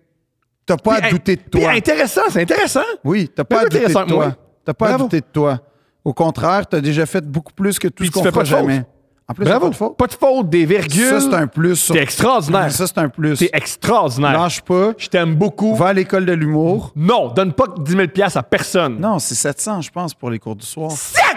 [0.65, 1.69] t'as pas à douter de toi.
[1.71, 2.81] intéressant, c'est intéressant.
[3.03, 4.05] Oui, t'as pas à douter de moi.
[4.05, 4.35] toi.
[4.65, 5.59] T'as pas à douter de toi.
[6.05, 8.45] Au contraire, t'as déjà fait beaucoup plus que tout Puis ce qu'on fera faute.
[8.45, 8.83] jamais.
[9.27, 9.65] En plus, Bravo.
[9.65, 9.97] pas de faute.
[9.97, 11.05] Pas de faute, des virgules.
[11.07, 11.75] Ça, c'est un plus.
[11.75, 12.71] sur- T'es extraordinaire.
[12.71, 13.37] Ça, c'est un plus.
[13.37, 14.31] T'es extraordinaire.
[14.33, 14.93] Lâche pas.
[14.97, 15.75] Je t'aime beaucoup.
[15.75, 16.91] Va à l'école de l'humour.
[16.95, 18.03] Non, donne pas 10 000
[18.35, 18.99] à personne.
[18.99, 20.89] Non, c'est 700, je pense, pour les cours du soir.
[20.91, 21.27] 700!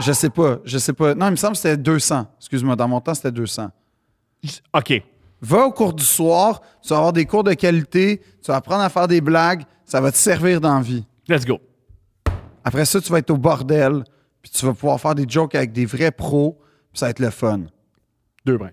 [0.00, 1.14] Je sais pas, je sais pas.
[1.14, 2.26] Non, il me semble que c'était 200.
[2.38, 3.68] Excuse-moi, dans mon temps, c'était 200.
[4.74, 5.02] OK.
[5.40, 8.82] Va au cours du soir, tu vas avoir des cours de qualité, tu vas apprendre
[8.82, 11.04] à faire des blagues, ça va te servir dans la vie.
[11.28, 11.60] Let's go.
[12.64, 14.04] Après ça, tu vas être au bordel,
[14.42, 16.58] puis tu vas pouvoir faire des jokes avec des vrais pros,
[16.92, 17.62] puis ça va être le fun.
[18.44, 18.72] Deux princes.